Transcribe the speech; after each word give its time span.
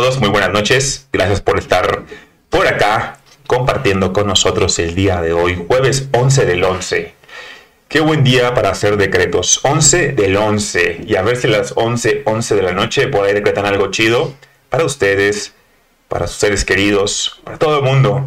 a 0.00 0.02
todos? 0.02 0.18
Muy 0.18 0.30
buenas 0.30 0.50
noches. 0.50 1.08
Gracias 1.12 1.42
por 1.42 1.58
estar 1.58 2.04
por 2.48 2.66
acá 2.66 3.18
compartiendo 3.46 4.14
con 4.14 4.26
nosotros 4.26 4.78
el 4.78 4.94
día 4.94 5.20
de 5.20 5.34
hoy, 5.34 5.62
jueves 5.68 6.08
11 6.12 6.46
del 6.46 6.64
11. 6.64 7.14
Qué 7.86 8.00
buen 8.00 8.24
día 8.24 8.54
para 8.54 8.70
hacer 8.70 8.96
decretos. 8.96 9.60
11 9.62 10.12
del 10.12 10.38
11. 10.38 11.02
Y 11.06 11.16
a 11.16 11.22
ver 11.22 11.36
si 11.36 11.48
las 11.48 11.74
11, 11.76 12.22
11 12.24 12.54
de 12.54 12.62
la 12.62 12.72
noche 12.72 13.08
por 13.08 13.26
ahí 13.26 13.34
decretan 13.34 13.66
algo 13.66 13.90
chido 13.90 14.32
para 14.70 14.86
ustedes, 14.86 15.52
para 16.08 16.26
sus 16.26 16.38
seres 16.38 16.64
queridos, 16.64 17.38
para 17.44 17.58
todo 17.58 17.80
el 17.80 17.84
mundo. 17.84 18.24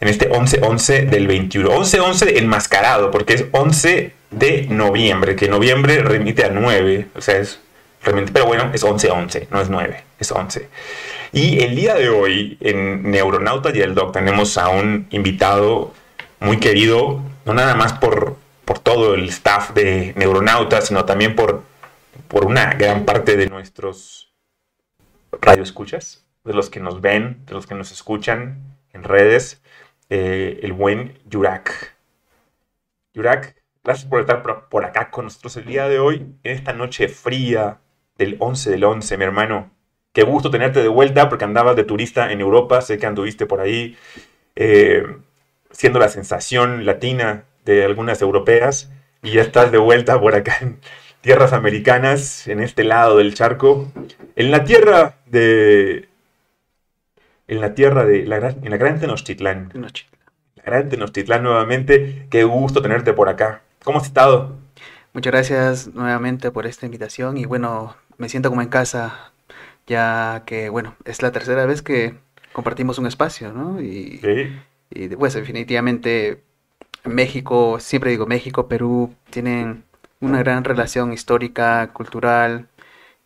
En 0.00 0.08
este 0.08 0.28
11, 0.30 0.60
11 0.62 1.06
del 1.06 1.26
21. 1.26 1.70
11, 1.70 2.00
11 2.00 2.38
enmascarado, 2.38 3.10
porque 3.10 3.32
es 3.32 3.44
11 3.52 4.12
de 4.30 4.66
noviembre, 4.68 5.36
que 5.36 5.48
noviembre 5.48 6.02
remite 6.02 6.44
a 6.44 6.50
9. 6.50 7.06
O 7.16 7.22
sea, 7.22 7.38
es 7.38 7.60
pero 8.02 8.46
bueno, 8.46 8.70
es 8.72 8.84
11-11, 8.84 9.48
no 9.50 9.60
es 9.60 9.68
9, 9.68 10.04
es 10.18 10.32
11. 10.32 10.68
Y 11.32 11.62
el 11.62 11.76
día 11.76 11.94
de 11.94 12.08
hoy, 12.08 12.56
en 12.60 13.10
Neuronauta 13.10 13.70
y 13.74 13.80
el 13.80 13.94
Doc, 13.94 14.12
tenemos 14.12 14.56
a 14.56 14.68
un 14.68 15.06
invitado 15.10 15.92
muy 16.40 16.58
querido, 16.58 17.20
no 17.44 17.54
nada 17.54 17.74
más 17.74 17.92
por, 17.92 18.36
por 18.64 18.78
todo 18.78 19.14
el 19.14 19.28
staff 19.28 19.72
de 19.72 20.14
Neuronauta, 20.16 20.80
sino 20.80 21.04
también 21.04 21.36
por, 21.36 21.62
por 22.28 22.46
una 22.46 22.74
gran 22.74 23.04
parte 23.04 23.36
de 23.36 23.48
nuestros 23.48 24.32
radioescuchas, 25.40 26.24
de 26.44 26.54
los 26.54 26.70
que 26.70 26.80
nos 26.80 27.00
ven, 27.00 27.44
de 27.46 27.52
los 27.52 27.66
que 27.66 27.74
nos 27.74 27.92
escuchan 27.92 28.76
en 28.92 29.04
redes, 29.04 29.60
eh, 30.08 30.60
el 30.62 30.72
buen 30.72 31.18
Yurak. 31.26 31.94
Yurak, 33.12 33.62
gracias 33.84 34.08
por 34.08 34.20
estar 34.20 34.68
por 34.68 34.84
acá 34.84 35.10
con 35.10 35.26
nosotros 35.26 35.56
el 35.58 35.66
día 35.66 35.88
de 35.88 35.98
hoy, 35.98 36.16
en 36.42 36.52
esta 36.52 36.72
noche 36.72 37.08
fría, 37.08 37.80
del 38.18 38.36
11 38.38 38.70
del 38.70 38.84
11, 38.84 39.16
mi 39.16 39.24
hermano. 39.24 39.70
Qué 40.12 40.24
gusto 40.24 40.50
tenerte 40.50 40.82
de 40.82 40.88
vuelta 40.88 41.28
porque 41.28 41.44
andabas 41.44 41.76
de 41.76 41.84
turista 41.84 42.32
en 42.32 42.40
Europa, 42.40 42.80
sé 42.80 42.98
que 42.98 43.06
anduviste 43.06 43.46
por 43.46 43.60
ahí 43.60 43.96
eh, 44.56 45.06
siendo 45.70 46.00
la 46.00 46.08
sensación 46.08 46.84
latina 46.84 47.44
de 47.64 47.84
algunas 47.84 48.20
europeas 48.20 48.90
y 49.22 49.32
ya 49.32 49.42
estás 49.42 49.70
de 49.70 49.78
vuelta 49.78 50.20
por 50.20 50.34
acá 50.34 50.56
en 50.60 50.80
tierras 51.20 51.52
americanas, 51.52 52.48
en 52.48 52.60
este 52.60 52.84
lado 52.84 53.18
del 53.18 53.34
charco, 53.34 53.90
en 54.36 54.50
la 54.50 54.64
tierra 54.64 55.18
de... 55.26 56.08
En 57.46 57.60
la 57.60 57.74
tierra 57.74 58.04
de... 58.04 58.24
La, 58.26 58.36
en 58.36 58.70
la 58.70 58.76
gran 58.76 59.00
Tenochtitlán. 59.00 59.72
La 59.74 60.62
gran 60.64 60.88
Tenochtitlán 60.88 61.42
nuevamente. 61.42 62.26
Qué 62.30 62.44
gusto 62.44 62.82
tenerte 62.82 63.12
por 63.12 63.28
acá. 63.28 63.62
¿Cómo 63.84 63.98
has 63.98 64.06
estado? 64.06 64.56
Muchas 65.12 65.32
gracias 65.32 65.94
nuevamente 65.94 66.50
por 66.50 66.66
esta 66.66 66.86
invitación 66.86 67.38
y 67.38 67.46
bueno, 67.46 67.96
me 68.18 68.28
siento 68.28 68.50
como 68.50 68.62
en 68.62 68.68
casa, 68.68 69.32
ya 69.86 70.42
que, 70.46 70.68
bueno, 70.68 70.96
es 71.04 71.22
la 71.22 71.32
tercera 71.32 71.66
vez 71.66 71.82
que 71.82 72.16
compartimos 72.52 72.98
un 72.98 73.06
espacio, 73.06 73.52
¿no? 73.52 73.80
Y, 73.80 74.20
y 74.90 75.08
pues 75.16 75.34
definitivamente 75.34 76.42
México, 77.04 77.80
siempre 77.80 78.10
digo 78.10 78.26
México, 78.26 78.68
Perú, 78.68 79.14
tienen 79.30 79.84
una 80.20 80.40
gran 80.40 80.64
relación 80.64 81.12
histórica, 81.12 81.92
cultural, 81.92 82.68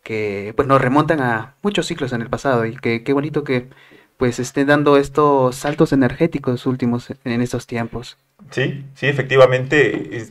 que 0.02 0.52
pues 0.56 0.68
nos 0.68 0.80
remontan 0.80 1.20
a 1.20 1.54
muchos 1.62 1.86
ciclos 1.86 2.12
en 2.12 2.22
el 2.22 2.30
pasado 2.30 2.66
y 2.66 2.76
que 2.76 3.02
qué 3.04 3.12
bonito 3.12 3.44
que 3.44 3.68
pues 4.16 4.38
estén 4.38 4.68
dando 4.68 4.96
estos 4.96 5.56
saltos 5.56 5.92
energéticos 5.92 6.66
últimos 6.66 7.12
en 7.24 7.40
estos 7.40 7.66
tiempos. 7.66 8.16
Sí, 8.50 8.84
sí, 8.94 9.06
efectivamente. 9.06 10.30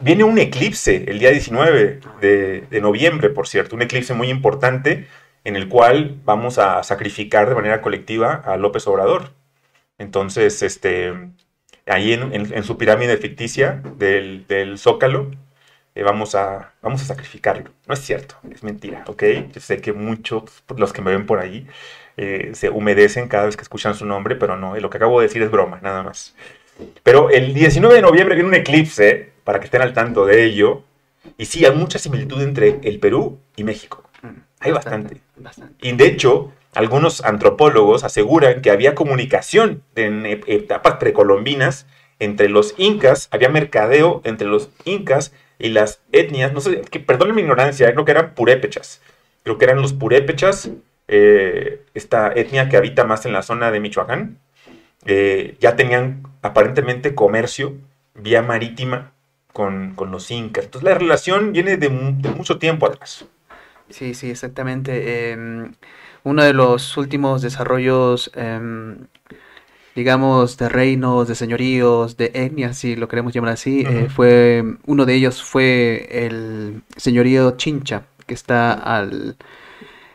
Viene 0.00 0.24
un 0.24 0.38
eclipse 0.38 1.04
el 1.08 1.18
día 1.18 1.30
19 1.30 2.00
de, 2.20 2.80
noviembre, 2.80 3.30
por 3.30 3.48
cierto, 3.48 3.76
un 3.76 3.82
eclipse 3.82 4.14
muy 4.14 4.28
importante 4.28 5.06
en 5.44 5.56
el 5.56 5.68
cual 5.68 6.20
vamos 6.24 6.58
a 6.58 6.82
sacrificar 6.82 7.48
de 7.48 7.54
manera 7.54 7.80
colectiva 7.82 8.34
a 8.34 8.56
López 8.56 8.86
Obrador. 8.86 9.32
Entonces, 9.98 10.62
este, 10.62 11.14
ahí 11.86 12.12
en, 12.12 12.64
su 12.64 12.76
pirámide 12.78 13.16
ficticia 13.16 13.82
del, 13.96 14.78
Zócalo, 14.78 15.30
eh, 15.94 16.02
vamos, 16.02 16.34
a, 16.34 16.74
vamos 16.82 17.02
a 17.02 17.04
sacrificarlo. 17.06 17.70
No 17.86 17.94
es 17.94 18.00
cierto, 18.00 18.36
es 18.50 18.62
mentira, 18.62 19.04
¿ok? 19.06 19.22
Yo 19.54 19.60
sé 19.60 19.80
que 19.80 19.92
muchos, 19.92 20.44
los 20.76 20.92
que 20.92 21.02
me 21.02 21.10
ven 21.10 21.26
por 21.26 21.38
ahí, 21.38 21.66
eh, 22.22 22.54
se 22.54 22.70
humedecen 22.70 23.28
cada 23.28 23.46
vez 23.46 23.56
que 23.56 23.62
escuchan 23.62 23.94
su 23.94 24.06
nombre, 24.06 24.36
pero 24.36 24.56
no, 24.56 24.76
lo 24.76 24.90
que 24.90 24.96
acabo 24.96 25.20
de 25.20 25.26
decir 25.26 25.42
es 25.42 25.50
broma, 25.50 25.80
nada 25.82 26.02
más. 26.02 26.34
Pero 27.02 27.30
el 27.30 27.52
19 27.52 27.94
de 27.94 28.02
noviembre 28.02 28.34
viene 28.34 28.48
un 28.48 28.54
eclipse, 28.54 29.32
para 29.44 29.58
que 29.58 29.66
estén 29.66 29.82
al 29.82 29.92
tanto 29.92 30.24
de 30.24 30.44
ello. 30.44 30.84
Y 31.36 31.46
sí, 31.46 31.64
hay 31.64 31.74
mucha 31.74 31.98
similitud 31.98 32.40
entre 32.42 32.80
el 32.82 32.98
Perú 32.98 33.38
y 33.56 33.64
México. 33.64 34.08
Mm, 34.22 34.40
hay 34.60 34.72
bastante. 34.72 35.20
Y 35.80 35.92
de 35.92 36.06
hecho, 36.06 36.52
algunos 36.74 37.24
antropólogos 37.24 38.04
aseguran 38.04 38.62
que 38.62 38.70
había 38.70 38.94
comunicación 38.94 39.82
en 39.94 40.24
etapas 40.26 40.94
precolombinas 40.94 41.86
entre 42.18 42.48
los 42.48 42.74
incas, 42.78 43.28
había 43.32 43.48
mercadeo 43.48 44.20
entre 44.24 44.46
los 44.46 44.70
incas 44.84 45.32
y 45.58 45.70
las 45.70 46.00
etnias, 46.12 46.52
no 46.52 46.60
sé, 46.60 46.82
que, 46.82 47.00
perdonen 47.00 47.34
mi 47.34 47.42
ignorancia, 47.42 47.92
creo 47.92 48.04
que 48.04 48.12
eran 48.12 48.34
purépechas. 48.34 49.00
Creo 49.42 49.58
que 49.58 49.64
eran 49.64 49.82
los 49.82 49.92
purépechas, 49.92 50.70
eh, 51.08 51.84
esta 51.94 52.32
etnia 52.32 52.68
que 52.68 52.76
habita 52.76 53.04
más 53.04 53.26
en 53.26 53.32
la 53.32 53.42
zona 53.42 53.70
de 53.70 53.80
Michoacán, 53.80 54.38
eh, 55.04 55.56
ya 55.60 55.76
tenían 55.76 56.22
aparentemente 56.42 57.14
comercio 57.14 57.74
vía 58.14 58.42
marítima 58.42 59.12
con, 59.52 59.94
los 60.10 60.30
incas. 60.30 60.64
Entonces 60.64 60.88
la 60.88 60.96
relación 60.96 61.52
viene 61.52 61.76
de, 61.76 61.88
mucho 61.88 62.58
tiempo 62.58 62.86
atrás. 62.86 63.26
Sí, 63.90 64.14
sí, 64.14 64.30
exactamente. 64.30 65.32
Em, 65.32 65.72
uno 66.24 66.44
de 66.44 66.52
los 66.52 66.96
últimos 66.96 67.42
desarrollos, 67.42 68.30
em, 68.34 69.06
digamos, 69.94 70.56
de 70.56 70.68
reinos, 70.68 71.28
de 71.28 71.34
señoríos, 71.34 72.16
de 72.16 72.30
etnias, 72.34 72.78
si 72.78 72.96
lo 72.96 73.08
queremos 73.08 73.34
llamar 73.34 73.52
así, 73.52 73.84
eh, 73.86 74.08
fue 74.08 74.64
uno 74.86 75.04
de 75.04 75.14
ellos 75.14 75.42
fue 75.42 76.08
el 76.10 76.82
señorío 76.96 77.56
Chincha, 77.56 78.04
que 78.26 78.34
está 78.34 78.72
al 78.72 79.36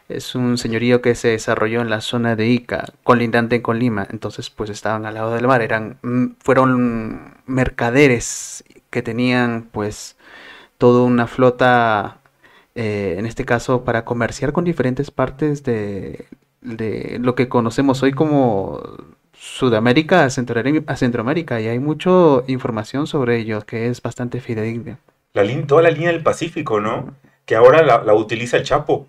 es 0.10 0.36
un 0.36 0.58
señorío 0.58 1.02
que 1.02 1.16
se 1.16 1.30
desarrolló 1.30 1.82
en 1.82 1.90
la 1.90 2.02
zona 2.02 2.36
de 2.36 2.48
Ica, 2.48 2.86
colindante 3.04 3.62
con 3.62 3.80
Lima. 3.80 4.08
Entonces, 4.10 4.50
pues 4.50 4.70
estaban 4.70 5.06
al 5.06 5.16
lado 5.16 5.34
del 5.34 5.48
mar. 5.48 5.62
Eran, 5.62 5.98
mm, 6.02 6.26
fueron 6.40 7.36
mercaderes 7.46 8.64
que 8.90 9.02
tenían, 9.02 9.68
pues, 9.72 10.18
toda 10.78 11.04
una 11.04 11.28
flota, 11.28 12.20
eh, 12.76 13.16
en 13.18 13.26
este 13.26 13.46
caso, 13.46 13.84
para 13.84 14.06
comerciar 14.06 14.54
con 14.54 14.64
diferentes 14.64 15.12
partes 15.12 15.64
de, 15.64 16.28
de 16.62 17.18
lo 17.22 17.36
que 17.36 17.50
conocemos 17.50 18.04
hoy 18.04 18.14
como 18.14 18.82
Sudamérica 19.34 20.26
a, 20.26 20.30
Centroamérica. 20.30 21.62
Y 21.62 21.68
hay 21.68 21.80
mucha 21.80 22.10
información 22.48 23.08
sobre 23.08 23.38
ellos 23.40 23.66
que 23.66 23.88
es 23.88 24.02
bastante 24.02 24.40
fidedigna. 24.42 25.00
La 25.34 25.44
toda 25.68 25.82
la 25.84 25.92
línea 25.92 26.12
del 26.12 26.24
Pacífico, 26.24 26.80
¿no? 26.80 27.14
Que 27.46 27.56
ahora 27.56 27.84
la, 27.84 28.04
la 28.04 28.14
utiliza 28.14 28.58
el 28.58 28.64
Chapo 28.64 29.08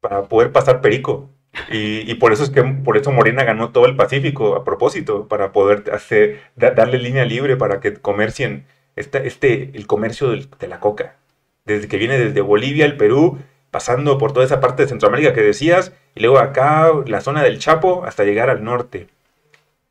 para 0.00 0.22
poder 0.22 0.52
pasar 0.52 0.80
perico. 0.80 1.30
Y, 1.70 2.14
por 2.14 2.32
eso 2.32 2.44
es 2.44 2.50
que 2.50 2.62
por 2.62 2.96
eso 2.96 3.10
Morena 3.10 3.42
ganó 3.42 3.70
todo 3.70 3.86
el 3.86 3.96
Pacífico 3.96 4.54
a 4.54 4.64
propósito, 4.64 5.26
para 5.28 5.52
poder 5.52 5.90
hacer, 5.92 6.40
darle 6.56 6.98
línea 6.98 7.24
libre 7.24 7.56
para 7.56 7.80
que 7.80 7.94
comercien 7.94 8.66
este, 8.96 9.26
este, 9.26 9.70
el 9.74 9.86
comercio 9.86 10.30
de 10.30 10.68
la 10.68 10.80
coca. 10.80 11.16
Desde 11.64 11.88
que 11.88 11.96
viene 11.96 12.18
desde 12.18 12.40
Bolivia, 12.40 12.84
el 12.84 12.96
Perú, 12.96 13.38
pasando 13.70 14.18
por 14.18 14.32
toda 14.32 14.44
esa 14.46 14.60
parte 14.60 14.82
de 14.82 14.88
Centroamérica 14.88 15.34
que 15.34 15.42
decías, 15.42 15.92
y 16.14 16.20
luego 16.20 16.38
acá, 16.38 16.90
la 17.06 17.20
zona 17.20 17.42
del 17.42 17.58
Chapo, 17.58 18.04
hasta 18.04 18.24
llegar 18.24 18.50
al 18.50 18.64
norte. 18.64 19.08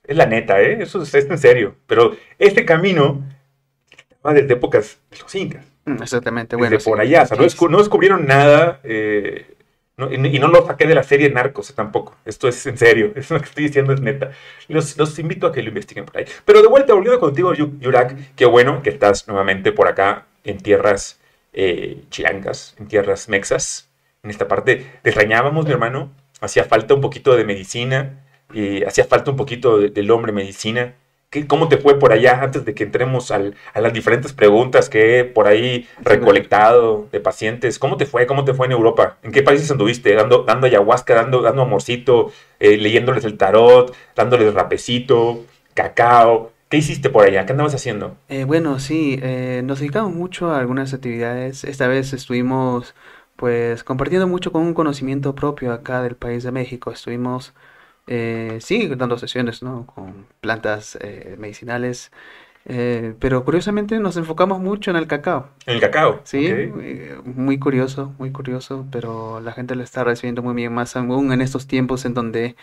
Es 0.04 0.16
la 0.16 0.26
neta, 0.26 0.62
¿eh? 0.62 0.82
Eso 0.82 1.02
es, 1.02 1.14
en 1.14 1.38
serio. 1.38 1.76
Pero 1.86 2.16
este 2.40 2.66
camino 2.66 3.24
va 4.26 4.34
desde 4.34 4.54
épocas 4.54 5.00
de 5.12 5.20
los 5.20 5.36
incas. 5.36 5.66
Mm, 5.86 6.02
exactamente, 6.02 6.56
bueno. 6.56 6.78
por 6.84 7.00
allá, 7.00 7.28
no, 7.32 7.78
descubrieron 7.78 8.26
nada. 8.26 8.80
Eh, 8.84 9.57
y, 9.98 10.40
no 10.40 10.48
lo 10.48 10.66
saqué 10.66 10.86
de 10.86 10.94
la 10.94 11.02
serie 11.02 11.30
Narcos 11.32 11.74
tampoco. 11.74 12.16
Esto 12.24 12.48
es 12.48 12.66
en 12.68 12.78
serio. 12.78 13.14
Eso 13.16 13.34
lo 13.34 13.40
que 13.40 13.48
estoy 13.48 13.64
diciendo 13.64 13.94
es 13.94 14.02
neta. 14.02 14.32
Los, 14.68 14.96
los 14.98 15.18
invito 15.18 15.48
a 15.48 15.52
que 15.52 15.64
lo 15.64 15.70
investiguen 15.70 16.06
por 16.06 16.18
ahí. 16.18 16.26
Pero 16.46 16.62
de 16.62 16.68
vuelta, 16.68 16.94
volviendo 16.94 17.20
contigo, 17.20 17.54
Yurak, 17.54 18.36
qué 18.36 18.46
bueno 18.46 18.84
que 18.84 18.92
estás 18.92 19.28
nuevamente 19.28 19.72
por 19.72 19.88
acá 19.88 20.28
en 20.44 20.60
tierras 20.60 21.20
eh, 21.54 22.04
chilangas, 22.12 22.76
en 22.78 22.88
tierras 22.88 23.28
mexas. 23.28 23.90
En 24.22 24.30
esta 24.30 24.48
parte, 24.48 24.86
te 25.02 25.10
extrañábamos, 25.10 25.66
mi 25.66 25.72
hermano. 25.72 26.12
Hacía 26.42 26.66
falta 26.66 26.94
un 26.94 27.02
poquito 27.02 27.36
de 27.36 27.44
medicina. 27.46 28.24
y 28.54 28.84
hacía 28.84 29.06
falta 29.06 29.32
un 29.32 29.38
poquito 29.38 29.80
del 29.80 30.12
hombre 30.12 30.32
medicina. 30.32 30.94
¿Cómo 31.48 31.68
te 31.68 31.78
fue 31.78 32.00
por 32.00 32.14
allá 32.14 32.42
antes 32.42 32.64
de 32.64 32.74
que 32.74 32.86
entremos 32.86 33.32
a 33.32 33.40
las 33.40 33.94
diferentes 33.94 34.32
preguntas 34.32 34.90
que 34.90 35.20
he 35.20 35.26
por 35.26 35.48
ahí 35.48 35.86
recolectado 36.02 37.10
de 37.12 37.20
pacientes? 37.20 37.80
¿Cómo 37.80 37.98
te 37.98 38.06
fue? 38.06 38.26
¿Cómo 38.28 38.46
te 38.46 38.54
fue 38.54 38.66
en 38.68 38.72
Europa? 38.72 39.18
¿En 39.24 39.34
qué 39.34 39.44
países 39.44 39.70
anduviste? 39.70 40.14
Dando, 40.16 40.44
dando 40.44 40.68
ayahuasca, 40.68 41.16
dando, 41.16 41.42
dando 41.42 41.64
amorcito, 41.64 42.32
eh, 42.62 42.78
leyéndoles 42.78 43.26
el 43.26 43.38
tarot, 43.38 43.94
dándoles 44.16 44.54
rapecito, 44.54 45.44
cacao. 45.74 46.54
¿Qué 46.70 46.78
hiciste 46.78 47.10
por 47.10 47.26
allá? 47.26 47.46
¿Qué 47.46 47.52
andabas 47.52 47.76
haciendo? 47.76 48.16
Eh, 48.30 48.46
bueno, 48.46 48.80
sí, 48.80 49.20
eh, 49.22 49.62
nos 49.66 49.80
dedicamos 49.80 50.14
mucho 50.14 50.52
a 50.52 50.60
algunas 50.60 50.94
actividades. 50.94 51.66
Esta 51.66 51.88
vez 51.88 52.14
estuvimos 52.14 52.96
pues 53.36 53.84
compartiendo 53.84 54.28
mucho 54.28 54.52
con 54.52 54.64
un 54.64 54.74
conocimiento 54.74 55.36
propio 55.36 55.74
acá 55.74 56.02
del 56.02 56.16
país 56.16 56.44
de 56.44 56.52
México. 56.52 56.92
Estuvimos, 56.92 57.54
eh, 58.08 58.58
sí, 58.62 58.88
dando 58.88 59.18
sesiones, 59.18 59.64
¿no? 59.64 59.86
Con 59.88 60.26
plantas 60.42 60.98
eh, 61.02 61.36
medicinales, 61.38 62.12
eh, 62.66 63.14
pero 63.20 63.44
curiosamente 63.46 64.00
nos 64.00 64.18
enfocamos 64.18 64.60
mucho 64.60 64.92
en 64.92 64.98
el 64.98 65.08
cacao. 65.08 65.50
En 65.66 65.76
el 65.76 65.82
cacao. 65.82 66.22
Sí, 66.24 66.46
eh, 66.48 67.18
muy 67.26 67.60
curioso, 67.60 68.14
muy 68.20 68.32
curioso, 68.32 68.86
pero 68.92 69.40
la 69.42 69.54
gente 69.54 69.76
lo 69.76 69.84
está 69.84 70.04
recibiendo 70.04 70.42
muy 70.44 70.54
bien, 70.56 70.74
más 70.74 70.96
aún 70.96 71.32
en 71.32 71.42
estos 71.42 71.68
tiempos 71.68 72.06
en 72.06 72.14
donde, 72.14 72.56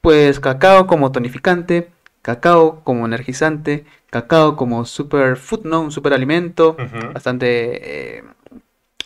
pues, 0.00 0.40
cacao 0.40 0.86
como 0.86 1.12
tonificante, 1.12 1.90
cacao 2.22 2.82
como 2.84 3.06
energizante, 3.06 3.84
cacao 4.10 4.56
como 4.56 4.84
superfood, 4.84 5.64
¿no? 5.66 5.80
Un 5.82 5.92
superalimento, 5.92 6.70
Ujú. 6.78 7.12
bastante, 7.14 8.18
eh, 8.18 8.24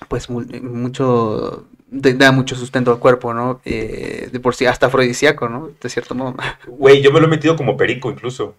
pues, 0.08 0.28
mu- 0.30 0.44
mucho, 0.62 1.66
da 1.92 2.32
mucho 2.32 2.56
sustento 2.56 2.90
al 2.90 2.98
cuerpo, 2.98 3.34
¿no? 3.34 3.60
Eh, 3.64 4.28
de 4.32 4.40
por 4.40 4.54
sí, 4.54 4.66
hasta 4.66 4.86
afrodisíaco, 4.86 5.48
¿no? 5.48 5.70
De 5.80 5.88
cierto 5.88 6.14
modo. 6.14 6.34
Güey, 6.66 7.02
yo 7.02 7.12
me 7.12 7.20
lo 7.20 7.26
he 7.26 7.30
metido 7.30 7.56
como 7.56 7.76
perico 7.76 8.10
incluso. 8.10 8.54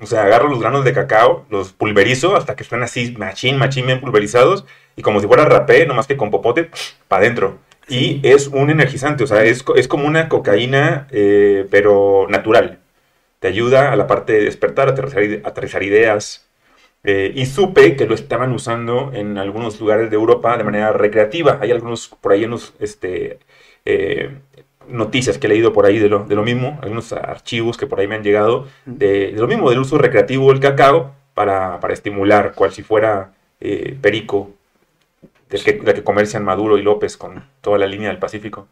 O 0.00 0.06
sea, 0.06 0.22
agarro 0.24 0.48
los 0.48 0.60
granos 0.60 0.84
de 0.84 0.92
cacao, 0.92 1.46
los 1.50 1.72
pulverizo 1.72 2.36
hasta 2.36 2.56
que 2.56 2.62
están 2.64 2.82
así 2.82 3.14
machín, 3.16 3.56
machín, 3.56 3.86
bien 3.86 4.00
pulverizados. 4.00 4.64
Y 4.96 5.02
como 5.02 5.20
si 5.20 5.26
fuera 5.26 5.44
rapé, 5.44 5.86
nomás 5.86 6.06
que 6.06 6.16
con 6.16 6.30
popote, 6.30 6.70
para 7.08 7.22
adentro. 7.22 7.58
Y 7.88 8.20
es 8.26 8.48
un 8.48 8.70
energizante, 8.70 9.24
o 9.24 9.26
sea, 9.26 9.44
es, 9.44 9.64
es 9.76 9.88
como 9.88 10.06
una 10.06 10.28
cocaína, 10.28 11.06
eh, 11.10 11.66
pero 11.70 12.26
natural. 12.30 12.80
Te 13.40 13.48
ayuda 13.48 13.92
a 13.92 13.96
la 13.96 14.06
parte 14.06 14.32
de 14.32 14.44
despertar, 14.44 14.88
aterrizar, 14.88 15.22
ide- 15.22 15.42
aterrizar 15.44 15.82
ideas. 15.82 16.43
Eh, 17.04 17.32
y 17.34 17.46
supe 17.46 17.96
que 17.96 18.06
lo 18.06 18.14
estaban 18.14 18.52
usando 18.52 19.10
en 19.12 19.36
algunos 19.36 19.78
lugares 19.78 20.10
de 20.10 20.16
Europa 20.16 20.56
de 20.56 20.64
manera 20.64 20.92
recreativa. 20.92 21.58
Hay 21.60 21.70
algunos, 21.70 22.08
por 22.08 22.32
ahí 22.32 22.44
unos, 22.44 22.72
este, 22.80 23.38
eh, 23.84 24.30
noticias 24.88 25.38
que 25.38 25.46
he 25.46 25.50
leído 25.50 25.72
por 25.72 25.86
ahí 25.86 25.98
de 25.98 26.08
lo, 26.08 26.24
de 26.24 26.34
lo 26.34 26.42
mismo, 26.42 26.78
algunos 26.82 27.12
archivos 27.12 27.76
que 27.76 27.86
por 27.86 28.00
ahí 28.00 28.08
me 28.08 28.16
han 28.16 28.22
llegado, 28.22 28.66
de, 28.86 29.32
de 29.32 29.40
lo 29.40 29.46
mismo, 29.46 29.70
del 29.70 29.80
uso 29.80 29.98
recreativo 29.98 30.50
del 30.50 30.60
cacao 30.60 31.12
para, 31.34 31.80
para 31.80 31.94
estimular, 31.94 32.54
cual 32.54 32.72
si 32.72 32.82
fuera 32.82 33.32
eh, 33.60 33.96
perico, 34.00 34.50
del 35.50 35.62
que, 35.62 35.72
del 35.74 35.94
que 35.94 36.04
comercian 36.04 36.44
Maduro 36.44 36.78
y 36.78 36.82
López 36.82 37.16
con 37.16 37.44
toda 37.60 37.78
la 37.78 37.86
línea 37.86 38.08
del 38.08 38.18
Pacífico. 38.18 38.66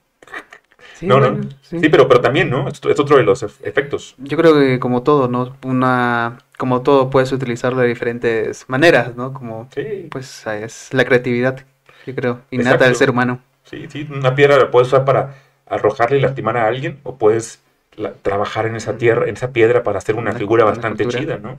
Sí, 1.03 1.09
no, 1.09 1.19
no, 1.21 1.43
sí. 1.63 1.81
sí, 1.81 1.89
pero, 1.89 2.07
pero 2.07 2.21
también, 2.21 2.49
¿no? 2.49 2.69
Es, 2.69 2.81
es 2.85 3.01
otro 3.01 3.17
de 3.17 3.25
los 3.25 3.43
ef- 3.43 3.59
efectos. 3.65 4.15
Yo 4.19 4.37
creo 4.37 4.55
que 4.55 4.79
como 4.79 5.03
todo, 5.03 5.27
¿no? 5.27 5.57
Una, 5.65 6.39
como 6.59 6.83
todo 6.83 7.11
puedes 7.11 7.33
utilizarlo 7.33 7.81
de 7.81 7.89
diferentes 7.89 8.65
maneras, 8.69 9.17
¿no? 9.17 9.33
Como, 9.33 9.69
Sí, 9.75 10.07
pues 10.11 10.47
es 10.47 10.95
la 10.95 11.05
creatividad, 11.05 11.65
yo 12.07 12.15
creo, 12.15 12.41
innata 12.53 12.71
Exacto. 12.75 12.85
del 12.85 12.95
ser 12.97 13.11
humano. 13.11 13.41
sí, 13.65 13.87
sí, 13.91 14.07
una 14.11 14.35
piedra 14.37 14.57
la 14.59 14.71
puedes 14.71 14.89
usar 14.89 15.05
para 15.05 15.35
arrojarle 15.67 16.19
y 16.19 16.21
lastimar 16.21 16.57
a 16.57 16.67
alguien, 16.69 17.01
o 17.03 17.17
puedes 17.17 17.63
la- 17.97 18.13
trabajar 18.15 18.67
en 18.67 18.77
esa 18.77 18.97
tierra, 18.97 19.29
en 19.29 19.35
esa 19.37 19.53
piedra 19.53 19.83
para 19.83 19.99
hacer 19.99 20.15
una, 20.15 20.31
Una- 20.31 20.39
figura 20.39 20.65
una 20.65 20.73
bastante 20.73 21.03
escultura. 21.03 21.37
chida, 21.37 21.49
¿no? 21.51 21.59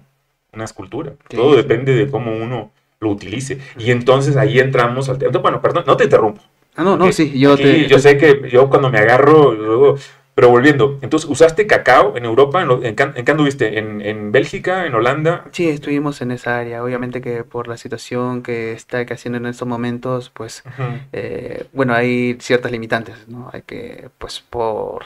Una 0.54 0.64
escultura. 0.66 1.14
Sí, 1.30 1.36
Todo 1.36 1.52
sí. 1.52 1.58
depende 1.58 1.94
de 1.96 2.10
cómo 2.10 2.32
uno 2.36 2.72
lo 3.00 3.10
utilice. 3.10 3.60
Y 3.78 3.92
entonces 3.92 4.38
ahí 4.38 4.60
entramos 4.60 5.10
al 5.10 5.18
tema. 5.18 5.38
Bueno, 5.40 5.62
perdón, 5.62 5.84
no 5.86 5.98
te 5.98 6.06
interrumpo. 6.06 6.42
Ah, 6.76 6.84
no, 6.84 6.98
no, 6.98 7.12
sí, 7.12 7.38
yo 7.38 7.54
aquí 7.54 7.64
te... 7.64 7.88
yo 7.88 8.00
sé 8.00 8.18
que 8.18 8.50
yo 8.50 8.70
cuando 8.70 8.90
me 8.90 9.00
agarro, 9.00 9.54
luego. 9.54 9.98
Pero 10.36 10.50
volviendo, 10.50 10.98
entonces, 11.04 11.30
¿usaste 11.30 11.68
cacao 11.68 12.18
en 12.18 12.26
Europa? 12.26 12.60
¿En, 12.64 12.68
lo- 12.68 12.84
en, 12.84 12.96
qué- 12.96 13.12
en 13.14 13.24
qué 13.24 13.32
anduviste? 13.32 13.78
¿En, 13.78 14.02
en 14.02 14.32
Bélgica? 14.32 14.88
¿En 14.88 14.96
Holanda? 14.96 15.46
Sí, 15.52 15.70
estuvimos 15.70 16.24
en 16.24 16.32
esa 16.32 16.58
área. 16.58 16.84
Obviamente 16.84 17.22
que 17.22 17.44
por 17.44 17.68
la 17.68 17.78
situación 17.78 18.42
que 18.42 18.72
está 18.72 19.02
haciendo 19.12 19.38
en 19.38 19.46
estos 19.46 19.68
momentos, 19.68 20.32
pues, 20.34 20.64
eh, 21.12 21.66
bueno, 21.72 21.94
hay 21.94 22.36
ciertas 22.40 22.72
limitantes, 22.72 23.16
¿no? 23.28 23.52
Hay 23.54 23.62
que, 23.62 24.10
pues, 24.18 24.44
por... 24.50 25.06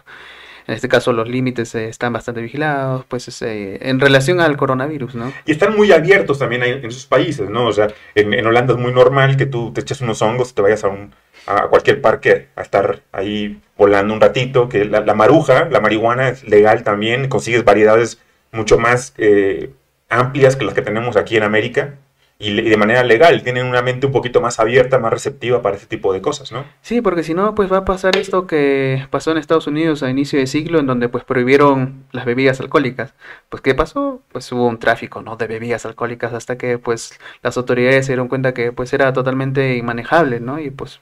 En 0.66 0.76
este 0.76 0.90
caso 0.90 1.14
los 1.14 1.30
límites 1.30 1.74
eh, 1.76 1.88
están 1.88 2.12
bastante 2.14 2.42
vigilados, 2.42 3.06
pues 3.08 3.28
es, 3.30 3.42
eh, 3.42 3.80
en 3.82 4.00
relación 4.02 4.42
al 4.42 4.58
coronavirus, 4.58 5.16
¿no? 5.16 5.32
Y 5.46 5.52
están 5.54 5.76
muy 5.78 5.92
abiertos 5.94 6.40
también 6.40 6.64
en 6.64 6.86
esos 6.86 7.06
países, 7.06 7.50
¿no? 7.50 7.68
O 7.68 7.72
sea, 7.74 7.88
en, 8.16 8.34
en 8.34 8.46
Holanda 8.46 8.74
es 8.74 8.80
muy 8.80 8.92
normal 8.94 9.38
que 9.38 9.46
tú 9.46 9.72
te 9.74 9.80
eches 9.82 10.02
unos 10.02 10.22
hongos 10.22 10.52
y 10.52 10.54
te 10.56 10.62
vayas 10.62 10.84
a, 10.84 10.90
un, 10.90 11.14
a 11.48 11.68
cualquier 11.68 12.02
parque 12.02 12.48
a 12.56 12.62
estar 12.62 13.02
ahí 13.12 13.60
volando 13.78 14.14
un 14.14 14.22
ratito, 14.22 14.70
que 14.70 14.86
la, 14.86 15.02
la 15.02 15.14
maruja, 15.14 15.66
la 15.70 15.80
marihuana 15.80 16.30
es 16.30 16.44
legal 16.44 16.84
también, 16.84 17.30
consigues 17.30 17.64
variedades 17.64 18.20
mucho 18.52 18.78
más 18.78 19.14
eh, 19.18 19.72
amplias 20.10 20.56
que 20.56 20.66
las 20.66 20.74
que 20.74 20.82
tenemos 20.82 21.18
aquí 21.18 21.38
en 21.38 21.44
América 21.44 21.96
y, 22.40 22.62
de 22.62 22.78
manera 22.78 23.04
legal, 23.04 23.42
tienen 23.42 23.66
una 23.66 23.82
mente 23.82 24.06
un 24.06 24.12
poquito 24.12 24.42
más 24.42 24.60
abierta, 24.60 25.00
más 25.00 25.12
receptiva 25.12 25.64
para 25.64 25.76
ese 25.76 25.88
tipo 25.88 26.14
de 26.14 26.22
cosas, 26.22 26.52
¿no? 26.52 26.66
Sí, 26.82 27.02
porque 27.02 27.24
si 27.24 27.34
no, 27.34 27.56
pues 27.56 27.72
va 27.72 27.78
a 27.78 27.86
pasar 27.86 28.16
esto 28.16 28.46
que 28.46 29.08
pasó 29.10 29.32
en 29.32 29.38
Estados 29.38 29.66
Unidos 29.66 30.04
a 30.04 30.10
inicio 30.12 30.38
de 30.38 30.46
siglo, 30.46 30.80
en 30.80 30.86
donde 30.86 31.10
pues 31.10 31.24
prohibieron 31.24 32.06
las 32.12 32.26
bebidas 32.26 32.60
alcohólicas. 32.60 33.16
Pues 33.50 33.62
¿qué 33.62 33.74
pasó? 33.74 34.22
Pues 34.32 34.52
hubo 34.52 34.68
un 34.68 34.78
tráfico, 34.78 35.24
¿no? 35.24 35.36
De 35.36 35.48
bebidas 35.48 35.88
alcohólicas 35.88 36.32
hasta 36.34 36.60
que 36.60 36.78
pues 36.78 37.20
las 37.42 37.58
autoridades 37.58 38.06
se 38.06 38.12
dieron 38.12 38.28
cuenta 38.28 38.54
que 38.54 38.72
pues 38.72 38.94
era 38.94 39.14
totalmente 39.14 39.76
inmanejable, 39.76 40.40
¿no? 40.40 40.60
Y 40.60 40.70
pues 40.70 41.00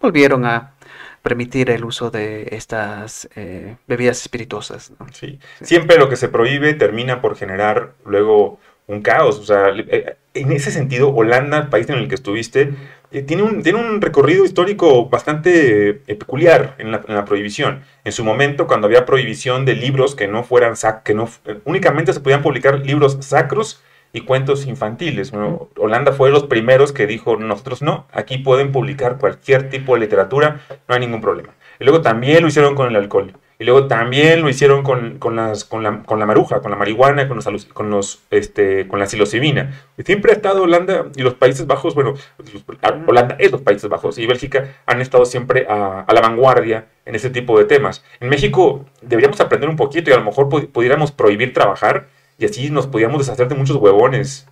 volvieron 0.00 0.44
a 0.44 0.74
permitir 1.22 1.70
el 1.70 1.84
uso 1.84 2.10
de 2.10 2.48
estas 2.52 3.28
eh, 3.34 3.76
bebidas 3.86 4.20
espirituosas, 4.20 4.92
¿no? 4.98 5.06
Sí. 5.12 5.38
Siempre 5.62 5.98
lo 5.98 6.08
que 6.08 6.16
se 6.16 6.28
prohíbe 6.28 6.74
termina 6.74 7.20
por 7.20 7.36
generar 7.36 7.92
luego 8.06 8.58
un 8.86 9.02
caos. 9.02 9.38
O 9.38 9.44
sea, 9.44 9.68
eh, 9.76 10.16
en 10.34 10.52
ese 10.52 10.70
sentido, 10.70 11.14
Holanda, 11.14 11.58
el 11.58 11.68
país 11.68 11.88
en 11.90 11.98
el 11.98 12.08
que 12.08 12.14
estuviste, 12.14 12.72
eh, 13.10 13.22
tiene, 13.22 13.42
un, 13.42 13.62
tiene 13.62 13.78
un 13.78 14.02
recorrido 14.02 14.44
histórico 14.44 15.08
bastante 15.08 15.88
eh, 16.06 16.14
peculiar 16.14 16.74
en 16.78 16.92
la, 16.92 17.02
en 17.08 17.14
la 17.14 17.24
prohibición. 17.24 17.82
En 18.04 18.12
su 18.12 18.22
momento, 18.22 18.66
cuando 18.66 18.86
había 18.86 19.06
prohibición 19.06 19.64
de 19.64 19.74
libros 19.74 20.14
que 20.14 20.28
no 20.28 20.44
fueran 20.44 20.76
sac 20.76 21.04
que 21.04 21.14
no 21.14 21.28
eh, 21.46 21.58
únicamente 21.64 22.12
se 22.12 22.20
podían 22.20 22.42
publicar 22.42 22.80
libros 22.80 23.16
sacros 23.20 23.82
y 24.12 24.22
cuentos 24.22 24.66
infantiles. 24.66 25.32
¿no? 25.32 25.68
Holanda 25.76 26.12
fue 26.12 26.28
de 26.28 26.34
los 26.34 26.44
primeros 26.44 26.92
que 26.92 27.06
dijo, 27.06 27.36
nosotros 27.36 27.82
no, 27.82 28.06
aquí 28.12 28.38
pueden 28.38 28.72
publicar 28.72 29.18
cualquier 29.18 29.68
tipo 29.70 29.94
de 29.94 30.00
literatura, 30.00 30.60
no 30.88 30.94
hay 30.94 31.00
ningún 31.00 31.20
problema. 31.20 31.54
Y 31.80 31.84
luego 31.84 32.00
también 32.02 32.42
lo 32.42 32.48
hicieron 32.48 32.74
con 32.74 32.88
el 32.88 32.96
alcohol. 32.96 33.34
Y 33.60 33.64
luego 33.64 33.88
también 33.88 34.40
lo 34.40 34.48
hicieron 34.48 34.84
con, 34.84 35.18
con, 35.18 35.34
las, 35.34 35.64
con, 35.64 35.82
la, 35.82 36.04
con 36.04 36.20
la 36.20 36.26
maruja, 36.26 36.60
con 36.60 36.70
la 36.70 36.76
marihuana, 36.76 37.26
con, 37.26 37.38
los, 37.44 37.64
con, 37.66 37.90
los, 37.90 38.22
este, 38.30 38.86
con 38.86 39.00
la 39.00 39.06
psilocibina. 39.06 39.72
Siempre 40.04 40.30
ha 40.30 40.34
estado 40.36 40.62
Holanda 40.62 41.06
y 41.16 41.22
los 41.22 41.34
Países 41.34 41.66
Bajos, 41.66 41.96
bueno, 41.96 42.14
los- 42.38 42.64
Holanda 43.08 43.34
es 43.40 43.50
los 43.50 43.60
Países 43.62 43.90
Bajos 43.90 44.16
y 44.18 44.26
Bélgica 44.26 44.76
han 44.86 45.00
estado 45.00 45.24
siempre 45.24 45.66
a, 45.68 46.02
a 46.06 46.12
la 46.14 46.20
vanguardia 46.20 46.86
en 47.04 47.16
ese 47.16 47.30
tipo 47.30 47.58
de 47.58 47.64
temas. 47.64 48.04
En 48.20 48.28
México 48.28 48.84
deberíamos 49.02 49.40
aprender 49.40 49.68
un 49.68 49.76
poquito 49.76 50.08
y 50.10 50.12
a 50.12 50.18
lo 50.18 50.24
mejor 50.24 50.48
pu- 50.48 50.68
pudiéramos 50.70 51.10
prohibir 51.10 51.52
trabajar 51.52 52.06
y 52.38 52.44
así 52.44 52.70
nos 52.70 52.86
podíamos 52.86 53.18
deshacer 53.18 53.48
de 53.48 53.56
muchos 53.56 53.76
huevones. 53.76 54.46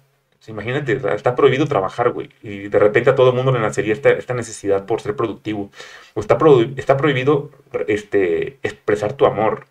Imagínate, 0.48 1.00
está 1.14 1.34
prohibido 1.34 1.66
trabajar, 1.66 2.12
güey. 2.12 2.30
Y 2.42 2.68
de 2.68 2.78
repente 2.78 3.10
a 3.10 3.14
todo 3.14 3.30
el 3.30 3.36
mundo 3.36 3.52
le 3.52 3.58
nacería 3.58 3.92
esta, 3.92 4.10
esta 4.10 4.34
necesidad 4.34 4.86
por 4.86 5.00
ser 5.00 5.16
productivo. 5.16 5.70
O 6.14 6.20
está, 6.20 6.38
está 6.76 6.96
prohibido 6.96 7.50
este, 7.88 8.58
expresar 8.62 9.14
tu 9.14 9.26
amor. 9.26 9.66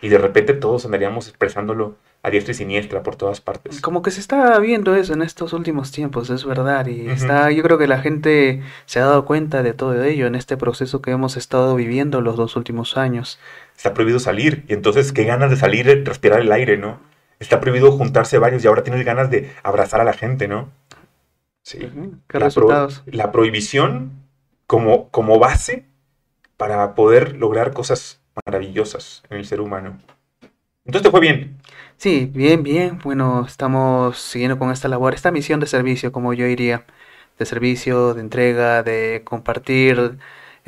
Y 0.00 0.08
de 0.08 0.18
repente 0.18 0.54
todos 0.54 0.84
andaríamos 0.84 1.28
expresándolo 1.28 1.96
a 2.22 2.30
diestra 2.30 2.52
y 2.52 2.54
siniestra 2.54 3.02
por 3.02 3.16
todas 3.16 3.40
partes. 3.40 3.80
Como 3.80 4.02
que 4.02 4.10
se 4.10 4.20
está 4.20 4.58
viendo 4.60 4.94
eso 4.94 5.12
en 5.12 5.22
estos 5.22 5.52
últimos 5.52 5.90
tiempos, 5.90 6.30
es 6.30 6.44
verdad, 6.44 6.86
y 6.86 7.08
está, 7.08 7.50
yo 7.50 7.62
creo 7.62 7.78
que 7.78 7.86
la 7.86 8.00
gente 8.00 8.62
se 8.86 9.00
ha 9.00 9.06
dado 9.06 9.24
cuenta 9.24 9.62
de 9.62 9.72
todo 9.72 10.02
ello 10.04 10.26
en 10.26 10.34
este 10.34 10.56
proceso 10.56 11.02
que 11.02 11.10
hemos 11.10 11.36
estado 11.36 11.74
viviendo 11.74 12.20
los 12.20 12.36
dos 12.36 12.56
últimos 12.56 12.96
años. 12.96 13.40
Está 13.76 13.92
prohibido 13.92 14.20
salir. 14.20 14.64
Y 14.68 14.74
entonces, 14.74 15.12
qué 15.12 15.24
ganas 15.24 15.50
de 15.50 15.56
salir, 15.56 15.86
respirar 16.04 16.40
el 16.40 16.52
aire, 16.52 16.76
¿no? 16.76 17.00
Está 17.40 17.60
prohibido 17.60 17.92
juntarse 17.92 18.38
varios 18.38 18.64
y 18.64 18.68
ahora 18.68 18.82
tienes 18.84 19.04
ganas 19.04 19.30
de 19.30 19.52
abrazar 19.62 20.00
a 20.00 20.04
la 20.04 20.12
gente, 20.12 20.48
¿no? 20.48 20.70
Sí. 21.62 21.78
¿Qué 22.28 22.38
la, 22.38 22.50
pro- 22.50 22.68
resultados? 22.68 23.04
la 23.06 23.32
prohibición 23.32 24.12
como, 24.66 25.10
como 25.10 25.38
base 25.38 25.86
para 26.56 26.94
poder 26.94 27.36
lograr 27.36 27.72
cosas 27.72 28.22
maravillosas 28.46 29.24
en 29.30 29.38
el 29.38 29.46
ser 29.46 29.60
humano. 29.60 29.98
Entonces 30.86 31.04
te 31.04 31.12
fue 31.12 31.20
bien. 31.20 31.58
Sí, 31.96 32.26
bien, 32.32 32.62
bien. 32.62 32.98
Bueno, 33.02 33.44
estamos 33.46 34.18
siguiendo 34.18 34.58
con 34.58 34.70
esta 34.70 34.88
labor, 34.88 35.14
esta 35.14 35.30
misión 35.32 35.60
de 35.60 35.66
servicio, 35.66 36.12
como 36.12 36.32
yo 36.32 36.46
diría, 36.46 36.86
de 37.38 37.46
servicio, 37.46 38.14
de 38.14 38.20
entrega, 38.20 38.82
de 38.82 39.22
compartir, 39.24 40.18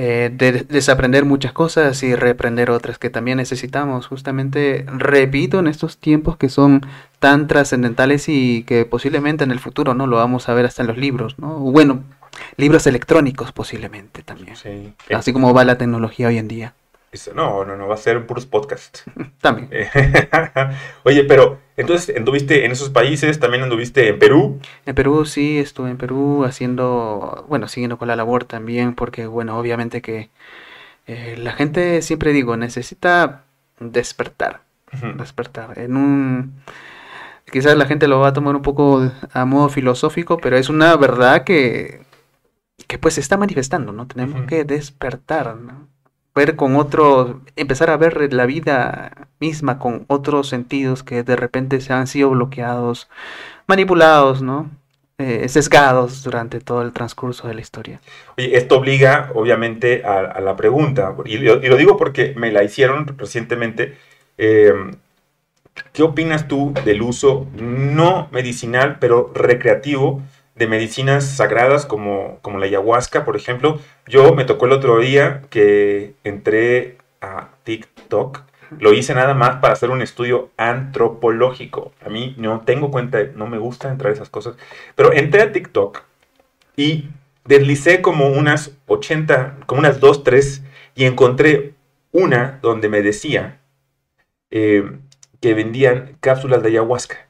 eh, 0.02 0.30
de 0.33 0.52
de- 0.52 0.62
desaprender 0.64 1.25
muchas 1.25 1.52
cosas 1.52 2.02
y 2.02 2.14
reaprender 2.14 2.71
otras 2.71 2.99
que 2.99 3.11
también 3.11 3.37
necesitamos. 3.38 4.07
Justamente, 4.07 4.85
repito, 4.87 5.59
en 5.59 5.66
estos 5.66 5.99
tiempos 5.99 6.37
que 6.38 6.49
son 6.49 6.80
tan 7.19 7.47
trascendentales 7.49 8.28
y 8.28 8.62
que 8.64 8.85
posiblemente 8.87 9.45
en 9.45 9.50
el 9.50 9.59
futuro, 9.61 9.95
¿no? 9.95 10.07
Lo 10.07 10.16
vamos 10.16 10.49
a 10.49 10.54
ver 10.54 10.64
hasta 10.66 10.83
en 10.83 10.88
los 10.88 10.97
libros, 10.97 11.38
¿no? 11.38 11.59
Bueno, 11.59 12.02
libros 12.57 12.87
electrónicos 12.87 13.52
posiblemente 13.52 14.23
también. 14.23 14.57
Sí. 14.57 14.92
Así 15.14 15.33
como 15.33 15.52
va 15.52 15.64
la 15.64 15.76
tecnología 15.78 16.28
hoy 16.28 16.38
en 16.38 16.49
día. 16.49 16.75
No, 17.35 17.64
no, 17.64 17.76
no, 17.76 17.88
va 17.88 17.95
a 17.95 17.99
ser 17.99 18.25
puros 18.26 18.47
podcast. 18.47 19.00
También. 19.40 19.69
Oye, 21.05 21.25
pero 21.25 21.59
entonces 21.76 22.17
anduviste 22.17 22.64
en 22.64 22.73
esos 22.73 22.90
países, 22.90 23.40
también 23.40 23.62
anduviste 23.62 24.09
en 24.09 24.19
Perú. 24.19 24.61
En 24.87 24.95
Perú 24.95 25.25
sí, 25.25 25.59
estuve 25.59 25.90
en 25.90 25.97
Perú 25.97 26.45
haciendo, 26.45 27.45
bueno, 27.49 27.69
siguiendo 27.69 27.99
con 27.99 28.09
la 28.09 28.17
labor 28.17 28.45
también, 28.45 28.95
porque 28.95 29.26
bueno, 29.26 29.59
obviamente 29.59 30.02
que 30.02 30.31
eh, 31.07 31.37
la 31.37 31.52
gente, 31.52 32.02
siempre 32.02 32.33
digo, 32.33 32.57
necesita 32.57 33.45
despertar, 33.81 34.61
despertar. 35.17 35.79
En 35.79 35.97
un, 35.97 36.62
quizás 37.50 37.76
la 37.76 37.87
gente 37.87 38.07
lo 38.07 38.21
va 38.21 38.29
a 38.29 38.33
tomar 38.33 38.55
un 38.55 38.62
poco 38.62 39.11
a 39.33 39.45
modo 39.45 39.69
filosófico, 39.69 40.37
pero 40.37 40.57
es 40.57 40.69
una 40.69 40.95
verdad 40.97 41.43
que, 41.43 42.02
que 42.87 42.99
pues 42.99 43.14
se 43.14 43.21
está 43.21 43.37
manifestando, 43.37 43.93
¿no? 43.93 44.07
Tenemos 44.07 44.47
que 44.47 44.64
despertar, 44.64 45.57
¿no? 45.57 45.88
Ver 46.34 46.56
con 46.56 46.76
otro, 46.76 47.40
empezar 47.56 47.90
a 47.90 47.96
ver 47.96 48.32
la 48.32 48.46
vida 48.46 49.28
misma 49.40 49.78
con 49.78 50.04
otros 50.08 50.49
sentidos 50.49 51.02
que 51.02 51.22
de 51.22 51.37
repente 51.37 51.80
se 51.80 51.92
han 51.92 52.06
sido 52.06 52.30
bloqueados, 52.30 53.08
manipulados, 53.66 54.42
¿no? 54.42 54.70
Eh, 55.18 55.49
sesgados 55.50 56.22
durante 56.22 56.60
todo 56.60 56.80
el 56.80 56.92
transcurso 56.92 57.46
de 57.46 57.52
la 57.52 57.60
historia. 57.60 58.00
Oye, 58.38 58.56
esto 58.56 58.78
obliga 58.78 59.30
obviamente 59.34 60.02
a, 60.02 60.40
la 60.40 60.56
pregunta, 60.56 61.14
y, 61.26 61.37
lo 61.37 61.76
digo 61.76 61.99
porque 61.99 62.32
me 62.37 62.50
la 62.50 62.64
hicieron 62.64 63.18
recientemente. 63.18 63.99
Eh, 64.38 64.72
¿Qué 65.92 66.02
opinas 66.02 66.49
tú 66.49 66.72
del 66.84 67.02
uso 67.02 67.46
no 67.54 68.28
medicinal, 68.32 68.96
pero 68.99 69.30
recreativo 69.34 70.22
de 70.61 70.67
medicinas 70.67 71.25
sagradas 71.25 71.87
como, 71.87 72.38
como 72.43 72.59
la 72.59 72.67
ayahuasca, 72.67 73.25
por 73.25 73.35
ejemplo. 73.35 73.81
Yo 74.07 74.35
me 74.35 74.45
tocó 74.45 74.67
el 74.67 74.73
otro 74.73 74.99
día 74.99 75.40
que 75.49 76.12
entré 76.23 76.99
a 77.23 77.49
TikTok, 77.64 78.43
lo 78.79 78.93
hice 78.93 79.14
nada 79.14 79.33
más 79.33 79.57
para 79.57 79.73
hacer 79.73 79.88
un 79.88 80.02
estudio 80.02 80.50
antropológico. 80.59 81.93
A 82.05 82.11
mí 82.11 82.35
no 82.37 82.61
tengo 82.61 82.90
cuenta, 82.90 83.21
no 83.35 83.47
me 83.47 83.57
gusta 83.57 83.90
entrar 83.90 84.11
a 84.11 84.14
esas 84.14 84.29
cosas, 84.29 84.57
pero 84.97 85.14
entré 85.14 85.40
a 85.40 85.50
TikTok 85.50 86.02
y 86.76 87.09
deslicé 87.47 88.02
como 88.02 88.29
unas 88.29 88.73
80, 88.87 89.61
como 89.64 89.79
unas 89.79 89.99
2, 89.99 90.25
3 90.25 90.62
y 90.95 91.07
encontré 91.07 91.73
una 92.12 92.59
donde 92.61 92.90
me 92.90 93.00
decía 93.00 93.61
eh, 94.50 94.99
que 95.40 95.55
vendían 95.55 96.19
cápsulas 96.21 96.62
de 96.62 96.69
ayahuasca 96.69 97.29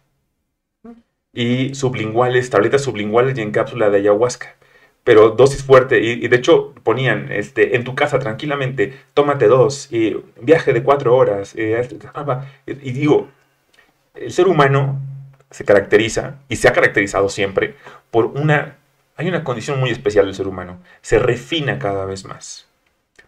y 1.32 1.74
sublinguales, 1.74 2.50
tabletas 2.50 2.82
sublinguales 2.82 3.38
y 3.38 3.42
en 3.42 3.52
cápsula 3.52 3.90
de 3.90 3.98
ayahuasca. 3.98 4.56
Pero 5.04 5.30
dosis 5.30 5.62
fuerte, 5.64 6.00
y, 6.00 6.28
de 6.28 6.36
hecho 6.36 6.74
ponían 6.82 7.32
este, 7.32 7.76
en 7.76 7.84
tu 7.84 7.94
casa 7.94 8.18
tranquilamente, 8.18 8.94
tómate 9.14 9.46
dos, 9.46 9.90
y 9.90 10.16
viaje 10.40 10.72
de 10.72 10.82
cuatro 10.82 11.16
horas. 11.16 11.54
y 11.56 12.92
digo, 12.92 13.28
el 14.14 14.32
ser 14.32 14.46
humano 14.46 15.00
se 15.50 15.64
caracteriza, 15.64 16.38
y 16.48 16.56
se 16.56 16.68
ha 16.68 16.72
caracterizado 16.72 17.28
siempre, 17.28 17.76
por 18.10 18.26
una... 18.26 18.76
Hay 19.16 19.28
una 19.28 19.44
condición 19.44 19.78
muy 19.78 19.90
especial 19.90 20.24
del 20.24 20.34
ser 20.34 20.48
humano, 20.48 20.80
se 21.02 21.18
refina 21.18 21.78
cada 21.78 22.06
vez 22.06 22.24
más. 22.24 22.70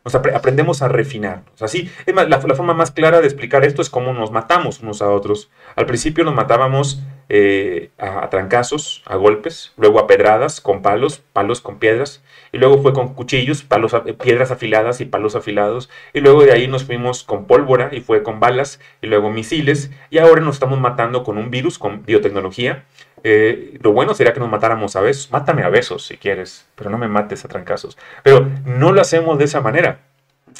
Nos 0.04 0.14
aprendemos 0.14 0.82
a 0.82 0.88
refinarnos. 0.88 1.62
Así, 1.62 1.90
es 2.06 2.14
más, 2.14 2.28
la, 2.28 2.40
forma 2.40 2.74
más 2.74 2.90
clara 2.90 3.20
de 3.20 3.26
explicar 3.26 3.64
esto 3.64 3.82
es 3.82 3.90
cómo 3.90 4.12
nos 4.12 4.32
matamos 4.32 4.80
unos 4.80 5.00
a 5.00 5.08
otros. 5.08 5.50
Al 5.76 5.86
principio 5.86 6.24
nos 6.24 6.34
matábamos 6.34 7.02
eh, 7.28 7.90
a, 7.98 8.28
trancazos, 8.30 9.02
a 9.06 9.16
golpes, 9.16 9.72
luego 9.76 9.98
a 9.98 10.06
pedradas, 10.06 10.60
con 10.60 10.82
palos, 10.82 11.22
palos 11.32 11.60
con 11.60 11.78
piedras, 11.78 12.22
y 12.52 12.58
luego 12.58 12.82
fue 12.82 12.92
con 12.92 13.14
cuchillos, 13.14 13.62
palos, 13.62 13.94
piedras 14.22 14.50
afiladas 14.50 15.00
y 15.00 15.04
palos 15.04 15.36
afilados, 15.36 15.90
y 16.12 16.20
luego 16.20 16.42
de 16.44 16.52
ahí 16.52 16.68
nos 16.68 16.84
fuimos 16.84 17.22
con 17.22 17.46
pólvora 17.46 17.90
y 17.92 18.00
fue 18.00 18.22
con 18.22 18.40
balas, 18.40 18.80
y 19.00 19.06
luego 19.06 19.30
misiles, 19.30 19.90
y 20.10 20.18
ahora 20.18 20.40
nos 20.40 20.56
estamos 20.56 20.80
matando 20.80 21.24
con 21.24 21.38
un 21.38 21.50
virus, 21.50 21.78
con 21.78 22.04
biotecnología. 22.04 22.84
Eh, 23.24 23.78
lo 23.80 23.92
bueno 23.92 24.14
sería 24.14 24.32
que 24.32 24.40
nos 24.40 24.50
matáramos 24.50 24.96
a 24.96 25.00
besos. 25.00 25.30
Mátame 25.30 25.62
a 25.62 25.68
besos 25.68 26.06
si 26.06 26.16
quieres, 26.16 26.66
pero 26.74 26.90
no 26.90 26.98
me 26.98 27.08
mates 27.08 27.44
a 27.44 27.48
trancazos. 27.48 27.96
Pero 28.22 28.48
no 28.64 28.92
lo 28.92 29.00
hacemos 29.00 29.38
de 29.38 29.44
esa 29.44 29.60
manera. 29.60 30.00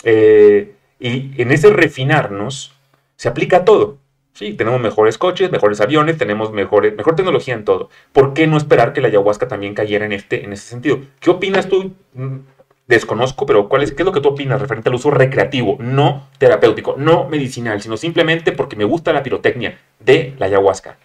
Eh, 0.04 0.74
y 1.00 1.40
en 1.42 1.50
ese 1.50 1.70
refinarnos 1.70 2.74
se 3.16 3.28
aplica 3.28 3.64
todo. 3.64 3.98
Sí, 4.34 4.54
tenemos 4.54 4.80
mejores 4.80 5.18
coches, 5.18 5.50
mejores 5.50 5.80
aviones, 5.80 6.16
tenemos 6.16 6.52
mejores, 6.52 6.96
mejor 6.96 7.16
tecnología 7.16 7.54
en 7.54 7.64
todo. 7.64 7.90
¿Por 8.12 8.32
qué 8.32 8.46
no 8.46 8.56
esperar 8.56 8.92
que 8.92 9.02
la 9.02 9.08
ayahuasca 9.08 9.46
también 9.46 9.74
cayera 9.74 10.06
en, 10.06 10.12
este, 10.12 10.44
en 10.44 10.52
ese 10.52 10.68
sentido? 10.68 11.00
¿Qué 11.20 11.30
opinas 11.30 11.68
tú? 11.68 11.92
Mm, 12.14 12.38
desconozco, 12.86 13.46
pero 13.46 13.68
¿cuál 13.68 13.82
es, 13.82 13.92
¿qué 13.92 14.02
es 14.02 14.06
lo 14.06 14.12
que 14.12 14.20
tú 14.20 14.30
opinas 14.30 14.60
referente 14.60 14.88
al 14.88 14.94
uso 14.94 15.10
recreativo, 15.10 15.76
no 15.80 16.28
terapéutico, 16.38 16.94
no 16.98 17.28
medicinal, 17.28 17.80
sino 17.80 17.96
simplemente 17.96 18.52
porque 18.52 18.76
me 18.76 18.84
gusta 18.84 19.12
la 19.12 19.22
pirotecnia 19.22 19.78
de 20.00 20.34
la 20.38 20.46
ayahuasca? 20.46 20.96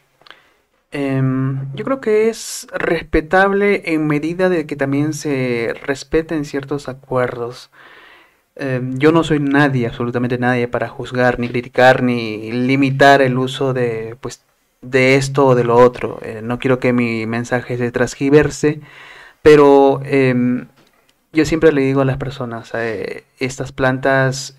Em, 0.92 1.74
yo 1.76 1.84
creo 1.84 2.00
que 2.00 2.30
es 2.30 2.68
respetable 2.74 3.94
en 3.94 4.08
medida 4.08 4.48
de 4.50 4.66
que 4.66 4.78
también 4.78 5.14
se 5.14 5.74
respeten 5.84 6.46
ciertos 6.46 6.88
acuerdos. 6.88 7.70
Em, 8.60 8.98
yo 8.98 9.12
no 9.12 9.24
soy 9.24 9.40
nadie, 9.40 9.88
absolutamente 9.88 10.38
nadie, 10.40 10.68
para 10.68 10.88
juzgar, 10.90 11.40
ni 11.40 11.48
criticar, 11.50 12.02
ni 12.04 12.52
limitar 12.52 13.22
el 13.22 13.38
uso 13.38 13.74
de, 13.74 14.18
pues, 14.20 14.44
de 14.82 15.16
esto 15.16 15.48
o 15.48 15.56
de 15.56 15.64
lo 15.64 15.76
otro. 15.76 16.20
Eh, 16.24 16.42
no 16.44 16.60
quiero 16.60 16.80
que 16.80 16.94
mi 16.94 17.26
mensaje 17.28 17.78
se 17.78 17.92
transgiverse, 17.92 18.82
pero 19.42 20.02
em, 20.06 20.68
yo 21.34 21.46
siempre 21.46 21.72
le 21.72 21.82
digo 21.82 22.02
a 22.02 22.06
las 22.06 22.18
personas, 22.18 22.72
eh, 22.74 23.26
estas 23.40 23.72
plantas 23.72 24.58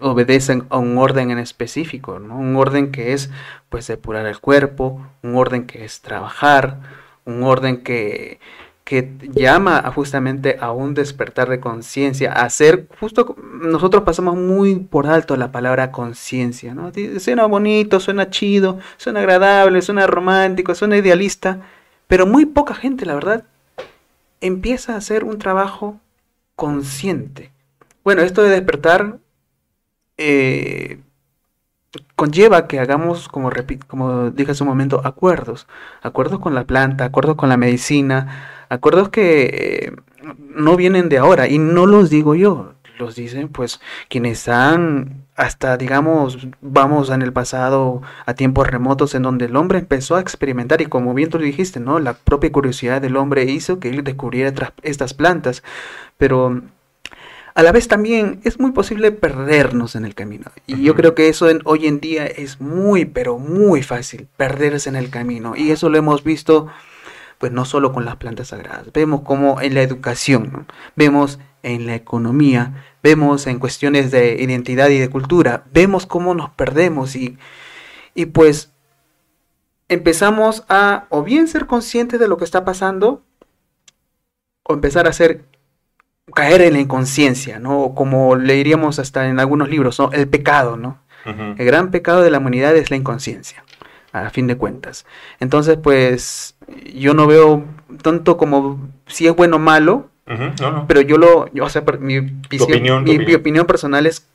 obedecen 0.00 0.64
a 0.70 0.78
un 0.78 0.98
orden 0.98 1.30
en 1.30 1.38
específico, 1.38 2.14
Un 2.14 2.56
orden 2.56 2.92
que 2.92 3.12
es 3.12 3.30
pues 3.68 3.86
depurar 3.88 4.26
el 4.26 4.40
cuerpo, 4.40 5.06
un 5.22 5.36
orden 5.36 5.66
que 5.66 5.84
es 5.84 6.00
trabajar, 6.00 6.78
un 7.24 7.42
orden 7.42 7.82
que, 7.82 8.40
que 8.88 9.06
llama 9.34 9.82
justamente 9.94 10.56
a 10.62 10.72
un 10.72 10.94
despertar 10.94 11.50
de 11.50 11.60
conciencia, 11.60 12.32
a 12.32 12.48
ser 12.48 12.86
justo 12.98 13.36
nosotros 13.60 14.02
pasamos 14.02 14.34
muy 14.34 14.76
por 14.76 15.06
alto 15.06 15.36
la 15.36 15.52
palabra 15.52 15.92
conciencia, 15.92 16.72
¿no? 16.72 16.90
Suena 17.18 17.44
bonito, 17.44 18.00
suena 18.00 18.30
chido, 18.30 18.78
suena 18.96 19.20
agradable, 19.20 19.82
suena 19.82 20.06
romántico, 20.06 20.74
suena 20.74 20.96
idealista, 20.96 21.60
pero 22.06 22.26
muy 22.26 22.46
poca 22.46 22.72
gente, 22.72 23.04
la 23.04 23.14
verdad, 23.14 23.44
empieza 24.40 24.94
a 24.94 24.96
hacer 24.96 25.22
un 25.22 25.36
trabajo 25.36 26.00
consciente. 26.56 27.52
Bueno, 28.04 28.22
esto 28.22 28.42
de 28.42 28.48
despertar 28.48 29.18
eh, 30.16 30.98
conlleva 32.16 32.66
que 32.66 32.80
hagamos, 32.80 33.28
como, 33.28 33.50
como 33.86 34.30
dije 34.30 34.52
hace 34.52 34.62
un 34.62 34.70
momento, 34.70 35.02
acuerdos. 35.04 35.66
Acuerdos 36.00 36.38
con 36.38 36.54
la 36.54 36.64
planta, 36.64 37.04
acuerdos 37.04 37.36
con 37.36 37.50
la 37.50 37.58
medicina, 37.58 38.54
acuerdos 38.68 39.08
que 39.08 39.92
eh, 39.92 39.96
no 40.54 40.76
vienen 40.76 41.08
de 41.08 41.18
ahora 41.18 41.48
y 41.48 41.58
no 41.58 41.86
los 41.86 42.10
digo 42.10 42.34
yo, 42.34 42.74
los 42.98 43.14
dicen 43.14 43.48
pues 43.48 43.80
quienes 44.08 44.48
han 44.48 45.24
hasta 45.36 45.76
digamos 45.76 46.48
vamos 46.60 47.10
en 47.10 47.22
el 47.22 47.32
pasado 47.32 48.02
a 48.26 48.34
tiempos 48.34 48.66
remotos 48.66 49.14
en 49.14 49.22
donde 49.22 49.46
el 49.46 49.56
hombre 49.56 49.78
empezó 49.78 50.16
a 50.16 50.20
experimentar 50.20 50.80
y 50.80 50.86
como 50.86 51.14
bien 51.14 51.30
tú 51.30 51.38
dijiste, 51.38 51.78
¿no? 51.80 52.00
La 52.00 52.14
propia 52.14 52.50
curiosidad 52.50 53.00
del 53.00 53.16
hombre 53.16 53.44
hizo 53.44 53.78
que 53.78 53.90
él 53.90 54.02
descubriera 54.02 54.72
estas 54.82 55.14
plantas, 55.14 55.62
pero 56.16 56.62
a 57.58 57.62
la 57.64 57.72
vez 57.72 57.88
también 57.88 58.40
es 58.44 58.60
muy 58.60 58.70
posible 58.70 59.10
perdernos 59.10 59.96
en 59.96 60.04
el 60.04 60.14
camino. 60.14 60.44
Y 60.68 60.80
yo 60.80 60.94
creo 60.94 61.16
que 61.16 61.28
eso 61.28 61.48
hoy 61.64 61.88
en 61.88 61.98
día 61.98 62.24
es 62.24 62.60
muy, 62.60 63.04
pero 63.04 63.40
muy 63.40 63.82
fácil, 63.82 64.28
perderse 64.36 64.88
en 64.88 64.94
el 64.94 65.10
camino. 65.10 65.56
Y 65.56 65.72
eso 65.72 65.88
lo 65.88 65.98
hemos 65.98 66.22
visto, 66.22 66.68
pues 67.38 67.52
no 67.52 67.64
solo 67.64 67.92
con 67.92 68.04
las 68.04 68.16
plantas 68.16 68.48
sagradas, 68.48 68.92
vemos 68.92 69.22
como 69.22 69.60
en 69.60 69.74
la 69.74 69.82
educación, 69.82 70.66
vemos 70.96 71.38
en 71.62 71.86
la 71.86 71.94
economía, 71.94 72.84
vemos 73.02 73.46
en 73.46 73.58
cuestiones 73.58 74.10
de 74.10 74.42
identidad 74.42 74.88
y 74.88 74.98
de 74.98 75.10
cultura, 75.10 75.64
vemos 75.72 76.06
cómo 76.06 76.34
nos 76.34 76.50
perdemos 76.50 77.16
y, 77.16 77.38
y 78.14 78.26
pues 78.26 78.72
empezamos 79.88 80.64
a 80.68 81.06
o 81.08 81.22
bien 81.22 81.48
ser 81.48 81.66
conscientes 81.66 82.20
de 82.20 82.28
lo 82.28 82.36
que 82.36 82.44
está 82.44 82.64
pasando 82.64 83.22
o 84.62 84.74
empezar 84.74 85.08
a 85.08 85.12
ser 85.12 85.44
caer 86.34 86.60
en 86.60 86.74
la 86.74 86.80
inconsciencia, 86.80 87.58
¿no? 87.58 87.94
Como 87.94 88.36
le 88.36 88.54
diríamos 88.54 88.98
hasta 88.98 89.28
en 89.28 89.40
algunos 89.40 89.68
libros, 89.70 89.98
¿no? 89.98 90.12
El 90.12 90.28
pecado, 90.28 90.76
¿no? 90.76 91.00
El 91.24 91.66
gran 91.66 91.90
pecado 91.90 92.22
de 92.22 92.30
la 92.30 92.38
humanidad 92.38 92.74
es 92.74 92.90
la 92.90 92.96
inconsciencia, 92.96 93.62
a 94.12 94.30
fin 94.30 94.46
de 94.46 94.56
cuentas. 94.56 95.06
Entonces, 95.40 95.78
pues, 95.82 96.54
yo 96.94 97.14
no 97.14 97.26
veo 97.26 97.64
tanto 98.02 98.36
como 98.36 98.88
si 99.06 99.26
es 99.26 99.34
bueno 99.34 99.56
o 99.56 99.60
malo, 99.60 100.08
pero 100.86 101.00
yo 101.00 101.16
lo, 101.16 101.50
yo, 101.54 101.64
o 101.64 101.68
sea, 101.70 101.82
mi, 102.00 102.18
opinión, 102.60 103.04
mi, 103.04 103.34
opinión. 103.34 103.66
personal 103.66 104.06
es, 104.06 104.26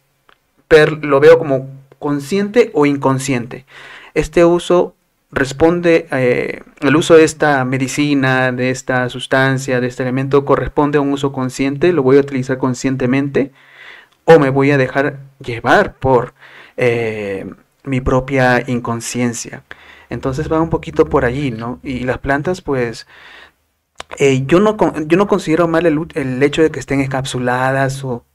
lo 1.02 1.20
veo 1.20 1.38
como 1.38 1.70
consciente 2.00 2.72
o 2.74 2.88
inconsciente. 2.88 3.66
Este 4.16 4.44
uso 4.44 4.96
responde, 5.32 6.08
eh, 6.12 6.62
el 6.82 6.96
uso 6.96 7.16
de 7.16 7.24
esta 7.24 7.64
medicina, 7.66 8.52
de 8.52 8.72
esta 8.72 9.08
sustancia, 9.10 9.82
de 9.82 9.88
este 9.88 10.04
elemento, 10.04 10.46
corresponde 10.46 10.98
a 10.98 11.02
un 11.02 11.12
uso 11.12 11.32
consciente, 11.32 11.94
lo 11.94 12.04
voy 12.04 12.18
a 12.18 12.22
utilizar 12.22 12.58
conscientemente, 12.58 13.52
o 14.26 14.40
me 14.40 14.50
voy 14.50 14.72
a 14.72 14.78
dejar 14.78 15.20
llevar 15.40 15.94
por 15.96 16.34
eh, 16.78 17.46
mi 17.84 18.02
propia 18.02 18.64
inconsciencia. 18.68 19.64
Entonces 20.10 20.52
va 20.52 20.62
un 20.62 20.70
poquito 20.70 21.06
por 21.08 21.26
allí, 21.26 21.52
¿no? 21.52 21.80
Y 21.84 22.02
las 22.02 22.20
plantas, 22.20 22.62
pues, 22.62 23.08
eh, 24.20 24.46
yo, 24.46 24.60
no, 24.60 24.78
yo 25.08 25.18
no 25.18 25.28
considero 25.28 25.68
mal 25.68 25.86
el, 25.86 26.00
el, 26.14 26.42
hecho 26.44 26.62
de 26.62 26.72
que 26.72 26.80
estén 26.80 27.02
encapsuladas 27.02 28.04
o 28.04 28.26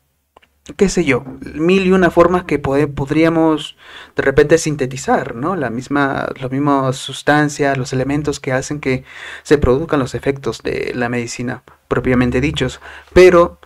qué 0.77 0.89
sé 0.89 1.05
yo, 1.05 1.25
mil 1.55 1.87
y 1.87 1.93
una 1.93 2.11
formas 2.11 2.45
que 2.45 2.59
podríamos 2.59 3.77
de 4.17 4.23
repente 4.23 4.59
sintetizar, 4.59 5.35
¿no? 5.35 5.57
La 5.57 5.71
misma, 5.71 6.29
las 6.39 6.51
mismas 6.51 6.97
sustancias, 6.97 7.79
los 7.79 7.93
elementos 7.93 8.41
que 8.41 8.53
hacen 8.53 8.81
que 8.81 9.05
se 9.43 9.59
produzcan 9.59 10.01
los 10.01 10.15
efectos 10.15 10.63
de 10.63 10.93
la 10.95 11.09
medicina 11.09 11.63
propiamente 11.89 12.41
dichos. 12.41 12.81
Pero 13.15 13.59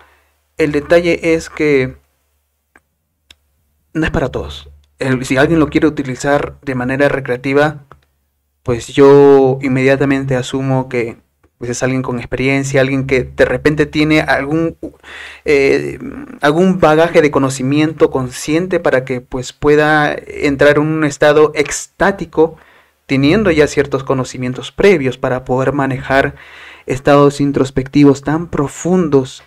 el 0.59 0.73
detalle 0.73 1.35
es 1.35 1.51
que 1.51 1.97
no 3.95 4.05
es 4.05 4.11
para 4.11 4.31
todos. 4.31 4.72
Si 5.23 5.37
alguien 5.37 5.61
lo 5.61 5.69
quiere 5.69 5.87
utilizar 5.87 6.57
de 6.63 6.75
manera 6.75 7.09
recreativa, 7.09 7.85
pues 8.63 8.89
yo 8.89 9.59
inmediatamente 9.63 10.37
asumo 10.37 10.89
que 10.89 11.17
pues 11.63 11.71
es 11.71 11.83
alguien 11.85 12.03
con 12.03 12.19
experiencia, 12.19 12.81
alguien 12.81 13.07
que 13.07 13.23
de 13.23 13.45
repente 13.45 13.87
tiene 13.87 14.21
algún, 14.21 14.77
eh, 15.45 15.97
algún 16.41 16.81
bagaje 16.81 17.23
de 17.23 17.31
conocimiento 17.31 18.11
consciente 18.11 18.81
para 18.81 19.05
que 19.05 19.21
pues 19.21 19.53
pueda 19.53 20.13
entrar 20.27 20.79
en 20.79 20.83
un 20.83 21.05
estado 21.05 21.53
extático, 21.55 22.57
teniendo 23.07 23.53
ya 23.53 23.69
ciertos 23.69 24.03
conocimientos 24.03 24.73
previos 24.73 25.19
para 25.19 25.45
poder 25.45 25.73
manejar 25.73 26.35
estados 26.87 27.41
introspectivos 27.41 28.23
tan 28.23 28.49
profundos 28.49 29.45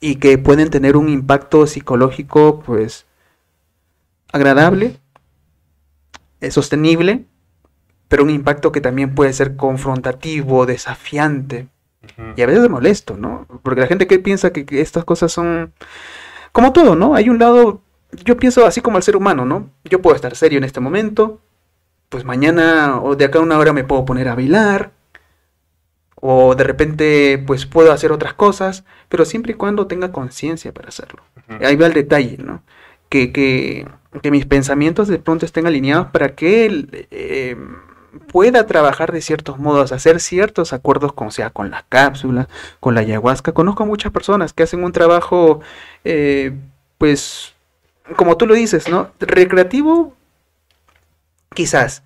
y 0.00 0.16
que 0.16 0.38
pueden 0.38 0.70
tener 0.70 0.96
un 0.96 1.08
impacto 1.08 1.66
psicológico 1.66 2.60
pues 2.64 3.07
agradable, 4.32 4.96
es 6.40 6.54
sostenible 6.54 7.26
pero 8.08 8.22
un 8.22 8.30
impacto 8.30 8.72
que 8.72 8.80
también 8.80 9.14
puede 9.14 9.32
ser 9.32 9.56
confrontativo, 9.56 10.66
desafiante 10.66 11.68
y 12.36 12.42
a 12.42 12.46
veces 12.46 12.68
molesto, 12.70 13.16
¿no? 13.18 13.46
Porque 13.62 13.82
la 13.82 13.86
gente 13.86 14.06
que 14.06 14.18
piensa 14.18 14.50
que, 14.50 14.64
estas 14.80 15.04
cosas 15.04 15.30
son 15.30 15.74
como 16.52 16.72
todo, 16.72 16.96
¿no? 16.96 17.14
Hay 17.14 17.28
un 17.28 17.38
lado, 17.38 17.82
yo 18.24 18.38
pienso 18.38 18.64
así 18.64 18.80
como 18.80 18.96
el 18.96 19.02
ser 19.02 19.14
humano, 19.14 19.44
¿no? 19.44 19.70
Yo 19.84 20.00
puedo 20.00 20.16
estar 20.16 20.34
serio 20.34 20.56
en 20.56 20.64
este 20.64 20.80
momento, 20.80 21.40
pues 22.08 22.24
mañana 22.24 22.98
o 23.02 23.14
de 23.14 23.26
acá 23.26 23.40
a 23.40 23.42
una 23.42 23.58
hora 23.58 23.74
me 23.74 23.84
puedo 23.84 24.06
poner 24.06 24.28
a 24.28 24.34
bailar, 24.34 24.92
o 26.14 26.54
de 26.54 26.64
repente 26.64 27.44
pues 27.46 27.66
puedo 27.66 27.92
hacer 27.92 28.10
otras 28.10 28.32
cosas, 28.32 28.84
pero 29.10 29.26
siempre 29.26 29.52
y 29.52 29.56
cuando 29.56 29.86
tenga 29.86 30.10
conciencia 30.10 30.72
para 30.72 30.88
hacerlo. 30.88 31.22
Ahí 31.60 31.76
va 31.76 31.86
el 31.86 31.92
detalle, 31.92 32.38
¿no? 32.38 32.62
Que, 33.10 33.32
que, 33.32 33.86
que, 34.22 34.30
mis 34.30 34.46
pensamientos 34.46 35.08
de 35.08 35.18
pronto 35.18 35.46
estén 35.46 35.66
alineados 35.66 36.08
para 36.08 36.34
que 36.34 36.66
el, 36.66 37.06
eh, 37.10 37.56
pueda 38.32 38.66
trabajar 38.66 39.12
de 39.12 39.20
ciertos 39.20 39.58
modos, 39.58 39.92
hacer 39.92 40.20
ciertos 40.20 40.72
acuerdos, 40.72 41.12
como 41.12 41.30
sea 41.30 41.50
con 41.50 41.70
la 41.70 41.84
cápsula, 41.88 42.48
con 42.80 42.94
la 42.94 43.00
ayahuasca. 43.00 43.52
Conozco 43.52 43.86
muchas 43.86 44.12
personas 44.12 44.52
que 44.52 44.62
hacen 44.62 44.84
un 44.84 44.92
trabajo, 44.92 45.60
eh, 46.04 46.52
pues, 46.98 47.54
como 48.16 48.36
tú 48.36 48.46
lo 48.46 48.54
dices, 48.54 48.88
¿no? 48.88 49.10
Recreativo, 49.20 50.14
quizás. 51.54 52.02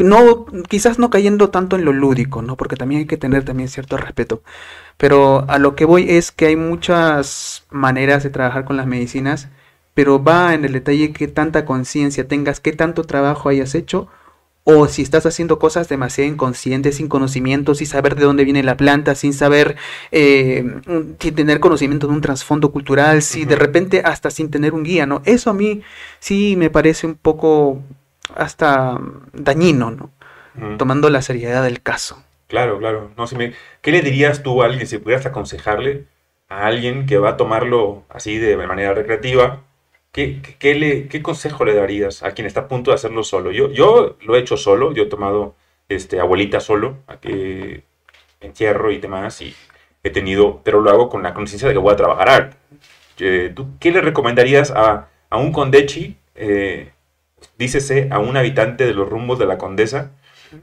No, 0.00 0.46
quizás 0.68 0.98
no 0.98 1.08
cayendo 1.08 1.50
tanto 1.50 1.76
en 1.76 1.84
lo 1.84 1.92
lúdico, 1.92 2.42
¿no? 2.42 2.56
Porque 2.56 2.76
también 2.76 3.00
hay 3.00 3.06
que 3.06 3.16
tener 3.16 3.44
también 3.44 3.68
cierto 3.68 3.96
respeto. 3.96 4.42
Pero 4.96 5.44
a 5.48 5.58
lo 5.58 5.76
que 5.76 5.84
voy 5.84 6.10
es 6.10 6.32
que 6.32 6.46
hay 6.46 6.56
muchas 6.56 7.64
maneras 7.70 8.24
de 8.24 8.30
trabajar 8.30 8.64
con 8.64 8.76
las 8.76 8.86
medicinas, 8.86 9.48
pero 9.96 10.22
va 10.22 10.52
en 10.52 10.66
el 10.66 10.74
detalle 10.74 11.10
que 11.10 11.26
tanta 11.26 11.64
conciencia 11.64 12.28
tengas, 12.28 12.60
qué 12.60 12.74
tanto 12.74 13.04
trabajo 13.04 13.48
hayas 13.48 13.74
hecho 13.74 14.08
o 14.62 14.88
si 14.88 15.00
estás 15.00 15.24
haciendo 15.24 15.58
cosas 15.58 15.88
demasiado 15.88 16.30
inconscientes, 16.30 16.96
sin 16.96 17.08
conocimiento, 17.08 17.74
sin 17.74 17.86
saber 17.86 18.14
de 18.14 18.24
dónde 18.24 18.44
viene 18.44 18.62
la 18.62 18.76
planta, 18.76 19.14
sin 19.14 19.32
saber, 19.32 19.76
eh, 20.12 20.66
sin 21.18 21.34
tener 21.34 21.60
conocimiento 21.60 22.08
de 22.08 22.12
un 22.12 22.20
trasfondo 22.20 22.72
cultural, 22.72 23.22
si 23.22 23.46
de 23.46 23.56
repente 23.56 24.02
hasta 24.04 24.28
sin 24.28 24.50
tener 24.50 24.74
un 24.74 24.82
guía, 24.82 25.06
¿no? 25.06 25.22
Eso 25.24 25.48
a 25.48 25.54
mí 25.54 25.80
sí 26.18 26.56
me 26.58 26.68
parece 26.68 27.06
un 27.06 27.14
poco 27.14 27.80
hasta 28.34 29.00
dañino, 29.32 29.92
¿no? 29.92 30.10
Tomando 30.76 31.08
la 31.08 31.22
seriedad 31.22 31.62
del 31.62 31.80
caso. 31.80 32.22
Claro, 32.48 32.78
claro. 32.78 33.12
No, 33.16 33.26
si 33.26 33.36
me... 33.36 33.54
¿Qué 33.80 33.92
le 33.92 34.02
dirías 34.02 34.42
tú 34.42 34.62
a 34.62 34.66
alguien 34.66 34.86
si 34.86 34.98
pudieras 34.98 35.24
aconsejarle 35.24 36.04
a 36.50 36.66
alguien 36.66 37.06
que 37.06 37.16
va 37.18 37.30
a 37.30 37.36
tomarlo 37.38 38.04
así 38.10 38.36
de 38.36 38.56
manera 38.58 38.92
recreativa? 38.92 39.62
¿Qué, 40.16 40.74
le, 40.74 41.08
¿Qué 41.08 41.22
consejo 41.22 41.66
le 41.66 41.74
darías 41.74 42.22
a 42.22 42.30
quien 42.30 42.46
está 42.46 42.60
a 42.60 42.68
punto 42.68 42.90
de 42.90 42.94
hacerlo 42.94 43.22
solo? 43.22 43.50
Yo, 43.52 44.16
lo 44.22 44.34
he 44.34 44.38
hecho 44.38 44.56
solo, 44.56 44.94
yo 44.94 45.02
he 45.02 45.06
tomado 45.06 45.54
este, 45.90 46.20
abuelita 46.20 46.58
solo, 46.58 46.96
aquí 47.06 47.82
encierro 48.40 48.90
y 48.90 48.98
demás, 48.98 49.42
y 49.42 49.54
he 50.02 50.08
tenido, 50.08 50.62
pero 50.64 50.80
lo 50.80 50.88
hago 50.88 51.10
con 51.10 51.22
la 51.22 51.34
conciencia 51.34 51.68
de 51.68 51.74
que 51.74 51.80
voy 51.80 51.92
a 51.92 51.96
trabajar. 51.96 52.56
Eh, 53.18 53.52
¿Tú 53.54 53.76
qué 53.78 53.90
le 53.92 54.00
recomendarías 54.00 54.70
a, 54.70 55.10
a 55.28 55.36
un 55.36 55.52
condechi, 55.52 56.16
eh, 56.34 56.92
dícese 57.58 58.08
a 58.10 58.18
un 58.18 58.38
habitante 58.38 58.86
de 58.86 58.94
los 58.94 59.06
rumbos 59.06 59.38
de 59.38 59.44
la 59.44 59.58
condesa, 59.58 60.12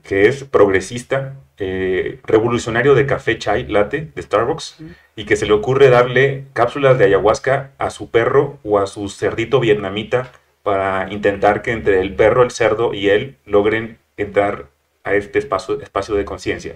que 0.02 0.28
es 0.28 0.46
progresista, 0.46 1.36
eh, 1.66 2.20
revolucionario 2.26 2.94
de 2.94 3.06
café 3.06 3.38
chai 3.38 3.66
latte 3.68 4.12
de 4.14 4.22
Starbucks 4.22 4.80
y 5.16 5.24
que 5.24 5.38
se 5.38 5.46
le 5.46 5.54
ocurre 5.54 5.90
darle 5.90 6.46
cápsulas 6.52 6.98
de 6.98 7.06
ayahuasca 7.06 7.72
a 7.78 7.90
su 7.90 8.10
perro 8.10 8.60
o 8.64 8.80
a 8.80 8.88
su 8.88 9.08
cerdito 9.08 9.62
vietnamita 9.62 10.32
para 10.62 11.12
intentar 11.12 11.62
que 11.62 11.72
entre 11.72 12.02
el 12.02 12.16
perro, 12.16 12.44
el 12.44 12.52
cerdo 12.52 12.94
y 12.94 13.10
él 13.10 13.38
logren 13.46 13.98
entrar 14.18 14.66
a 15.06 15.16
este 15.16 15.40
espacio, 15.40 15.80
espacio 15.82 16.16
de 16.16 16.26
conciencia. 16.26 16.76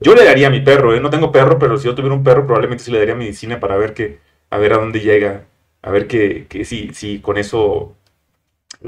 Yo 0.00 0.14
le 0.14 0.24
daría 0.24 0.46
a 0.46 0.50
mi 0.50 0.60
perro, 0.60 0.94
¿eh? 0.94 1.00
no 1.00 1.10
tengo 1.10 1.30
perro, 1.30 1.58
pero 1.58 1.76
si 1.76 1.86
yo 1.86 1.94
tuviera 1.94 2.14
un 2.14 2.24
perro 2.24 2.46
probablemente 2.46 2.84
sí 2.84 2.90
le 2.90 2.98
daría 2.98 3.14
medicina 3.14 3.60
para 3.60 3.76
ver 3.76 3.92
que, 3.92 4.18
a 4.48 4.56
ver 4.56 4.72
a 4.72 4.78
dónde 4.78 5.00
llega, 5.00 5.44
a 5.82 5.90
ver 5.90 6.06
que, 6.06 6.46
que 6.48 6.64
si, 6.64 6.94
si 6.94 7.20
con 7.20 7.36
eso 7.36 7.94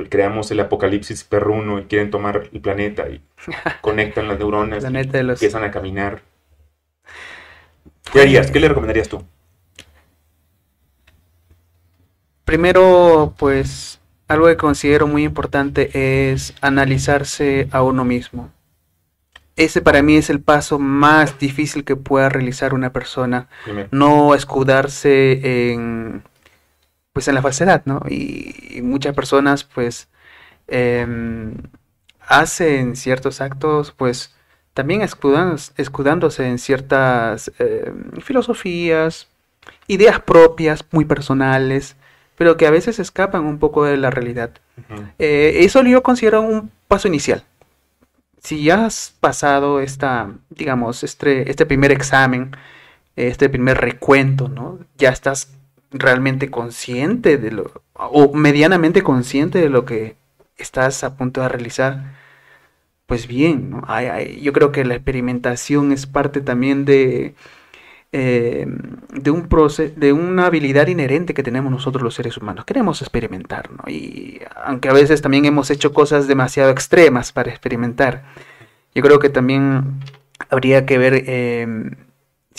creamos 0.08 0.50
el 0.50 0.60
apocalipsis 0.60 1.24
perruno 1.24 1.78
y 1.78 1.84
quieren 1.84 2.10
tomar 2.10 2.48
el 2.52 2.60
planeta 2.60 3.08
y 3.08 3.20
conectan 3.80 4.28
las 4.28 4.38
neuronas 4.38 4.84
y 4.84 4.86
empiezan 4.86 5.64
a 5.64 5.70
caminar. 5.70 6.22
¿Qué 8.12 8.22
harías? 8.22 8.50
¿Qué 8.50 8.60
le 8.60 8.68
recomendarías 8.68 9.08
tú? 9.08 9.22
Primero, 12.44 13.34
pues 13.38 14.00
algo 14.26 14.46
que 14.46 14.56
considero 14.56 15.06
muy 15.06 15.24
importante 15.24 16.30
es 16.32 16.54
analizarse 16.60 17.68
a 17.72 17.82
uno 17.82 18.04
mismo. 18.04 18.50
Ese 19.56 19.82
para 19.82 20.02
mí 20.02 20.16
es 20.16 20.30
el 20.30 20.40
paso 20.40 20.78
más 20.78 21.38
difícil 21.38 21.84
que 21.84 21.96
pueda 21.96 22.28
realizar 22.28 22.74
una 22.74 22.92
persona. 22.92 23.48
No 23.90 24.34
escudarse 24.34 25.72
en 25.72 26.22
pues 27.18 27.26
en 27.26 27.34
la 27.34 27.42
falsedad, 27.42 27.82
¿no? 27.84 28.00
Y, 28.08 28.80
muchas 28.80 29.12
personas 29.12 29.64
pues 29.64 30.06
em, 30.68 31.52
hacen 32.20 32.94
ciertos 32.94 33.40
actos 33.40 33.90
pues 33.90 34.36
también 34.72 35.02
escudándose 35.02 36.46
en 36.46 36.58
ciertas 36.58 37.50
em, 37.58 38.12
filosofías, 38.20 39.26
ideas 39.88 40.20
propias, 40.20 40.84
muy 40.92 41.06
personales, 41.06 41.96
pero 42.36 42.56
que 42.56 42.68
a 42.68 42.70
veces 42.70 43.00
escapan 43.00 43.44
un 43.44 43.58
poco 43.58 43.84
de 43.84 43.96
la 43.96 44.10
realidad. 44.10 44.52
Eh, 45.18 45.56
eso 45.62 45.82
yo 45.82 46.04
considero 46.04 46.40
un 46.40 46.70
paso 46.86 47.08
inicial. 47.08 47.42
Si 48.40 48.62
ya 48.62 48.86
has 48.86 49.12
pasado 49.18 49.80
esta, 49.80 50.30
digamos, 50.50 51.02
este, 51.02 51.50
este 51.50 51.66
primer 51.66 51.90
examen, 51.90 52.52
este 53.16 53.48
primer 53.48 53.78
recuento, 53.78 54.48
¿no? 54.48 54.78
Ya 54.96 55.10
estás 55.10 55.57
realmente 55.90 56.50
consciente 56.50 57.38
de 57.38 57.50
lo, 57.50 57.82
o 57.94 58.32
medianamente 58.34 59.02
consciente 59.02 59.58
de 59.58 59.70
lo 59.70 59.84
que 59.84 60.16
estás 60.56 61.04
a 61.04 61.16
punto 61.16 61.40
de 61.40 61.48
realizar, 61.48 62.16
pues 63.06 63.26
bien, 63.26 63.80
yo 64.42 64.52
creo 64.52 64.72
que 64.72 64.84
la 64.84 64.94
experimentación 64.94 65.92
es 65.92 66.06
parte 66.06 66.40
también 66.40 66.84
de, 66.84 67.34
eh, 68.12 68.66
de, 69.12 69.30
un 69.30 69.48
proceso, 69.48 69.94
de 69.96 70.12
una 70.12 70.46
habilidad 70.46 70.88
inherente 70.88 71.32
que 71.32 71.42
tenemos 71.42 71.72
nosotros 71.72 72.02
los 72.02 72.14
seres 72.14 72.36
humanos. 72.36 72.64
Queremos 72.66 73.00
experimentar, 73.00 73.70
¿no? 73.70 73.90
Y 73.90 74.40
aunque 74.64 74.90
a 74.90 74.92
veces 74.92 75.22
también 75.22 75.46
hemos 75.46 75.70
hecho 75.70 75.94
cosas 75.94 76.28
demasiado 76.28 76.70
extremas 76.70 77.32
para 77.32 77.50
experimentar, 77.50 78.24
yo 78.94 79.02
creo 79.02 79.18
que 79.18 79.30
también 79.30 80.00
habría 80.50 80.84
que 80.84 80.98
ver... 80.98 81.24
Eh, 81.26 81.90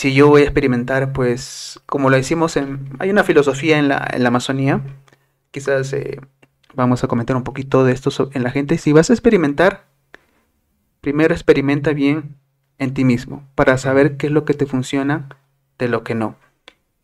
si 0.00 0.14
yo 0.14 0.28
voy 0.28 0.40
a 0.40 0.44
experimentar, 0.44 1.12
pues 1.12 1.78
como 1.84 2.08
lo 2.08 2.16
decimos, 2.16 2.56
en, 2.56 2.88
hay 3.00 3.10
una 3.10 3.22
filosofía 3.22 3.76
en 3.76 3.88
la, 3.88 4.08
en 4.10 4.22
la 4.22 4.28
Amazonía, 4.28 4.80
quizás 5.50 5.92
eh, 5.92 6.18
vamos 6.72 7.04
a 7.04 7.06
comentar 7.06 7.36
un 7.36 7.44
poquito 7.44 7.84
de 7.84 7.92
esto 7.92 8.30
en 8.32 8.42
la 8.42 8.50
gente, 8.50 8.78
si 8.78 8.92
vas 8.92 9.10
a 9.10 9.12
experimentar, 9.12 9.84
primero 11.02 11.34
experimenta 11.34 11.92
bien 11.92 12.36
en 12.78 12.94
ti 12.94 13.04
mismo, 13.04 13.46
para 13.54 13.76
saber 13.76 14.16
qué 14.16 14.28
es 14.28 14.32
lo 14.32 14.46
que 14.46 14.54
te 14.54 14.64
funciona 14.64 15.28
de 15.76 15.88
lo 15.88 16.02
que 16.02 16.14
no. 16.14 16.36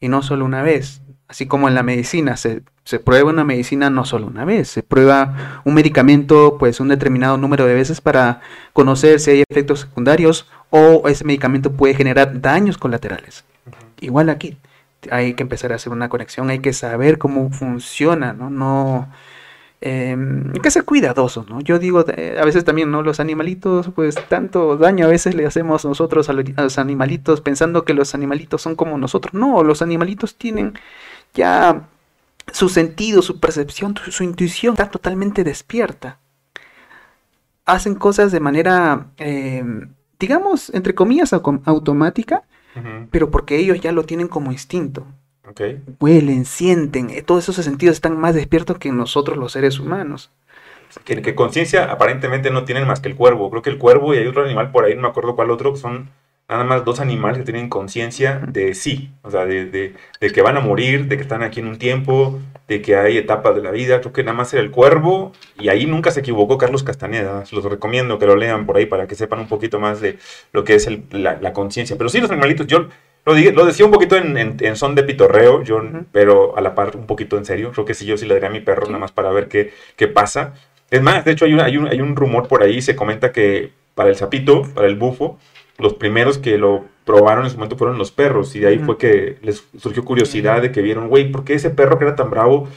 Y 0.01 0.09
no 0.09 0.23
solo 0.23 0.47
una 0.47 0.63
vez, 0.63 1.03
Así 1.29 1.47
como 1.47 1.69
en 1.69 1.75
la 1.75 1.83
medicina, 1.83 2.37
se, 2.37 2.62
se, 2.85 3.01
prueba 3.01 3.31
una 3.31 3.45
medicina 3.45 3.91
no 3.91 4.05
solo 4.05 4.29
una 4.29 4.45
vez, 4.45 4.69
se 4.69 4.83
prueba 4.85 5.62
un 5.65 5.75
medicamento 5.75 6.57
pues 6.59 6.79
un 6.79 6.89
determinado 6.89 7.37
número 7.37 7.67
de 7.67 7.75
veces 7.75 8.01
para 8.01 8.41
conocer 8.73 9.19
si 9.19 9.33
hay 9.33 9.45
efectos 9.49 9.81
secundarios 9.81 10.49
o 10.71 11.09
ese 11.09 11.25
medicamento 11.25 11.73
puede 11.73 11.95
generar 11.95 12.41
daños 12.41 12.79
colaterales. 12.79 13.45
Igual 14.01 14.31
aquí, 14.31 14.57
hay 15.11 15.35
que 15.35 15.43
empezar 15.43 15.73
a 15.73 15.77
hacer 15.77 15.93
una 15.93 16.09
conexión, 16.09 16.51
hay 16.51 16.61
que 16.61 16.73
saber 16.73 17.19
cómo 17.19 17.51
funciona, 17.51 18.33
¿no? 18.33 18.51
No 18.51 19.09
Em, 19.83 20.53
hay 20.55 20.61
que 20.61 20.71
ser 20.71 20.85
cuidadosos, 20.85 21.49
¿no? 21.49 21.61
Yo 21.61 21.79
digo, 21.79 22.01
a 22.01 22.45
veces 22.45 22.65
también, 22.65 22.91
¿no? 22.91 23.03
Los 23.03 23.21
animalitos, 23.21 23.91
pues 23.95 24.17
tanto 24.29 24.77
daño 24.79 25.05
a 25.05 25.09
veces 25.09 25.35
le 25.35 25.45
hacemos 25.47 25.85
nosotros 25.85 26.31
a, 26.31 26.33
los 26.33 26.79
animalitos 26.79 27.43
pensando 27.43 27.85
que 27.85 27.93
los 27.93 28.15
animalitos 28.15 28.62
son 28.62 28.75
como 28.75 28.97
nosotros. 28.97 29.35
No, 29.35 29.62
los 29.62 29.83
animalitos 29.83 30.37
tienen 30.37 30.79
ya 31.37 31.88
su 32.53 32.68
sentido, 32.68 33.22
su 33.22 33.38
percepción, 33.38 33.94
su, 33.96 34.25
intuición 34.25 34.72
está 34.75 34.90
totalmente 34.90 35.44
despierta. 35.44 36.18
Hacen 37.64 37.94
cosas 37.94 38.33
de 38.33 38.40
manera, 38.40 39.09
em, 39.18 39.90
digamos, 40.18 40.72
entre 40.75 40.94
comillas, 40.94 41.33
automática, 41.33 42.42
pero 43.11 43.31
porque 43.31 43.57
ellos 43.57 43.81
ya 43.81 43.90
lo 43.90 44.05
tienen 44.05 44.29
como 44.29 44.53
instinto. 44.53 45.07
Huelen, 46.01 46.44
sienten, 46.44 47.09
eh, 47.11 47.22
todos 47.22 47.49
esos 47.49 47.64
sentidos 47.64 47.94
están 47.94 48.18
más 48.18 48.35
despiertos 48.35 48.79
que 48.79 48.92
nosotros 48.92 49.38
los 49.38 49.53
seres 49.53 49.79
humanos. 49.79 50.31
Que, 51.05 51.35
conciencia 51.35 51.90
aparentemente 51.90 52.51
no 52.51 52.64
tienen 52.64 52.87
más 52.87 53.01
que 53.01 53.09
el 53.09 53.16
cuervo. 53.16 53.51
Creo 53.51 53.62
que 53.62 53.70
el 53.70 53.79
cuervo 53.79 54.14
y 54.14 54.18
hay 54.18 54.27
otro 54.27 54.44
animal 54.44 54.70
por 54.70 54.85
ahí, 54.85 54.94
no 54.94 55.03
me 55.03 55.09
acuerdo 55.09 55.37
cuál 55.37 55.51
otro, 55.51 55.77
son 55.77 56.11
nada 56.49 56.65
más 56.65 56.85
dos 56.85 57.01
animales 57.01 57.39
que 57.39 57.45
tienen 57.45 57.69
conciencia 57.69 58.41
de 58.47 58.75
sí, 58.75 59.11
o 59.23 59.31
sea, 59.31 59.45
de, 59.47 59.67
de, 59.67 60.33
que 60.33 60.43
van 60.43 60.57
a 60.57 60.61
morir, 60.61 61.07
de 61.07 61.17
que 61.17 61.23
están 61.23 61.43
aquí 61.43 61.61
en 61.61 61.67
un 61.67 61.79
tiempo, 61.79 62.41
de 62.69 62.83
que 62.83 62.97
hay 62.97 63.19
etapas 63.19 63.55
de 63.57 63.63
la 63.63 63.71
vida. 63.71 64.01
Creo 64.01 64.13
que 64.13 64.23
nada 64.23 64.37
más 64.37 64.53
era 64.53 64.63
el 64.63 64.71
cuervo 64.71 65.33
y 65.59 65.69
ahí 65.69 65.87
nunca 65.87 66.11
se 66.11 66.21
equivocó 66.21 66.59
Carlos 66.59 66.83
Castañeda. 66.83 67.45
Los 67.51 67.65
recomiendo 67.65 68.19
que 68.19 68.27
lo 68.27 68.37
lean 68.37 68.67
por 68.67 68.77
ahí 68.77 68.87
para 68.87 69.07
que 69.07 69.15
sepan 69.15 69.41
un 69.41 69.49
poquito 69.49 69.81
más 69.81 70.01
de 70.01 70.19
lo 70.53 70.65
que 70.65 70.75
es 70.75 70.89
la, 71.11 71.39
la 71.41 71.53
conciencia. 71.53 71.97
Pero 71.97 72.09
sí, 72.09 72.21
los 72.21 72.31
animalitos, 72.31 72.67
yo 72.67 72.89
lo, 73.25 73.35
decía 73.35 73.85
un 73.85 73.91
poquito 73.91 74.17
en, 74.17 74.77
son 74.77 74.95
de 74.95 75.03
pitorreo, 75.03 75.65
yo, 75.65 75.83
pero 76.13 76.57
a 76.57 76.61
la 76.61 76.77
par 76.77 76.97
un 76.97 77.07
poquito 77.07 77.37
en 77.37 77.45
serio. 77.45 77.73
Creo 77.73 77.85
que 77.85 77.95
sí, 77.95 78.07
yo 78.07 78.17
sí 78.17 78.25
le 78.25 78.35
daría 78.35 78.51
a 78.51 78.53
mi 78.53 78.61
perro 78.61 78.87
nada 78.87 78.99
más 78.99 79.11
para 79.11 79.31
ver 79.31 79.49
qué, 79.49 79.73
qué 79.97 80.07
pasa. 80.07 80.55
Es 80.91 81.03
más, 81.03 81.25
de 81.25 81.33
hecho 81.33 81.45
hay, 81.45 81.55
un, 81.77 81.89
hay 81.89 82.01
un 82.01 82.15
rumor 82.15 82.47
por 82.47 82.63
ahí, 82.63 82.81
se 82.81 82.95
comenta 82.95 83.33
que 83.33 83.73
para 83.97 84.11
el 84.11 84.17
sapito, 84.17 84.63
para 84.75 84.87
el 84.87 84.95
bufo, 84.95 85.41
los 85.79 85.95
primeros 85.95 86.39
que 86.39 86.59
lo 86.59 86.85
probaron 87.05 87.45
en 87.45 87.49
ese 87.49 87.57
momento 87.57 87.77
fueron 87.77 87.99
los 87.99 88.12
perros. 88.12 88.55
Y 88.57 88.61
de 88.61 88.69
ahí 88.69 88.79
fue 88.79 88.99
que 88.99 89.39
les 89.43 89.65
surgió 89.79 90.05
curiosidad 90.05 90.62
de 90.62 90.73
que 90.73 90.83
vieron, 90.83 91.09
güey, 91.09 91.31
¿por 91.31 91.45
qué 91.45 91.55
ese 91.55 91.71
perro 91.71 91.99
que 91.99 92.05
era 92.05 92.17
tan 92.17 92.31
bravo, 92.31 92.69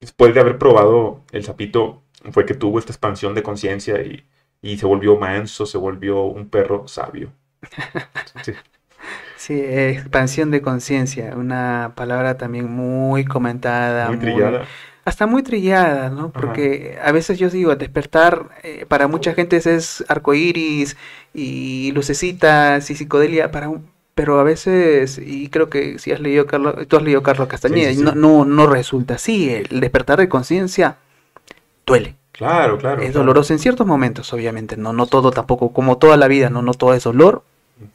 después 0.00 0.34
de 0.34 0.40
haber 0.40 0.58
probado 0.58 1.22
el 1.32 1.44
sapito, 1.44 2.02
fue 2.32 2.46
que 2.46 2.54
tuvo 2.54 2.78
esta 2.78 2.92
expansión 2.92 3.34
de 3.34 3.42
conciencia 3.42 4.00
y, 4.02 4.24
y 4.62 4.78
se 4.78 4.86
volvió 4.86 5.16
manso, 5.16 5.66
se 5.66 5.78
volvió 5.78 6.22
un 6.22 6.48
perro 6.48 6.86
sabio? 6.88 7.32
Sí. 8.42 8.52
Sí, 9.36 9.54
expansión 9.54 10.50
de 10.50 10.60
conciencia, 10.60 11.34
una 11.36 11.92
palabra 11.94 12.36
también 12.36 12.70
muy 12.70 13.24
comentada. 13.24 14.08
Muy 14.08 14.18
trillada. 14.18 14.64
Hasta 15.08 15.26
muy 15.26 15.42
trillada, 15.42 16.10
¿no? 16.10 16.30
Porque 16.30 16.98
a 17.02 17.12
veces 17.12 17.38
yo 17.38 17.48
digo, 17.48 17.74
despertar 17.76 18.48
eh, 18.62 18.84
para 18.86 19.08
mucha 19.08 19.32
gente 19.32 19.56
es 19.56 20.04
arcoíris 20.06 20.96
y 21.32 21.92
lucecitas 21.92 22.90
y 22.90 22.94
psicodelia, 22.94 23.50
para 23.50 23.70
un, 23.70 23.88
pero 24.14 24.38
a 24.38 24.42
veces, 24.42 25.18
y 25.18 25.48
creo 25.48 25.70
que 25.70 25.98
si 25.98 26.12
has 26.12 26.20
leído 26.20 26.46
Carlos, 26.46 26.74
tú 26.88 26.96
has 26.96 27.02
leído 27.02 27.22
Carlos 27.22 27.48
Castañeda, 27.48 27.92
No, 28.02 28.14
no, 28.14 28.44
no 28.44 28.66
resulta 28.66 29.14
así. 29.14 29.48
El 29.50 29.80
despertar 29.80 30.18
de 30.18 30.28
conciencia 30.28 30.96
duele. 31.86 32.16
Claro, 32.32 32.76
claro. 32.78 33.02
Es 33.02 33.14
doloroso 33.14 33.52
en 33.52 33.58
ciertos 33.58 33.86
momentos, 33.86 34.32
obviamente. 34.32 34.76
No, 34.76 34.92
no 34.92 35.06
todo 35.06 35.30
tampoco, 35.30 35.72
como 35.72 35.96
toda 35.98 36.16
la 36.16 36.28
vida, 36.28 36.50
no, 36.50 36.62
no 36.62 36.74
todo 36.74 36.94
es 36.94 37.04
dolor, 37.04 37.42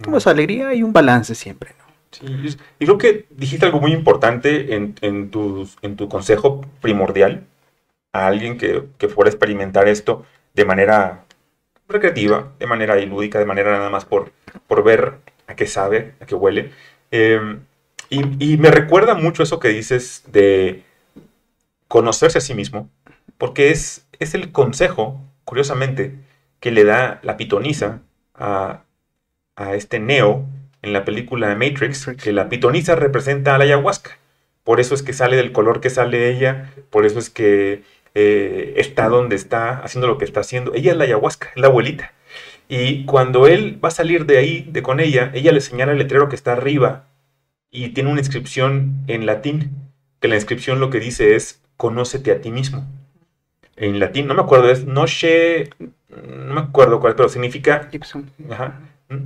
como 0.03 0.17
es 0.17 0.25
alegría 0.25 0.73
y 0.73 0.81
un 0.81 0.93
balance 0.93 1.35
siempre. 1.35 1.75
Y 2.21 2.85
creo 2.85 2.97
que 2.97 3.25
dijiste 3.29 3.65
algo 3.65 3.79
muy 3.79 3.91
importante 3.93 4.75
en, 4.75 5.29
tu, 5.31 5.67
consejo 6.09 6.61
primordial 6.81 7.45
a 8.11 8.27
alguien 8.27 8.57
que, 8.57 9.07
fuera 9.07 9.29
a 9.29 9.33
experimentar 9.33 9.87
esto 9.87 10.25
de 10.53 10.65
manera 10.65 11.25
recreativa, 11.87 12.51
de 12.59 12.67
manera 12.67 12.99
ilúdica, 12.99 13.39
de 13.39 13.45
manera 13.45 13.71
nada 13.71 13.89
más 13.89 14.05
por, 14.05 14.31
ver 14.83 15.15
a 15.47 15.55
qué 15.55 15.67
sabe, 15.67 16.13
a 16.19 16.25
qué 16.25 16.35
huele. 16.35 16.71
Em, 17.11 17.61
y, 18.09 18.57
me 18.57 18.69
recuerda 18.69 19.15
mucho 19.15 19.43
eso 19.43 19.59
que 19.59 19.69
dices 19.69 20.23
de 20.27 20.83
conocerse 21.87 22.37
a 22.37 22.41
sí 22.41 22.53
mismo, 22.53 22.89
porque 23.37 23.71
es, 23.71 24.05
el 24.19 24.51
consejo, 24.51 25.19
curiosamente, 25.45 26.15
que 26.59 26.71
le 26.71 26.83
da 26.83 27.19
la 27.23 27.37
pitonisa 27.37 28.01
a, 28.35 28.83
a 29.55 29.75
este 29.75 29.99
Neo 29.99 30.45
en 30.83 30.93
la 30.93 31.05
película 31.05 31.49
de 31.49 31.55
Matrix, 31.55 32.05
que 32.21 32.31
la 32.31 32.49
pitoniza 32.49 32.95
representa 32.95 33.55
a 33.55 33.57
la 33.57 33.63
ayahuasca. 33.63 34.19
Por 34.63 34.79
eso 34.79 34.93
es 34.93 35.01
que 35.01 35.13
sale 35.13 35.35
del 35.35 35.51
color 35.51 35.81
que 35.81 35.89
sale 35.89 36.29
ella, 36.29 36.71
por 36.89 37.05
eso 37.05 37.19
es 37.19 37.29
que 37.29 37.83
eh, 38.13 38.75
está 38.77 39.09
donde 39.09 39.35
está, 39.35 39.79
haciendo 39.79 40.07
lo 40.07 40.17
que 40.17 40.25
está 40.25 40.41
haciendo. 40.41 40.73
Ella 40.73 40.91
es 40.91 40.97
la 40.97 41.05
ayahuasca, 41.05 41.49
es 41.55 41.61
la 41.61 41.67
abuelita. 41.67 42.13
Y 42.69 43.05
cuando 43.05 43.47
él 43.47 43.79
va 43.83 43.89
a 43.89 43.91
salir 43.91 44.25
de 44.25 44.37
ahí, 44.37 44.67
de 44.71 44.83
con 44.83 44.99
ella, 44.99 45.31
ella 45.33 45.51
le 45.51 45.61
señala 45.61 45.93
el 45.93 45.97
letrero 45.97 46.29
que 46.29 46.35
está 46.35 46.53
arriba 46.53 47.05
y 47.71 47.89
tiene 47.89 48.11
una 48.11 48.21
inscripción 48.21 49.03
en 49.07 49.25
latín, 49.25 49.71
que 50.19 50.27
la 50.27 50.35
inscripción 50.35 50.79
lo 50.79 50.89
que 50.89 50.99
dice 50.99 51.35
es, 51.35 51.61
conócete 51.77 52.31
a 52.31 52.41
ti 52.41 52.51
mismo. 52.51 52.85
En 53.75 53.99
latín, 53.99 54.27
no 54.27 54.33
me 54.35 54.41
acuerdo, 54.41 54.69
es 54.69 54.85
noche, 54.85 55.69
no 56.09 56.53
me 56.53 56.61
acuerdo 56.61 56.99
cuál, 56.99 57.15
pero 57.15 57.29
significa... 57.29 57.89
Ajá, 58.49 58.79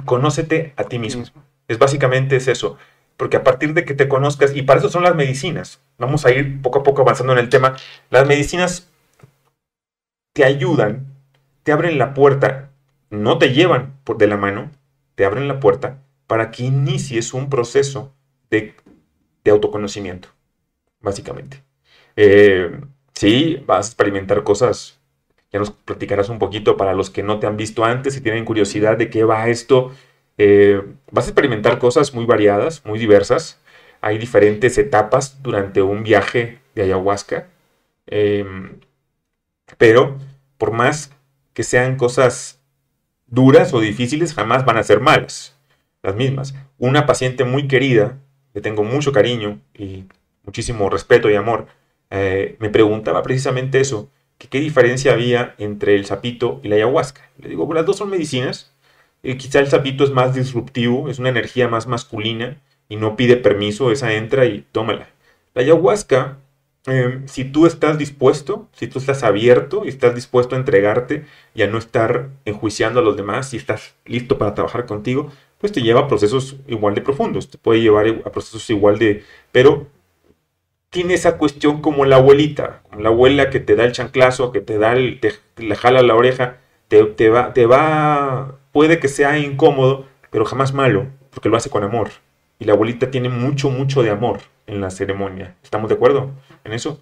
conócete 0.06 0.74
a 0.78 0.86
ti 0.86 1.00
mismo. 1.00 1.26
Es 1.68 1.80
básicamente 1.80 2.36
es 2.36 2.48
eso. 2.48 2.78
Porque 3.18 3.38
a 3.38 3.44
partir 3.44 3.74
de 3.74 3.84
que 3.84 3.94
te 3.94 4.08
conozcas, 4.08 4.56
y 4.56 4.62
para 4.62 4.80
eso 4.80 4.90
son 4.90 5.04
las 5.04 5.16
medicinas, 5.16 5.82
vamos 5.98 6.26
a 6.26 6.32
ir 6.32 6.62
poco 6.62 6.80
a 6.80 6.84
poco 6.84 7.02
avanzando 7.02 7.34
en 7.34 7.40
el 7.40 7.50
tema, 7.50 7.76
las 8.10 8.28
medicinas 8.28 8.92
te 10.34 10.44
ayudan, 10.44 11.08
te 11.64 11.72
abren 11.72 11.98
la 11.98 12.14
puerta, 12.14 12.70
no 13.10 13.40
te 13.40 13.54
llevan 13.54 13.98
por 14.04 14.18
de 14.18 14.28
la 14.28 14.38
mano, 14.38 14.70
te 15.16 15.26
abren 15.26 15.48
la 15.48 15.60
puerta 15.60 16.04
para 16.28 16.52
que 16.52 16.64
inicies 16.64 17.34
un 17.34 17.50
proceso 17.50 18.14
de, 18.52 18.76
autoconocimiento, 19.50 20.28
básicamente. 21.00 21.64
Eh, 22.18 22.82
sí, 23.14 23.64
vas 23.66 23.88
a 23.88 23.90
experimentar 23.90 24.44
cosas 24.44 24.98
ya 25.52 25.60
nos 25.60 25.72
platicarás 25.72 26.30
un 26.30 26.40
poquito 26.40 26.76
para 26.76 26.94
los 26.94 27.10
que 27.10 27.24
no 27.24 27.40
te 27.40 27.48
han 27.48 27.58
visto 27.58 27.86
antes 27.86 28.18
y 28.18 28.22
tienen 28.22 28.46
curiosidad 28.46 28.98
de 28.98 29.10
qué 29.10 29.24
va 29.24 29.48
esto. 29.48 29.92
Eh, 30.38 30.82
vas 31.12 31.26
a 31.26 31.30
experimentar 31.30 31.80
cosas 31.80 32.14
muy 32.14 32.26
variadas, 32.26 32.86
muy 32.86 33.00
diversas. 33.00 33.60
Hay 34.02 34.18
diferentes 34.18 34.78
etapas 34.78 35.42
durante 35.42 35.82
un 35.82 36.04
viaje 36.04 36.60
de 36.76 36.84
ayahuasca. 36.84 37.48
Em, 38.08 38.80
pero 39.78 40.18
por 40.58 40.72
más 40.72 41.12
que 41.54 41.64
sean 41.64 41.98
cosas 41.98 42.62
duras 43.28 43.74
o 43.74 43.80
difíciles, 43.80 44.34
jamás 44.34 44.66
van 44.66 44.78
a 44.78 44.84
ser 44.84 45.00
malas. 45.02 45.58
Las 46.04 46.16
mismas. 46.16 46.56
Una 46.78 47.06
paciente 47.06 47.44
muy 47.44 47.68
querida, 47.68 48.20
que 48.54 48.62
tengo 48.62 48.84
mucho 48.84 49.12
cariño 49.12 49.60
y 49.74 50.06
muchísimo 50.44 50.90
respeto 50.90 51.30
y 51.30 51.36
amor, 51.36 51.68
eh, 52.10 52.56
me 52.60 52.70
preguntaba 52.70 53.24
precisamente 53.24 53.80
eso 53.80 54.10
qué 54.38 54.60
diferencia 54.60 55.14
había 55.14 55.56
entre 55.58 55.96
el 55.96 56.06
sapito 56.06 56.60
y 56.64 56.70
la 56.70 56.76
ayahuasca. 56.76 57.30
Le 57.38 57.50
digo, 57.50 57.72
las 57.74 57.86
dos 57.86 57.98
son 57.98 58.10
medicinas. 58.10 58.74
Eh, 59.28 59.36
quizá 59.36 59.60
el 59.60 59.68
sapito 59.68 60.06
es 60.06 60.12
más 60.12 60.34
disruptivo, 60.34 61.10
es 61.10 61.20
una 61.20 61.28
energía 61.28 61.68
más 61.68 61.86
masculina 61.86 62.62
y 62.88 62.96
no 62.96 63.18
pide 63.18 63.36
permiso, 63.36 63.92
esa 63.92 64.14
entra 64.14 64.46
y 64.46 64.66
tómala. 64.72 65.10
La 65.54 65.64
ayahuasca, 65.64 66.38
em, 66.86 67.28
si 67.28 67.44
tú 67.44 67.66
estás 67.66 67.98
dispuesto, 67.98 68.70
si 68.72 68.88
tú 68.88 69.00
estás 69.00 69.24
abierto 69.24 69.84
y 69.84 69.90
estás 69.90 70.16
dispuesto 70.16 70.56
a 70.56 70.60
entregarte 70.60 71.26
y 71.54 71.64
a 71.64 71.68
no 71.68 71.78
estar 71.78 72.30
enjuiciando 72.46 73.02
a 73.02 73.04
los 73.04 73.18
demás, 73.18 73.50
si 73.50 73.58
estás 73.58 73.96
listo 74.06 74.38
para 74.38 74.56
trabajar 74.56 74.86
contigo, 74.86 75.30
pues 75.58 75.74
te 75.74 75.82
lleva 75.82 76.02
a 76.02 76.08
procesos 76.08 76.56
igual 76.66 76.96
de 76.96 77.02
profundos, 77.02 77.50
te 77.50 77.58
puede 77.58 77.82
llevar 77.82 78.08
a 78.24 78.32
procesos 78.32 78.70
igual 78.70 78.98
de... 78.98 79.26
Pero 79.52 79.88
tiene 80.90 81.16
esa 81.16 81.38
cuestión 81.38 81.82
como 81.82 82.06
la 82.06 82.16
abuelita, 82.18 82.82
la 82.98 83.10
abuela 83.10 83.50
que 83.50 83.60
te 83.60 83.76
da 83.76 83.84
el 83.84 83.92
chanclazo, 83.92 84.54
que 84.54 84.62
te 84.62 84.78
da 84.78 84.94
el, 84.94 85.20
te, 85.20 85.34
jala 85.76 86.02
la 86.02 86.16
oreja, 86.16 86.60
te, 86.88 87.04
te, 87.06 87.30
va, 87.30 87.54
te 87.54 87.66
va, 87.66 88.58
puede 88.78 89.00
que 89.00 89.08
sea 89.08 89.40
incómodo, 89.40 90.06
pero 90.30 90.46
jamás 90.46 90.72
malo, 90.72 91.08
porque 91.32 91.50
lo 91.50 91.58
hace 91.58 91.72
con 91.72 91.84
amor. 91.84 92.12
Y 92.60 92.66
la 92.66 92.74
abuelita 92.74 93.10
tiene 93.10 93.28
mucho, 93.28 93.72
mucho 93.72 94.04
de 94.04 94.12
amor 94.12 94.42
en 94.68 94.82
la 94.82 94.92
ceremonia. 94.92 95.56
¿Estamos 95.64 95.90
de 95.90 95.96
acuerdo 95.96 96.30
en 96.64 96.74
eso? 96.74 97.02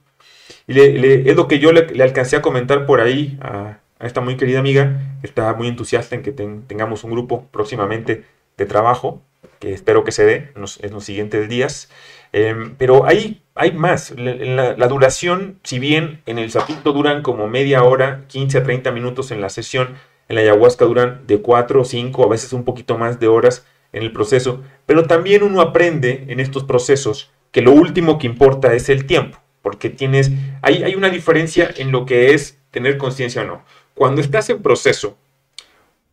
Y 0.68 0.74
le, 0.74 1.30
es 1.30 1.36
lo 1.36 1.50
que 1.50 1.60
yo 1.60 1.74
le, 1.74 2.02
alcancé 2.02 2.38
a 2.38 2.42
comentar 2.42 2.86
por 2.86 3.02
ahí 3.02 3.38
a, 3.42 3.80
esta 4.00 4.22
muy 4.22 4.38
querida 4.38 4.60
amiga, 4.60 5.18
está 5.22 5.54
muy 5.54 5.68
entusiasta 5.68 6.16
en 6.16 6.24
que 6.24 6.32
tengamos 6.32 7.04
un 7.04 7.12
grupo 7.12 7.46
próximamente 7.52 8.24
de 8.56 8.66
trabajo 8.66 9.22
que 9.60 9.74
espero 9.74 10.06
que 10.06 10.14
se 10.14 10.24
dé 10.24 10.52
en 10.56 10.62
los, 10.62 11.04
siguientes 11.04 11.50
días. 11.50 11.90
Em, 12.32 12.74
pero 12.78 13.06
hay, 13.06 13.42
hay 13.54 13.74
más. 13.74 14.12
La, 14.12 14.78
la, 14.78 14.88
duración, 14.88 15.60
si 15.64 15.80
bien 15.80 16.22
en 16.26 16.40
el 16.40 16.52
sapito 16.52 16.94
duran 16.94 17.22
como 17.22 17.50
media 17.50 17.84
hora, 17.84 18.24
15 18.28 18.60
a 18.60 18.64
30 18.64 18.92
minutos 18.94 19.32
en 19.32 19.42
la 19.42 19.50
sesión, 19.50 19.98
en 20.28 20.36
la 20.36 20.42
ayahuasca 20.42 20.86
duran 20.86 21.22
de 21.28 21.42
4 21.42 21.82
o 21.82 21.86
5, 21.86 22.24
a 22.24 22.30
veces 22.30 22.54
un 22.54 22.64
poquito 22.64 22.98
más 22.98 23.20
de 23.20 23.28
horas 23.28 23.66
en 23.94 24.04
el 24.04 24.12
proceso. 24.12 24.64
Pero 24.86 25.04
también 25.04 25.44
uno 25.44 25.62
aprende 25.62 26.26
en 26.28 26.40
estos 26.40 26.64
procesos 26.64 27.32
que 27.52 27.62
lo 27.62 27.72
último 27.72 28.18
que 28.18 28.28
importa 28.28 28.74
es 28.74 28.90
el 28.90 29.06
tiempo, 29.06 29.40
porque 29.62 29.90
tienes, 29.90 30.32
hay, 30.62 30.84
hay 30.84 30.96
una 30.96 31.10
diferencia 31.10 31.70
en 31.78 31.92
lo 31.92 32.06
que 32.06 32.34
es 32.34 32.60
tener 32.72 32.98
conciencia 32.98 33.44
o 33.44 33.46
no. 33.46 33.64
Cuando 33.94 34.22
estás 34.22 34.50
en 34.50 34.62
proceso, 34.62 35.18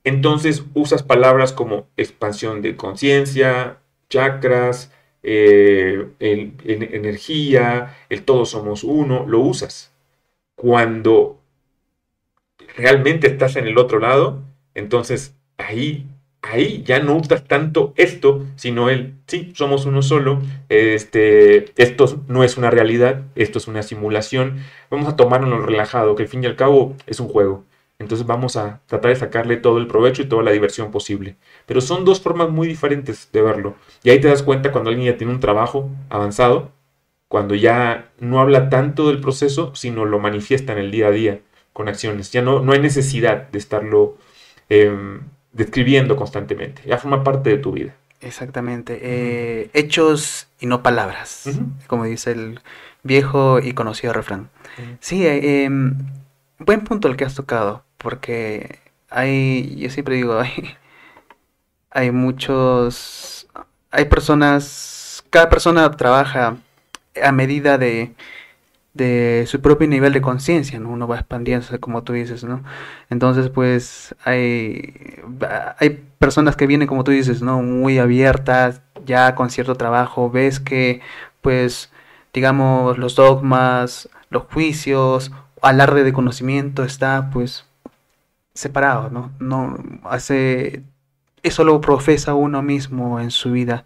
entonces 0.04 0.62
usas 0.74 1.02
palabras 1.02 1.52
como 1.52 1.88
expansión 1.96 2.62
de 2.62 2.76
conciencia, 2.76 3.78
chakras, 4.08 4.92
eh, 5.22 6.08
energía, 6.20 7.96
el 8.08 8.24
todos 8.24 8.50
somos 8.50 8.84
uno, 8.84 9.24
lo 9.26 9.40
usas. 9.40 9.92
Cuando 10.54 11.41
realmente 12.76 13.26
estás 13.26 13.56
en 13.56 13.66
el 13.66 13.78
otro 13.78 13.98
lado, 13.98 14.42
entonces 14.74 15.36
ahí 15.58 16.06
ahí 16.42 16.82
ya 16.84 16.98
no 17.00 17.16
usas 17.16 17.44
tanto 17.44 17.94
esto, 17.96 18.44
sino 18.56 18.90
el, 18.90 19.14
sí, 19.26 19.52
somos 19.54 19.86
uno 19.86 20.02
solo, 20.02 20.42
este, 20.68 21.72
esto 21.80 22.22
no 22.28 22.44
es 22.44 22.56
una 22.58 22.70
realidad, 22.70 23.22
esto 23.36 23.58
es 23.58 23.68
una 23.68 23.82
simulación, 23.82 24.58
vamos 24.90 25.08
a 25.08 25.16
tomarlo 25.16 25.64
relajado, 25.64 26.14
que 26.16 26.24
al 26.24 26.28
fin 26.28 26.42
y 26.42 26.46
al 26.46 26.56
cabo 26.56 26.96
es 27.06 27.20
un 27.20 27.28
juego. 27.28 27.64
Entonces 27.98 28.26
vamos 28.26 28.56
a 28.56 28.80
tratar 28.86 29.10
de 29.10 29.16
sacarle 29.16 29.56
todo 29.56 29.78
el 29.78 29.86
provecho 29.86 30.22
y 30.22 30.24
toda 30.24 30.42
la 30.42 30.50
diversión 30.50 30.90
posible. 30.90 31.36
Pero 31.66 31.80
son 31.80 32.04
dos 32.04 32.20
formas 32.20 32.50
muy 32.50 32.66
diferentes 32.66 33.30
de 33.30 33.42
verlo. 33.42 33.76
Y 34.02 34.10
ahí 34.10 34.20
te 34.20 34.26
das 34.26 34.42
cuenta 34.42 34.72
cuando 34.72 34.90
alguien 34.90 35.12
ya 35.12 35.16
tiene 35.16 35.32
un 35.32 35.38
trabajo 35.38 35.88
avanzado, 36.08 36.72
cuando 37.28 37.54
ya 37.54 38.10
no 38.18 38.40
habla 38.40 38.70
tanto 38.70 39.06
del 39.06 39.20
proceso, 39.20 39.72
sino 39.76 40.04
lo 40.04 40.18
manifiesta 40.18 40.72
en 40.72 40.78
el 40.78 40.90
día 40.90 41.06
a 41.06 41.10
día 41.12 41.40
con 41.72 41.88
acciones. 41.88 42.30
Ya 42.32 42.42
no, 42.42 42.60
no 42.60 42.72
hay 42.72 42.80
necesidad 42.80 43.48
de 43.50 43.58
estarlo 43.58 44.16
em, 44.68 45.20
describiendo 45.52 46.16
constantemente. 46.16 46.82
Ya 46.86 46.98
forma 46.98 47.24
parte 47.24 47.50
de 47.50 47.58
tu 47.58 47.72
vida. 47.72 47.94
Exactamente. 48.20 49.00
Eh, 49.02 49.70
hechos 49.74 50.48
y 50.60 50.66
no 50.66 50.82
palabras, 50.82 51.48
como 51.88 52.04
dice 52.04 52.32
el 52.32 52.60
viejo 53.02 53.58
y 53.58 53.72
conocido 53.74 54.12
refrán. 54.12 54.48
Sí, 55.00 55.26
eh, 55.26 55.64
em, 55.64 55.96
buen 56.58 56.82
punto 56.84 57.08
el 57.08 57.16
que 57.16 57.24
has 57.24 57.34
tocado, 57.34 57.84
porque 57.98 58.78
hay, 59.10 59.76
yo 59.76 59.90
siempre 59.90 60.14
digo, 60.16 60.38
hay, 60.40 60.76
hay 61.90 62.10
muchos, 62.12 63.48
hay 63.90 64.04
personas, 64.04 65.24
cada 65.30 65.48
persona 65.48 65.90
trabaja 65.90 66.56
a 67.20 67.32
medida 67.32 67.76
de, 67.76 68.12
de 68.94 69.44
su 69.46 69.60
propio 69.60 69.88
nivel 69.88 70.12
de 70.12 70.20
conciencia, 70.20 70.78
¿no? 70.78 70.90
Uno 70.90 71.08
va 71.08 71.16
expandiéndose, 71.16 71.80
como 71.80 72.02
tú 72.02 72.12
dices, 72.12 72.44
¿no? 72.44 72.62
Entonces, 73.08 73.48
pues, 73.48 74.14
hay, 74.24 75.20
hay 75.78 76.04
personas 76.18 76.56
que 76.56 76.66
vienen, 76.66 76.88
como 76.88 77.04
tú 77.04 77.10
dices, 77.10 77.42
¿no? 77.42 77.62
Muy 77.62 77.98
abiertas, 77.98 78.82
ya 79.06 79.34
con 79.34 79.50
cierto 79.50 79.76
trabajo, 79.76 80.30
ves 80.30 80.60
que, 80.60 81.00
pues, 81.40 81.90
digamos, 82.34 82.98
los 82.98 83.14
dogmas, 83.14 84.08
los 84.30 84.44
juicios, 84.44 85.32
alarde 85.62 86.04
de 86.04 86.12
conocimiento 86.12 86.84
está, 86.84 87.30
pues, 87.32 87.64
separado, 88.54 89.10
¿no? 89.10 89.32
No 89.38 89.78
hace... 90.04 90.82
Eso 91.42 91.64
lo 91.64 91.80
profesa 91.80 92.34
uno 92.34 92.62
mismo 92.62 93.18
en 93.18 93.32
su 93.32 93.50
vida. 93.50 93.82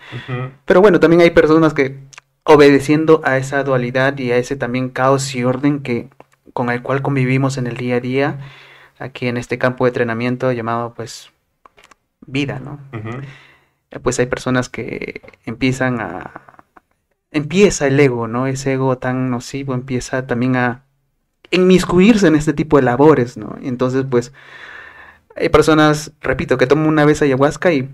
Pero 0.66 0.82
bueno, 0.82 1.00
también 1.00 1.22
hay 1.22 1.30
personas 1.30 1.72
que 1.72 1.96
obedeciendo 2.48 3.20
a 3.24 3.38
esa 3.38 3.64
dualidad 3.64 4.16
y 4.18 4.30
a 4.30 4.36
ese 4.36 4.54
también 4.54 4.88
caos 4.88 5.34
y 5.34 5.42
orden 5.42 5.80
que 5.80 6.08
con 6.52 6.70
el 6.70 6.80
cual 6.80 7.02
convivimos 7.02 7.58
en 7.58 7.66
el 7.66 7.76
día 7.76 7.96
a 7.96 8.00
día 8.00 8.38
aquí 8.98 9.26
en 9.26 9.36
este 9.36 9.58
campo 9.58 9.84
de 9.84 9.90
entrenamiento 9.90 10.52
llamado 10.52 10.94
pues 10.94 11.32
vida, 12.24 12.60
¿no? 12.60 12.78
Eh, 13.90 13.98
pues 13.98 14.18
hay 14.20 14.26
personas 14.26 14.68
que 14.68 15.22
empiezan 15.44 16.00
a 16.00 16.42
empieza 17.32 17.88
el 17.88 17.98
ego, 17.98 18.28
¿no? 18.28 18.46
Ese 18.46 18.74
ego 18.74 18.96
tan 18.96 19.28
nocivo 19.28 19.74
empieza 19.74 20.26
también 20.28 20.54
a 20.56 20.84
inmiscuirse 21.50 22.28
en 22.28 22.36
este 22.36 22.52
tipo 22.52 22.76
de 22.76 22.84
labores, 22.84 23.36
¿no? 23.36 23.56
Entonces, 23.60 24.04
pues 24.08 24.32
hay 25.34 25.48
personas, 25.48 26.12
repito, 26.20 26.58
que 26.58 26.66
toman 26.68 26.86
una 26.86 27.04
vez 27.04 27.22
ayahuasca 27.22 27.72
y 27.72 27.90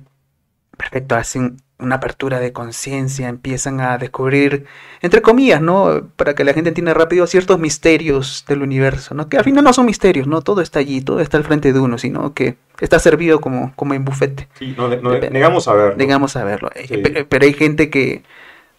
perfecto, 0.77 1.17
hacen 1.17 1.57
una 1.83 1.97
apertura 1.97 2.41
de 2.41 2.53
conciencia, 2.53 3.29
empiezan 3.29 3.81
a 3.81 3.99
descubrir, 3.99 4.67
entre 5.01 5.21
comillas, 5.21 5.61
¿no? 5.61 6.09
Para 6.17 6.35
que 6.35 6.45
la 6.45 6.55
gente 6.55 6.69
entienda 6.69 6.95
rápido 6.95 7.27
ciertos 7.27 7.59
misterios 7.59 8.45
del 8.49 8.63
universo, 8.63 9.15
¿no? 9.15 9.29
Que 9.29 9.37
al 9.37 9.45
final 9.45 9.65
no 9.65 9.73
son 9.73 9.87
misterios, 9.87 10.27
¿no? 10.27 10.41
Todo 10.43 10.61
está 10.61 10.79
allí, 10.79 11.01
todo 11.01 11.21
está 11.21 11.37
al 11.37 11.45
frente 11.45 11.73
de 11.73 11.81
uno, 11.81 11.99
sino 11.99 12.33
que 12.35 12.57
está 12.81 12.99
servido 12.99 13.41
como, 13.41 13.75
como 13.77 13.95
en 13.95 14.05
bufete. 14.05 14.49
Sí, 14.59 14.75
no, 14.77 14.89
negamos 14.89 15.69
a 15.69 15.75
verlo. 15.75 15.97
Negamos 15.97 16.37
a 16.37 16.45
verlo. 16.45 16.71
Eh, 16.75 17.27
pero, 17.29 17.45
hay 17.45 17.53
gente 17.53 17.91
que, 17.91 18.23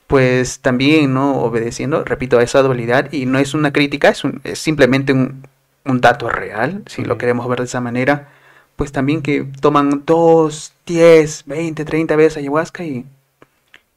pues 0.08 0.60
también, 0.60 1.14
¿no? 1.14 1.42
Obedeciendo, 1.42 2.04
repito, 2.04 2.40
a 2.40 2.44
esa 2.44 2.62
dualidad, 2.62 3.12
y 3.12 3.26
no 3.26 3.40
es 3.40 3.54
una 3.54 3.72
crítica, 3.72 4.10
es, 4.10 4.24
es 4.44 4.60
simplemente 4.60 5.14
un, 5.14 5.48
un, 5.86 6.02
dato 6.02 6.30
real, 6.30 6.84
si 6.88 7.04
lo 7.04 7.18
queremos 7.18 7.48
ver 7.48 7.60
de 7.60 7.66
esa 7.66 7.82
manera 7.82 8.30
pues 8.76 8.92
también 8.92 9.22
que 9.22 9.46
toman 9.62 10.04
2, 10.06 10.74
10, 10.86 11.44
20, 11.46 11.86
30 11.86 12.16
veces 12.16 12.38
ayahuasca 12.38 12.84
y, 12.84 13.06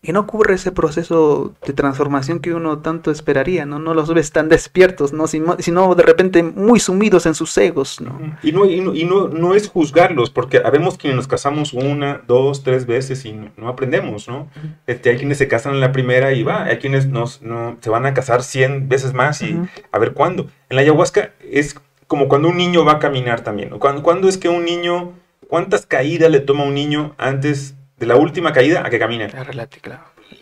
y 0.03 0.13
no 0.13 0.21
ocurre 0.21 0.55
ese 0.55 0.71
proceso 0.71 1.55
de 1.67 1.73
transformación 1.73 2.39
que 2.39 2.55
uno 2.55 2.79
tanto 2.79 3.11
esperaría, 3.11 3.67
¿no? 3.67 3.81
No 3.81 3.93
los 3.93 4.13
ves 4.15 4.31
tan 4.31 4.49
despiertos, 4.49 5.13
¿no? 5.13 5.27
Sino, 5.27 5.95
de 5.97 6.03
repente 6.03 6.43
muy 6.45 6.79
sumidos 6.79 7.27
en 7.27 7.35
sus 7.35 7.57
egos, 7.59 8.01
¿no? 8.01 8.21
Y 8.43 8.53
no, 8.53 8.67
y 8.67 8.81
no, 8.81 8.95
y 8.95 9.05
no, 9.05 9.27
no 9.29 9.55
es 9.55 9.69
juzgarlos, 9.69 10.31
porque 10.31 10.61
habemos 10.65 10.97
quienes 10.97 11.17
nos 11.17 11.27
casamos 11.27 11.73
una, 11.73 12.23
dos, 12.29 12.63
tres 12.63 12.87
veces 12.87 13.25
y 13.25 13.33
no, 13.57 13.69
aprendemos, 13.69 14.29
¿no? 14.29 14.49
Este, 14.87 15.11
hay 15.11 15.17
quienes 15.17 15.39
se 15.39 15.49
casan 15.49 15.75
en 15.75 15.81
la 15.81 15.91
primera 15.91 16.33
y 16.33 16.45
va, 16.45 16.65
hay 16.65 16.77
quienes 16.77 17.09
nos, 17.09 17.43
no, 17.43 17.77
se 17.81 17.91
van 17.91 18.07
a 18.07 18.15
casar 18.15 18.45
100 18.45 18.89
veces 18.89 19.13
más 19.13 19.43
y 19.43 19.59
a 19.91 19.99
ver 19.99 20.13
cuándo. 20.13 20.47
En 20.69 20.77
la 20.77 20.83
ayahuasca 20.83 21.33
es 21.51 21.75
como 22.07 22.29
cuando 22.29 22.49
un 22.49 22.57
niño 22.57 22.85
va 22.85 22.93
a 22.93 22.99
caminar 22.99 23.41
también. 23.41 23.71
¿Cuándo, 23.79 24.29
es 24.29 24.39
que 24.39 24.49
un 24.49 24.65
niño, 24.65 25.13
cuántas 25.49 25.87
caídas 25.87 26.31
le 26.31 26.41
toma 26.41 26.65
un 26.65 26.75
niño 26.75 27.15
antes 27.19 27.75
de 27.99 28.07
la 28.07 28.17
última 28.17 28.53
caída 28.53 28.85
a 28.85 28.91
que 28.91 28.99
camine? 28.99 29.29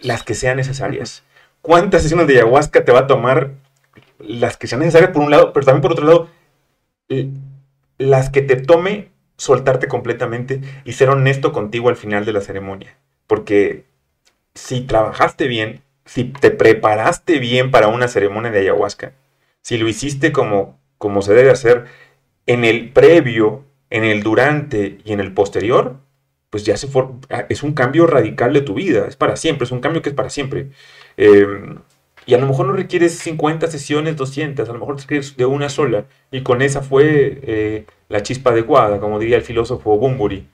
Las 0.02 0.22
que 0.22 0.34
sean 0.34 0.56
necesarias. 0.56 1.22
¿Cuántas 1.62 2.02
sesiones 2.02 2.26
de 2.26 2.34
ayahuasca 2.34 2.84
te 2.84 2.92
va 2.92 3.00
a 3.00 3.06
tomar? 3.06 3.52
Las 4.18 4.56
que 4.56 4.66
sean 4.66 4.80
necesarias 4.80 5.10
por 5.12 5.22
un 5.22 5.30
lado, 5.30 5.52
pero 5.52 5.66
también 5.66 5.82
por 5.82 5.92
otro 5.92 6.06
lado, 6.06 6.28
las 7.98 8.30
que 8.30 8.42
te 8.42 8.56
tome 8.56 9.08
soltarte 9.36 9.88
completamente 9.88 10.60
y 10.84 10.92
ser 10.92 11.08
honesto 11.08 11.52
contigo 11.52 11.88
al 11.88 11.96
final 11.96 12.24
de 12.24 12.32
la 12.32 12.40
ceremonia. 12.40 12.96
Porque 13.26 13.84
si 14.54 14.82
trabajaste 14.82 15.48
bien, 15.48 15.82
si 16.04 16.24
te 16.24 16.50
preparaste 16.50 17.38
bien 17.38 17.70
para 17.70 17.88
una 17.88 18.08
ceremonia 18.08 18.50
de 18.50 18.60
ayahuasca, 18.60 19.12
si 19.62 19.78
lo 19.78 19.88
hiciste 19.88 20.32
como 20.32 20.78
como 21.04 21.20
se 21.20 21.34
debe 21.34 21.50
hacer 21.50 21.84
en 22.46 22.64
el 22.64 22.88
previo, 22.88 23.66
en 23.90 24.04
el 24.04 24.22
durante 24.22 25.00
y 25.04 25.12
en 25.12 25.20
el 25.20 25.34
posterior, 25.34 25.98
pues 26.48 26.64
ya 26.64 26.78
se 26.78 26.88
ah, 27.28 27.44
es 27.50 27.62
un 27.62 27.74
cambio 27.74 28.06
radical 28.06 28.54
de 28.54 28.62
tu 28.62 28.72
vida, 28.72 29.06
es 29.06 29.14
para 29.16 29.36
siempre, 29.36 29.66
es 29.66 29.70
un 29.70 29.80
cambio 29.80 30.00
que 30.00 30.08
es 30.08 30.14
para 30.14 30.30
siempre. 30.30 30.70
Em, 31.18 31.76
y 32.24 32.32
a 32.32 32.38
lo 32.38 32.46
mejor 32.46 32.68
no 32.68 32.72
requieres 32.72 33.18
50 33.18 33.66
sesiones, 33.66 34.16
200, 34.16 34.66
a 34.66 34.72
lo 34.72 34.78
mejor 34.78 34.98
requieres 34.98 35.36
de 35.36 35.44
una 35.44 35.68
sola. 35.68 36.06
Y 36.30 36.40
con 36.40 36.62
esa 36.62 36.80
fue 36.80 37.38
eh, 37.42 37.84
la 38.08 38.22
chispa 38.22 38.52
adecuada, 38.52 38.98
como 38.98 39.18
diría 39.18 39.36
el 39.36 39.42
filósofo 39.42 39.98
Bumburi. 39.98 40.48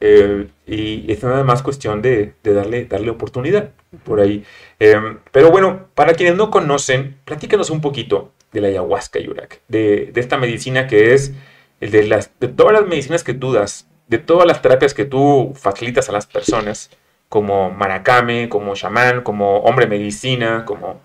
Eh, 0.00 0.48
y 0.66 1.12
es 1.12 1.22
nada 1.22 1.44
más 1.44 1.62
cuestión 1.62 2.02
de, 2.02 2.34
darle, 2.42 2.86
darle 2.86 3.10
oportunidad 3.10 3.70
por 4.02 4.18
ahí. 4.18 4.44
Em, 4.80 5.18
pero 5.30 5.52
bueno, 5.52 5.86
para 5.94 6.14
quienes 6.14 6.34
no 6.36 6.50
conocen, 6.50 7.18
platícanos 7.24 7.70
un 7.70 7.80
poquito 7.80 8.32
de 8.52 8.60
la 8.60 8.68
ayahuasca, 8.68 9.18
Yurak, 9.18 9.60
de, 9.68 10.10
de 10.12 10.20
esta 10.20 10.36
medicina 10.38 10.86
que 10.86 11.14
es 11.14 11.32
el 11.80 11.90
de, 11.90 12.04
las, 12.04 12.30
de 12.38 12.48
todas 12.48 12.72
las 12.72 12.86
medicinas 12.86 13.24
que 13.24 13.34
tú 13.34 13.52
das, 13.52 13.88
de 14.08 14.18
todas 14.18 14.46
las 14.46 14.62
terapias 14.62 14.94
que 14.94 15.04
tú 15.04 15.52
facilitas 15.56 16.08
a 16.08 16.12
las 16.12 16.26
personas, 16.26 16.90
como 17.28 17.70
maracame, 17.70 18.48
como 18.48 18.74
chamán, 18.74 19.22
como 19.22 19.58
hombre 19.60 19.86
medicina, 19.86 20.64
como 20.66 21.00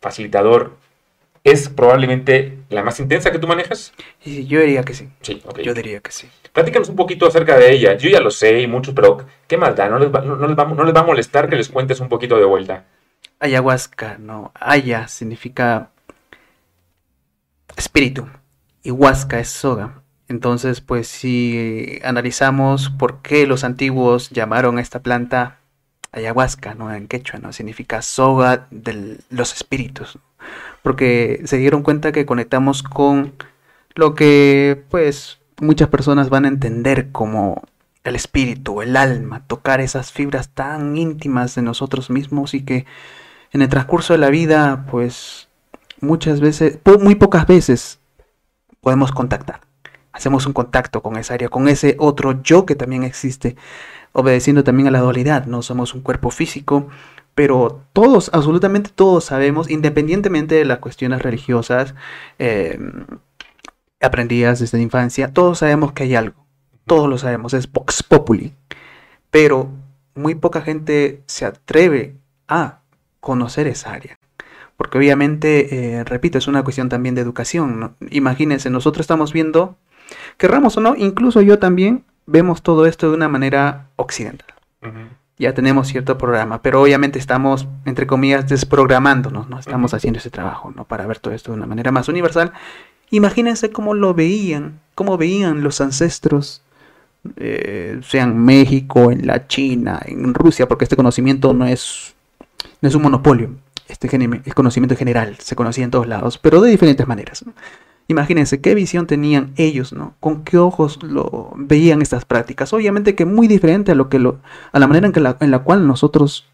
facilitador, 0.00 0.76
¿es 1.44 1.68
probablemente 1.68 2.58
la 2.70 2.82
más 2.82 3.00
intensa 3.00 3.32
que 3.32 3.38
tú 3.38 3.46
manejas? 3.46 3.92
yo 4.24 4.60
diría 4.60 4.84
que 4.84 4.94
sí. 4.94 5.08
Sí, 5.22 5.42
Yo 5.62 5.74
diría 5.74 6.00
que 6.00 6.12
sí. 6.12 6.28
Platícanos 6.52 6.88
un 6.88 6.96
poquito 6.96 7.26
acerca 7.26 7.56
de 7.58 7.72
ella. 7.72 7.94
Yo 7.96 8.10
ya 8.10 8.20
lo 8.20 8.30
sé 8.30 8.60
y 8.60 8.66
muchos, 8.66 8.94
pero 8.94 9.18
¿qué 9.48 9.56
más 9.56 9.74
da? 9.74 9.88
¿No 9.88 9.98
les 9.98 10.14
va, 10.14 10.20
no, 10.20 10.46
les 10.46 10.56
va, 10.56 10.64
no 10.66 10.84
les 10.84 10.94
va 10.94 11.00
a 11.00 11.04
molestar 11.04 11.48
que 11.48 11.56
les 11.56 11.68
cuentes 11.68 12.00
un 12.00 12.08
poquito 12.08 12.36
de 12.36 12.44
vuelta? 12.44 12.84
Ayahuasca, 13.40 14.18
no. 14.18 14.52
Aya 14.54 15.08
significa 15.08 15.90
espíritu 17.76 18.26
y 18.82 18.90
huasca 18.90 19.38
es 19.38 19.48
soga. 19.48 20.02
Entonces, 20.28 20.80
pues 20.80 21.08
si 21.08 22.00
analizamos 22.04 22.90
por 22.90 23.22
qué 23.22 23.46
los 23.46 23.64
antiguos 23.64 24.30
llamaron 24.30 24.78
a 24.78 24.80
esta 24.80 25.00
planta 25.00 25.58
ayahuasca, 26.12 26.74
¿no? 26.74 26.92
En 26.94 27.08
quechua, 27.08 27.38
¿no? 27.38 27.52
Significa 27.52 28.02
soga 28.02 28.66
de 28.70 29.18
los 29.30 29.54
espíritus. 29.54 30.18
Porque 30.82 31.42
se 31.44 31.58
dieron 31.58 31.82
cuenta 31.82 32.12
que 32.12 32.26
conectamos 32.26 32.82
con 32.82 33.34
lo 33.94 34.14
que, 34.14 34.84
pues, 34.90 35.38
muchas 35.60 35.88
personas 35.88 36.28
van 36.28 36.44
a 36.44 36.48
entender 36.48 37.12
como 37.12 37.62
el 38.04 38.16
espíritu, 38.16 38.82
el 38.82 38.96
alma, 38.96 39.46
tocar 39.46 39.80
esas 39.80 40.12
fibras 40.12 40.48
tan 40.48 40.96
íntimas 40.96 41.54
de 41.54 41.62
nosotros 41.62 42.10
mismos 42.10 42.54
y 42.54 42.62
que 42.64 42.86
en 43.52 43.62
el 43.62 43.68
transcurso 43.68 44.12
de 44.12 44.18
la 44.18 44.30
vida, 44.30 44.86
pues, 44.90 45.48
muchas 46.02 46.40
veces, 46.40 46.78
muy 47.00 47.14
pocas 47.14 47.46
veces 47.46 47.98
podemos 48.82 49.12
contactar. 49.12 49.60
Hacemos 50.12 50.44
un 50.46 50.52
contacto 50.52 51.02
con 51.02 51.16
esa 51.16 51.32
área, 51.34 51.48
con 51.48 51.68
ese 51.68 51.96
otro 51.98 52.42
yo 52.42 52.66
que 52.66 52.74
también 52.74 53.02
existe 53.02 53.56
obedeciendo 54.12 54.62
también 54.64 54.88
a 54.88 54.90
la 54.90 55.00
dualidad. 55.00 55.46
No 55.46 55.62
somos 55.62 55.94
un 55.94 56.02
cuerpo 56.02 56.30
físico, 56.30 56.88
pero 57.34 57.84
todos, 57.92 58.30
absolutamente 58.32 58.90
todos 58.94 59.24
sabemos, 59.24 59.70
independientemente 59.70 60.54
de 60.54 60.64
las 60.64 60.78
cuestiones 60.78 61.22
religiosas 61.22 61.94
eh, 62.38 62.78
aprendidas 64.00 64.60
desde 64.60 64.78
la 64.78 64.84
infancia, 64.84 65.32
todos 65.32 65.58
sabemos 65.58 65.92
que 65.92 66.02
hay 66.04 66.14
algo. 66.14 66.46
Todos 66.84 67.08
lo 67.08 67.16
sabemos, 67.16 67.54
es 67.54 67.70
Vox 67.70 68.02
Populi. 68.02 68.52
Pero 69.30 69.70
muy 70.14 70.34
poca 70.34 70.60
gente 70.60 71.22
se 71.26 71.46
atreve 71.46 72.16
a 72.48 72.80
conocer 73.20 73.66
esa 73.66 73.92
área. 73.92 74.18
Porque 74.76 74.98
obviamente, 74.98 75.98
eh, 75.98 76.04
repito, 76.04 76.38
es 76.38 76.48
una 76.48 76.64
cuestión 76.64 76.88
también 76.88 77.14
de 77.14 77.20
educación. 77.20 77.94
Imagínense, 78.10 78.70
nosotros 78.70 79.04
estamos 79.04 79.32
viendo, 79.32 79.76
querramos 80.36 80.76
o 80.76 80.80
no, 80.80 80.94
incluso 80.96 81.40
yo 81.40 81.58
también, 81.58 82.04
vemos 82.26 82.62
todo 82.62 82.86
esto 82.86 83.08
de 83.10 83.16
una 83.16 83.28
manera 83.28 83.88
occidental. 83.96 84.48
Ya 85.38 85.54
tenemos 85.54 85.88
cierto 85.88 86.18
programa, 86.18 86.62
pero 86.62 86.82
obviamente 86.82 87.18
estamos, 87.18 87.66
entre 87.84 88.06
comillas, 88.06 88.48
desprogramándonos, 88.48 89.48
¿no? 89.48 89.58
Estamos 89.58 89.94
haciendo 89.94 90.18
ese 90.18 90.30
trabajo, 90.30 90.72
¿no? 90.74 90.84
Para 90.84 91.06
ver 91.06 91.18
todo 91.18 91.34
esto 91.34 91.52
de 91.52 91.58
una 91.58 91.66
manera 91.66 91.90
más 91.90 92.08
universal. 92.08 92.52
Imagínense 93.10 93.70
cómo 93.70 93.94
lo 93.94 94.14
veían, 94.14 94.80
cómo 94.94 95.16
veían 95.16 95.62
los 95.62 95.80
ancestros, 95.80 96.62
eh, 97.36 98.00
sea 98.02 98.24
en 98.24 98.38
México, 98.38 99.10
en 99.10 99.26
la 99.26 99.46
China, 99.46 100.00
en 100.04 100.34
Rusia, 100.34 100.66
porque 100.66 100.84
este 100.84 100.96
conocimiento 100.96 101.54
no 101.54 101.66
es, 101.66 102.14
no 102.80 102.88
es 102.88 102.94
un 102.94 103.02
monopolio. 103.02 103.50
Este 104.02 104.40
es 104.44 104.54
conocimiento 104.54 104.96
general, 104.96 105.36
se 105.38 105.54
conocía 105.54 105.84
en 105.84 105.90
todos 105.90 106.08
lados, 106.08 106.38
pero 106.38 106.60
de 106.60 106.70
diferentes 106.70 107.06
maneras. 107.06 107.44
Imagínense 108.08 108.60
qué 108.60 108.74
visión 108.74 109.06
tenían 109.06 109.52
ellos, 109.56 109.92
¿no? 109.92 110.14
Con 110.18 110.42
qué 110.42 110.58
ojos 110.58 111.00
lo 111.02 111.52
veían 111.54 112.02
estas 112.02 112.24
prácticas. 112.24 112.72
Obviamente 112.72 113.14
que 113.14 113.24
muy 113.24 113.46
diferente 113.46 113.92
a 113.92 113.94
lo 113.94 114.08
que 114.08 114.18
lo, 114.18 114.40
a 114.72 114.78
la 114.80 114.88
manera 114.88 115.06
en, 115.06 115.12
que 115.12 115.20
la, 115.20 115.36
en 115.40 115.52
la 115.52 115.60
cual 115.60 115.86
nosotros 115.86 116.48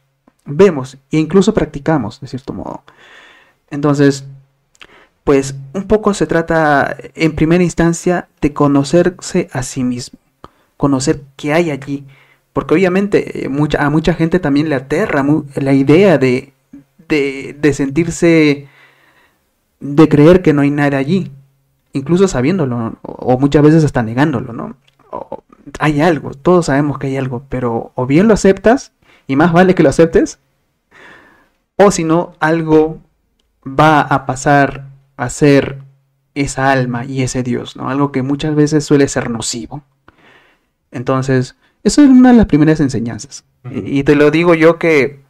vemos 0.44 0.98
e 1.10 1.18
incluso 1.18 1.54
practicamos, 1.54 2.20
de 2.20 2.28
cierto 2.28 2.52
modo. 2.52 2.82
Entonces, 3.70 4.26
pues 5.24 5.54
un 5.72 5.84
poco 5.84 6.12
se 6.12 6.26
trata 6.26 6.96
en 7.14 7.34
primera 7.34 7.64
instancia 7.64 8.28
de 8.42 8.52
conocerse 8.52 9.48
a 9.52 9.62
sí 9.62 9.84
mismo, 9.84 10.18
conocer 10.76 11.22
qué 11.36 11.54
hay 11.54 11.70
allí, 11.70 12.04
porque 12.52 12.74
obviamente 12.74 13.44
eh, 13.44 13.48
mucha, 13.48 13.84
a 13.84 13.90
mucha 13.90 14.12
gente 14.12 14.38
también 14.38 14.68
le 14.68 14.74
aterra 14.74 15.24
la 15.54 15.72
idea 15.72 16.18
de, 16.18 16.52
de, 17.08 17.56
de 17.58 17.72
sentirse, 17.72 18.68
de 19.80 20.08
creer 20.08 20.42
que 20.42 20.52
no 20.52 20.62
hay 20.62 20.70
nada 20.70 20.98
allí, 20.98 21.30
incluso 21.92 22.28
sabiéndolo, 22.28 22.98
o 23.02 23.38
muchas 23.38 23.62
veces 23.62 23.84
hasta 23.84 24.02
negándolo, 24.02 24.52
¿no? 24.52 24.76
hay 25.78 26.00
algo, 26.00 26.32
todos 26.34 26.66
sabemos 26.66 26.98
que 26.98 27.08
hay 27.08 27.16
algo, 27.16 27.44
pero 27.48 27.92
o 27.94 28.06
bien 28.06 28.28
lo 28.28 28.34
aceptas, 28.34 28.92
y 29.26 29.36
más 29.36 29.52
vale 29.52 29.74
que 29.74 29.82
lo 29.82 29.88
aceptes, 29.88 30.38
o 31.76 31.90
si 31.90 32.04
no, 32.04 32.34
algo 32.40 33.00
va 33.66 34.00
a 34.00 34.26
pasar 34.26 34.86
a 35.16 35.30
ser 35.30 35.78
esa 36.34 36.70
alma 36.70 37.04
y 37.04 37.22
ese 37.22 37.42
Dios, 37.42 37.76
¿no? 37.76 37.88
Algo 37.90 38.12
que 38.12 38.22
muchas 38.22 38.54
veces 38.54 38.84
suele 38.84 39.08
ser 39.08 39.30
nocivo. 39.30 39.82
Entonces, 40.90 41.56
eso 41.84 42.02
es 42.02 42.08
una 42.08 42.30
de 42.30 42.36
las 42.36 42.46
primeras 42.46 42.80
enseñanzas. 42.80 43.44
y, 43.70 44.02
te 44.04 44.14
lo 44.14 44.30
digo 44.30 44.54
yo 44.54 44.78
que 44.78 45.20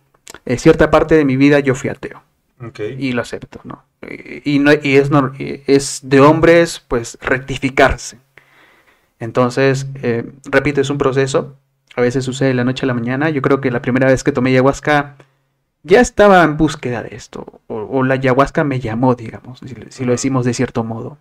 en 0.45 0.59
cierta 0.59 0.91
parte 0.91 1.15
de 1.15 1.25
mi 1.25 1.37
vida 1.37 1.61
yo 1.61 1.75
fui 1.75 1.91
ateo. 1.91 2.23
Y 2.99 3.13
lo 3.13 3.23
acepto, 3.23 3.61
¿no? 3.63 3.85
Y, 4.45 4.59
no, 4.59 4.73
y 4.73 4.97
es, 4.97 5.11
es 5.67 6.01
de 6.03 6.21
hombres, 6.21 6.85
pues, 6.89 7.17
rectificarse. 7.21 8.19
Entonces, 9.21 9.87
eh, 10.03 10.33
repito, 10.45 10.81
es 10.81 10.91
un 10.91 10.99
proceso. 10.99 11.57
A 11.95 12.01
veces 12.01 12.25
sucede 12.25 12.49
de 12.49 12.55
la 12.55 12.65
noche 12.65 12.85
a 12.85 12.89
la 12.89 12.95
mañana. 12.95 13.31
Yo 13.31 13.43
creo 13.43 13.61
que 13.61 13.71
la 13.71 13.83
primera 13.83 14.09
vez 14.09 14.25
que 14.25 14.33
tomé 14.33 14.51
ayahuasca 14.51 15.17
ya 15.83 16.01
estaba 16.01 16.43
en 16.43 16.57
búsqueda 16.57 17.03
de 17.03 17.15
esto. 17.15 17.61
O, 17.69 18.03
la 18.03 18.15
ayahuasca 18.15 18.65
me 18.65 18.81
llamó, 18.81 19.15
digamos, 19.15 19.61
si, 19.91 20.05
lo 20.05 20.13
decimos 20.13 20.45
de 20.45 20.55
cierto 20.55 20.83
modo. 20.83 21.19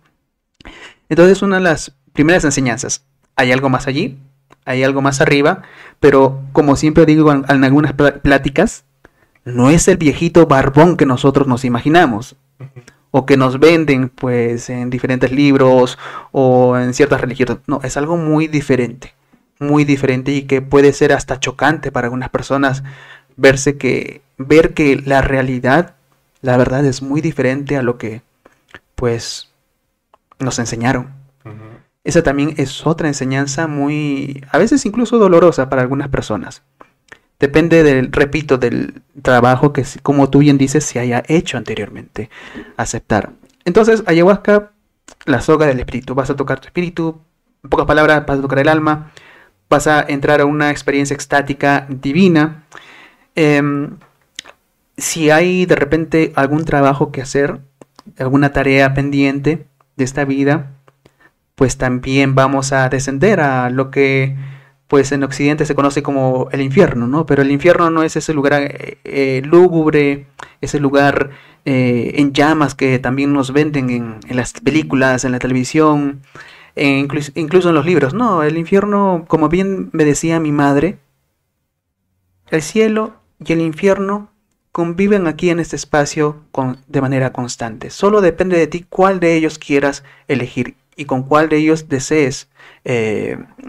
Entonces, 1.08 1.42
una 1.42 1.56
de 1.56 1.62
las 1.62 1.94
primeras 2.12 2.44
enseñanzas. 2.44 3.04
Hay 3.36 3.52
algo 3.52 3.68
más 3.68 3.86
allí, 3.86 4.18
hay 4.64 4.82
algo 4.82 5.00
más 5.00 5.20
arriba, 5.20 5.62
pero 6.00 6.40
como 6.52 6.74
siempre 6.74 7.06
digo 7.06 7.32
en 7.32 7.64
algunas 7.64 7.92
pláticas, 7.92 8.84
no 9.44 9.70
es 9.70 9.88
el 9.88 9.96
viejito 9.96 10.46
barbón 10.46 10.96
que 10.96 11.06
nosotros 11.06 11.46
nos 11.46 11.64
imaginamos 11.64 12.36
o 13.10 13.26
que 13.26 13.36
nos 13.36 13.58
venden 13.58 14.08
pues 14.08 14.68
en 14.70 14.90
diferentes 14.90 15.32
libros 15.32 15.98
o 16.32 16.76
en 16.76 16.94
ciertas 16.94 17.20
religiones. 17.20 17.58
No, 17.66 17.80
es 17.82 17.96
algo 17.96 18.16
muy 18.16 18.46
diferente, 18.48 19.14
muy 19.58 19.84
diferente 19.84 20.32
y 20.32 20.42
que 20.42 20.62
puede 20.62 20.92
ser 20.92 21.12
hasta 21.12 21.40
chocante 21.40 21.90
para 21.90 22.06
algunas 22.06 22.30
personas 22.30 22.82
verse 23.36 23.78
que 23.78 24.20
ver 24.36 24.74
que 24.74 24.96
la 24.96 25.22
realidad, 25.22 25.94
la 26.42 26.56
verdad 26.56 26.84
es 26.84 27.02
muy 27.02 27.20
diferente 27.20 27.76
a 27.76 27.82
lo 27.82 27.98
que 27.98 28.22
pues 28.94 29.48
nos 30.38 30.58
enseñaron. 30.58 31.16
Esa 32.04 32.22
también 32.22 32.54
es 32.56 32.86
otra 32.86 33.08
enseñanza 33.08 33.66
muy, 33.66 34.44
a 34.50 34.58
veces 34.58 34.86
incluso 34.86 35.18
dolorosa 35.18 35.68
para 35.68 35.82
algunas 35.82 36.08
personas. 36.08 36.62
Depende 37.38 37.84
del, 37.84 38.10
repito, 38.10 38.58
del 38.58 39.02
trabajo 39.22 39.72
que, 39.72 39.84
como 40.02 40.28
tú 40.28 40.40
bien 40.40 40.58
dices, 40.58 40.84
se 40.84 40.98
haya 40.98 41.22
hecho 41.28 41.56
anteriormente. 41.56 42.30
Aceptar. 42.76 43.30
Entonces, 43.64 44.02
ayahuasca, 44.06 44.72
la 45.24 45.40
soga 45.40 45.66
del 45.66 45.78
espíritu. 45.78 46.14
Vas 46.14 46.30
a 46.30 46.36
tocar 46.36 46.60
tu 46.60 46.66
espíritu, 46.66 47.20
en 47.62 47.70
pocas 47.70 47.86
palabras, 47.86 48.26
vas 48.26 48.38
a 48.38 48.42
tocar 48.42 48.58
el 48.58 48.68
alma, 48.68 49.12
vas 49.68 49.86
a 49.86 50.00
entrar 50.00 50.40
a 50.40 50.46
una 50.46 50.70
experiencia 50.70 51.14
extática 51.14 51.86
divina. 51.88 52.64
Em, 53.34 53.98
si 54.96 55.30
hay 55.30 55.64
de 55.66 55.76
repente 55.76 56.32
algún 56.34 56.64
trabajo 56.64 57.12
que 57.12 57.22
hacer, 57.22 57.60
alguna 58.18 58.52
tarea 58.52 58.94
pendiente 58.94 59.66
de 59.96 60.04
esta 60.04 60.24
vida, 60.24 60.72
pues 61.54 61.76
también 61.76 62.34
vamos 62.34 62.72
a 62.72 62.88
descender 62.88 63.40
a 63.40 63.70
lo 63.70 63.90
que 63.90 64.36
pues 64.88 65.12
en 65.12 65.22
Occidente 65.22 65.66
se 65.66 65.74
conoce 65.74 66.02
como 66.02 66.48
el 66.50 66.62
infierno, 66.62 67.06
¿no? 67.06 67.26
Pero 67.26 67.42
el 67.42 67.50
infierno 67.50 67.90
no 67.90 68.02
es 68.02 68.16
ese 68.16 68.32
lugar 68.32 68.54
eh, 68.62 68.98
eh, 69.04 69.42
lúgubre, 69.44 70.26
ese 70.62 70.80
lugar 70.80 71.30
eh, 71.66 72.12
en 72.16 72.32
llamas 72.32 72.74
que 72.74 72.98
también 72.98 73.34
nos 73.34 73.52
venden 73.52 73.90
en, 73.90 74.18
las 74.30 74.54
películas, 74.54 75.24
en 75.24 75.32
la 75.32 75.38
televisión, 75.38 76.22
incluso, 76.74 77.32
incluso 77.34 77.68
en 77.68 77.74
los 77.74 77.84
libros. 77.84 78.14
No, 78.14 78.42
el 78.42 78.56
infierno, 78.56 79.26
como 79.28 79.50
bien 79.50 79.90
me 79.92 80.06
decía 80.06 80.40
mi 80.40 80.52
madre, 80.52 80.98
el 82.50 82.62
cielo 82.62 83.12
y 83.44 83.52
el 83.52 83.60
infierno 83.60 84.30
conviven 84.72 85.26
aquí 85.26 85.50
en 85.50 85.60
este 85.60 85.76
espacio 85.76 86.44
con, 86.50 86.78
de 86.86 87.02
manera 87.02 87.30
constante. 87.30 87.90
Solo 87.90 88.22
depende 88.22 88.56
de 88.56 88.68
ti 88.68 88.86
cuál 88.88 89.20
de 89.20 89.36
ellos 89.36 89.58
quieras 89.58 90.02
elegir 90.28 90.76
y 90.96 91.04
con 91.04 91.24
cuál 91.24 91.50
de 91.50 91.58
ellos 91.58 91.88
desees 91.90 92.48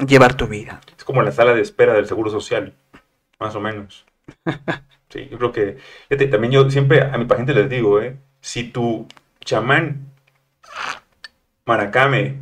llevar 0.08 0.36
tu 0.36 0.48
vida 0.48 0.80
como 1.10 1.24
la 1.24 1.32
sala 1.32 1.55
de 1.55 1.62
espera 1.62 1.95
del 1.95 2.05
Seguro 2.05 2.30
Social, 2.30 2.76
más 3.39 3.55
o 3.55 3.60
menos. 3.60 4.05
Sí, 5.12 5.28
yo 5.32 5.39
creo 5.39 5.51
que, 5.51 6.28
también 6.28 6.53
yo 6.53 6.70
siempre 6.70 7.01
a 7.01 7.18
mi 7.18 7.26
paciente 7.26 7.55
les 7.55 7.68
digo, 7.68 7.99
¿eh? 7.99 8.16
si 8.41 8.66
tu 8.66 9.07
chamán 9.43 10.14
maracame, 11.66 12.36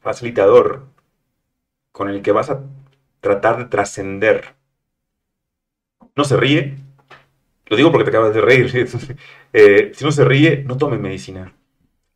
facilitador, 0.00 0.86
con 1.92 2.08
el 2.08 2.22
que 2.22 2.32
vas 2.32 2.48
a 2.48 2.62
tratar 3.20 3.58
de 3.58 3.66
trascender, 3.66 4.54
no 6.16 6.24
se 6.24 6.38
ríe, 6.38 6.78
lo 7.66 7.76
digo 7.76 7.92
porque 7.92 8.04
te 8.04 8.16
acabas 8.16 8.32
de 8.32 8.40
reír, 8.40 8.72
eh, 9.52 9.92
si 9.94 10.02
no 10.02 10.10
se 10.10 10.24
ríe, 10.24 10.64
no 10.66 10.78
tome 10.78 10.96
medicina. 10.96 11.52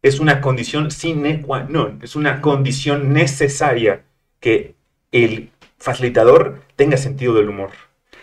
Es 0.00 0.18
una 0.18 0.40
condición 0.40 0.90
sine 0.90 1.42
qua 1.42 1.64
non, 1.64 2.00
es 2.02 2.16
una 2.16 2.40
condición 2.40 3.12
necesaria 3.12 4.06
que 4.40 4.76
el 5.12 5.50
facilitador 5.84 6.60
tenga 6.76 6.96
sentido 6.96 7.34
del 7.34 7.50
humor, 7.50 7.70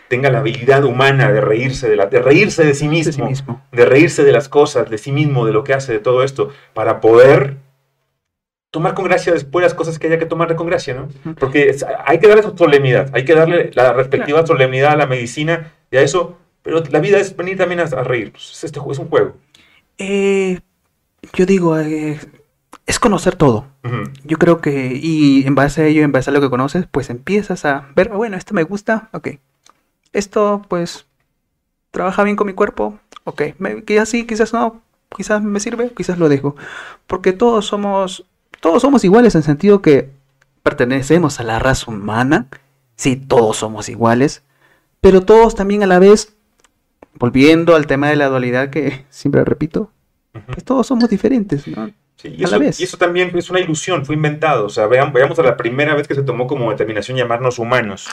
tenga 0.09 0.32
la 0.32 0.39
habilidad 0.39 0.84
humana 0.84 1.32
de 1.32 1.41
reírse 1.41 1.88
de, 1.88 1.95
la, 1.95 2.07
de 2.07 2.20
reírse 2.20 2.66
de 2.66 2.74
sí, 2.74 2.88
mismo, 2.88 3.64
de 3.72 3.86
reírse 3.86 4.24
de 4.24 4.32
las 4.32 4.49
cosas, 4.49 4.89
de 4.89 4.97
sí 4.97 5.12
mismo, 5.12 5.45
de 5.45 5.53
lo 5.53 5.64
que 5.64 5.76
hace, 5.76 5.93
de 5.93 5.99
todo 5.99 6.24
esto, 6.24 6.49
para 6.74 6.99
poder 6.99 7.57
tomar 8.72 8.95
con 8.95 9.05
gracia 9.05 9.32
después 9.32 9.62
las 9.62 9.76
cosas 9.76 9.99
que 9.99 10.07
haya 10.07 10.18
que 10.18 10.26
tomar 10.26 10.55
con 10.55 10.66
gracia, 10.66 10.95
¿no? 10.95 11.07
Porque 11.36 11.76
hay 12.03 12.18
que 12.18 12.28
darle 12.28 12.41
su 12.41 12.57
solemnidad, 12.57 13.12
hay 13.14 13.26
que 13.26 13.36
darle 13.36 13.70
la 13.76 13.93
respectiva 13.93 14.45
solemnidad 14.45 14.93
a 14.93 14.97
la 14.97 15.05
medicina 15.05 15.72
y 15.91 15.97
a 15.97 16.01
eso, 16.01 16.39
pero 16.64 16.82
la 16.89 16.99
vida 16.99 17.20
es 17.20 17.36
venir 17.38 17.57
también 17.57 17.82
a, 17.82 17.86
reír, 17.86 18.32
pues, 18.32 18.64
este, 18.64 18.80
es 18.80 18.97
un 18.97 19.07
juego. 19.07 19.38
Eh, 19.99 20.59
yo 21.34 21.45
digo, 21.45 21.78
eh, 21.78 22.18
es 22.86 22.99
conocer 22.99 23.36
todo. 23.36 23.65
Yo 24.24 24.38
creo 24.38 24.61
que, 24.61 24.99
y 25.01 25.45
en 25.45 25.55
base 25.55 25.82
a 25.82 25.86
ello, 25.86 26.03
en 26.03 26.11
base 26.11 26.30
a 26.30 26.34
lo 26.34 26.41
que 26.41 26.49
conoces, 26.49 26.86
pues 26.89 27.09
empiezas 27.09 27.65
a 27.65 27.88
ver, 27.95 28.09
bueno, 28.09 28.38
esto 28.38 28.53
me 28.53 28.63
gusta, 28.63 29.09
ok. 29.13 29.30
Esto, 30.13 30.61
pues, 30.67 31.05
trabaja 31.91 32.24
bien 32.24 32.36
con 32.36 32.47
mi 32.47 32.53
cuerpo, 32.53 32.99
ok. 33.24 33.41
quizás 33.86 34.09
sí, 34.09 34.26
quizás 34.26 34.53
no, 34.53 34.82
quizás 35.15 35.41
me 35.41 35.59
sirve, 35.59 35.91
quizás 35.95 36.17
lo 36.17 36.30
dejo. 36.30 36.55
Porque 37.07 37.34
todos 37.34 37.65
somos, 37.65 38.26
todos 38.59 38.82
somos 38.82 39.03
iguales 39.03 39.36
en 39.36 39.39
el 39.39 39.45
sentido 39.45 39.82
que 39.82 40.09
pertenecemos 40.63 41.39
a 41.39 41.43
la 41.43 41.59
raza 41.59 41.91
humana. 41.91 42.47
Sí, 42.95 43.15
todos 43.15 43.57
somos 43.57 43.89
iguales. 43.89 44.43
Pero 44.99 45.22
todos 45.22 45.55
también 45.55 45.84
a 45.84 45.88
la 45.88 45.99
vez, 45.99 46.36
volviendo 47.15 47.76
al 47.76 47.88
tema 47.88 48.09
de 48.09 48.15
la 48.15 48.28
dualidad 48.28 48.69
que 48.69 49.05
siempre 49.09 49.43
repito, 49.43 49.91
pues 50.47 50.63
todos 50.63 50.88
somos 50.88 51.09
diferentes, 51.09 51.67
¿no? 51.67 51.91
Y, 52.24 52.43
eso, 52.84 52.97
también 52.97 53.32
es 53.36 53.49
una 53.49 53.59
ilusión, 53.59 54.05
fue 54.05 54.15
inventado. 54.15 54.65
O 54.65 54.69
sea, 54.69 54.88
veamos, 54.88 55.13
veamos 55.13 55.39
a 55.39 55.43
la 55.43 55.57
primera 55.57 55.95
vez 55.95 56.07
que 56.07 56.15
se 56.15 56.24
tomó 56.24 56.47
como 56.47 56.69
determinación 56.69 57.17
llamarnos 57.17 57.59
humanos. 57.59 58.07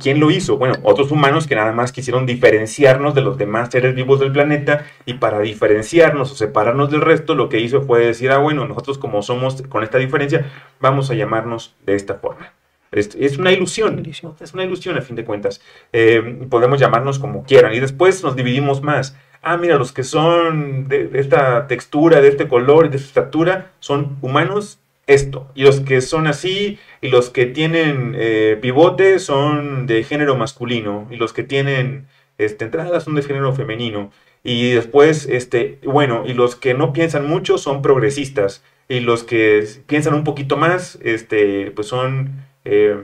¿Quién 0.00 0.20
lo 0.20 0.30
hizo? 0.30 0.56
Bueno, 0.56 0.76
otros 0.84 1.10
humanos 1.10 1.48
que 1.48 1.56
nada 1.56 1.72
más 1.72 1.90
quisieron 1.90 2.26
diferenciarnos 2.26 3.14
de 3.14 3.22
los 3.22 3.36
demás 3.36 3.70
seres 3.72 3.94
vivos 3.94 4.20
del 4.20 4.30
planeta 4.30 4.86
y 5.04 5.14
para 5.14 5.40
diferenciarnos 5.40 6.30
o 6.30 6.36
separarnos 6.36 6.90
del 6.90 7.00
resto, 7.00 7.34
lo 7.34 7.48
que 7.48 7.58
hizo 7.58 7.82
fue 7.82 8.06
decir, 8.06 8.30
ah, 8.30 8.38
bueno, 8.38 8.66
nosotros 8.68 8.98
como 8.98 9.22
somos 9.22 9.62
con 9.62 9.82
esta 9.82 9.98
diferencia, 9.98 10.46
vamos 10.80 11.10
a 11.10 11.14
llamarnos 11.14 11.74
de 11.84 11.96
esta 11.96 12.14
forma. 12.14 12.52
Es, 12.92 13.38
una 13.38 13.50
ilusión, 13.50 14.04
es 14.06 14.54
una 14.54 14.62
ilusión 14.62 14.96
a 14.96 15.02
fin 15.02 15.16
de 15.16 15.24
cuentas. 15.24 15.60
Eh, 15.92 16.46
podemos 16.48 16.78
llamarnos 16.78 17.18
como 17.18 17.42
quieran 17.42 17.74
y 17.74 17.80
después 17.80 18.22
nos 18.22 18.36
dividimos 18.36 18.82
más 18.82 19.16
ah, 19.44 19.56
mira, 19.56 19.76
los 19.76 19.92
que 19.92 20.02
son 20.04 20.88
de, 20.88 21.10
esta 21.14 21.66
textura, 21.66 22.20
de 22.20 22.28
este 22.28 22.48
color 22.48 22.90
de 22.90 22.96
esta 22.96 23.08
estatura, 23.08 23.72
son 23.80 24.16
humanos, 24.22 24.80
esto. 25.06 25.50
Y 25.54 25.64
los 25.64 25.80
que 25.80 26.00
son 26.00 26.26
así, 26.26 26.78
y 27.00 27.08
los 27.08 27.30
que 27.30 27.46
tienen 27.46 28.14
eh, 28.16 28.58
pivote 28.60 29.18
son 29.18 29.86
de 29.86 30.02
género 30.04 30.36
masculino, 30.36 31.06
y 31.10 31.16
los 31.16 31.32
que 31.32 31.42
tienen 31.42 32.06
este, 32.38 32.64
entradas 32.64 33.04
son 33.04 33.14
de 33.14 33.22
género 33.22 33.52
femenino. 33.52 34.10
Y 34.42 34.72
después, 34.72 35.26
este, 35.26 35.78
bueno, 35.84 36.24
y 36.26 36.34
los 36.34 36.56
que 36.56 36.74
no 36.74 36.92
piensan 36.92 37.26
mucho 37.26 37.58
son 37.58 37.82
progresistas. 37.82 38.62
Y 38.88 39.00
los 39.00 39.24
que 39.24 39.66
piensan 39.86 40.14
un 40.14 40.24
poquito 40.24 40.56
más, 40.56 40.98
este, 41.02 41.70
pues 41.70 41.86
son 41.86 42.44
eh, 42.64 42.96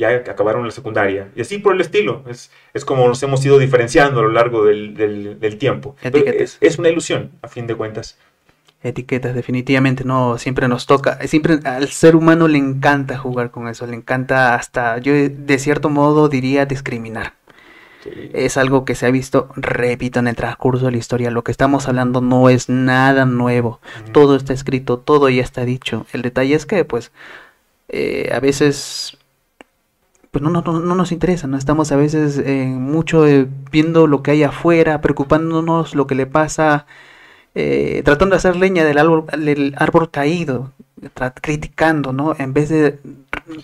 ya 0.00 0.08
acabaron 0.08 0.64
la 0.64 0.72
secundaria. 0.72 1.28
Y 1.36 1.42
así 1.42 1.58
por 1.58 1.74
el 1.74 1.80
estilo. 1.80 2.24
Es, 2.28 2.50
es 2.74 2.84
como 2.84 3.06
nos 3.06 3.22
hemos 3.22 3.44
ido 3.44 3.58
diferenciando 3.58 4.20
a 4.20 4.22
lo 4.22 4.30
largo 4.30 4.64
del, 4.64 4.94
del, 4.94 5.58
tiempo. 5.58 5.94
Es, 6.02 6.58
es, 6.60 6.78
una 6.78 6.88
ilusión, 6.88 7.32
a 7.42 7.48
fin 7.48 7.66
de 7.66 7.74
cuentas. 7.74 8.18
Etiquetas, 8.82 9.34
definitivamente, 9.34 10.04
no, 10.04 10.38
siempre 10.38 10.66
nos 10.66 10.86
toca. 10.86 11.18
Siempre 11.28 11.58
al 11.64 11.88
ser 11.88 12.16
humano 12.16 12.48
le 12.48 12.56
encanta 12.56 13.18
jugar 13.18 13.50
con 13.50 13.68
eso, 13.68 13.86
le 13.86 13.94
encanta 13.94 14.54
hasta, 14.54 14.96
yo 14.98 15.12
de 15.12 15.58
cierto 15.58 15.90
modo 15.90 16.30
diría 16.30 16.64
discriminar. 16.64 17.34
Es 18.32 18.56
algo 18.56 18.86
que 18.86 18.94
se 18.94 19.04
ha 19.04 19.10
visto, 19.10 19.50
repito, 19.56 20.20
en 20.20 20.28
el 20.28 20.34
transcurso 20.34 20.86
de 20.86 20.92
la 20.92 20.96
historia. 20.96 21.30
Lo 21.30 21.44
que 21.44 21.52
estamos 21.52 21.86
hablando 21.86 22.22
no 22.22 22.48
es 22.48 22.70
nada 22.70 23.26
nuevo. 23.26 23.80
Todo 24.12 24.36
está 24.36 24.54
escrito, 24.54 24.98
todo 24.98 25.28
ya 25.28 25.42
está 25.42 25.66
dicho. 25.66 26.06
El 26.14 26.22
detalle 26.22 26.54
es 26.54 26.64
que, 26.64 26.86
pues, 26.86 27.12
eh, 27.88 28.30
a 28.32 28.40
veces 28.40 29.18
pues 30.30 30.42
no, 30.42 30.50
no, 30.50 30.62
no, 30.62 30.94
nos 30.94 31.12
interesa, 31.12 31.46
no 31.46 31.56
estamos 31.56 31.90
a 31.90 31.96
veces 31.96 32.38
eh, 32.38 32.66
mucho 32.66 33.26
eh, 33.26 33.48
viendo 33.72 34.06
lo 34.06 34.22
que 34.22 34.30
hay 34.30 34.44
afuera, 34.44 35.00
preocupándonos 35.00 35.94
lo 35.96 36.06
que 36.06 36.14
le 36.14 36.26
pasa, 36.26 36.86
eh, 37.56 38.02
tratando 38.04 38.34
de 38.34 38.38
hacer 38.38 38.54
leña 38.54 38.84
del 38.84 38.98
árbol, 38.98 39.26
del 39.26 39.74
árbol 39.76 40.10
caído, 40.10 40.72
criticando, 41.40 42.12
¿no? 42.12 42.36
En 42.38 42.52
vez 42.52 42.68
de 42.68 42.98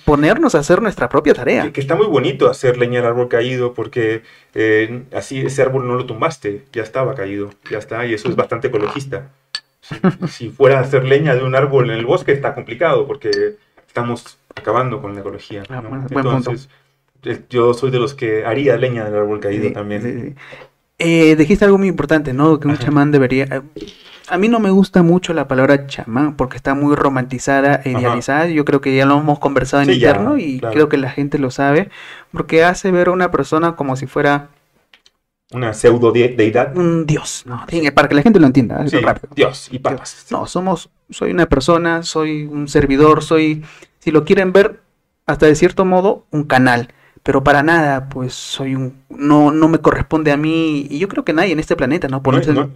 ponernos 0.05 0.57
a 0.57 0.59
hacer 0.59 0.83
nuestra 0.83 1.09
propia 1.09 1.35
tarea. 1.35 1.71
Que, 1.71 1.81
está 1.81 1.95
muy 1.95 2.07
bonito 2.07 2.51
hacer 2.51 2.79
leña 2.79 3.01
del 3.01 3.11
árbol 3.11 3.29
caído 3.29 3.73
porque 3.73 4.23
así 5.13 5.41
ese 5.41 5.63
árbol 5.63 5.87
no 5.87 5.95
lo 5.95 6.07
tumbaste, 6.07 6.65
ya 6.73 6.83
estaba 6.83 7.15
caído, 7.15 7.51
ya 7.71 7.79
está, 7.79 8.05
y 8.07 8.15
eso 8.15 8.29
es 8.29 8.35
bastante 8.35 8.69
ecologista. 8.69 9.31
si 10.29 10.49
fuera 10.49 10.79
a 10.79 10.83
hacer 10.83 11.05
leña 11.05 11.37
de 11.37 11.45
un 11.45 11.55
árbol 11.55 11.91
en 11.91 11.99
el 11.99 12.07
bosque 12.07 12.33
está 12.33 12.57
complicado 12.57 13.07
porque 13.07 13.57
estamos 13.87 14.39
acabando 14.57 15.01
con 15.01 15.15
la 15.15 15.21
ecología. 15.21 15.63
Ah, 15.69 15.83
Entonces, 16.11 16.69
eh, 17.23 17.43
yo 17.49 17.75
soy 17.75 17.91
de 17.91 17.99
los 17.99 18.15
que 18.15 18.45
haría 18.45 18.77
leña 18.77 19.05
del 19.05 19.15
árbol 19.15 19.41
caído 19.41 19.71
también. 19.73 20.37
Eh, 20.99 21.37
dijiste 21.37 21.65
algo 21.65 21.79
muy 21.79 21.89
importante, 21.89 22.33
¿no? 22.33 22.59
Que 22.59 22.69
un 22.69 22.79
chamán 22.79 23.13
debería... 23.13 23.45
Eh, 23.45 23.63
a 24.29 24.39
mí 24.39 24.49
no 24.49 24.59
me 24.59 24.71
gusta 24.71 25.05
mucho 25.05 25.33
la 25.35 25.47
palabra 25.47 25.87
chamán 25.87 26.37
porque 26.37 26.57
está 26.57 26.75
muy 26.75 26.97
romantizada 26.97 27.81
e 27.85 27.93
idealizada. 27.93 28.49
Yo 28.49 28.65
creo 28.65 28.81
que 28.81 28.97
ya 28.97 29.07
lo 29.07 29.19
hemos 29.19 29.39
conversado 29.39 29.85
en 29.85 29.91
interno 29.93 30.37
y 30.37 30.59
creo 30.59 30.89
que 30.89 30.97
la 30.97 31.11
gente 31.11 31.39
lo 31.39 31.53
sabe 31.53 31.91
porque 32.33 32.65
hace 32.65 32.91
ver 32.91 33.07
a 33.07 33.13
una 33.13 33.31
persona 33.31 33.77
como 33.77 33.95
si 33.95 34.07
fuera 34.07 34.49
una 35.53 35.73
pseudo 35.75 36.11
deidad. 36.11 36.77
Un 36.77 37.07
dios, 37.07 37.45
no, 37.47 37.65
para 37.95 38.09
que 38.09 38.15
la 38.17 38.23
gente 38.23 38.41
lo 38.41 38.47
entienda. 38.47 38.85
Dios 39.37 39.69
y 39.71 39.79
papas. 39.79 40.27
No, 40.31 40.47
somos, 40.47 40.91
soy 41.09 41.31
una 41.31 41.47
persona, 41.47 42.03
soy 42.03 42.47
un 42.47 42.67
servidor, 42.67 43.23
soy 43.23 43.63
si 44.07 44.13
lo 44.13 44.25
quieren 44.25 44.53
ver, 44.53 44.83
hasta 45.27 45.47
de 45.47 45.57
cierto 45.57 45.85
modo, 45.85 46.27
un 46.31 46.45
canal. 46.45 46.95
Pero 47.25 47.43
para 47.43 47.65
nada, 47.65 48.09
pues 48.09 48.35
soy 48.35 48.77
un. 48.77 49.03
No, 49.09 49.51
no 49.51 49.67
me 49.67 49.81
corresponde 49.81 50.31
a 50.31 50.37
mí. 50.37 50.87
Y 50.89 51.01
yo 51.01 51.09
creo 51.09 51.25
que 51.25 51.33
nadie 51.33 51.51
en 51.51 51.59
este 51.59 51.75
planeta, 51.75 52.07
¿no? 52.07 52.23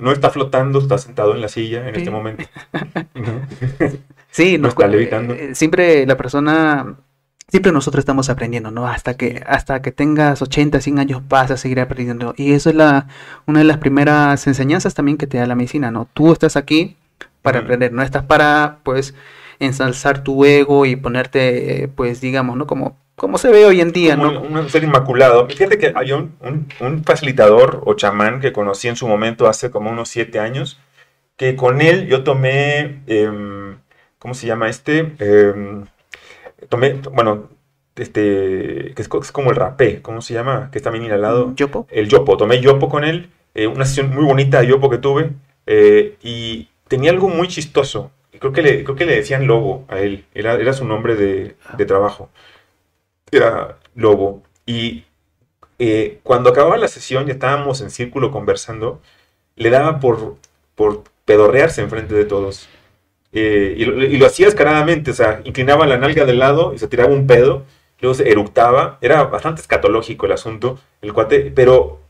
No, 0.00 0.10
está 0.10 0.30
flotando, 0.30 0.80
está 0.80 0.98
sentado 0.98 1.32
en 1.36 1.40
la 1.40 1.46
silla 1.46 1.88
en 1.88 1.94
este 1.94 2.10
momento. 2.10 2.42
sí, 4.32 4.58
no 4.58 4.66
está 4.66 4.88
levitando. 4.88 5.34
Eh, 5.34 5.54
siempre 5.54 6.04
la 6.04 6.16
persona. 6.16 6.96
Siempre 7.46 7.70
nosotros 7.70 8.00
estamos 8.02 8.28
aprendiendo, 8.28 8.72
¿no? 8.72 8.88
Hasta 8.88 9.16
que, 9.16 9.44
hasta 9.46 9.82
que 9.82 9.92
tengas 9.92 10.42
80, 10.42 10.80
100 10.80 10.98
años 10.98 11.22
vas 11.28 11.52
a 11.52 11.56
seguir 11.56 11.78
aprendiendo. 11.78 12.34
Y 12.36 12.54
eso 12.54 12.70
es 12.70 12.74
la, 12.74 13.06
una 13.46 13.60
de 13.60 13.66
las 13.66 13.78
primeras 13.78 14.48
enseñanzas 14.48 14.94
también 14.94 15.16
que 15.16 15.28
te 15.28 15.38
da 15.38 15.46
la 15.46 15.54
medicina, 15.54 15.92
¿no? 15.92 16.08
Tú 16.12 16.32
estás 16.32 16.56
aquí 16.56 16.96
para 17.42 17.60
aprender, 17.60 17.92
no 17.92 18.02
estás 18.02 18.24
para, 18.24 18.78
pues, 18.82 19.14
ensalzar 19.60 20.24
tu 20.24 20.44
ego 20.44 20.86
y 20.86 20.96
ponerte, 20.96 21.88
pues 21.94 22.20
digamos, 22.20 22.56
¿no? 22.56 22.66
Como, 22.66 22.96
como 23.14 23.38
se 23.38 23.50
ve 23.50 23.66
hoy 23.66 23.80
en 23.80 23.92
día, 23.92 24.16
¿no? 24.16 24.40
Un, 24.40 24.68
ser 24.70 24.82
inmaculado. 24.82 25.46
Fíjate 25.46 25.78
que 25.78 25.92
hay 25.94 26.12
un, 26.12 26.34
un, 26.80 27.04
facilitador 27.04 27.82
o 27.84 27.94
chamán 27.94 28.40
que 28.40 28.52
conocí 28.52 28.88
en 28.88 28.96
su 28.96 29.06
momento 29.06 29.46
hace 29.46 29.70
como 29.70 29.90
unos 29.90 30.08
siete 30.08 30.40
años, 30.40 30.80
que 31.36 31.54
con 31.54 31.82
él 31.82 32.06
yo 32.08 32.24
tomé, 32.24 33.02
em, 33.06 33.78
¿cómo 34.18 34.34
se 34.34 34.46
llama 34.46 34.68
este? 34.68 35.12
Em, 35.18 35.84
tomé, 36.70 36.94
bueno, 37.12 37.50
este, 37.96 38.94
que 38.94 39.02
es, 39.02 39.08
como 39.08 39.50
el 39.50 39.56
rapé, 39.56 40.00
¿cómo 40.00 40.22
se 40.22 40.32
llama? 40.32 40.70
Que 40.72 40.78
está 40.78 40.90
bien 40.90 41.04
inhalado. 41.04 41.54
¿Yopo? 41.54 41.86
El 41.90 42.08
yopo. 42.08 42.38
Tomé 42.38 42.60
yopo 42.60 42.88
con 42.88 43.04
él, 43.04 43.30
eh, 43.54 43.66
una 43.66 43.84
sesión 43.84 44.14
muy 44.14 44.24
bonita 44.24 44.60
de 44.60 44.68
yopo 44.68 44.88
que 44.88 44.98
tuve, 44.98 45.32
eh, 45.66 46.16
y 46.22 46.68
tenía 46.88 47.10
algo 47.10 47.28
muy 47.28 47.48
chistoso 47.48 48.10
creo 48.40 48.52
que 48.52 48.62
le, 48.62 48.84
creo 48.84 48.96
que 48.96 49.06
le 49.06 49.16
decían 49.16 49.46
Lobo 49.46 49.84
a 49.88 50.00
él, 50.00 50.24
era, 50.34 50.54
era 50.54 50.72
su 50.72 50.84
nombre 50.84 51.14
de, 51.14 51.56
de 51.76 51.86
trabajo. 51.86 52.30
Era 53.30 53.78
Lobo. 53.94 54.42
Y 54.66 55.04
eh, 55.78 56.20
cuando 56.22 56.50
acababa 56.50 56.76
la 56.78 56.88
sesión 56.88 57.28
y 57.28 57.30
estábamos 57.32 57.80
en 57.80 57.90
círculo 57.90 58.32
conversando, 58.32 59.00
le 59.56 59.70
daba 59.70 60.00
por, 60.00 60.36
por 60.74 61.04
pedorrearse 61.24 61.82
enfrente 61.82 62.14
de 62.14 62.24
todos. 62.24 62.68
Eh, 63.32 63.74
y, 63.78 63.84
lo, 63.84 64.26
hacía 64.26 64.48
escaradamente, 64.48 65.12
o 65.12 65.14
sea, 65.14 65.40
inclinaba 65.44 65.86
la 65.86 65.98
nalga 65.98 66.24
del 66.24 66.40
lado 66.40 66.74
y 66.74 66.78
se 66.78 66.88
tiraba 66.88 67.12
un 67.12 67.26
pedo, 67.26 67.64
luego 68.00 68.14
se 68.14 68.28
eructaba, 68.30 68.98
era 69.02 69.24
bastante 69.24 69.60
escatológico 69.60 70.26
el 70.26 70.32
asunto, 70.32 70.80
el 71.02 71.12
cuate, 71.12 71.52
pero, 71.54 72.00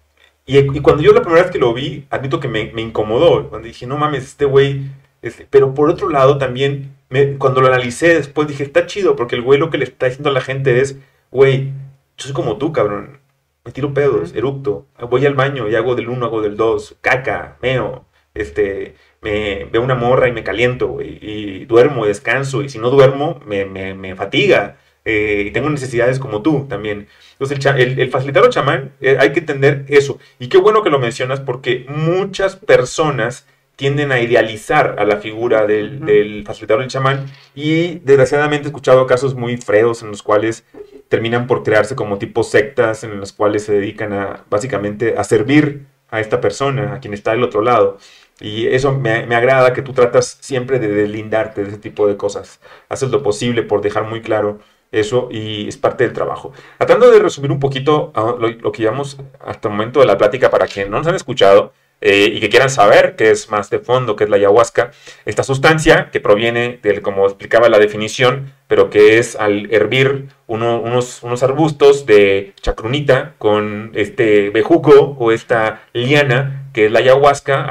y, 0.46 0.80
cuando 0.80 1.02
yo 1.02 1.12
la 1.12 1.22
primera 1.22 1.42
vez 1.42 1.52
que 1.52 1.58
lo 1.58 1.74
vi, 1.74 2.06
admito 2.10 2.40
que 2.40 2.48
me, 2.48 2.72
me 2.72 2.82
incomodó, 2.82 3.48
cuando 3.50 3.68
dije, 3.68 3.86
no 3.86 3.98
mames, 3.98 4.24
este 4.24 4.46
güey 4.46 4.82
este, 5.22 5.46
pero 5.48 5.74
por 5.74 5.90
otro 5.90 6.08
lado, 6.08 6.38
también, 6.38 6.96
me, 7.08 7.36
cuando 7.38 7.60
lo 7.60 7.68
analicé 7.68 8.14
después, 8.14 8.48
dije, 8.48 8.64
está 8.64 8.86
chido, 8.86 9.16
porque 9.16 9.36
el 9.36 9.42
güey 9.42 9.58
lo 9.58 9.70
que 9.70 9.78
le 9.78 9.84
está 9.84 10.06
diciendo 10.06 10.30
a 10.30 10.32
la 10.32 10.40
gente 10.40 10.80
es, 10.80 10.96
güey, 11.30 11.72
yo 12.16 12.24
soy 12.24 12.32
como 12.32 12.58
tú, 12.58 12.72
cabrón. 12.72 13.20
Me 13.64 13.72
tiro 13.72 13.92
pedos, 13.92 14.34
eructo, 14.34 14.86
voy 15.10 15.26
al 15.26 15.34
baño 15.34 15.68
y 15.68 15.74
hago 15.74 15.94
del 15.94 16.08
uno, 16.08 16.26
hago 16.26 16.40
del 16.40 16.56
dos, 16.56 16.96
caca, 17.02 17.58
meo, 17.60 18.06
este, 18.32 18.94
me 19.20 19.66
veo 19.66 19.82
una 19.82 19.94
morra 19.94 20.28
y 20.28 20.32
me 20.32 20.42
caliento, 20.42 20.98
y 21.02 21.66
duermo, 21.66 22.06
descanso, 22.06 22.62
y 22.62 22.70
si 22.70 22.78
no 22.78 22.88
duermo, 22.88 23.40
me, 23.44 23.66
me, 23.66 23.94
me 23.94 24.16
fatiga, 24.16 24.78
eh, 25.04 25.44
y 25.46 25.50
tengo 25.50 25.70
necesidades 25.70 26.18
como 26.18 26.42
tú 26.42 26.66
también. 26.68 27.08
Entonces, 27.32 27.64
el, 27.76 27.98
el, 27.98 28.10
facilitador 28.10 28.50
chamán, 28.50 28.92
eh, 29.00 29.16
hay 29.18 29.32
que 29.32 29.40
entender 29.40 29.84
eso. 29.88 30.18
Y 30.38 30.48
qué 30.48 30.58
bueno 30.58 30.82
que 30.82 30.90
lo 30.90 30.98
mencionas 30.98 31.40
porque 31.40 31.86
muchas 31.88 32.56
personas 32.56 33.46
tienden 33.80 34.12
a 34.12 34.20
idealizar 34.20 34.96
a 34.98 35.06
la 35.06 35.16
figura 35.16 35.66
del, 35.66 36.44
facilitador 36.44 36.82
del 36.82 36.90
chamán 36.90 37.24
y 37.54 38.00
desgraciadamente 38.00 38.66
he 38.66 38.68
escuchado 38.68 39.06
casos 39.06 39.34
muy 39.34 39.56
feos 39.56 40.02
en 40.02 40.10
los 40.10 40.22
cuales 40.22 40.66
terminan 41.08 41.46
por 41.46 41.62
crearse 41.62 41.96
como 41.96 42.18
tipo 42.18 42.42
sectas 42.42 43.04
en 43.04 43.18
las 43.18 43.32
cuales 43.32 43.64
se 43.64 43.72
dedican 43.72 44.12
a 44.12 44.44
básicamente 44.50 45.14
a 45.16 45.24
servir 45.24 45.86
a 46.10 46.20
esta 46.20 46.42
persona, 46.42 46.92
a 46.92 47.00
quien 47.00 47.14
está 47.14 47.30
del 47.30 47.42
otro 47.42 47.62
lado. 47.62 47.96
Y 48.38 48.66
eso 48.66 48.92
me, 48.92 49.24
me, 49.24 49.34
agrada 49.34 49.72
que 49.72 49.80
tú 49.80 49.94
tratas 49.94 50.36
siempre 50.42 50.78
de 50.78 50.88
deslindarte 50.88 51.62
de 51.62 51.70
ese 51.70 51.78
tipo 51.78 52.06
de 52.06 52.18
cosas. 52.18 52.60
Haces 52.90 53.08
lo 53.10 53.22
posible 53.22 53.62
por 53.62 53.80
dejar 53.80 54.04
muy 54.04 54.20
claro 54.20 54.58
eso 54.92 55.28
y 55.30 55.68
es 55.68 55.78
parte 55.78 56.04
del 56.04 56.12
trabajo. 56.12 56.52
Tratando 56.76 57.10
de 57.10 57.18
resumir 57.18 57.50
un 57.50 57.60
poquito 57.60 58.12
lo, 58.14 58.48
lo 58.48 58.72
que 58.72 58.82
llevamos 58.82 59.18
hasta 59.40 59.68
el 59.68 59.72
momento 59.72 60.00
de 60.00 60.06
la 60.06 60.18
plática 60.18 60.50
para 60.50 60.66
quienes 60.66 60.90
no 60.90 60.98
nos 60.98 61.06
han 61.06 61.14
escuchado, 61.14 61.72
eh, 62.00 62.30
y 62.32 62.40
que 62.40 62.48
quieran 62.48 62.70
saber 62.70 63.14
qué 63.16 63.30
es 63.30 63.50
más 63.50 63.68
de 63.68 63.78
fondo, 63.78 64.16
qué 64.16 64.24
es 64.24 64.30
la 64.30 64.36
ayahuasca, 64.36 64.90
esta 65.26 65.42
sustancia 65.42 66.10
que 66.10 66.20
proviene 66.20 66.78
del, 66.82 67.02
como 67.02 67.26
explicaba 67.26 67.68
la 67.68 67.78
definición, 67.78 68.52
pero 68.68 68.88
que 68.88 69.18
es 69.18 69.36
al 69.36 69.72
hervir 69.72 70.28
unos, 70.46 71.22
unos, 71.22 71.42
arbustos 71.42 72.06
de 72.06 72.54
chacrunita 72.60 73.34
con 73.38 73.90
este 73.94 74.50
bejuco 74.50 75.16
o 75.18 75.32
esta 75.32 75.82
liana 75.92 76.68
que 76.72 76.86
es 76.86 76.92
la 76.92 77.00
ayahuasca, 77.00 77.68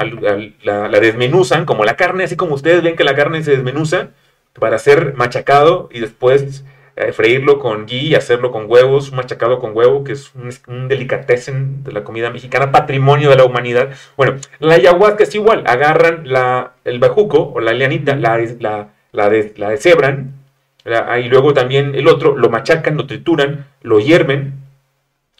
la, 0.62 0.88
la 0.88 1.00
desmenuzan 1.00 1.64
como 1.64 1.84
la 1.84 1.96
carne, 1.96 2.24
así 2.24 2.36
como 2.36 2.54
ustedes 2.54 2.82
ven 2.82 2.96
que 2.96 3.04
la 3.04 3.14
carne 3.14 3.42
se 3.42 3.52
desmenuza 3.52 4.10
para 4.52 4.78
ser 4.78 5.14
machacado 5.14 5.88
y 5.90 6.00
después 6.00 6.64
eh, 6.96 7.12
freírlo 7.12 7.58
con 7.58 7.86
ghee 7.86 8.08
y 8.08 8.14
hacerlo 8.14 8.52
con 8.52 8.70
huevos, 8.70 9.12
machacado 9.12 9.58
con 9.58 9.76
huevo, 9.76 10.04
que 10.04 10.12
es 10.12 10.32
un, 10.34 10.50
un 10.66 10.88
delicatessen 10.88 11.84
de 11.84 11.92
la 11.92 12.04
comida 12.04 12.30
mexicana, 12.30 12.72
patrimonio 12.72 13.30
de 13.30 13.36
la 13.36 13.44
humanidad. 13.44 13.90
Bueno, 14.16 14.36
la 14.58 14.74
ayahuasca 14.74 15.24
es 15.24 15.34
igual, 15.34 15.64
agarran 15.66 16.22
la, 16.24 16.72
el 16.84 16.98
bajuco 16.98 17.52
o 17.54 17.60
la 17.60 17.72
lianita, 17.72 18.16
la, 18.16 18.38
la, 18.58 18.88
la, 19.12 19.32
la 19.56 19.68
deshebran, 19.70 20.34
y 20.84 21.28
luego 21.28 21.52
también 21.52 21.94
el 21.94 22.08
otro 22.08 22.36
lo 22.36 22.48
machacan, 22.48 22.96
lo 22.96 23.06
trituran, 23.06 23.66
lo 23.82 24.00
hierven, 24.00 24.54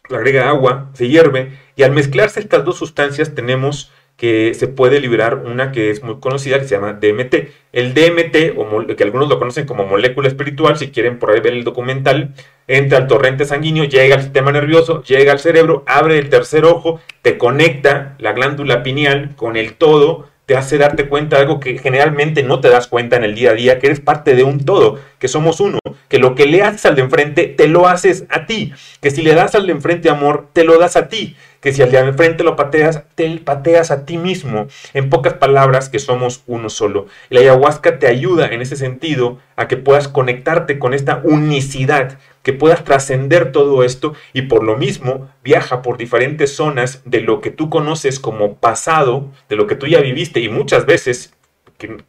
le 0.08 0.16
agrega 0.16 0.48
agua, 0.48 0.90
se 0.92 1.08
hierve, 1.08 1.58
y 1.76 1.82
al 1.82 1.92
mezclarse 1.92 2.40
estas 2.40 2.64
dos 2.64 2.76
sustancias 2.76 3.34
tenemos 3.34 3.90
que 4.20 4.52
se 4.52 4.68
puede 4.68 5.00
liberar 5.00 5.46
una 5.46 5.72
que 5.72 5.88
es 5.88 6.02
muy 6.02 6.20
conocida 6.20 6.58
que 6.58 6.66
se 6.66 6.74
llama 6.74 6.92
DMT. 6.92 7.34
El 7.72 7.94
DMT, 7.94 8.58
o 8.58 8.86
que 8.94 9.02
algunos 9.02 9.30
lo 9.30 9.38
conocen 9.38 9.64
como 9.64 9.86
molécula 9.86 10.28
espiritual, 10.28 10.76
si 10.76 10.90
quieren 10.90 11.18
por 11.18 11.30
ahí 11.30 11.40
ver 11.40 11.54
el 11.54 11.64
documental, 11.64 12.34
entra 12.68 12.98
al 12.98 13.06
torrente 13.06 13.46
sanguíneo, 13.46 13.84
llega 13.84 14.16
al 14.16 14.22
sistema 14.22 14.52
nervioso, 14.52 15.02
llega 15.04 15.32
al 15.32 15.38
cerebro, 15.38 15.84
abre 15.86 16.18
el 16.18 16.28
tercer 16.28 16.66
ojo, 16.66 17.00
te 17.22 17.38
conecta 17.38 18.14
la 18.18 18.34
glándula 18.34 18.82
pineal 18.82 19.34
con 19.36 19.56
el 19.56 19.72
todo, 19.72 20.28
te 20.50 20.56
hace 20.56 20.78
darte 20.78 21.06
cuenta 21.06 21.36
de 21.36 21.42
algo 21.42 21.60
que 21.60 21.78
generalmente 21.78 22.42
no 22.42 22.58
te 22.58 22.70
das 22.70 22.88
cuenta 22.88 23.14
en 23.14 23.22
el 23.22 23.36
día 23.36 23.50
a 23.50 23.54
día, 23.54 23.78
que 23.78 23.86
eres 23.86 24.00
parte 24.00 24.34
de 24.34 24.42
un 24.42 24.64
todo, 24.64 24.98
que 25.20 25.28
somos 25.28 25.60
uno, 25.60 25.78
que 26.08 26.18
lo 26.18 26.34
que 26.34 26.46
le 26.46 26.64
haces 26.64 26.86
al 26.86 26.96
de 26.96 27.02
enfrente, 27.02 27.46
te 27.46 27.68
lo 27.68 27.86
haces 27.86 28.24
a 28.30 28.46
ti, 28.46 28.72
que 29.00 29.12
si 29.12 29.22
le 29.22 29.32
das 29.36 29.54
al 29.54 29.66
de 29.68 29.72
enfrente 29.74 30.10
amor, 30.10 30.48
te 30.52 30.64
lo 30.64 30.76
das 30.76 30.96
a 30.96 31.06
ti, 31.06 31.36
que 31.60 31.72
si 31.72 31.82
al 31.82 31.92
de 31.92 31.98
enfrente 31.98 32.42
lo 32.42 32.56
pateas, 32.56 33.04
te 33.14 33.28
pateas 33.36 33.92
a 33.92 34.04
ti 34.04 34.18
mismo. 34.18 34.66
En 34.92 35.08
pocas 35.08 35.34
palabras, 35.34 35.88
que 35.88 36.00
somos 36.00 36.42
uno 36.48 36.68
solo. 36.68 37.06
La 37.28 37.38
ayahuasca 37.38 38.00
te 38.00 38.08
ayuda 38.08 38.48
en 38.48 38.60
ese 38.60 38.74
sentido 38.74 39.38
a 39.54 39.68
que 39.68 39.76
puedas 39.76 40.08
conectarte 40.08 40.80
con 40.80 40.94
esta 40.94 41.20
unicidad, 41.22 42.18
que 42.42 42.52
puedas 42.52 42.84
trascender 42.84 43.52
todo 43.52 43.84
esto 43.84 44.14
y 44.32 44.42
por 44.42 44.64
lo 44.64 44.76
mismo 44.76 45.30
viaja 45.44 45.82
por 45.82 45.98
diferentes 45.98 46.54
zonas 46.54 47.02
de 47.04 47.20
lo 47.20 47.40
que 47.40 47.50
tú 47.50 47.70
conoces 47.70 48.18
como 48.18 48.54
pasado, 48.54 49.28
de 49.48 49.56
lo 49.56 49.66
que 49.66 49.76
tú 49.76 49.86
ya 49.86 50.00
viviste 50.00 50.40
y 50.40 50.48
muchas 50.48 50.86
veces, 50.86 51.34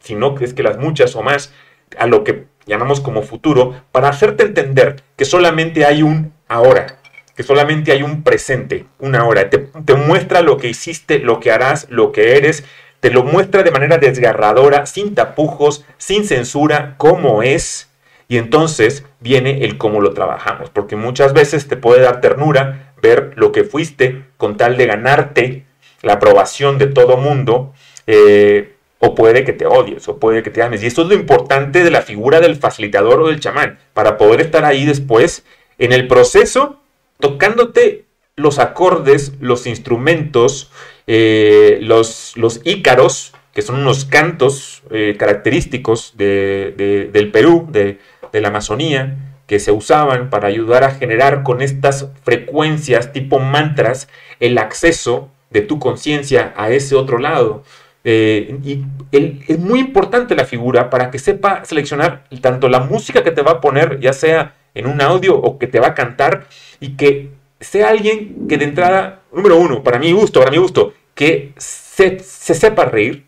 si 0.00 0.14
no 0.14 0.34
crees 0.34 0.54
que 0.54 0.62
las 0.62 0.78
muchas 0.78 1.14
o 1.16 1.22
más, 1.22 1.52
a 1.98 2.06
lo 2.06 2.24
que 2.24 2.46
llamamos 2.66 3.00
como 3.00 3.22
futuro, 3.22 3.74
para 3.92 4.08
hacerte 4.08 4.44
entender 4.44 5.02
que 5.16 5.24
solamente 5.24 5.84
hay 5.84 6.02
un 6.02 6.32
ahora 6.48 6.98
que 7.36 7.42
solamente 7.42 7.92
hay 7.92 8.02
un 8.02 8.22
presente, 8.22 8.86
una 8.98 9.26
hora. 9.26 9.48
Te, 9.48 9.94
muestra 9.94 10.42
lo 10.42 10.56
que 10.58 10.68
hiciste, 10.68 11.18
lo 11.18 11.40
que 11.40 11.50
harás, 11.50 11.86
lo 11.90 12.12
que 12.12 12.36
eres. 12.36 12.64
Te 13.00 13.10
lo 13.10 13.24
muestra 13.24 13.62
de 13.62 13.70
manera 13.70 13.98
desgarradora, 13.98 14.86
sin 14.86 15.14
tapujos, 15.14 15.84
sin 15.98 16.24
censura, 16.24 16.94
cómo 16.98 17.42
es. 17.42 17.90
Y 18.32 18.38
entonces 18.38 19.04
viene 19.20 19.62
el 19.62 19.76
cómo 19.76 20.00
lo 20.00 20.14
trabajamos. 20.14 20.70
Porque 20.70 20.96
muchas 20.96 21.34
veces 21.34 21.68
te 21.68 21.76
puede 21.76 22.00
dar 22.00 22.22
ternura 22.22 22.94
ver 23.02 23.32
lo 23.36 23.52
que 23.52 23.62
fuiste 23.62 24.24
con 24.38 24.56
tal 24.56 24.78
de 24.78 24.86
ganarte 24.86 25.66
la 26.00 26.14
aprobación 26.14 26.78
de 26.78 26.86
todo 26.86 27.18
mundo. 27.18 27.74
Eh, 28.06 28.72
o 29.00 29.14
puede 29.14 29.44
que 29.44 29.52
te 29.52 29.66
odies, 29.66 30.08
o 30.08 30.18
puede 30.18 30.42
que 30.42 30.48
te 30.48 30.62
ames. 30.62 30.82
Y 30.82 30.86
esto 30.86 31.02
es 31.02 31.08
lo 31.08 31.14
importante 31.14 31.84
de 31.84 31.90
la 31.90 32.00
figura 32.00 32.40
del 32.40 32.56
facilitador 32.56 33.20
o 33.20 33.28
del 33.28 33.38
chamán, 33.38 33.78
para 33.92 34.16
poder 34.16 34.40
estar 34.40 34.64
ahí 34.64 34.86
después 34.86 35.44
en 35.76 35.92
el 35.92 36.08
proceso 36.08 36.80
tocándote 37.20 38.06
los 38.36 38.58
acordes, 38.58 39.34
los 39.40 39.66
instrumentos, 39.66 40.72
eh, 41.06 41.80
los, 41.82 42.32
los 42.36 42.62
ícaros, 42.64 43.34
que 43.54 43.62
son 43.62 43.80
unos 43.80 44.04
cantos 44.04 44.82
eh, 44.90 45.16
característicos 45.18 46.14
del 46.16 47.30
Perú, 47.32 47.68
de, 47.70 47.98
la 48.40 48.48
Amazonía, 48.48 49.16
que 49.46 49.58
se 49.58 49.72
usaban 49.72 50.30
para 50.30 50.48
ayudar 50.48 50.84
a 50.84 50.92
generar 50.92 51.42
con 51.42 51.60
estas 51.60 52.08
frecuencias 52.22 53.12
tipo 53.12 53.38
mantras 53.38 54.08
el 54.40 54.58
acceso 54.58 55.28
de 55.50 55.60
tu 55.60 55.78
conciencia 55.78 56.54
a 56.56 56.70
ese 56.70 56.94
otro 56.94 57.18
lado. 57.18 57.62
Eh, 58.04 58.58
y 58.64 58.84
es 59.12 59.58
muy 59.58 59.78
importante 59.78 60.34
la 60.34 60.44
figura 60.44 60.90
para 60.90 61.10
que 61.10 61.18
sepa 61.18 61.64
seleccionar 61.64 62.24
tanto 62.40 62.68
la 62.68 62.80
música 62.80 63.22
que 63.22 63.30
te 63.30 63.42
va 63.42 63.52
a 63.52 63.60
poner, 63.60 64.00
ya 64.00 64.12
sea 64.12 64.54
en 64.74 64.86
un 64.86 65.00
audio 65.00 65.36
o 65.36 65.58
que 65.58 65.66
te 65.66 65.78
va 65.78 65.88
a 65.88 65.94
cantar, 65.94 66.46
y 66.80 66.96
que 66.96 67.30
sea 67.60 67.90
alguien 67.90 68.48
que 68.48 68.58
de 68.58 68.64
entrada, 68.64 69.20
número 69.32 69.56
uno, 69.58 69.82
para 69.82 69.98
mi 69.98 70.12
gusto, 70.12 70.40
para 70.40 70.50
mi 70.50 70.56
gusto, 70.56 70.94
que 71.14 71.52
se, 71.56 72.18
sepa 72.20 72.86
reír. 72.86 73.24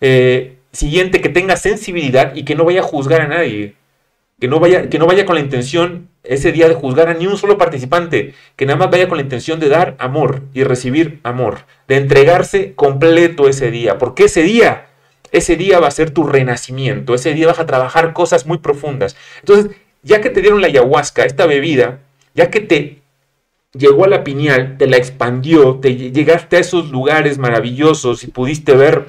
Eh, 0.00 0.56
siguiente, 0.72 1.20
que 1.20 1.28
tenga 1.28 1.56
sensibilidad 1.56 2.34
y 2.34 2.44
que 2.44 2.54
no 2.54 2.64
vaya 2.64 2.80
a 2.80 2.84
juzgar 2.84 3.20
a 3.20 3.28
nadie. 3.28 3.74
Que 4.44 4.48
no, 4.48 4.60
vaya, 4.60 4.90
que 4.90 4.98
no 4.98 5.06
vaya 5.06 5.24
con 5.24 5.36
la 5.36 5.40
intención 5.40 6.10
ese 6.22 6.52
día 6.52 6.68
de 6.68 6.74
juzgar 6.74 7.08
a 7.08 7.14
ni 7.14 7.26
un 7.26 7.38
solo 7.38 7.56
participante. 7.56 8.34
Que 8.56 8.66
nada 8.66 8.78
más 8.78 8.90
vaya 8.90 9.08
con 9.08 9.16
la 9.16 9.22
intención 9.22 9.58
de 9.58 9.70
dar 9.70 9.96
amor 9.98 10.42
y 10.52 10.64
recibir 10.64 11.18
amor. 11.22 11.60
De 11.88 11.96
entregarse 11.96 12.74
completo 12.74 13.48
ese 13.48 13.70
día. 13.70 13.96
Porque 13.96 14.24
ese 14.24 14.42
día, 14.42 14.88
ese 15.32 15.56
día 15.56 15.80
va 15.80 15.88
a 15.88 15.92
ser 15.92 16.10
tu 16.10 16.24
renacimiento. 16.24 17.14
Ese 17.14 17.32
día 17.32 17.46
vas 17.46 17.58
a 17.58 17.64
trabajar 17.64 18.12
cosas 18.12 18.44
muy 18.44 18.58
profundas. 18.58 19.16
Entonces, 19.40 19.74
ya 20.02 20.20
que 20.20 20.28
te 20.28 20.42
dieron 20.42 20.60
la 20.60 20.66
ayahuasca, 20.66 21.24
esta 21.24 21.46
bebida, 21.46 22.00
ya 22.34 22.50
que 22.50 22.60
te 22.60 22.98
llegó 23.72 24.04
a 24.04 24.08
la 24.08 24.24
piñal, 24.24 24.76
te 24.76 24.86
la 24.86 24.98
expandió, 24.98 25.76
te 25.76 25.96
llegaste 25.96 26.58
a 26.58 26.60
esos 26.60 26.90
lugares 26.90 27.38
maravillosos 27.38 28.24
y 28.24 28.26
pudiste 28.26 28.74
ver 28.76 29.06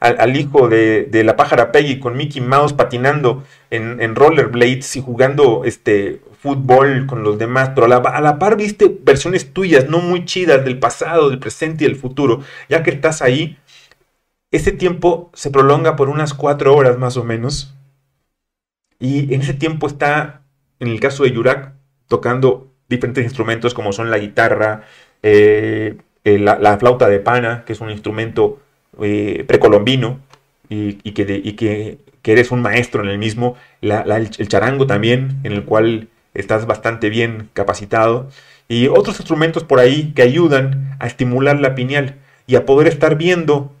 al, 0.00 0.36
hijo 0.36 0.68
de, 0.68 1.08
la 1.24 1.36
pájara 1.36 1.72
Peggy 1.72 2.00
con 2.00 2.16
Mickey 2.16 2.40
Mouse 2.40 2.72
patinando 2.72 3.44
en, 3.70 4.14
rollerblades 4.16 4.96
y 4.96 5.02
jugando 5.02 5.62
este 5.64 6.22
fútbol 6.40 7.06
con 7.06 7.22
los 7.22 7.38
demás, 7.38 7.72
pero 7.74 7.84
a 7.84 7.88
la, 7.88 8.20
la, 8.20 8.38
par 8.38 8.56
viste 8.56 8.90
versiones 9.02 9.52
tuyas 9.52 9.88
no 9.88 9.98
muy 9.98 10.24
chidas 10.24 10.64
del 10.64 10.78
pasado, 10.78 11.28
del 11.28 11.38
presente 11.38 11.84
y 11.84 11.86
del 11.86 11.96
futuro, 11.96 12.40
ya 12.68 12.82
que 12.82 12.90
estás 12.90 13.20
ahí, 13.20 13.58
ese 14.50 14.72
tiempo 14.72 15.30
se 15.34 15.50
prolonga 15.50 15.96
por 15.96 16.08
unas 16.08 16.32
cuatro 16.32 16.74
horas 16.74 16.98
más 16.98 17.18
o 17.18 17.24
menos, 17.24 17.74
y 18.98 19.32
en 19.34 19.42
ese 19.42 19.54
tiempo 19.54 19.86
está, 19.86 20.42
en 20.78 20.88
el 20.88 20.98
caso 20.98 21.24
de 21.24 21.32
Yurak, 21.32 21.74
tocando 22.08 22.70
diferentes 22.88 23.24
instrumentos 23.24 23.74
como 23.74 23.92
son 23.92 24.10
la 24.10 24.18
guitarra, 24.18 24.82
eh, 25.22 25.96
eh, 26.24 26.38
la, 26.38 26.78
flauta 26.78 27.08
de 27.08 27.20
pana, 27.20 27.64
que 27.64 27.72
es 27.72 27.80
un 27.80 27.90
instrumento 27.90 28.60
eh, 29.00 29.44
precolombino 29.46 30.20
y, 30.68 30.94
que, 31.12 31.98
que, 32.22 32.32
eres 32.32 32.50
un 32.50 32.62
maestro 32.62 33.02
en 33.02 33.08
el 33.08 33.18
mismo, 33.18 33.56
el, 33.80 34.48
charango 34.48 34.86
también, 34.86 35.40
en 35.42 35.52
el 35.52 35.64
cual 35.64 36.08
estás 36.34 36.66
bastante 36.66 37.10
bien 37.10 37.50
capacitado, 37.54 38.28
y 38.68 38.86
otros 38.86 39.18
instrumentos 39.18 39.64
por 39.64 39.80
ahí 39.80 40.12
que 40.14 40.22
ayudan 40.22 40.96
a 41.00 41.06
estimular 41.06 41.60
la 41.60 41.74
pineal 41.74 42.16
y 42.46 42.54
a 42.54 42.66
poder 42.66 42.86
estar 42.86 43.16
viendo 43.16 43.72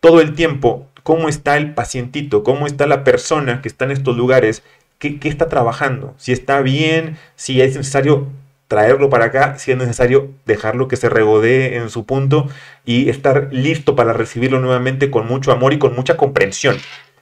todo 0.00 0.20
el 0.20 0.34
tiempo 0.34 0.88
cómo 1.02 1.28
está 1.28 1.56
el 1.56 1.74
pacientito, 1.74 2.42
cómo 2.42 2.66
está 2.66 2.86
la 2.86 3.04
persona 3.04 3.60
que 3.60 3.68
está 3.68 3.84
en 3.84 3.90
estos 3.90 4.16
lugares 4.16 4.62
qué, 5.10 5.28
está 5.28 5.48
trabajando, 5.48 6.14
si 6.16 6.32
está 6.32 6.60
bien, 6.62 7.18
si 7.34 7.60
es 7.60 7.76
necesario 7.76 8.28
traerlo 8.72 9.10
para 9.10 9.26
acá, 9.26 9.58
si 9.58 9.70
es 9.70 9.76
necesario 9.76 10.30
dejarlo 10.46 10.88
que 10.88 10.96
se 10.96 11.10
regodee 11.10 11.76
en 11.76 11.90
su 11.90 12.06
punto 12.06 12.48
y 12.86 13.10
estar 13.10 13.48
listo 13.50 13.94
para 13.94 14.14
recibirlo 14.14 14.60
nuevamente 14.60 15.10
con 15.10 15.26
mucho 15.26 15.52
amor 15.52 15.74
y 15.74 15.78
con 15.78 15.94
mucha 15.94 16.16
comprensión 16.16 16.78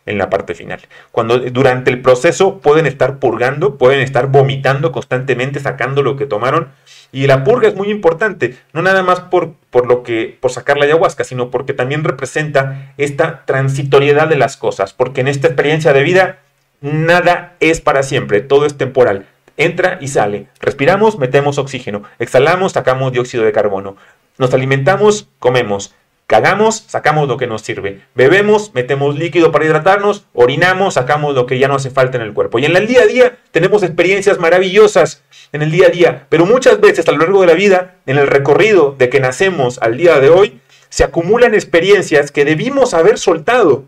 en 0.06 0.16
la 0.16 0.30
parte 0.30 0.54
final. 0.54 0.78
Cuando 1.10 1.40
durante 1.40 1.90
el 1.90 2.02
proceso 2.02 2.60
pueden 2.60 2.86
estar 2.86 3.18
purgando, 3.18 3.78
pueden 3.78 3.98
estar 3.98 4.28
vomitando 4.28 4.92
constantemente, 4.92 5.58
sacando 5.58 6.04
lo 6.04 6.14
que 6.14 6.26
tomaron 6.26 6.68
Y 7.10 7.26
la 7.26 7.42
purga 7.42 7.66
es 7.66 7.74
muy 7.74 7.90
importante, 7.90 8.56
no 8.72 8.80
nada 8.80 9.02
más 9.02 9.18
por, 9.18 9.54
por, 9.70 9.88
lo 9.88 10.04
que, 10.04 10.38
por 10.40 10.52
sacar 10.52 10.78
la 10.78 10.84
ayahuasca, 10.84 11.24
sino 11.24 11.50
porque 11.50 11.72
también 11.72 12.04
representa 12.04 12.94
esta 12.96 13.44
transitoriedad 13.44 14.28
de 14.28 14.36
las 14.36 14.56
cosas, 14.56 14.92
porque 14.92 15.20
en 15.20 15.26
esta 15.26 15.48
experiencia 15.48 15.92
de 15.92 16.04
vida 16.04 16.38
nada 16.80 17.56
es 17.58 17.80
para 17.80 18.04
siempre, 18.04 18.40
todo 18.40 18.66
es 18.66 18.76
temporal. 18.76 19.26
Entra 19.60 19.98
y 20.00 20.08
sale. 20.08 20.46
Respiramos, 20.58 21.18
metemos 21.18 21.58
oxígeno. 21.58 22.02
Exhalamos, 22.18 22.72
sacamos 22.72 23.12
dióxido 23.12 23.44
de 23.44 23.52
carbono. 23.52 23.94
Nos 24.38 24.54
alimentamos, 24.54 25.28
comemos. 25.38 25.94
Cagamos, 26.26 26.76
sacamos 26.86 27.28
lo 27.28 27.36
que 27.36 27.46
nos 27.46 27.60
sirve. 27.60 28.00
Bebemos, 28.14 28.72
metemos 28.72 29.18
líquido 29.18 29.52
para 29.52 29.66
hidratarnos. 29.66 30.24
Orinamos, 30.32 30.94
sacamos 30.94 31.34
lo 31.34 31.44
que 31.44 31.58
ya 31.58 31.68
no 31.68 31.74
hace 31.74 31.90
falta 31.90 32.16
en 32.16 32.22
el 32.22 32.32
cuerpo. 32.32 32.58
Y 32.58 32.64
en 32.64 32.74
el 32.74 32.86
día 32.86 33.02
a 33.02 33.06
día 33.06 33.36
tenemos 33.50 33.82
experiencias 33.82 34.38
maravillosas 34.38 35.24
en 35.52 35.60
el 35.60 35.70
día 35.70 35.88
a 35.88 35.90
día. 35.90 36.26
Pero 36.30 36.46
muchas 36.46 36.80
veces 36.80 37.06
a 37.06 37.12
lo 37.12 37.18
largo 37.18 37.42
de 37.42 37.48
la 37.48 37.52
vida, 37.52 37.96
en 38.06 38.16
el 38.16 38.28
recorrido 38.28 38.94
de 38.96 39.10
que 39.10 39.20
nacemos 39.20 39.78
al 39.82 39.98
día 39.98 40.20
de 40.20 40.30
hoy, 40.30 40.58
se 40.88 41.04
acumulan 41.04 41.52
experiencias 41.52 42.30
que 42.30 42.46
debimos 42.46 42.94
haber 42.94 43.18
soltado 43.18 43.84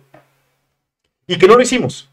y 1.26 1.38
que 1.38 1.48
no 1.48 1.54
lo 1.54 1.62
hicimos. 1.62 2.11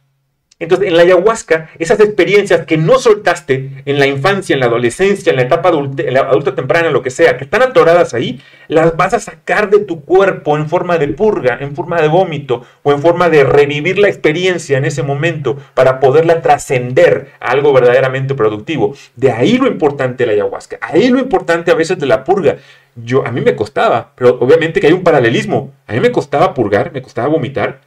Entonces, 0.62 0.90
en 0.90 0.98
la 0.98 1.04
ayahuasca, 1.04 1.70
esas 1.80 2.02
experiencias 2.02 2.66
que 2.66 2.76
no 2.76 3.00
soltaste 3.00 3.82
en 3.86 3.98
la 3.98 4.08
infancia, 4.08 4.54
en 4.54 4.60
la 4.60 4.66
adolescencia, 4.66 5.30
en 5.30 5.38
la 5.38 5.44
etapa 5.44 5.70
adulta, 5.70 6.04
en 6.04 6.14
la 6.14 6.20
adulta 6.20 6.54
temprana, 6.54 6.92
lo 6.92 7.02
que 7.02 7.12
sea, 7.12 7.38
que 7.38 7.46
están 7.46 7.62
atoradas 7.62 8.14
ahí, 8.14 8.42
las 8.68 8.98
vas 8.98 9.14
a 9.14 9.22
sacar 9.22 9.70
de 9.70 9.80
tu 9.80 10.04
cuerpo 10.04 10.58
en 10.58 10.68
forma 10.68 10.98
de 10.98 11.08
purga, 11.08 11.58
en 11.62 11.74
forma 11.76 12.02
de 12.02 12.10
vómito 12.10 12.66
o 12.84 12.92
en 12.92 13.02
forma 13.02 13.30
de 13.30 13.46
revivir 13.46 14.00
la 14.00 14.10
experiencia 14.10 14.78
en 14.78 14.84
ese 14.84 15.02
momento 15.02 15.56
para 15.76 16.02
poderla 16.02 16.42
trascender 16.42 17.30
a 17.40 17.52
algo 17.52 17.72
verdaderamente 17.72 18.36
productivo. 18.36 18.94
De 19.16 19.32
ahí 19.32 19.58
lo 19.58 19.68
importante 19.68 20.24
de 20.24 20.28
la 20.28 20.34
ayahuasca, 20.34 20.78
ahí 20.82 21.08
lo 21.08 21.20
importante 21.20 21.72
a 21.72 21.76
veces 21.76 21.98
de 21.98 22.06
la 22.06 22.26
purga. 22.26 22.58
Yo, 22.98 23.26
a 23.26 23.32
mí 23.32 23.40
me 23.40 23.56
costaba, 23.56 24.12
pero 24.14 24.38
obviamente 24.42 24.82
que 24.82 24.88
hay 24.88 24.94
un 24.94 25.04
paralelismo. 25.04 25.72
A 25.88 25.94
mí 25.94 26.02
me 26.02 26.12
costaba 26.12 26.54
purgar, 26.54 26.92
me 26.92 27.02
costaba 27.02 27.30
vomitar 27.30 27.80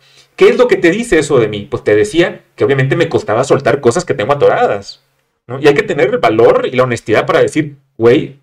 ¿Qué 0.43 0.49
es 0.49 0.59
lo 0.59 0.67
que 0.67 0.77
te 0.77 0.91
dice 0.91 1.21
eso 1.21 1.39
de 1.39 1.47
mí? 1.47 1.69
Pues 1.71 1.85
te 1.85 1.95
decía 1.95 2.41
que 2.57 2.65
obviamente 2.65 2.97
me 2.97 3.09
costaba 3.09 3.45
soltar 3.45 3.81
cosas 3.81 4.05
que 4.05 4.13
tengo 4.13 4.33
atoradas. 4.33 5.01
¿no? 5.47 5.61
Y 5.61 5.69
hay 5.69 5.75
que 5.75 5.85
tener 5.85 6.09
el 6.09 6.19
valor 6.19 6.67
y 6.67 6.75
la 6.75 6.83
honestidad 6.83 7.27
para 7.27 7.41
decir, 7.41 7.77
güey, 7.97 8.41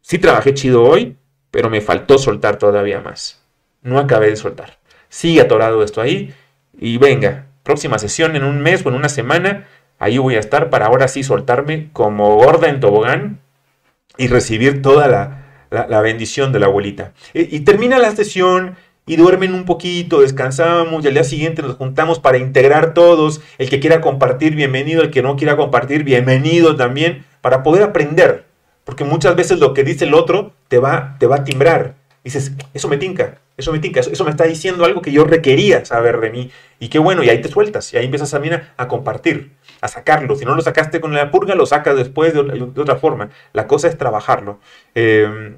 sí 0.00 0.16
trabajé 0.16 0.54
chido 0.54 0.82
hoy, 0.82 1.14
pero 1.50 1.68
me 1.68 1.82
faltó 1.82 2.16
soltar 2.16 2.56
todavía 2.56 3.02
más. 3.02 3.42
No 3.82 3.98
acabé 3.98 4.30
de 4.30 4.36
soltar. 4.36 4.78
Sigue 5.10 5.42
atorado 5.42 5.84
esto 5.84 6.00
ahí 6.00 6.32
y 6.80 6.96
venga, 6.96 7.48
próxima 7.64 7.98
sesión 7.98 8.34
en 8.34 8.44
un 8.44 8.62
mes 8.62 8.86
o 8.86 8.88
en 8.88 8.94
una 8.94 9.10
semana, 9.10 9.68
ahí 9.98 10.16
voy 10.16 10.36
a 10.36 10.40
estar 10.40 10.70
para 10.70 10.86
ahora 10.86 11.06
sí 11.06 11.22
soltarme 11.22 11.90
como 11.92 12.34
gorda 12.34 12.70
en 12.70 12.80
tobogán 12.80 13.40
y 14.16 14.28
recibir 14.28 14.80
toda 14.80 15.06
la, 15.06 16.00
bendición 16.00 16.50
de 16.50 16.60
la 16.60 16.66
abuelita. 16.66 17.12
y 17.34 17.60
termina 17.60 17.98
la 17.98 18.16
sesión 18.16 18.76
y 19.06 19.16
duermen 19.16 19.54
un 19.54 19.64
poquito, 19.64 20.20
descansamos 20.20 21.04
y 21.04 21.08
al 21.08 21.14
día 21.14 21.24
siguiente 21.24 21.62
nos 21.62 21.76
juntamos 21.76 22.20
para 22.20 22.38
integrar 22.38 22.94
todos. 22.94 23.40
El 23.58 23.68
que 23.68 23.80
quiera 23.80 24.00
compartir, 24.00 24.54
bienvenido. 24.54 25.02
El 25.02 25.10
que 25.10 25.22
no 25.22 25.36
quiera 25.36 25.56
compartir, 25.56 26.04
bienvenido 26.04 26.76
también, 26.76 27.24
para 27.40 27.62
poder 27.62 27.82
aprender. 27.82 28.44
Porque 28.84 29.04
muchas 29.04 29.34
veces 29.36 29.58
lo 29.58 29.74
que 29.74 29.84
dice 29.84 30.04
el 30.04 30.14
otro 30.14 30.52
te 30.68 30.78
va, 30.78 31.16
te 31.18 31.26
va 31.26 31.36
a 31.36 31.44
timbrar. 31.44 31.96
Dices, 32.24 32.52
eso 32.72 32.88
me 32.88 32.96
tinca, 32.96 33.40
eso 33.56 33.72
me 33.72 33.80
tinca, 33.80 33.98
eso, 33.98 34.24
me 34.24 34.30
está 34.30 34.44
diciendo 34.44 34.84
algo 34.84 35.02
que 35.02 35.10
yo 35.10 35.24
requería 35.24 35.84
saber 35.84 36.20
de 36.20 36.30
mí. 36.30 36.50
Y 36.78 36.88
qué 36.88 37.00
bueno, 37.00 37.24
y 37.24 37.28
ahí 37.28 37.40
te 37.40 37.48
sueltas, 37.48 37.92
y 37.92 37.96
ahí 37.96 38.04
empiezas 38.04 38.30
también 38.30 38.62
a, 38.76 38.86
compartir, 38.86 39.50
a 39.80 39.88
sacarlo. 39.88 40.36
Si 40.36 40.44
no 40.44 40.54
lo 40.54 40.62
sacaste 40.62 41.00
con 41.00 41.12
la 41.12 41.32
purga, 41.32 41.56
lo 41.56 41.66
sacas 41.66 41.96
después 41.96 42.32
de, 42.32 42.44
de 42.44 42.80
otra 42.80 42.96
forma. 42.96 43.30
La 43.52 43.66
cosa 43.66 43.88
es 43.88 43.98
trabajarlo. 43.98 44.60
Eh, 44.94 45.56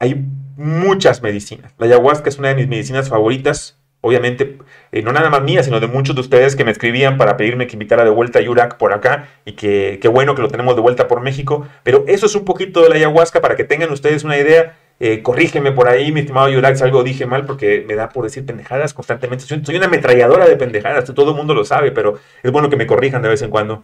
hay 0.00 0.24
muchas 0.60 1.22
medicinas. 1.22 1.72
La 1.78 1.86
ayahuasca 1.86 2.28
es 2.28 2.38
una 2.38 2.48
de 2.48 2.54
mis 2.54 2.68
medicinas 2.68 3.08
favoritas. 3.08 3.78
Obviamente, 4.02 4.58
eh, 4.92 5.02
no 5.02 5.12
nada 5.12 5.30
más 5.30 5.42
mía, 5.42 5.62
sino 5.62 5.80
de 5.80 5.86
muchos 5.86 6.14
de 6.14 6.20
ustedes 6.20 6.54
que 6.54 6.64
me 6.64 6.70
escribían 6.70 7.16
para 7.16 7.36
pedirme 7.36 7.66
que 7.66 7.74
invitara 7.74 8.04
de 8.04 8.10
vuelta 8.10 8.38
a 8.38 8.42
Yurak 8.42 8.76
por 8.76 8.92
acá 8.92 9.28
y 9.44 9.52
que 9.52 9.98
qué 10.00 10.08
bueno 10.08 10.34
que 10.34 10.42
lo 10.42 10.48
tenemos 10.48 10.74
de 10.76 10.82
vuelta 10.82 11.08
por 11.08 11.20
México. 11.22 11.66
Pero 11.82 12.04
eso 12.06 12.26
es 12.26 12.34
un 12.34 12.44
poquito 12.44 12.82
de 12.82 12.90
la 12.90 12.96
ayahuasca 12.96 13.40
para 13.40 13.56
que 13.56 13.64
tengan 13.64 13.90
ustedes 13.90 14.22
una 14.22 14.38
idea. 14.38 14.76
Eh, 15.00 15.22
corrígeme 15.22 15.72
por 15.72 15.88
ahí, 15.88 16.12
mi 16.12 16.20
estimado 16.20 16.50
Yurak, 16.50 16.76
si 16.76 16.84
algo 16.84 17.02
dije 17.02 17.24
mal 17.24 17.46
porque 17.46 17.84
me 17.88 17.94
da 17.94 18.10
por 18.10 18.24
decir 18.24 18.44
pendejadas 18.44 18.92
constantemente. 18.92 19.44
Soy, 19.44 19.76
una 19.76 19.86
ametralladora 19.86 20.46
de 20.46 20.56
pendejadas, 20.56 21.06
todo 21.14 21.30
el 21.30 21.36
mundo 21.36 21.54
lo 21.54 21.64
sabe, 21.64 21.90
pero 21.90 22.18
es 22.42 22.52
bueno 22.52 22.68
que 22.68 22.76
me 22.76 22.86
corrijan 22.86 23.22
de 23.22 23.30
vez 23.30 23.40
en 23.40 23.48
cuando. 23.48 23.82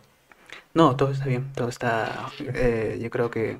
No, 0.74 0.94
todo 0.94 1.12
está 1.12 1.24
bien, 1.24 1.46
todo 1.54 1.70
está... 1.70 2.28
Eh, 2.38 2.98
yo 3.00 3.08
creo 3.08 3.30
que 3.30 3.56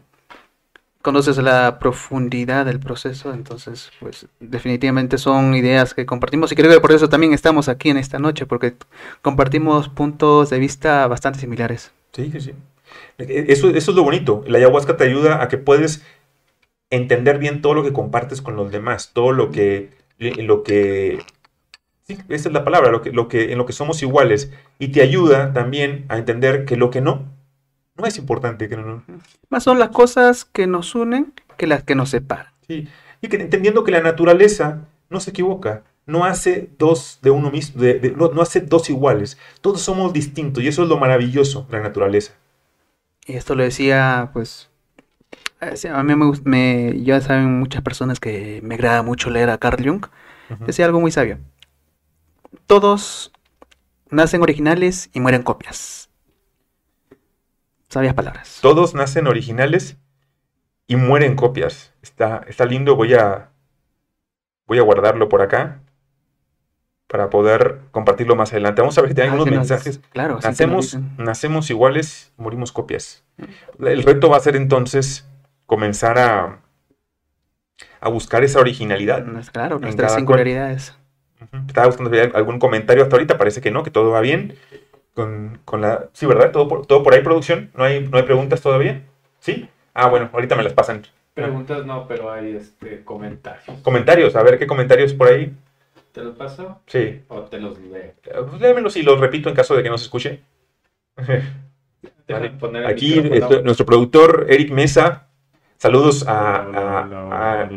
conoces 1.07 1.39
la 1.39 1.79
profundidad 1.79 2.67
del 2.67 2.81
proceso, 2.81 3.33
entonces, 3.33 3.93
pues 4.01 4.27
definitivamente 4.41 5.19
son 5.19 5.55
ideas 5.55 5.95
que 5.95 6.05
compartimos 6.05 6.51
y 6.51 6.57
creo 6.57 6.69
que 6.73 6.81
por 6.81 6.91
eso 6.91 7.09
también 7.09 7.33
estamos 7.33 7.69
aquí 7.69 7.91
en 7.91 7.97
esta 7.97 8.19
noche, 8.19 8.45
porque 8.45 8.75
compartimos 9.23 9.89
puntos 9.89 10.51
de 10.51 10.59
vista 10.59 11.07
bastante 11.07 11.39
similares. 11.39 11.93
Sí, 12.13 12.33
sí, 12.33 12.41
sí. 12.41 12.53
Eso, 13.19 13.71
eso 13.71 13.91
es 13.93 13.97
lo 13.97 14.03
bonito. 14.03 14.43
La 14.49 14.59
ayahuasca 14.59 14.97
te 14.97 15.05
ayuda 15.05 15.41
a 15.45 15.47
que 15.47 15.59
puedes 15.59 16.05
entender 16.91 17.39
bien 17.39 17.63
todo 17.63 17.75
lo 17.75 17.85
que 17.85 17.93
compartes 17.93 18.43
con 18.43 18.57
los 18.57 18.73
demás, 18.73 19.13
todo 19.13 19.31
lo 19.31 19.53
que, 19.53 19.91
lo 20.19 20.65
que 20.65 21.21
Sí, 22.03 22.19
esa 22.29 22.49
es 22.49 22.53
la 22.53 22.65
palabra, 22.65 22.91
lo 22.91 23.03
que, 23.03 23.11
lo 23.13 23.29
que, 23.29 23.53
en 23.53 23.59
lo 23.59 23.67
que 23.67 23.73
somos 23.73 24.03
iguales. 24.03 24.53
Y 24.81 24.89
te 24.89 25.03
ayuda 25.03 25.53
también 25.53 26.05
a 26.09 26.19
entender 26.19 26.65
que 26.65 26.77
lo 26.77 26.91
que 26.91 27.01
no, 27.01 27.36
no 27.97 28.07
es 28.07 28.19
importante 28.19 28.69
que 28.69 28.77
no, 28.77 29.03
Más 29.49 29.63
son 29.63 29.79
las 29.79 29.91
cosas 29.91 30.45
que 30.45 30.67
nos 30.67 30.95
unen 30.95 31.33
que 31.57 31.67
las 31.67 31.83
que 31.83 31.95
nos 31.95 32.11
separan. 32.11 32.53
Sí, 32.67 32.89
y 33.21 33.29
que 33.29 33.37
entendiendo 33.37 33.85
que 33.85 33.93
la 33.93 34.01
naturaleza 34.01 34.87
no 35.09 35.21
se 35.21 35.31
equivoca, 35.31 35.85
no 36.05 36.25
hace 36.25 36.71
dos 36.79 37.19
de 37.23 37.31
uno 37.31 37.51
mismo, 37.51 37.83
no, 38.17 38.43
hace 38.43 38.61
dos 38.61 38.91
iguales. 38.91 39.39
Todos 39.61 39.81
somos 39.81 40.13
distintos 40.13 40.63
y 40.63 40.69
eso 40.69 40.83
es 40.83 40.89
lo 40.89 40.99
maravilloso 40.99 41.67
de 41.71 41.79
la 41.79 41.83
naturaleza. 41.83 42.35
Y 43.27 43.35
esto 43.35 43.55
lo 43.55 43.65
decía, 43.65 44.31
pues, 44.33 44.71
eh, 45.61 45.89
a 45.89 46.03
mí 46.03 46.15
me, 46.15 46.33
me 46.45 47.03
ya 47.03 47.21
saben 47.21 47.59
muchas 47.59 47.83
personas 47.83 48.21
que 48.21 48.61
me 48.63 48.77
agrada 48.77 49.03
mucho 49.03 49.31
leer 49.31 49.51
a 49.51 49.59
Carl 49.59 49.85
Jung. 49.85 50.07
Decía 50.65 50.85
algo 50.85 51.01
muy 51.01 51.11
sabio. 51.11 51.39
Todos 52.67 53.33
nacen 54.11 54.43
originales 54.43 55.11
y 55.13 55.19
mueren 55.19 55.43
copias. 55.43 56.06
Sabias 57.89 58.15
palabras. 58.15 58.59
Todos 58.63 58.95
nacen 58.95 59.27
originales 59.27 59.97
y 60.87 60.97
mueren 60.97 61.37
copias. 61.37 61.93
Está, 62.03 62.43
está 62.49 62.65
lindo, 62.65 62.97
voy 62.97 63.15
a, 63.15 63.51
voy 64.67 64.79
a 64.79 64.83
guardarlo 64.83 65.29
por 65.29 65.43
acá 65.43 65.81
para 67.07 67.31
poder 67.31 67.81
compartirlo 67.93 68.35
más 68.35 68.53
adelante. 68.53 68.83
Vamos 68.83 68.99
a 68.99 69.03
ver 69.03 69.15
si 69.15 69.21
hay 69.21 69.29
ah, 69.29 69.33
algunos 69.33 69.55
mensajes. 69.55 70.01
claro, 70.11 70.39
nacemos, 70.43 70.99
nacemos 71.17 71.71
iguales, 71.71 72.33
morimos 72.37 72.73
copias. 72.73 73.25
El 73.79 74.03
reto 74.03 74.29
va 74.29 74.39
a 74.39 74.41
ser 74.41 74.57
entonces 74.57 75.29
comenzar 75.67 76.19
a, 76.19 76.61
a 78.01 78.09
buscar 78.09 78.43
esa 78.43 78.59
originalidad. 78.59 79.25
Claro, 79.53 79.79
nuestras 79.79 80.15
singularidades. 80.15 80.95
Estaba 81.69 81.87
buscando 81.87 82.11
algún 82.35 82.59
comentario 82.59 83.05
hasta 83.05 83.15
ahorita, 83.15 83.39
parece 83.39 83.61
que 83.61 83.71
no, 83.71 83.83
que 83.83 83.91
todo 83.91 84.11
va 84.11 84.21
bien 84.21 84.57
con, 85.17 85.59
con, 85.65 85.81
la... 85.81 86.11
Sí, 86.13 86.27
¿verdad? 86.27 86.53
¿Todo 86.53 86.69
por, 86.69 86.87
todo 86.87 87.03
por 87.03 87.15
ahí, 87.15 87.23
producción. 87.23 87.71
¿No 87.75 87.85
hay, 87.85 88.07
¿No 88.07 88.19
hay 88.19 88.25
preguntas 88.25 88.61
todavía? 88.61 89.03
¿Sí? 89.41 89.67
Ah, 89.95 90.09
bueno, 90.09 90.29
ahorita 90.31 90.55
me 90.57 90.63
las 90.63 90.75
pasan. 90.75 91.07
Preguntas 91.33 91.87
no, 91.87 92.07
pero 92.07 92.31
hay 92.31 92.55
este, 92.55 93.03
comentarios. 93.03 93.81
Comentarios, 93.83 94.37
a 94.37 94.43
ver 94.43 94.59
qué 94.59 94.67
comentarios 94.67 95.15
por 95.15 95.29
ahí. 95.29 95.55
¿Te 96.13 96.23
los 96.23 96.37
paso? 96.37 96.81
Sí. 96.87 97.23
¿O 97.29 97.41
te 97.43 97.59
los 97.59 97.79
leo? 97.79 98.03
Eh, 98.03 98.15
pues 98.49 98.61
léemelos 98.61 98.97
y 98.97 99.03
los 99.03 99.19
repito 99.19 99.49
en 99.49 99.55
caso 99.55 99.75
de 99.75 99.83
que 99.83 99.89
no 99.89 99.97
se 99.97 100.05
escuche. 100.05 100.43
Aquí 102.87 103.23
nuestro 103.65 103.87
productor 103.87 104.47
Eric 104.51 104.71
Mesa. 104.71 105.29
Saludos 105.79 106.27
a, 106.27 106.57
a, 106.57 107.63
a 107.63 107.69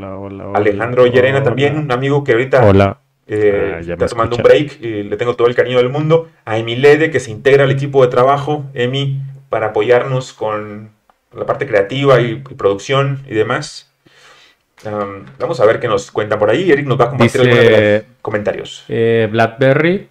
Alejandro 0.55 1.05
Llerena 1.05 1.43
también, 1.43 1.77
un 1.77 1.91
amigo 1.91 2.23
que 2.23 2.31
ahorita 2.33 2.65
Hola. 2.65 2.99
Eh, 3.31 3.73
ah, 3.75 3.79
está 3.79 4.07
tomando 4.07 4.37
un 4.37 4.41
break 4.41 4.81
y 4.81 5.03
le 5.03 5.15
tengo 5.15 5.35
todo 5.35 5.47
el 5.47 5.53
cariño 5.53 5.77
del 5.77 5.89
mundo. 5.89 6.29
A 6.45 6.57
Emilede, 6.57 7.11
que 7.11 7.19
se 7.19 7.29
integra 7.29 7.63
al 7.63 7.71
equipo 7.71 8.03
de 8.03 8.09
trabajo, 8.09 8.65
Emi, 8.73 9.21
para 9.49 9.67
apoyarnos 9.67 10.33
con 10.33 10.89
la 11.31 11.45
parte 11.45 11.67
creativa 11.67 12.19
y, 12.19 12.37
producción 12.37 13.23
y 13.27 13.35
demás. 13.35 13.91
vamos 15.37 15.59
a 15.59 15.65
ver 15.65 15.79
qué 15.79 15.87
nos 15.87 16.09
cuentan 16.09 16.39
por 16.39 16.49
ahí. 16.49 16.71
Eric 16.71 16.87
nos 16.87 16.99
va 16.99 17.05
a 17.05 17.09
compartir 17.09 17.41
algunos 17.41 18.03
comentarios. 18.23 18.85
Eh, 18.89 19.29
Blackberry. 19.31 20.09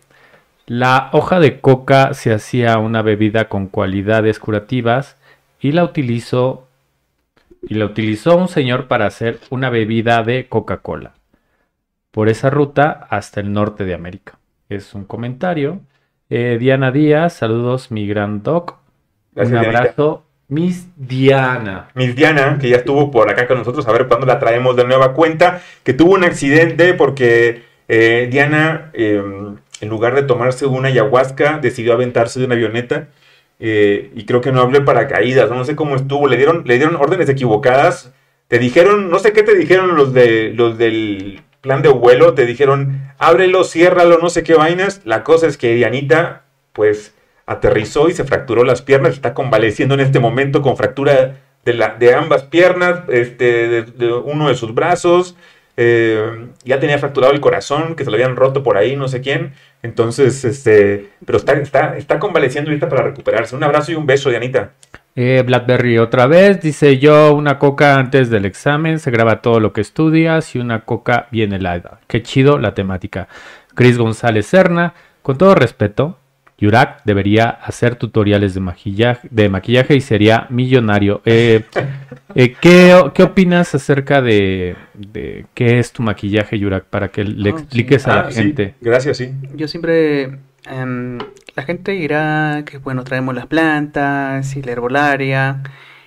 La 0.66 1.08
hoja 1.12 1.40
de 1.40 1.60
coca 1.60 2.14
se 2.14 2.32
hacía 2.32 2.78
una 2.78 3.02
bebida 3.02 3.48
con 3.48 3.66
cualidades 3.66 4.38
curativas 4.38 5.16
y 5.60 5.72
la 5.72 5.82
utilizó 5.82 6.68
y 7.62 7.74
la 7.74 7.86
utilizó 7.86 8.36
un 8.36 8.48
señor 8.48 8.86
para 8.86 9.06
hacer 9.06 9.40
una 9.50 9.70
bebida 9.70 10.22
de 10.22 10.46
Coca-Cola 10.46 11.14
por 12.18 12.28
esa 12.28 12.50
ruta 12.50 13.06
hasta 13.10 13.38
el 13.38 13.52
norte 13.52 13.84
de 13.84 13.94
América. 13.94 14.40
Es 14.68 14.92
un 14.92 15.04
comentario. 15.04 15.82
Eh, 16.28 16.56
Diana 16.58 16.90
Díaz, 16.90 17.34
saludos, 17.34 17.92
mi 17.92 18.08
gran 18.08 18.42
doc. 18.42 18.74
un 19.36 19.56
abrazo 19.56 20.24
Miss 20.48 20.88
Diana. 20.96 21.90
Miss 21.94 22.16
Diana, 22.16 22.58
que 22.60 22.70
ya 22.70 22.78
estuvo 22.78 23.12
por 23.12 23.30
acá 23.30 23.46
con 23.46 23.58
nosotros, 23.58 23.86
a 23.86 23.92
ver 23.92 24.08
cuándo 24.08 24.26
la 24.26 24.40
traemos 24.40 24.74
de 24.74 24.82
nueva 24.82 25.14
cuenta, 25.14 25.62
que 25.84 25.92
tuvo 25.94 26.14
un 26.14 26.24
accidente 26.24 26.92
porque 26.92 27.62
eh, 27.86 28.26
Diana, 28.28 28.90
eh, 28.94 29.22
en 29.80 29.88
lugar 29.88 30.16
de 30.16 30.24
tomarse 30.24 30.66
una 30.66 30.88
ayahuasca, 30.88 31.58
decidió 31.58 31.92
aventarse 31.92 32.40
de 32.40 32.46
una 32.46 32.56
avioneta. 32.56 33.10
eh, 33.60 34.10
y 34.16 34.24
creo 34.26 34.40
que 34.40 34.50
no 34.50 34.62
hablé 34.62 34.80
paracaídas, 34.80 35.50
no 35.50 35.64
sé 35.64 35.76
cómo 35.76 35.94
estuvo, 35.94 36.26
le 36.26 36.36
dieron, 36.36 36.64
le 36.66 36.78
dieron 36.78 36.96
órdenes 36.96 37.28
equivocadas. 37.28 38.12
Te 38.48 38.58
dijeron, 38.58 39.08
no 39.08 39.20
sé 39.20 39.32
qué 39.32 39.44
te 39.44 39.54
dijeron 39.54 39.94
los 39.94 40.12
de 40.12 40.52
los 40.52 40.78
del 40.78 41.42
plan 41.68 41.82
de 41.82 41.90
vuelo, 41.90 42.32
te 42.34 42.46
dijeron, 42.46 43.12
ábrelo, 43.18 43.62
ciérralo, 43.64 44.18
no 44.18 44.30
sé 44.30 44.42
qué 44.42 44.54
vainas. 44.54 45.00
La 45.04 45.22
cosa 45.22 45.46
es 45.46 45.56
que 45.56 45.74
Dianita, 45.74 46.42
pues, 46.72 47.14
aterrizó 47.46 48.08
y 48.08 48.14
se 48.14 48.24
fracturó 48.24 48.64
las 48.64 48.82
piernas, 48.82 49.14
está 49.14 49.34
convaleciendo 49.34 49.94
en 49.94 50.00
este 50.00 50.18
momento 50.18 50.62
con 50.62 50.76
fractura 50.76 51.36
de, 51.64 51.72
de 51.98 52.14
ambas 52.14 52.42
piernas, 52.44 53.00
este, 53.08 53.68
de, 53.68 53.82
de 53.82 54.12
uno 54.12 54.48
de 54.48 54.54
sus 54.54 54.72
brazos. 54.74 55.36
eh, 55.80 56.48
ya 56.64 56.80
tenía 56.80 56.98
fracturado 56.98 57.32
el 57.32 57.40
corazón, 57.40 57.94
que 57.94 58.04
se 58.04 58.10
lo 58.10 58.16
habían 58.16 58.34
roto 58.36 58.62
por 58.64 58.76
ahí, 58.76 58.96
no 58.96 59.06
sé 59.08 59.20
quién. 59.20 59.52
Entonces, 59.82 60.44
este, 60.44 61.10
pero 61.24 61.38
está, 61.38 61.52
está, 61.52 61.96
está 61.96 62.18
convaleciendo 62.18 62.70
ahorita 62.70 62.88
para 62.88 63.02
recuperarse. 63.02 63.54
Un 63.54 63.62
abrazo 63.62 63.92
y 63.92 63.94
un 63.94 64.04
beso, 64.06 64.28
Dianita. 64.30 64.72
Eh, 65.20 65.42
Blackberry 65.44 65.98
otra 65.98 66.28
vez, 66.28 66.60
dice 66.60 66.98
yo, 66.98 67.34
una 67.34 67.58
coca 67.58 67.96
antes 67.98 68.30
del 68.30 68.44
examen, 68.44 69.00
se 69.00 69.10
graba 69.10 69.42
todo 69.42 69.58
lo 69.58 69.72
que 69.72 69.80
estudias 69.80 70.54
y 70.54 70.60
una 70.60 70.82
coca 70.84 71.26
bien 71.32 71.52
helada. 71.52 71.98
Qué 72.06 72.22
chido 72.22 72.58
la 72.58 72.72
temática. 72.74 73.26
Chris 73.74 73.98
González 73.98 74.46
Serna, 74.46 74.94
con 75.22 75.36
todo 75.36 75.56
respeto, 75.56 76.18
Yurak 76.56 77.02
debería 77.04 77.48
hacer 77.48 77.96
tutoriales 77.96 78.54
de 78.54 78.60
maquillaje, 78.60 79.26
de 79.32 79.48
maquillaje 79.48 79.96
y 79.96 80.00
sería 80.00 80.46
millonario. 80.50 81.20
Eh, 81.24 81.62
eh, 82.36 82.54
¿qué, 82.60 82.96
qué 83.12 83.22
opinas 83.24 83.74
acerca 83.74 84.22
de, 84.22 84.76
de 84.94 85.46
qué 85.52 85.80
es 85.80 85.90
tu 85.92 86.04
maquillaje, 86.04 86.60
Yurak, 86.60 86.84
para 86.84 87.08
que 87.08 87.24
le 87.24 87.50
Ah, 87.50 87.54
sí. 87.56 87.62
expliques 87.62 88.06
a 88.06 88.14
la 88.14 88.20
Ah, 88.20 88.30
sí, 88.30 88.42
gente? 88.42 88.74
gracias, 88.80 89.16
sí. 89.16 89.32
Yo 89.56 89.66
siempre, 89.66 90.38
em, 90.70 91.18
la 91.58 91.64
gente 91.64 91.90
dirá 91.90 92.62
que 92.64 92.78
bueno, 92.78 93.02
traemos 93.02 93.34
las 93.34 93.46
plantas 93.46 94.54
y 94.54 94.62
la 94.62 94.70
herbolaria 94.70 95.64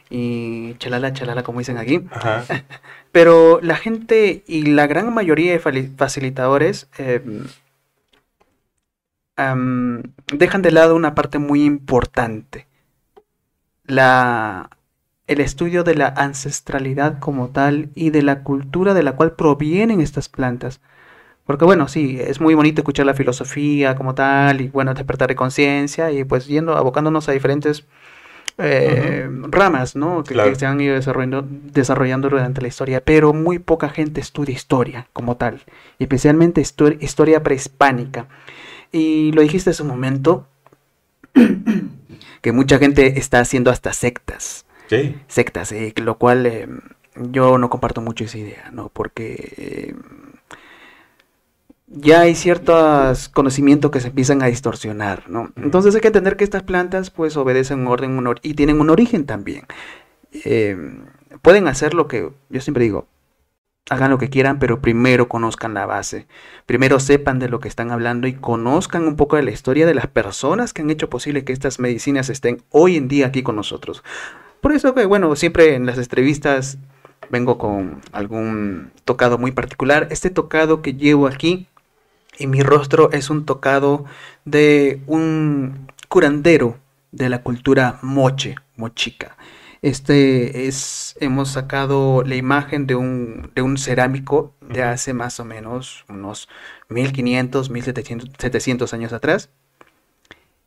y 0.10 0.76
chalala, 0.76 1.12
chalala, 1.12 1.44
como 1.44 1.60
dicen 1.60 1.78
aquí. 1.78 2.06
Ajá. 2.10 2.46
Pero 3.12 3.60
la 3.62 3.76
gente 3.76 4.46
y 4.48 4.68
la 4.68 4.88
gran 4.88 5.14
mayoría 5.14 5.52
de 5.52 5.60
facilitadores 5.60 6.90
em, 6.98 7.44
dejan 10.32 10.62
de 10.62 10.72
lado 10.72 10.96
una 10.96 11.16
parte 11.16 11.38
muy 11.38 11.66
importante. 11.66 12.68
La, 13.84 14.70
el 15.28 15.42
estudio 15.42 15.84
de 15.84 15.96
la 15.96 16.08
ancestralidad 16.08 17.20
como 17.20 17.50
tal 17.50 17.90
y 17.94 18.12
de 18.12 18.22
la 18.22 18.44
cultura 18.44 18.94
de 18.94 19.04
la 19.04 19.18
cual 19.18 19.34
provienen 19.34 20.00
estas 20.00 20.30
plantas. 20.30 20.80
Porque 21.52 21.66
bueno, 21.66 21.90
sí, 21.90 22.18
es 22.20 22.40
muy 22.40 22.54
bonito 22.54 22.80
escuchar 22.82 23.06
la 23.06 23.14
filosofía 23.14 23.94
como 23.96 24.16
tal 24.16 24.62
y 24.62 24.70
bueno, 24.70 24.94
despertar 24.94 25.28
de 25.28 25.36
conciencia 25.36 26.10
y 26.10 26.24
pues 26.24 26.48
yendo, 26.48 26.78
abocándonos 26.78 27.28
a 27.28 27.34
diferentes 27.34 27.84
eh, 28.58 29.28
ramas, 29.50 29.98
¿no? 29.98 30.24
Que, 30.24 30.34
Claro. 30.34 30.50
que 30.52 30.56
se 30.56 30.66
han 30.66 30.80
ido 30.80 30.96
desarrollando, 30.96 31.46
desarrollando 31.50 32.30
durante 32.30 32.62
la 32.62 32.70
historia, 32.70 33.02
pero 33.04 33.34
muy 33.34 33.60
poca 33.60 33.90
gente 33.90 34.22
estudia 34.22 34.54
historia 34.56 35.08
como 35.12 35.36
tal, 35.36 35.62
especialmente 36.00 36.62
histo- 36.62 36.96
historia 37.02 37.44
prehispánica. 37.44 38.28
Y 38.94 39.34
lo 39.34 39.42
dijiste 39.42 39.72
hace 39.72 39.82
un 39.84 39.90
momento, 39.90 40.48
que 42.42 42.52
mucha 42.52 42.78
gente 42.78 43.20
está 43.20 43.40
haciendo 43.40 43.72
hasta 43.72 43.94
sectas 43.94 44.66
Sí. 44.88 45.16
sectas, 45.28 45.72
eh, 45.72 45.94
lo 45.98 46.18
cual 46.18 46.46
eh, 46.46 46.68
yo 47.16 47.58
no 47.58 47.70
comparto 47.70 48.02
mucho 48.02 48.26
esa 48.26 48.38
idea, 48.38 48.70
¿no? 48.72 48.90
Porque 48.90 49.54
eh, 49.58 49.96
ya 51.94 52.22
hay 52.22 52.36
ciertos 52.36 53.30
conocimientos 53.30 53.92
que 53.92 54.00
se 54.00 54.08
empiezan 54.08 54.42
a 54.42 54.48
distorsionar, 54.48 55.30
¿no? 55.30 55.52
Entonces 55.58 55.94
hay 55.94 56.02
que 56.02 56.08
entender 56.08 56.38
que 56.38 56.44
estas 56.44 56.64
plantas 56.64 57.10
pues 57.10 57.36
obedecen 57.38 57.82
un 57.82 57.88
orden 57.88 58.12
un 58.18 58.28
or- 58.28 58.40
y 58.42 58.54
tienen 58.54 58.80
un 58.80 58.90
origen 58.90 59.26
también. 59.26 59.66
Eh, 60.46 60.78
pueden 61.42 61.68
hacer 61.68 61.94
lo 61.94 62.08
que 62.08 62.32
yo 62.50 62.62
siempre 62.62 62.86
digo, 62.86 63.08
hagan 63.90 64.12
lo 64.12 64.18
que 64.18 64.30
quieran, 64.30 64.60
pero 64.60 64.80
primero 64.80 65.28
conozcan 65.28 65.74
la 65.74 65.86
base, 65.86 66.28
primero 66.66 67.00
sepan 67.00 67.40
de 67.40 67.50
lo 67.50 67.60
que 67.60 67.68
están 67.68 67.92
hablando 67.92 68.28
y 68.28 68.34
conozcan 68.34 69.06
un 69.06 69.18
poco 69.18 69.36
de 69.36 69.44
la 69.44 69.52
historia 69.52 69.86
de 69.86 69.96
las 69.96 70.08
personas 70.08 70.72
que 70.72 70.84
han 70.84 70.92
hecho 70.92 71.10
posible 71.10 71.44
que 71.44 71.52
estas 71.52 71.80
medicinas 71.80 72.30
estén 72.30 72.64
hoy 72.70 72.96
en 72.96 73.10
día 73.10 73.28
aquí 73.28 73.44
con 73.44 73.58
nosotros. 73.58 74.04
Por 74.62 74.72
eso 74.72 74.94
que, 74.94 75.06
bueno, 75.06 75.36
siempre 75.36 75.76
en 75.76 75.86
las 75.86 75.98
entrevistas 75.98 76.78
vengo 77.30 77.58
con 77.58 78.02
algún 78.12 78.92
tocado 79.04 79.38
muy 79.38 79.52
particular. 79.52 80.08
Este 80.12 80.30
tocado 80.30 80.82
que 80.82 80.94
llevo 80.94 81.28
aquí 81.28 81.68
en 82.44 82.50
mi 82.52 82.62
rostro 82.64 83.12
es 83.12 83.30
un 83.30 83.46
tocado 83.46 84.06
de 84.46 85.02
un 85.08 85.88
curandero 86.10 86.78
de 87.12 87.30
la 87.30 87.44
cultura 87.44 88.00
moche, 88.02 88.56
mochica. 88.78 89.38
Este 89.82 90.68
es, 90.68 91.16
hemos 91.20 91.50
sacado 91.50 92.24
la 92.24 92.36
imagen 92.36 92.86
de 92.88 92.96
un, 92.96 93.52
de 93.56 93.62
un 93.64 93.78
cerámico 93.78 94.54
de 94.62 94.84
hace 94.84 95.14
más 95.14 95.40
o 95.40 95.46
menos 95.46 96.06
unos 96.08 96.50
1500, 96.90 97.70
1700 97.72 98.30
700 98.38 98.94
años 98.94 99.14
atrás. 99.14 99.50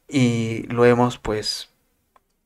Y 0.09 0.63
lo 0.69 0.85
hemos 0.87 1.19
pues 1.19 1.71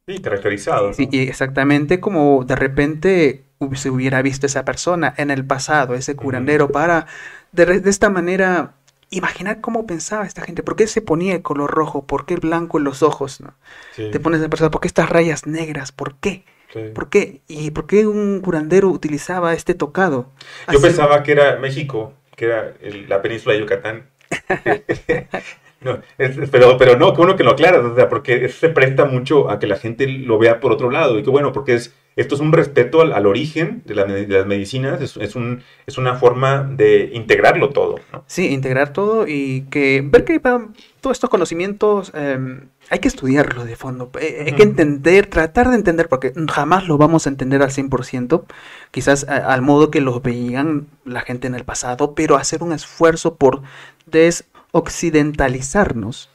Sí, 0.07 0.21
caracterizado. 0.23 0.93
Sí, 0.93 1.09
y 1.13 1.21
exactamente 1.29 2.01
como 2.01 2.45
de 2.45 2.57
repente 2.57 3.45
se 3.75 3.91
hubiera 3.91 4.23
visto 4.23 4.47
esa 4.47 4.65
persona 4.65 5.15
en 5.17 5.31
el 5.31 5.45
pasado, 5.47 5.95
ese 5.95 6.17
curandero, 6.17 6.71
para 6.73 7.07
de, 7.53 7.81
de 7.81 7.91
esta 7.91 8.11
manera 8.11 8.75
imaginar 9.11 9.61
cómo 9.61 9.87
pensaba 9.87 10.27
esta 10.27 10.43
gente, 10.43 10.63
por 10.63 10.77
qué 10.77 10.87
se 10.87 11.03
ponía 11.03 11.35
el 11.35 11.43
color 11.43 11.71
rojo, 11.71 12.07
por 12.07 12.27
qué 12.27 12.35
el 12.35 12.41
blanco 12.41 12.79
en 12.79 12.85
los 12.85 13.03
ojos, 13.03 13.41
¿no? 13.41 13.55
Sí, 13.91 14.11
Te 14.11 14.21
pones 14.21 14.43
a 14.43 14.49
pensar, 14.49 14.71
¿por 14.71 14.81
qué 14.81 14.89
estas 14.89 15.09
rayas 15.11 15.47
negras? 15.47 15.93
¿Por 15.93 16.17
qué? 16.17 16.45
sí. 16.73 16.81
¿Por 16.95 17.09
qué? 17.11 17.41
¿Y 17.49 17.71
por 17.71 17.87
qué 17.87 18.07
un 18.07 18.41
curandero 18.41 18.89
utilizaba 18.89 19.55
este 19.55 19.75
tocado? 19.75 20.31
Yo 20.71 20.81
pensaba 20.81 21.23
que 21.23 21.33
era 21.33 21.57
México, 21.57 22.15
que 22.37 22.47
era 22.47 22.75
el- 22.81 23.09
la 23.09 23.23
península 23.23 23.55
de 23.55 23.61
Yucatán. 23.61 24.11
No, 25.81 26.01
es- 26.19 26.37
pero, 26.51 26.77
pero 26.77 26.97
no, 26.99 27.13
qué 27.13 27.19
bueno 27.19 27.37
que 27.37 27.45
lo 27.45 27.53
aclaras, 27.53 27.85
o 27.85 27.95
sea, 27.95 28.09
porque 28.09 28.49
se 28.49 28.69
presta 28.69 29.05
mucho 29.05 29.49
a 29.49 29.59
que 29.61 29.69
la 29.69 29.77
gente 29.77 30.09
lo 30.09 30.37
vea 30.39 30.59
por 30.61 30.73
otro 30.73 30.91
lado. 30.91 31.19
Y 31.19 31.23
qué 31.23 31.31
bueno, 31.31 31.53
porque 31.53 31.75
es, 31.75 31.95
esto 32.21 32.35
es 32.35 32.41
un 32.41 32.53
respeto 32.53 33.01
al, 33.01 33.13
al 33.13 33.27
origen 33.27 33.83
de, 33.87 33.95
la 33.95 34.05
me- 34.05 34.27
de 34.27 34.39
las 34.39 34.47
medicinas, 34.47 35.01
es, 35.01 35.17
es 35.17 35.37
un, 35.37 35.63
es 35.87 35.99
una 35.99 36.17
forma 36.17 36.63
de 36.65 37.11
integrarlo 37.15 37.71
todo. 37.71 38.01
¿no? 38.13 38.25
Sí, 38.27 38.49
integrar 38.49 38.93
todo 38.93 39.27
y 39.27 39.63
que 39.71 40.03
ver 40.05 40.25
que 40.25 40.41
todos 40.41 41.17
estos 41.17 41.31
conocimientos 41.31 42.11
eh, 42.15 42.61
hay 42.91 42.99
que 42.99 43.09
estudiarlos 43.09 43.67
de 43.67 43.77
fondo. 43.77 44.11
eh, 44.21 44.45
hay 44.47 44.53
que 44.53 44.63
entender, 44.65 45.27
tratar 45.27 45.69
de 45.69 45.77
entender, 45.77 46.09
porque 46.09 46.33
jamás 46.51 46.89
lo 46.89 46.99
vamos 46.99 47.27
a 47.27 47.31
entender 47.31 47.63
al 47.63 47.71
100%, 47.71 48.45
quizás 48.91 49.27
a- 49.29 49.53
al 49.53 49.63
modo 49.63 49.91
que 49.91 50.01
los 50.01 50.23
veían 50.23 50.87
la 51.05 51.21
gente 51.23 51.47
en 51.47 51.55
el 51.55 51.65
pasado, 51.65 52.15
pero 52.15 52.37
hacer 52.37 52.63
un 52.63 52.73
esfuerzo 52.73 53.37
por 53.37 53.63
desoccidentalizarnos, 54.07 56.31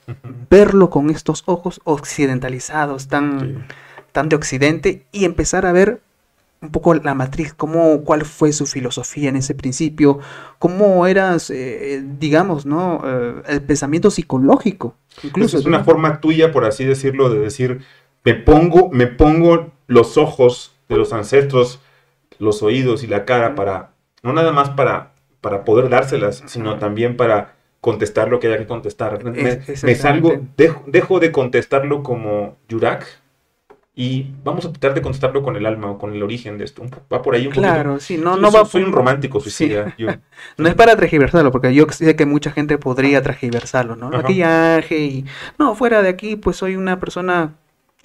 verlo 0.50 0.90
con 0.90 1.10
estos 1.10 1.44
ojos 1.46 1.82
occidentalizados, 1.84 3.08
tan, 3.08 3.40
Sí. 3.40 3.56
Tan 4.14 4.30
de 4.30 4.38
occidente, 4.38 5.06
y 5.12 5.26
empezar 5.26 5.66
a 5.66 5.74
ver 5.74 6.00
un 6.64 6.72
poco 6.72 6.94
la 6.94 7.14
matriz, 7.14 7.54
cómo, 7.54 8.04
cuál 8.04 8.24
fue 8.24 8.54
su 8.54 8.66
filosofía 8.66 9.28
en 9.28 9.36
ese 9.36 9.54
principio, 9.54 10.20
cómo 10.60 11.06
era, 11.08 11.36
eh, 11.50 12.02
digamos, 12.18 12.66
¿no? 12.66 13.02
Eh, 13.04 13.34
el 13.48 13.62
pensamiento 13.62 14.10
psicológico. 14.10 14.96
Incluso 15.18 15.28
Incluso 15.28 15.58
es 15.58 15.66
una 15.66 15.84
forma 15.84 16.22
tuya, 16.22 16.54
por 16.54 16.64
así 16.64 16.86
decirlo, 16.86 17.30
de 17.30 17.40
decir, 17.40 17.82
me 18.24 18.34
pongo, 18.34 18.90
me 18.92 19.08
pongo 19.08 19.72
los 19.88 20.18
ojos 20.18 20.74
de 20.88 20.96
los 20.96 21.12
ancestros, 21.12 21.82
los 22.40 22.64
oídos 22.64 23.04
y 23.04 23.08
la 23.08 23.26
cara 23.26 23.56
para, 23.56 23.92
no 24.22 24.32
nada 24.32 24.54
más 24.54 24.70
para, 24.70 25.12
para 25.42 25.66
poder 25.66 25.90
dárselas, 25.90 26.44
sino 26.46 26.80
también 26.80 27.18
para 27.18 27.56
contestar 27.82 28.30
lo 28.30 28.40
que 28.40 28.48
haya 28.48 28.58
que 28.58 28.68
contestar. 28.68 29.22
Me, 29.22 29.96
salgo, 29.96 30.42
dejo, 30.56 30.84
dejo 30.88 31.20
de 31.20 31.34
contestarlo 31.34 32.04
como 32.04 32.56
Yurak 32.70 33.06
y 33.96 34.32
vamos 34.44 34.66
a 34.66 34.72
tratar 34.72 34.96
de 34.96 35.02
contestarlo 35.04 35.44
con 35.44 35.56
el 35.56 35.66
alma 35.68 35.92
o 35.92 35.98
con 36.00 36.14
el 36.14 36.24
origen 36.24 36.58
de 36.58 36.66
esto. 36.66 36.84
Va 37.14 37.22
por 37.22 37.36
ahí 37.36 37.46
un 37.46 37.54
Claro, 37.54 38.00
sí, 38.00 38.18
no, 38.18 38.32
poquito. 38.32 38.42
no 38.42 38.52
Soy- 38.52 38.60
va 38.62 38.66
soy 38.66 38.84
un 38.84 38.92
romántico 38.92 39.40
Sí. 39.40 39.50
suicida. 39.52 39.94
yo. 39.98 40.08
No 40.58 40.68
es 40.68 40.74
para 40.76 40.96
transgiversarlo, 40.96 41.52
porque 41.52 41.74
yo 41.74 41.86
sé 41.92 42.16
que 42.16 42.26
mucha 42.26 42.52
gente 42.52 42.78
podría 42.80 43.22
transgiversarlo, 43.22 43.96
¿no? 43.96 44.08
Ajá. 44.08 44.18
Maquillaje 44.24 44.98
y... 45.00 45.26
No, 45.60 45.76
fuera 45.76 46.02
de 46.02 46.10
aquí, 46.10 46.36
pues 46.36 46.58
soy 46.58 46.76
una 46.76 47.00
persona 47.00 47.56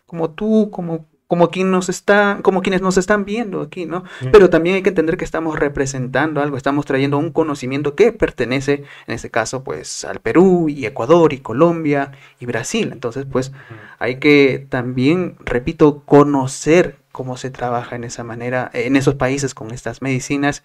como 0.06 0.30
tú, 0.30 0.70
como 0.70 1.06
como 1.28 1.50
quien 1.50 1.70
nos 1.70 1.90
está, 1.90 2.40
como 2.42 2.62
quienes 2.62 2.80
nos 2.80 2.96
están 2.96 3.26
viendo 3.26 3.60
aquí, 3.60 3.84
¿no? 3.84 4.00
Mm. 4.22 4.30
Pero 4.32 4.48
también 4.48 4.76
hay 4.76 4.82
que 4.82 4.88
entender 4.88 5.18
que 5.18 5.26
estamos 5.26 5.58
representando 5.58 6.40
algo, 6.40 6.56
estamos 6.56 6.86
trayendo 6.86 7.18
un 7.18 7.30
conocimiento 7.30 7.94
que 7.94 8.12
pertenece, 8.12 8.84
en 9.06 9.14
este 9.14 9.30
caso, 9.30 9.62
pues, 9.62 10.06
al 10.06 10.20
Perú 10.20 10.70
y 10.70 10.86
Ecuador 10.86 11.34
y 11.34 11.38
Colombia 11.38 12.12
y 12.40 12.46
Brasil. 12.46 12.90
Entonces, 12.92 13.26
pues, 13.30 13.52
hay 13.98 14.16
que 14.16 14.66
también, 14.70 15.36
repito, 15.44 16.02
conocer 16.06 16.96
cómo 17.12 17.36
se 17.36 17.50
trabaja 17.50 17.94
en 17.94 18.04
esa 18.04 18.24
manera, 18.24 18.70
en 18.72 18.96
esos 18.96 19.14
países 19.14 19.54
con 19.54 19.70
estas 19.70 20.00
medicinas, 20.00 20.62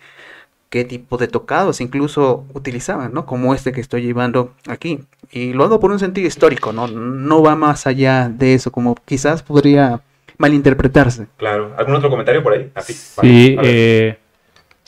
qué 0.69 0.85
tipo 0.85 1.17
de 1.17 1.27
tocados 1.27 1.81
incluso 1.81 2.45
utilizaban, 2.53 3.13
¿no? 3.13 3.25
Como 3.25 3.53
este 3.53 3.73
que 3.73 3.81
estoy 3.81 4.03
llevando 4.03 4.53
aquí. 4.69 5.03
Y 5.29 5.51
lo 5.51 5.65
hago 5.65 5.81
por 5.81 5.91
un 5.91 5.99
sentido 5.99 6.25
histórico, 6.25 6.71
¿no? 6.71 6.87
No 6.87 7.43
va 7.43 7.57
más 7.57 7.85
allá 7.85 8.29
de 8.29 8.53
eso, 8.53 8.71
como 8.71 8.95
quizás 9.05 9.43
podría 9.43 10.01
malinterpretarse. 10.37 11.27
Claro. 11.37 11.73
¿Algún 11.77 11.95
otro 11.95 12.09
comentario 12.09 12.43
por 12.43 12.53
ahí? 12.53 12.71
Así. 12.75 12.93
Sí, 12.93 13.55
vale, 13.55 13.69
eh, 13.69 14.17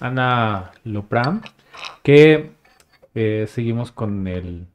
Ana 0.01 0.71
Lopram, 0.83 1.41
que 2.03 2.51
eh, 3.15 3.45
seguimos 3.47 3.91
con 3.91 4.27
el 4.27 4.67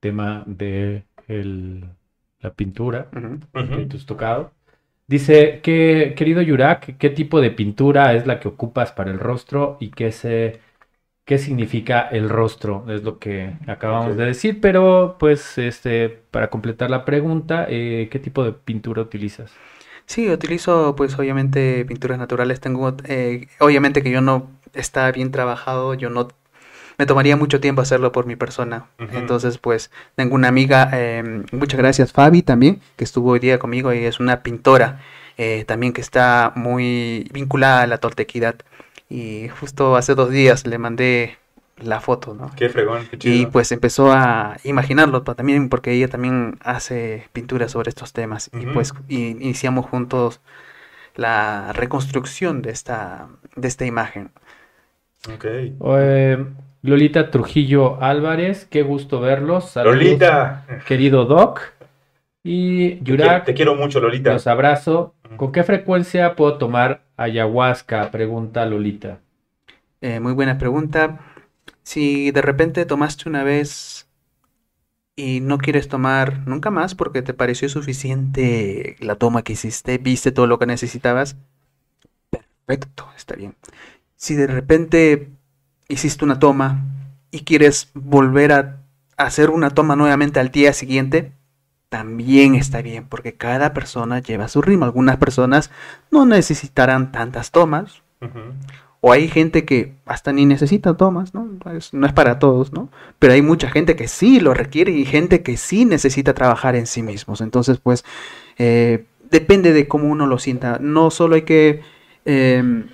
tema 0.00 0.44
de 0.46 1.04
el- 1.28 1.84
la 2.40 2.52
pintura 2.54 3.08
de 3.52 3.86
tus 3.86 4.06
tocados. 4.06 4.50
Dice 5.06 5.60
que, 5.62 6.14
querido 6.16 6.42
Yurak, 6.42 6.96
¿qué 6.96 7.10
tipo 7.10 7.40
de 7.40 7.50
pintura 7.50 8.14
es 8.14 8.26
la 8.26 8.40
que 8.40 8.48
ocupas 8.48 8.92
para 8.92 9.10
el 9.10 9.18
rostro 9.18 9.76
y 9.78 9.90
qué 9.90 10.10
se, 10.10 10.60
qué 11.24 11.38
significa 11.38 12.08
el 12.08 12.28
rostro? 12.30 12.84
Es 12.88 13.02
lo 13.04 13.18
que 13.18 13.54
acabamos 13.66 14.16
de 14.16 14.26
decir, 14.26 14.60
pero 14.60 15.16
pues 15.18 15.58
este, 15.58 16.08
para 16.08 16.50
completar 16.50 16.90
la 16.90 17.04
pregunta, 17.04 17.66
eh, 17.68 18.08
¿qué 18.10 18.18
tipo 18.18 18.44
de 18.44 18.52
pintura 18.52 19.02
utilizas? 19.02 19.52
Sí, 20.06 20.28
utilizo 20.28 20.94
pues 20.96 21.18
obviamente 21.18 21.84
pinturas 21.84 22.18
naturales. 22.18 22.60
Tengo, 22.60 22.96
eh, 23.04 23.48
obviamente 23.60 24.02
que 24.02 24.10
yo 24.10 24.20
no 24.20 24.50
está 24.74 25.10
bien 25.12 25.30
trabajado, 25.30 25.94
yo 25.94 26.10
no 26.10 26.28
me 26.98 27.06
tomaría 27.06 27.36
mucho 27.36 27.60
tiempo 27.60 27.82
hacerlo 27.82 28.12
por 28.12 28.26
mi 28.26 28.36
persona. 28.36 28.86
Entonces 28.98 29.58
pues 29.58 29.90
tengo 30.14 30.34
una 30.34 30.48
amiga, 30.48 30.90
eh, 30.92 31.42
muchas 31.52 31.78
gracias 31.78 32.12
Fabi 32.12 32.42
también, 32.42 32.80
que 32.96 33.04
estuvo 33.04 33.30
hoy 33.30 33.38
día 33.40 33.58
conmigo 33.58 33.92
y 33.92 34.04
es 34.04 34.20
una 34.20 34.42
pintora 34.42 35.00
eh, 35.38 35.64
también 35.66 35.92
que 35.92 36.00
está 36.00 36.52
muy 36.54 37.28
vinculada 37.32 37.82
a 37.82 37.86
la 37.86 37.98
toltequidad. 37.98 38.56
Y 39.08 39.48
justo 39.48 39.96
hace 39.96 40.14
dos 40.14 40.30
días 40.30 40.66
le 40.66 40.78
mandé 40.78 41.38
la 41.84 42.00
foto, 42.00 42.34
¿no? 42.34 42.50
Qué 42.56 42.68
fregón, 42.68 43.06
qué 43.10 43.18
chido. 43.18 43.34
Y 43.34 43.46
pues 43.46 43.72
empezó 43.72 44.12
a 44.12 44.56
imaginarlo 44.64 45.24
pa- 45.24 45.34
también 45.34 45.68
porque 45.68 45.92
ella 45.92 46.08
también 46.08 46.58
hace 46.62 47.28
pinturas 47.32 47.72
sobre 47.72 47.88
estos 47.90 48.12
temas 48.12 48.50
y 48.52 48.66
pues 48.66 48.92
iniciamos 49.08 49.86
juntos 49.86 50.40
la 51.14 51.72
reconstrucción 51.72 52.62
de 52.62 52.70
esta 52.70 53.28
de 53.56 53.68
esta 53.68 53.84
imagen. 53.84 54.30
Ok. 55.32 55.44
Eh, 55.44 56.44
Lolita 56.82 57.30
Trujillo 57.30 58.02
Álvarez, 58.02 58.66
qué 58.68 58.82
gusto 58.82 59.20
verlos. 59.20 59.70
Saludos, 59.70 59.96
Lolita. 59.96 60.64
Querido 60.86 61.24
Doc. 61.26 61.60
Y 62.44 62.96
Te 62.96 63.04
quiero, 63.04 63.22
Yurak, 63.24 63.44
te 63.44 63.54
quiero 63.54 63.74
mucho, 63.76 64.00
Lolita. 64.00 64.32
los 64.32 64.46
abrazo. 64.48 65.14
¿Con 65.36 65.52
qué 65.52 65.62
frecuencia 65.62 66.34
puedo 66.34 66.58
tomar 66.58 67.02
ayahuasca? 67.16 68.10
Pregunta 68.10 68.66
Lolita. 68.66 69.18
Eh, 70.00 70.18
muy 70.18 70.32
buena 70.32 70.58
pregunta. 70.58 71.20
Si 71.82 72.30
de 72.30 72.42
repente 72.42 72.86
tomaste 72.86 73.28
una 73.28 73.42
vez 73.44 74.08
y 75.16 75.40
no 75.40 75.58
quieres 75.58 75.88
tomar 75.88 76.46
nunca 76.46 76.70
más 76.70 76.94
porque 76.94 77.22
te 77.22 77.34
pareció 77.34 77.68
suficiente 77.68 78.96
la 79.00 79.16
toma 79.16 79.42
que 79.42 79.54
hiciste, 79.54 79.98
viste 79.98 80.32
todo 80.32 80.46
lo 80.46 80.58
que 80.58 80.66
necesitabas, 80.66 81.36
perfecto, 82.30 83.08
está 83.16 83.34
bien. 83.34 83.54
Si 84.16 84.34
de 84.34 84.46
repente 84.46 85.30
hiciste 85.88 86.24
una 86.24 86.38
toma 86.38 86.84
y 87.30 87.40
quieres 87.40 87.90
volver 87.94 88.52
a 88.52 88.78
hacer 89.16 89.50
una 89.50 89.70
toma 89.70 89.96
nuevamente 89.96 90.40
al 90.40 90.50
día 90.50 90.72
siguiente, 90.72 91.32
también 91.88 92.54
está 92.54 92.80
bien, 92.80 93.06
porque 93.06 93.34
cada 93.34 93.74
persona 93.74 94.18
lleva 94.20 94.48
su 94.48 94.62
ritmo. 94.62 94.86
Algunas 94.86 95.18
personas 95.18 95.70
no 96.10 96.24
necesitarán 96.24 97.12
tantas 97.12 97.50
tomas. 97.50 98.02
O 99.04 99.12
hay 99.12 99.28
gente 99.28 99.64
que 99.64 99.94
hasta 100.06 100.32
ni 100.32 100.46
necesita 100.46 100.96
tomas, 100.96 101.34
¿no? 101.34 101.48
Es- 101.76 101.92
no 101.92 102.06
es 102.06 102.12
para 102.12 102.38
todos, 102.38 102.72
¿no? 102.72 102.88
Pero 103.18 103.32
hay 103.34 103.42
mucha 103.42 103.68
gente 103.68 103.96
que 103.96 104.08
sí 104.08 104.40
lo 104.40 104.54
requiere 104.54 104.92
y 104.92 105.04
gente 105.04 105.42
que 105.42 105.56
sí 105.56 105.84
necesita 105.84 106.34
trabajar 106.34 106.76
en 106.76 106.86
sí 106.86 107.02
mismos. 107.02 107.40
Entonces, 107.40 107.78
pues, 107.78 108.04
eh, 108.58 109.04
depende 109.30 109.72
de 109.72 109.88
cómo 109.88 110.08
uno 110.08 110.26
lo 110.26 110.38
sienta. 110.38 110.78
No 110.80 111.10
solo 111.10 111.34
hay 111.34 111.42
que, 111.42 111.80
eh, 112.26 112.84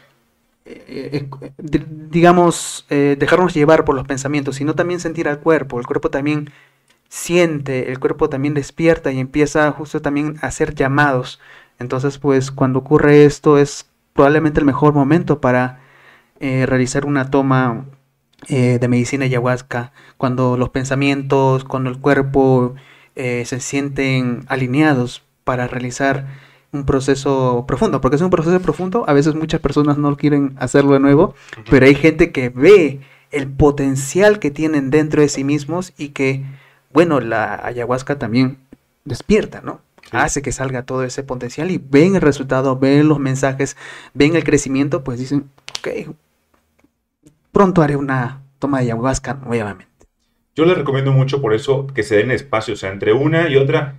eh, 0.65 1.27
eh, 1.43 1.53
di- 1.59 1.85
digamos, 2.11 2.87
dejarnos 2.89 3.55
llevar 3.55 3.85
por 3.85 3.95
los 3.95 4.07
pensamientos, 4.07 4.57
sino 4.57 4.75
también 4.75 5.01
sentir 5.01 5.29
al 5.29 5.41
cuerpo. 5.41 5.79
El 5.81 5.87
cuerpo 5.87 6.11
también 6.11 6.51
siente, 7.09 7.91
el 7.91 7.99
cuerpo 8.01 8.29
también 8.29 8.55
despierta 8.55 9.13
y 9.13 9.21
empieza 9.21 9.71
justo 9.73 10.03
también 10.03 10.37
a 10.43 10.49
hacer 10.49 10.75
llamados. 10.75 11.41
Entonces, 11.79 12.19
pues, 12.19 12.51
cuando 12.51 12.81
ocurre 12.81 13.25
esto 13.25 13.59
es 13.59 13.87
probablemente 14.15 14.61
el 14.61 14.67
mejor 14.67 14.95
momento 14.95 15.41
para 15.41 15.81
eh, 16.41 16.67
realizar 16.67 17.05
una 17.05 17.31
toma 17.31 17.87
eh, 18.47 18.79
de 18.81 18.89
medicina 18.89 19.25
ayahuasca, 19.25 19.93
cuando 20.17 20.57
los 20.57 20.71
pensamientos, 20.71 21.65
cuando 21.65 21.91
el 21.91 21.99
cuerpo 21.99 22.77
eh, 23.17 23.45
se 23.45 23.59
sienten 23.59 24.45
alineados 24.47 25.25
para 25.43 25.67
realizar 25.67 26.27
un 26.71 26.85
proceso 26.85 27.65
profundo, 27.67 28.01
porque 28.01 28.17
es 28.17 28.23
un 28.23 28.31
proceso 28.31 28.61
profundo, 28.61 29.05
a 29.09 29.13
veces 29.13 29.35
muchas 29.35 29.61
personas 29.61 29.99
no 29.99 30.17
quieren 30.17 30.55
hacerlo 30.59 30.93
de 30.93 31.01
nuevo, 31.01 31.35
pero 31.69 31.87
hay 31.87 31.97
gente 31.97 32.31
que 32.31 32.51
ve 32.51 33.01
el 33.33 33.49
potencial 33.49 34.39
que 34.39 34.53
tienen 34.53 34.91
dentro 34.91 35.23
de 35.23 35.29
sí 35.29 35.43
mismos 35.43 35.93
y 35.99 36.11
que, 36.11 36.45
bueno, 36.93 37.19
la 37.21 37.61
ayahuasca 37.67 38.19
también 38.19 38.59
despierta, 39.05 39.63
¿no? 39.63 39.81
Sí. 40.03 40.11
Hace 40.13 40.43
que 40.43 40.53
salga 40.53 40.85
todo 40.85 41.03
ese 41.03 41.25
potencial 41.25 41.71
y 41.71 41.79
ven 41.79 42.15
el 42.15 42.23
resultado, 42.23 42.79
ven 42.79 43.09
los 43.09 43.19
mensajes, 43.19 43.77
ven 44.15 44.37
el 44.37 44.45
crecimiento, 44.45 45.03
pues 45.03 45.19
dicen, 45.19 45.51
ok, 45.81 46.15
pronto 47.59 47.83
haré 47.83 47.97
una 47.97 48.43
toma 48.61 48.79
de 48.79 48.85
ayahuasca 48.85 49.35
nuevamente. 49.35 49.89
Yo 50.55 50.65
les 50.65 50.79
recomiendo 50.79 51.11
mucho 51.11 51.43
por 51.43 51.55
eso 51.55 51.89
que 51.89 52.05
se 52.05 52.17
den 52.17 52.31
espacio, 52.31 52.75
o 52.75 52.77
sea, 52.77 52.91
entre 52.93 53.13
una 53.13 53.49
y 53.49 53.57
otra, 53.57 53.97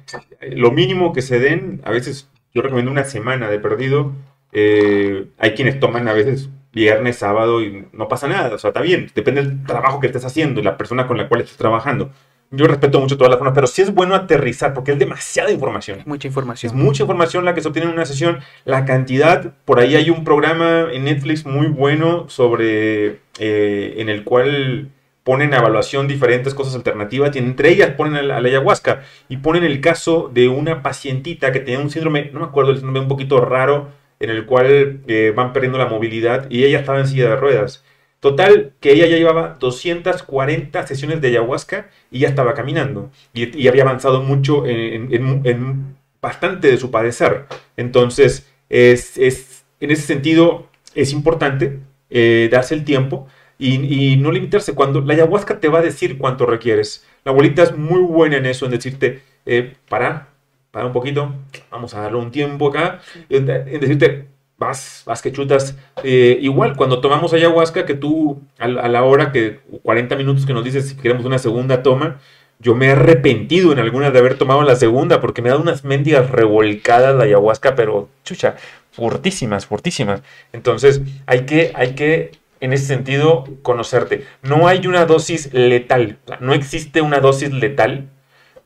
lo 0.49 0.72
mínimo 0.72 1.12
que 1.12 1.22
se 1.22 1.39
den, 1.39 1.82
a 1.84 1.91
veces 1.91 2.30
yo 2.53 2.62
recomiendo 2.62 2.89
una 2.89 3.03
semana 3.03 3.49
de 3.49 3.60
perdido. 3.60 4.14
eh, 4.53 5.28
hay 5.38 5.51
quienes 5.55 5.78
toman 5.82 6.07
a 6.07 6.14
veces 6.14 6.49
viernes, 6.72 7.18
sábado 7.18 7.62
y 7.62 7.86
no 7.91 8.07
pasa 8.07 8.28
nada, 8.30 8.55
o 8.55 8.57
sea, 8.57 8.70
está 8.70 8.80
bien, 8.82 9.12
depende 9.14 9.43
del 9.43 9.64
trabajo 9.66 9.99
que 9.99 10.07
estés 10.07 10.24
haciendo 10.24 10.62
y 10.62 10.64
la 10.64 10.78
persona 10.78 11.05
con 11.05 11.18
la 11.18 11.28
cual 11.28 11.41
estés 11.41 11.57
trabajando. 11.57 12.12
Yo 12.51 12.66
respeto 12.66 12.99
mucho 12.99 13.16
todas 13.16 13.30
las 13.30 13.38
formas, 13.38 13.53
pero 13.53 13.68
sí 13.68 13.84
es 13.84 13.93
bueno 13.93 14.16
aterrizar 14.16 14.74
porque 14.74 14.93
es 14.93 14.97
demasiada 14.97 15.51
información. 15.51 15.99
Es 15.99 16.07
mucha 16.07 16.28
Es 16.28 16.32
información. 16.32 16.76
mucha 16.76 17.03
información 17.03 17.45
la 17.45 17.53
que 17.53 17.62
se 17.62 17.68
obtiene 17.68 17.88
en 17.89 17.93
una 17.93 18.05
sesión. 18.07 18.39
La 18.66 18.86
cantidad, 18.86 19.53
por 19.66 19.80
ahí 19.80 19.95
hay 19.95 20.10
un 20.10 20.24
programa 20.24 20.88
en 20.91 21.03
Netflix 21.03 21.45
muy 21.45 21.68
bueno 21.68 22.28
sobre, 22.28 23.20
eh, 23.39 23.95
en 23.97 24.09
el 24.09 24.23
cual 24.23 24.89
ponen 25.23 25.53
a 25.53 25.57
evaluación 25.57 26.07
diferentes 26.07 26.53
cosas 26.53 26.75
alternativas 26.75 27.35
y 27.35 27.39
entre 27.39 27.69
ellas 27.71 27.91
ponen 27.91 28.15
a 28.15 28.21
la, 28.23 28.37
ayahuasca 28.37 29.03
y 29.27 29.37
ponen 29.37 29.63
el 29.63 29.81
caso 29.81 30.29
de 30.33 30.47
una 30.47 30.81
pacientita 30.81 31.51
que 31.51 31.59
tenía 31.59 31.79
un 31.79 31.89
síndrome, 31.91 32.29
no 32.33 32.39
me 32.39 32.45
acuerdo, 32.47 32.71
el 32.71 32.77
síndrome 32.77 33.01
un 33.01 33.07
poquito 33.07 33.39
raro, 33.41 33.89
en 34.19 34.29
el 34.31 34.45
cual 34.45 35.01
eh, 35.07 35.33
van 35.35 35.53
perdiendo 35.53 35.77
la 35.77 35.85
movilidad 35.87 36.47
y 36.49 36.63
ella 36.65 36.79
estaba 36.79 36.99
en 36.99 37.07
silla 37.07 37.29
de 37.29 37.35
ruedas. 37.35 37.83
Total, 38.19 38.73
que 38.81 38.91
ella 38.91 39.05
ya 39.07 39.15
llevaba 39.17 39.55
240 39.59 40.85
sesiones 40.85 41.21
de 41.21 41.29
ayahuasca 41.29 41.89
y 42.11 42.19
ya 42.19 42.27
estaba 42.27 42.53
caminando. 42.53 43.11
Y, 43.33 43.57
y 43.57 43.67
había 43.69 43.83
avanzado 43.83 44.21
mucho 44.21 44.65
en, 44.65 45.13
en- 45.13 45.41
en 45.45 45.95
bastante 46.21 46.67
de 46.69 46.77
su 46.77 46.91
padecer. 46.91 47.45
Entonces, 47.77 48.49
es, 48.69 49.17
es- 49.17 49.63
en 49.79 49.91
ese 49.91 50.01
sentido, 50.01 50.67
es 50.95 51.13
importante 51.13 51.79
eh, 52.10 52.49
darse 52.51 52.76
el 52.76 52.84
tiempo 52.86 53.28
y, 53.57 54.14
y 54.14 54.18
no 54.18 54.32
limitarse. 54.32 54.74
Cuando 54.76 55.01
la 55.01 55.14
ayahuasca 55.14 55.60
te 55.60 55.68
va 55.70 55.80
a 55.80 55.82
decir 55.82 56.18
cuánto 56.18 56.45
requieres. 56.45 57.05
La 57.26 57.32
abuelita 57.32 57.64
es 57.64 57.76
muy 57.76 58.01
buena 58.01 58.38
en 58.38 58.45
eso, 58.45 58.66
en 58.66 58.72
decirte, 58.72 59.22
eh, 59.45 59.74
para, 59.89 60.30
para 60.72 60.86
un 60.86 60.93
poquito, 60.93 61.34
vamos 61.72 61.93
a 61.93 62.01
darle 62.01 62.18
un 62.20 62.32
tiempo 62.32 62.70
acá, 62.70 63.01
en, 63.30 63.49
en 63.49 63.80
decirte, 63.80 64.28
vas, 64.57 65.03
vas 65.05 65.22
que 65.22 65.32
chutas. 65.32 65.76
Eh, 66.03 66.38
igual, 66.41 66.76
cuando 66.78 67.01
tomamos 67.01 67.34
ayahuasca, 67.34 67.86
que 67.86 67.93
tú 67.95 68.41
a, 68.57 68.68
la- 68.68 68.82
a 68.82 68.89
la 68.89 69.03
hora 69.03 69.32
que 69.32 69.60
40 69.84 70.16
minutos 70.16 70.45
que 70.45 70.53
nos 70.53 70.64
dices 70.64 70.88
si 70.89 70.95
queremos 70.95 71.26
una 71.26 71.39
segunda 71.39 71.84
toma, 71.84 72.20
yo 72.62 72.76
me 72.76 72.88
he 72.88 72.91
arrepentido 72.91 73.72
en 73.72 73.80
algunas 73.80 74.12
de 74.12 74.20
haber 74.20 74.38
tomado 74.38 74.64
la 74.64 74.76
segunda 74.76 75.22
porque 75.22 75.41
me 75.41 75.47
ha 75.49 75.53
dado 75.53 75.64
unas 75.64 75.86
mendigas 75.86 76.30
revolcadas 76.30 77.16
la 77.16 77.24
ayahuasca, 77.24 77.74
pero 77.76 78.10
chucha, 78.26 78.55
fortísimas, 78.99 79.65
fortísimas. 79.65 80.21
Entonces, 80.53 81.01
hay 81.25 81.45
que, 81.45 81.71
hay 81.73 81.95
que, 81.95 82.31
en 82.59 82.73
ese 82.73 82.85
sentido, 82.85 83.45
conocerte. 83.61 84.25
No 84.43 84.67
hay 84.67 84.85
una 84.87 85.05
dosis 85.05 85.53
letal, 85.53 86.17
no 86.41 86.53
existe 86.53 87.01
una 87.01 87.19
dosis 87.19 87.51
letal. 87.51 88.09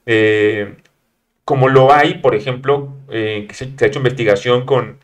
Eh, 0.05 0.75
como 1.45 1.69
lo 1.69 1.93
hay, 1.93 2.15
por 2.15 2.35
ejemplo, 2.35 2.93
eh, 3.09 3.45
que 3.47 3.53
se, 3.53 3.65
ha 3.79 3.85
hecho 3.85 3.99
investigación 3.99 4.65
con, 4.65 4.97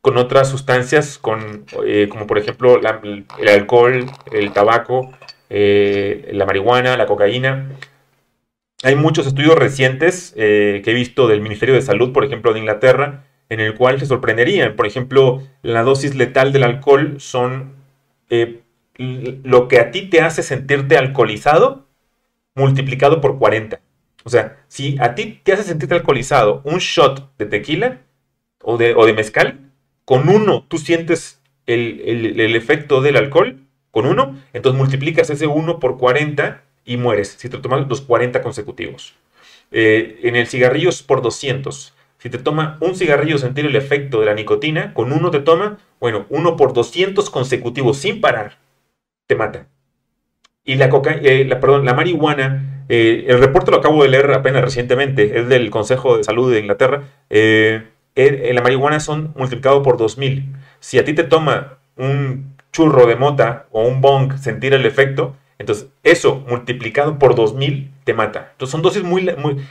con 0.00 0.16
otras 0.16 0.48
sustancias, 0.48 1.18
con, 1.18 1.66
eh, 1.86 2.08
como 2.08 2.26
por 2.26 2.38
ejemplo 2.38 2.80
el 2.80 3.48
alcohol, 3.48 4.06
el 4.32 4.52
tabaco, 4.52 5.12
la 5.50 6.46
marihuana, 6.46 6.96
la 6.96 7.06
cocaína. 7.06 7.72
Hay 8.84 8.96
muchos 8.96 9.26
estudios 9.26 9.54
recientes 9.56 10.32
que 10.34 10.82
he 10.84 10.94
visto 10.94 11.28
del 11.28 11.40
Ministerio 11.40 11.74
de 11.74 11.82
Salud, 11.82 12.12
por 12.12 12.24
ejemplo, 12.24 12.52
de 12.52 12.60
Inglaterra, 12.60 13.24
en 13.52 13.60
el 13.60 13.74
cual 13.74 14.00
se 14.00 14.06
sorprenderían. 14.06 14.76
Por 14.76 14.86
ejemplo, 14.86 15.42
la 15.62 15.82
dosis 15.82 16.14
letal 16.14 16.52
del 16.52 16.62
alcohol 16.64 17.16
son 17.18 17.74
eh, 18.30 18.62
lo 18.96 19.68
que 19.68 19.78
a 19.78 19.90
ti 19.90 20.02
te 20.02 20.20
hace 20.20 20.42
sentirte 20.42 20.96
alcoholizado 20.96 21.86
multiplicado 22.54 23.20
por 23.20 23.38
40. 23.38 23.80
O 24.24 24.30
sea, 24.30 24.58
si 24.68 24.96
a 25.00 25.14
ti 25.14 25.40
te 25.42 25.52
hace 25.52 25.64
sentirte 25.64 25.94
alcoholizado 25.94 26.62
un 26.64 26.78
shot 26.78 27.36
de 27.38 27.46
tequila 27.46 28.00
o 28.62 28.76
de, 28.76 29.12
mezcal, 29.12 29.58
con 30.04 30.28
uno 30.28 30.64
tú 30.68 30.78
sientes 30.78 31.40
el 31.66 32.56
efecto 32.56 33.00
del 33.02 33.16
alcohol, 33.16 33.58
con 33.90 34.06
uno, 34.06 34.38
entonces 34.54 34.78
multiplicas 34.78 35.28
ese 35.28 35.46
uno 35.46 35.78
por 35.78 35.98
40 35.98 36.62
y 36.84 36.96
mueres 36.96 37.36
si 37.38 37.48
te 37.48 37.58
tomas 37.58 37.86
los 37.88 38.00
40 38.00 38.40
consecutivos. 38.42 39.14
Eh, 39.70 40.20
en 40.22 40.36
el 40.36 40.46
cigarrillo 40.46 40.88
es 40.88 41.02
por 41.02 41.22
200. 41.22 41.94
Si 42.22 42.30
te 42.30 42.38
toma 42.38 42.78
un 42.78 42.94
cigarrillo 42.94 43.36
sentir 43.36 43.66
el 43.66 43.74
efecto 43.74 44.20
de 44.20 44.26
la 44.26 44.34
nicotina, 44.34 44.94
con 44.94 45.12
uno 45.12 45.32
te 45.32 45.40
toma, 45.40 45.78
bueno, 45.98 46.24
uno 46.28 46.56
por 46.56 46.72
200 46.72 47.28
consecutivos 47.30 47.98
sin 47.98 48.20
parar, 48.20 48.58
te 49.26 49.34
mata. 49.34 49.66
Y 50.64 50.76
la, 50.76 50.88
coca 50.88 51.16
eh, 51.20 51.44
perdón, 51.60 51.84
la 51.84 51.94
marihuana, 51.94 52.84
eh, 52.88 53.24
el 53.26 53.40
reporte 53.40 53.72
lo 53.72 53.78
acabo 53.78 54.04
de 54.04 54.08
leer 54.08 54.32
apenas 54.34 54.62
recientemente, 54.62 55.36
es 55.40 55.48
del 55.48 55.70
Consejo 55.70 56.16
de 56.16 56.22
Salud 56.22 56.52
de 56.52 56.60
Inglaterra. 56.60 57.02
eh, 57.28 57.82
la 58.14 58.62
marihuana 58.62 59.00
son 59.00 59.32
multiplicado 59.36 59.82
por 59.82 59.96
2000. 59.96 60.44
Si 60.78 61.00
a 61.00 61.04
ti 61.04 61.14
te 61.14 61.24
toma 61.24 61.78
un 61.96 62.54
churro 62.70 63.06
de 63.06 63.16
mota 63.16 63.66
o 63.72 63.82
un 63.82 64.00
bong 64.00 64.38
sentir 64.38 64.74
el 64.74 64.86
efecto, 64.86 65.34
entonces 65.62 65.86
eso 66.02 66.44
multiplicado 66.48 67.20
por 67.20 67.36
2000 67.36 67.92
te 68.02 68.14
mata. 68.14 68.48
Entonces 68.50 68.72
son 68.72 68.82
dosis 68.82 69.04
muy, 69.04 69.28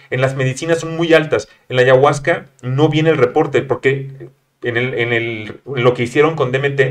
en 0.10 0.22
las 0.22 0.36
medicinas 0.38 0.80
son 0.80 0.96
muy 0.96 1.14
altas. 1.14 1.50
En 1.68 1.76
la 1.76 1.82
ayahuasca 1.82 2.46
no 2.62 2.88
viene 2.88 3.10
el 3.10 3.18
reporte 3.18 3.62
porque 3.62 4.30
en, 4.64 4.78
el, 4.78 4.94
en, 4.94 5.12
el, 5.12 5.60
lo 5.66 5.94
que 5.94 6.04
hicieron 6.04 6.38
con 6.38 6.54
DMT 6.54 6.82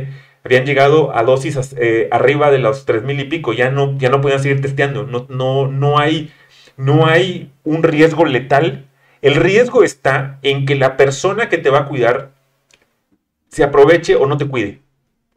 habían 0.45 0.67
llegado 0.67 1.17
a 1.17 1.23
dosis 1.23 1.75
eh, 1.79 2.09
arriba 2.11 2.51
de 2.51 2.59
los 2.59 2.85
3000 2.85 3.21
y 3.21 3.25
pico, 3.25 3.55
ya 3.55 3.71
no, 3.71 3.97
ya 3.97 4.11
no 4.11 4.21
podían 4.21 4.41
seguir 4.41 4.61
testeando, 4.61 5.05
no, 5.05 5.27
no, 5.31 5.67
no, 5.67 5.99
hay, 5.99 6.31
no 6.77 7.07
hay 7.07 7.51
un 7.65 7.83
riesgo 7.83 8.27
letal. 8.27 8.87
El 9.23 9.35
riesgo 9.35 9.83
está 9.83 10.39
en 10.43 10.67
que 10.67 10.75
la 10.75 10.99
persona 10.99 11.49
que 11.49 11.57
te 11.57 11.71
va 11.71 11.81
a 11.81 11.87
cuidar 11.87 12.33
se 13.49 13.65
aproveche 13.65 14.15
o 14.15 14.27
no 14.27 14.37
te 14.37 14.47
cuide. 14.47 14.81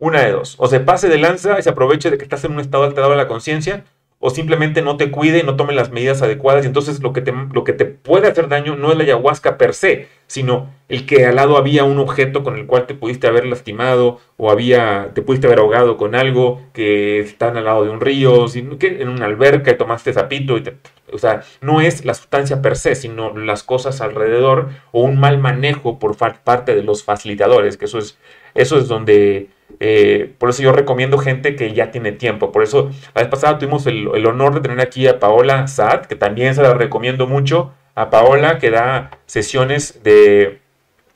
Una 0.03 0.21
de 0.21 0.33
dos. 0.33 0.55
O 0.57 0.67
se 0.67 0.81
pase 0.81 1.07
de 1.07 1.17
lanza 1.17 1.57
y 1.57 1.63
se 1.63 1.69
aproveche 1.69 2.11
de 2.11 2.17
que 2.17 2.25
estás 2.25 2.43
en 2.43 2.51
un 2.51 2.59
estado 2.59 2.83
alterado 2.83 3.11
de 3.11 3.17
la 3.17 3.29
conciencia, 3.29 3.85
o 4.19 4.29
simplemente 4.29 4.81
no 4.81 4.97
te 4.97 5.11
cuide 5.11 5.43
no 5.43 5.55
tome 5.55 5.73
las 5.73 5.91
medidas 5.91 6.21
adecuadas. 6.21 6.65
Y 6.65 6.67
entonces 6.67 7.01
lo 7.01 7.13
que, 7.13 7.21
te, 7.21 7.31
lo 7.31 7.63
que 7.63 7.71
te 7.71 7.85
puede 7.85 8.27
hacer 8.27 8.49
daño 8.49 8.75
no 8.75 8.91
es 8.91 8.97
la 8.97 9.05
ayahuasca 9.05 9.57
per 9.57 9.73
se, 9.73 10.09
sino 10.27 10.69
el 10.89 11.05
que 11.05 11.25
al 11.25 11.37
lado 11.37 11.55
había 11.55 11.85
un 11.85 11.99
objeto 11.99 12.43
con 12.43 12.57
el 12.57 12.65
cual 12.65 12.85
te 12.85 12.95
pudiste 12.95 13.27
haber 13.27 13.45
lastimado, 13.45 14.19
o 14.35 14.51
había, 14.51 15.11
te 15.13 15.21
pudiste 15.21 15.47
haber 15.47 15.59
ahogado 15.59 15.95
con 15.95 16.15
algo, 16.15 16.61
que 16.73 17.21
están 17.21 17.55
al 17.55 17.63
lado 17.63 17.85
de 17.85 17.89
un 17.89 18.01
río, 18.01 18.49
sino 18.49 18.77
que 18.77 19.01
en 19.01 19.07
una 19.07 19.25
alberca 19.25 19.71
y 19.71 19.77
tomaste 19.77 20.11
zapito. 20.11 20.57
Y 20.57 20.63
te, 20.63 20.75
o 21.13 21.17
sea, 21.17 21.43
no 21.61 21.79
es 21.79 22.03
la 22.03 22.13
sustancia 22.13 22.61
per 22.61 22.75
se, 22.75 22.95
sino 22.95 23.37
las 23.37 23.63
cosas 23.63 24.01
alrededor, 24.01 24.67
o 24.91 25.03
un 25.03 25.17
mal 25.17 25.37
manejo 25.37 25.97
por 25.97 26.17
parte 26.17 26.75
de 26.75 26.83
los 26.83 27.05
facilitadores, 27.05 27.77
que 27.77 27.85
eso 27.85 27.99
es, 27.99 28.17
eso 28.53 28.77
es 28.77 28.89
donde 28.89 29.47
eh, 29.79 30.33
por 30.37 30.49
eso 30.49 30.63
yo 30.63 30.71
recomiendo 30.71 31.17
gente 31.17 31.55
que 31.55 31.73
ya 31.73 31.91
tiene 31.91 32.11
tiempo. 32.11 32.51
Por 32.51 32.63
eso 32.63 32.91
la 33.13 33.21
vez 33.21 33.29
pasada 33.29 33.57
tuvimos 33.57 33.85
el, 33.87 34.25
honor 34.25 34.55
de 34.55 34.61
tener 34.61 34.79
aquí 34.81 35.07
a 35.07 35.19
Paola 35.19 35.67
Saad, 35.67 36.05
que 36.05 36.15
también 36.15 36.55
se 36.55 36.61
la 36.61 36.73
recomiendo 36.73 37.27
mucho. 37.27 37.73
A 37.95 38.09
Paola, 38.09 38.57
que 38.57 38.71
da 38.71 39.11
sesiones 39.25 40.01
de 40.03 40.59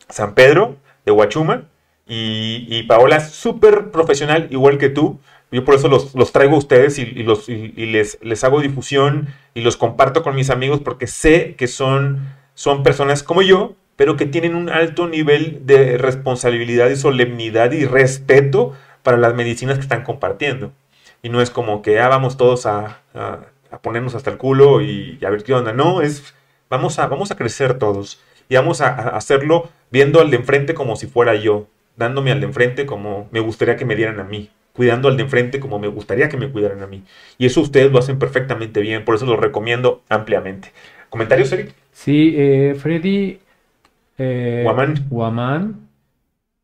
San 0.09 0.35
Pedro, 0.35 0.77
de 1.05 1.11
Huachuma. 1.11 1.63
Y, 2.07 2.83
Paola 2.83 3.17
es 3.17 3.31
súper 3.31 3.91
profesional, 3.91 4.47
igual 4.51 4.77
que 4.77 4.89
tú. 4.89 5.19
Yo 5.51 5.63
por 5.63 5.75
eso 5.75 5.87
los, 5.87 6.13
los 6.13 6.31
traigo 6.31 6.55
a 6.55 6.59
ustedes 6.59 6.99
y, 6.99 7.03
y 7.03 7.85
les, 7.85 8.17
les 8.21 8.43
hago 8.43 8.61
difusión 8.61 9.27
y 9.53 9.61
los 9.61 9.77
comparto 9.77 10.21
con 10.21 10.35
mis 10.35 10.49
amigos 10.49 10.81
porque 10.81 11.07
sé 11.07 11.55
que 11.55 11.67
son, 11.67 12.35
son 12.53 12.83
personas 12.83 13.23
como 13.23 13.41
yo, 13.41 13.75
pero 13.97 14.15
que 14.15 14.27
tienen 14.27 14.55
un 14.55 14.69
alto 14.69 15.07
nivel 15.07 15.65
de 15.65 15.97
responsabilidad 15.97 16.89
y 16.89 16.95
solemnidad 16.95 17.71
y 17.73 17.85
respeto 17.85 18.73
para 19.03 19.17
las 19.17 19.33
medicinas 19.33 19.77
que 19.77 19.81
están 19.81 20.03
compartiendo. 20.03 20.71
Y 21.21 21.29
no 21.29 21.41
es 21.41 21.49
como 21.49 21.81
que 21.81 21.99
ah, 21.99 22.07
vamos 22.07 22.37
todos 22.37 22.65
a, 22.67 23.01
ponernos 23.81 24.15
hasta 24.15 24.29
el 24.29 24.37
culo 24.37 24.81
y, 24.81 25.19
a 25.25 25.29
ver 25.29 25.43
qué 25.43 25.53
onda. 25.53 25.73
No, 25.73 26.01
es 26.01 26.35
vamos 26.69 26.99
a, 26.99 27.07
vamos 27.07 27.31
a 27.31 27.35
crecer 27.35 27.79
todos 27.79 28.21
y 28.47 28.55
vamos 28.55 28.81
a, 28.81 28.87
a 28.87 29.17
hacerlo 29.17 29.69
viendo 29.89 30.21
al 30.21 30.29
de 30.29 30.37
enfrente 30.37 30.73
como 30.73 30.95
si 30.95 31.07
fuera 31.07 31.33
yo, 31.33 31.67
dándome 31.95 32.31
al 32.31 32.39
de 32.39 32.45
enfrente 32.45 32.85
como 32.85 33.27
me 33.31 33.39
gustaría 33.39 33.77
que 33.77 33.85
me 33.85 33.95
dieran 33.95 34.19
a 34.19 34.23
mí, 34.23 34.51
cuidando 34.73 35.07
al 35.07 35.17
de 35.17 35.23
enfrente 35.23 35.59
como 35.59 35.79
me 35.79 35.87
gustaría 35.87 36.29
que 36.29 36.37
me 36.37 36.51
cuidaran 36.51 36.83
a 36.83 36.87
mí. 36.87 37.03
Y 37.39 37.47
eso 37.47 37.61
ustedes 37.61 37.91
lo 37.91 37.97
hacen 37.97 38.19
perfectamente 38.19 38.79
bien, 38.79 39.03
por 39.03 39.15
eso 39.15 39.25
lo 39.25 39.37
recomiendo 39.37 40.03
ampliamente. 40.07 40.71
¿Comentarios, 41.09 41.51
Eric? 41.51 41.73
Sí, 41.93 42.35
eh, 42.37 42.75
Freddy 42.79 43.39
eh, 44.17 44.61
Guamán. 44.63 44.95
Guamán. 45.09 45.89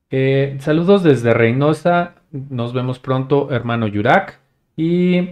Eh, 0.10 0.58
saludos 0.60 1.04
desde 1.04 1.34
Reynosa. 1.34 2.16
Nos 2.32 2.74
vemos 2.74 3.00
pronto, 3.00 3.52
hermano 3.52 3.88
Yurak. 3.88 4.40
Y. 4.76 5.30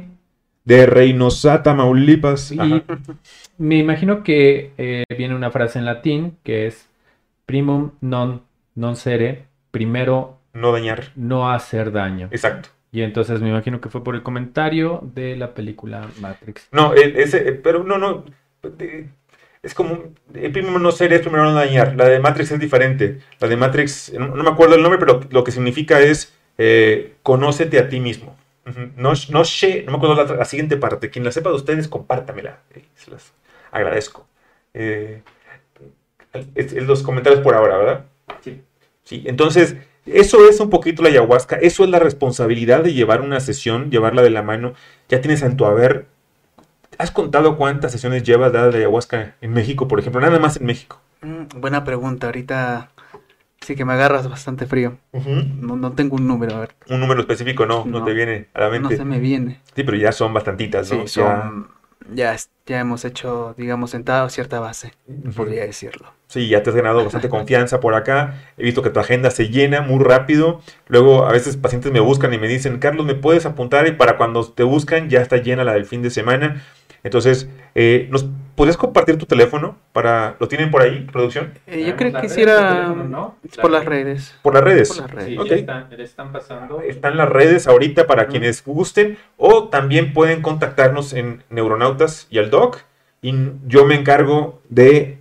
De 0.63 0.85
Reynosa, 0.85 1.63
Tamaulipas. 1.63 2.51
Y 2.51 2.83
me 3.57 3.77
imagino 3.77 4.23
que 4.23 4.73
eh, 4.77 5.03
viene 5.17 5.35
una 5.35 5.51
frase 5.51 5.79
en 5.79 5.85
latín 5.85 6.37
que 6.43 6.67
es 6.67 6.87
primum 7.45 7.91
non, 8.01 8.41
non 8.75 8.95
sere. 8.95 9.45
Primero. 9.71 10.37
No 10.53 10.71
dañar. 10.71 11.11
No 11.15 11.51
hacer 11.51 11.91
daño. 11.91 12.27
Exacto. 12.31 12.69
Y 12.91 13.01
entonces 13.03 13.41
me 13.41 13.49
imagino 13.49 13.79
que 13.79 13.89
fue 13.89 14.03
por 14.03 14.15
el 14.15 14.23
comentario 14.23 15.01
de 15.15 15.37
la 15.37 15.53
película 15.53 16.09
Matrix. 16.19 16.67
No, 16.71 16.93
ese, 16.93 17.53
pero 17.53 17.83
no, 17.83 17.97
no. 17.97 18.25
Es 19.63 19.75
como, 19.75 20.05
el 20.33 20.51
primero 20.51 20.79
no 20.79 20.91
ser 20.91 21.13
es 21.13 21.21
primero 21.21 21.43
no 21.43 21.53
dañar. 21.53 21.95
La 21.95 22.09
de 22.09 22.19
Matrix 22.19 22.51
es 22.51 22.59
diferente. 22.59 23.19
La 23.39 23.47
de 23.47 23.57
Matrix, 23.57 24.11
no, 24.13 24.29
no 24.29 24.43
me 24.43 24.49
acuerdo 24.49 24.75
el 24.75 24.81
nombre, 24.81 24.99
pero 24.99 25.21
lo 25.29 25.43
que 25.43 25.51
significa 25.51 25.99
es 25.99 26.33
eh, 26.57 27.15
conócete 27.21 27.77
a 27.77 27.87
ti 27.87 27.99
mismo. 27.99 28.35
Uh 28.65 28.69
-huh. 28.69 28.91
No, 28.95 29.13
no 29.29 29.45
sé, 29.45 29.83
no 29.83 29.91
me 29.91 29.97
acuerdo 29.97 30.15
la, 30.15 30.35
la, 30.35 30.45
siguiente 30.45 30.77
parte. 30.77 31.09
Quien 31.11 31.25
la 31.25 31.31
sepa 31.31 31.49
de 31.49 31.55
ustedes, 31.55 31.87
compártamela. 31.87 32.59
Eh, 32.73 32.85
se 32.95 33.11
las 33.11 33.33
agradezco. 33.71 34.27
Eh, 34.73 35.21
es, 36.55 36.73
es 36.73 36.83
los 36.87 37.03
comentarios 37.03 37.41
por 37.41 37.53
ahora, 37.55 37.77
¿verdad? 37.77 38.05
Sí. 38.41 38.61
Sí, 39.03 39.23
entonces, 39.25 39.75
eso 40.05 40.47
es 40.47 40.59
un 40.59 40.69
poquito 40.69 41.03
la 41.03 41.09
ayahuasca. 41.09 41.57
Eso 41.57 41.83
es 41.83 41.89
la 41.89 41.99
responsabilidad 41.99 42.83
de 42.83 42.93
llevar 42.93 43.21
una 43.21 43.39
sesión, 43.39 43.91
llevarla 43.91 44.21
de 44.21 44.29
la 44.31 44.41
mano. 44.41 44.73
Ya 45.09 45.21
tienes 45.21 45.41
en 45.43 45.57
tu 45.57 45.65
haber 45.65 46.07
¿Has 47.01 47.09
contado 47.09 47.57
cuántas 47.57 47.91
sesiones 47.91 48.21
llevas 48.21 48.53
de 48.53 48.59
ayahuasca 48.59 49.33
en 49.41 49.53
México, 49.53 49.87
por 49.87 49.99
ejemplo? 49.99 50.21
Nada 50.21 50.37
más 50.37 50.57
en 50.57 50.67
México. 50.67 51.01
Mm, 51.21 51.59
buena 51.59 51.83
pregunta. 51.83 52.27
Ahorita 52.27 52.91
sí 53.59 53.75
que 53.75 53.85
me 53.85 53.93
agarras 53.93 54.29
bastante 54.29 54.67
frío. 54.67 54.97
Uh 55.11 55.19
-huh. 55.19 55.59
no, 55.61 55.75
no, 55.75 55.93
tengo 55.93 56.17
un 56.17 56.27
número, 56.27 56.55
a 56.55 56.59
ver. 56.59 56.75
Un 56.89 56.99
número 56.99 57.21
específico 57.21 57.65
no, 57.65 57.85
no, 57.85 57.99
no, 58.01 58.05
te 58.05 58.13
viene 58.13 58.49
a 58.53 58.61
la 58.61 58.69
mente. 58.69 58.89
No 58.91 58.95
se 58.95 59.05
me 59.05 59.19
viene. 59.19 59.61
Sí, 59.75 59.83
pero 59.83 59.97
ya 59.97 60.11
son 60.11 60.31
bastantitas, 60.31 60.91
¿no? 60.91 61.01
Sí, 61.01 61.07
son, 61.07 61.69
ya... 62.13 62.35
ya, 62.35 62.39
ya 62.67 62.79
hemos 62.79 63.03
hecho, 63.03 63.55
digamos, 63.57 63.89
sentado 63.89 64.29
cierta 64.29 64.59
base, 64.59 64.93
podría 65.35 65.65
decirlo. 65.65 66.13
Sí, 66.27 66.47
ya 66.47 66.63
te 66.63 66.69
has 66.69 66.75
ganado 66.75 67.03
bastante 67.03 67.27
confianza 67.27 67.81
por 67.81 67.93
acá. 67.93 68.35
He 68.57 68.63
visto 68.63 68.81
que 68.81 68.89
tu 68.89 69.01
agenda 69.01 69.31
se 69.31 69.49
llena 69.49 69.81
muy 69.81 70.01
rápido. 70.01 70.61
Luego, 70.87 71.25
a 71.25 71.31
veces 71.33 71.57
pacientes 71.57 71.91
me 71.91 71.99
buscan 71.99 72.33
y 72.33 72.37
me 72.37 72.47
dicen, 72.47 72.79
Carlos, 72.79 73.05
¿me 73.05 73.15
puedes 73.15 73.45
apuntar? 73.45 73.85
Y 73.87 73.91
para 73.91 74.15
cuando 74.15 74.47
te 74.47 74.63
buscan, 74.63 75.09
ya 75.09 75.19
está 75.19 75.37
llena 75.37 75.65
la 75.65 75.73
del 75.73 75.85
fin 75.85 76.01
de 76.01 76.09
semana. 76.09 76.63
Entonces, 77.03 77.49
eh, 77.75 78.07
¿nos 78.11 78.25
podrías 78.55 78.77
compartir 78.77 79.17
tu 79.17 79.25
teléfono? 79.25 79.77
para 79.91 80.35
¿Lo 80.39 80.47
tienen 80.47 80.71
por 80.71 80.81
ahí, 80.81 81.07
producción? 81.11 81.53
Eh, 81.67 81.85
yo 81.85 81.95
creo 81.95 82.13
que 82.13 82.21
quisiera 82.21 82.87
¿no? 82.89 83.37
por 83.61 83.71
las 83.71 83.85
redes. 83.85 84.35
¿Por 84.41 84.53
las 84.53 84.63
redes? 84.63 84.89
Por 84.89 85.01
las 85.01 85.11
redes. 85.11 85.27
Sí, 85.27 85.37
okay. 85.37 85.59
están, 85.59 85.87
están, 85.99 86.31
pasando. 86.31 86.81
Están 86.81 87.17
las 87.17 87.29
redes 87.29 87.67
ahorita 87.67 88.07
para 88.07 88.23
uh 88.23 88.25
-huh. 88.25 88.29
quienes 88.29 88.63
gusten. 88.63 89.17
O 89.37 89.69
también 89.69 90.13
pueden 90.13 90.41
contactarnos 90.41 91.13
en 91.13 91.43
Neuronautas 91.49 92.27
y 92.29 92.39
al 92.39 92.49
Doc. 92.49 92.83
Y 93.21 93.33
yo 93.67 93.85
me 93.85 93.95
encargo 93.95 94.61
de 94.69 95.19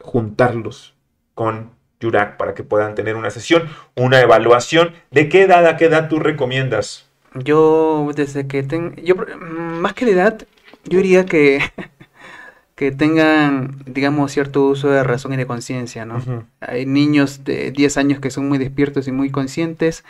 juntarlos 0.00 0.94
con 1.34 1.70
Yurak 2.00 2.36
para 2.36 2.54
que 2.54 2.62
puedan 2.62 2.94
tener 2.94 3.16
una 3.16 3.30
sesión, 3.30 3.68
una 3.94 4.20
evaluación. 4.20 4.92
¿De 5.10 5.28
qué 5.28 5.42
edad 5.42 5.66
a 5.66 5.76
qué 5.76 5.86
edad 5.86 6.08
tú 6.08 6.18
recomiendas? 6.18 7.08
Yo, 7.34 8.10
desde 8.14 8.46
que 8.46 8.62
tengo. 8.62 8.94
Yo, 8.96 9.14
más 9.38 9.92
que 9.92 10.06
de 10.06 10.12
edad, 10.12 10.46
yo 10.84 10.98
diría 10.98 11.26
que 11.26 11.60
que 12.74 12.92
tengan, 12.92 13.78
digamos, 13.86 14.30
cierto 14.32 14.64
uso 14.66 14.88
de 14.88 15.02
razón 15.02 15.32
y 15.32 15.36
de 15.36 15.46
conciencia, 15.46 16.04
¿no? 16.06 16.22
Hay 16.60 16.86
niños 16.86 17.42
de 17.44 17.72
10 17.72 17.96
años 17.96 18.20
que 18.20 18.30
son 18.30 18.48
muy 18.48 18.58
despiertos 18.58 19.08
y 19.08 19.12
muy 19.12 19.30
conscientes 19.30 20.04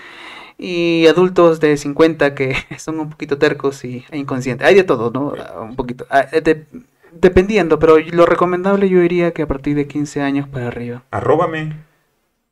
y 0.59 1.07
adultos 1.07 1.61
de 1.61 1.77
50 1.77 2.35
que 2.35 2.57
son 2.79 3.01
un 3.01 3.11
poquito 3.11 3.39
tercos 3.39 3.85
y, 3.85 4.05
e 4.11 4.19
inconscientes. 4.19 4.67
Hay 4.67 4.75
de 4.75 4.85
todo, 4.85 5.11
¿no? 5.11 5.35
Ah, 5.39 5.61
Un 5.63 5.77
poquito. 5.77 6.07
Ah, 6.11 6.27
eh, 6.33 6.41
de- 6.43 6.67
dependiendo, 7.13 7.79
pero 7.79 7.99
lo 7.99 8.27
recomendable 8.27 8.89
yo 8.89 9.01
diría 9.01 9.33
que 9.33 9.43
a 9.43 9.49
partir 9.49 9.75
de 9.77 9.87
15 9.87 10.21
años 10.23 10.49
para 10.49 10.69
arriba. 10.69 11.05
Arróbame. 11.11 11.75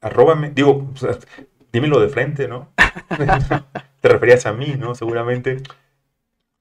Arróbame. 0.00 0.50
Digo, 0.54 0.92
dímelo 1.72 2.00
de 2.00 2.08
frente, 2.08 2.48
¿no? 2.48 2.68
Te 4.00 4.08
referías 4.08 4.46
a 4.46 4.52
mí, 4.52 4.76
¿no? 4.78 4.94
Seguramente. 4.94 5.58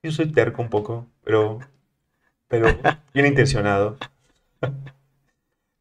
Yo 0.06 0.12
soy 0.12 0.28
terco 0.32 0.62
un 0.62 0.70
poco, 0.70 1.08
pero, 1.24 1.60
pero 2.48 2.68
bien 3.14 3.26
intencionado. 3.26 3.98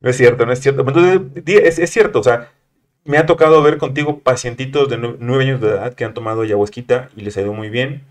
No 0.01 0.11
es 0.11 0.17
cierto, 0.17 0.47
no 0.47 0.53
es 0.53 0.61
cierto. 0.61 0.81
Entonces, 0.87 1.21
es, 1.47 1.79
es 1.79 1.91
cierto, 1.91 2.21
o 2.21 2.23
sea, 2.23 2.51
me 3.05 3.19
ha 3.19 3.27
tocado 3.27 3.63
ver 3.63 3.79
contigo 3.79 4.21
pacientitos 4.21 4.89
de 4.89 4.99
nue- 4.99 5.17
nueve 5.19 5.45
años 5.45 5.61
de 5.61 5.69
edad 5.69 5.95
que 5.95 6.05
han 6.05 6.15
tomado 6.15 6.43
ayahuasquita 6.43 7.11
y 7.17 7.21
les 7.21 7.37
ha 7.37 7.43
ido 7.43 7.53
muy 7.53 7.69
bien. 7.69 8.03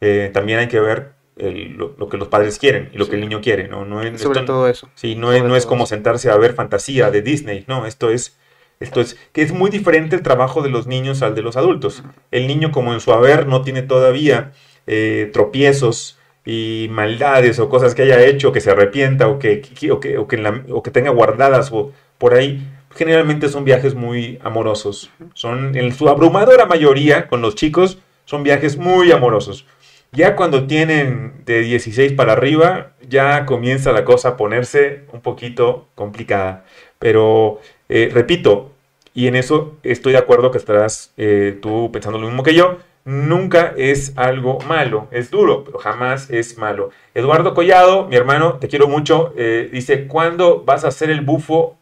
Eh, 0.00 0.30
también 0.32 0.58
hay 0.58 0.68
que 0.68 0.80
ver 0.80 1.12
el- 1.36 1.74
lo, 1.76 1.94
lo 1.98 2.08
que 2.08 2.16
los 2.16 2.28
padres 2.28 2.58
quieren 2.58 2.90
y 2.92 2.98
lo 2.98 3.08
que 3.08 3.14
el 3.14 3.20
niño 3.20 3.40
quiere, 3.40 3.68
¿no? 3.68 3.84
no 3.84 4.02
es, 4.02 4.20
Sobre 4.20 4.40
esto- 4.40 4.52
todo 4.52 4.68
eso. 4.68 4.88
Sí, 4.94 5.14
no 5.14 5.32
es, 5.32 5.42
no 5.44 5.54
es 5.56 5.66
como 5.66 5.84
eso. 5.84 5.90
sentarse 5.94 6.30
a 6.30 6.36
ver 6.36 6.54
fantasía 6.54 7.10
de 7.12 7.22
Disney, 7.22 7.64
no, 7.68 7.86
esto 7.86 8.10
es, 8.10 8.36
esto 8.80 9.00
es, 9.00 9.16
que 9.32 9.42
es 9.42 9.52
muy 9.52 9.70
diferente 9.70 10.16
el 10.16 10.22
trabajo 10.22 10.62
de 10.62 10.70
los 10.70 10.86
niños 10.86 11.22
al 11.22 11.34
de 11.34 11.42
los 11.42 11.56
adultos. 11.56 12.02
El 12.30 12.46
niño 12.46 12.72
como 12.72 12.92
en 12.92 13.00
su 13.00 13.12
haber 13.12 13.46
no 13.46 13.62
tiene 13.62 13.82
todavía 13.82 14.52
eh, 14.86 15.30
tropiezos 15.32 16.18
y 16.44 16.88
maldades 16.90 17.58
o 17.58 17.68
cosas 17.68 17.94
que 17.94 18.02
haya 18.02 18.24
hecho, 18.24 18.52
que 18.52 18.60
se 18.60 18.70
arrepienta 18.70 19.28
o 19.28 19.38
que, 19.38 19.62
o 19.90 20.00
que, 20.00 20.18
o 20.18 20.82
que 20.82 20.90
tenga 20.90 21.10
guardadas 21.10 21.70
o 21.72 21.92
por 22.18 22.34
ahí, 22.34 22.62
generalmente 22.94 23.48
son 23.48 23.64
viajes 23.64 23.94
muy 23.94 24.38
amorosos. 24.42 25.10
Son, 25.34 25.76
en 25.76 25.92
su 25.92 26.08
abrumadora 26.08 26.66
mayoría, 26.66 27.28
con 27.28 27.40
los 27.40 27.54
chicos, 27.54 27.98
son 28.24 28.42
viajes 28.42 28.76
muy 28.76 29.12
amorosos. 29.12 29.66
Ya 30.12 30.34
cuando 30.34 30.66
tienen 30.66 31.44
de 31.46 31.60
16 31.60 32.12
para 32.12 32.32
arriba, 32.32 32.92
ya 33.08 33.46
comienza 33.46 33.92
la 33.92 34.04
cosa 34.04 34.30
a 34.30 34.36
ponerse 34.36 35.04
un 35.12 35.20
poquito 35.20 35.86
complicada. 35.94 36.64
Pero, 36.98 37.60
eh, 37.88 38.10
repito, 38.12 38.72
y 39.14 39.28
en 39.28 39.36
eso 39.36 39.76
estoy 39.82 40.12
de 40.12 40.18
acuerdo 40.18 40.50
que 40.50 40.58
estarás 40.58 41.12
eh, 41.16 41.58
tú 41.62 41.90
pensando 41.92 42.18
lo 42.18 42.26
mismo 42.26 42.42
que 42.42 42.54
yo, 42.54 42.78
nunca 43.04 43.74
es 43.76 44.12
algo 44.16 44.58
malo, 44.68 45.08
es 45.10 45.30
duro, 45.30 45.64
pero 45.64 45.78
jamás 45.78 46.30
es 46.30 46.58
malo. 46.58 46.90
Eduardo 47.14 47.54
Collado, 47.54 48.06
mi 48.08 48.16
hermano, 48.16 48.54
te 48.58 48.68
quiero 48.68 48.88
mucho, 48.88 49.32
eh, 49.36 49.68
dice, 49.72 50.06
¿cuándo 50.06 50.62
vas 50.64 50.84
a 50.84 50.88
hacer 50.88 51.10
el 51.10 51.22
bufo 51.22 51.76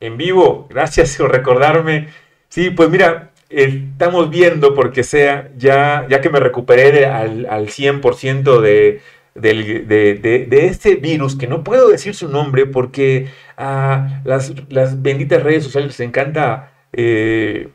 en 0.00 0.16
vivo? 0.16 0.66
Gracias 0.70 1.16
por 1.18 1.32
recordarme. 1.32 2.08
Sí, 2.48 2.70
pues 2.70 2.90
mira, 2.90 3.30
eh, 3.50 3.84
estamos 3.92 4.30
viendo 4.30 4.74
porque 4.74 5.02
sea, 5.04 5.50
ya, 5.56 6.06
ya 6.08 6.20
que 6.20 6.30
me 6.30 6.40
recuperé 6.40 7.06
al, 7.06 7.46
al 7.46 7.68
100% 7.68 8.60
de, 8.60 9.00
del- 9.34 9.88
de, 9.88 10.14
de, 10.48 10.66
este 10.66 10.96
virus, 10.96 11.36
que 11.36 11.46
no 11.46 11.64
puedo 11.64 11.88
decir 11.88 12.14
su 12.14 12.28
nombre 12.28 12.66
porque 12.66 13.28
a 13.56 14.20
las, 14.24 14.52
las 14.70 15.02
benditas 15.02 15.42
redes 15.42 15.64
sociales 15.64 15.90
les 15.90 16.00
encanta 16.00 16.72
eh, 16.92 17.68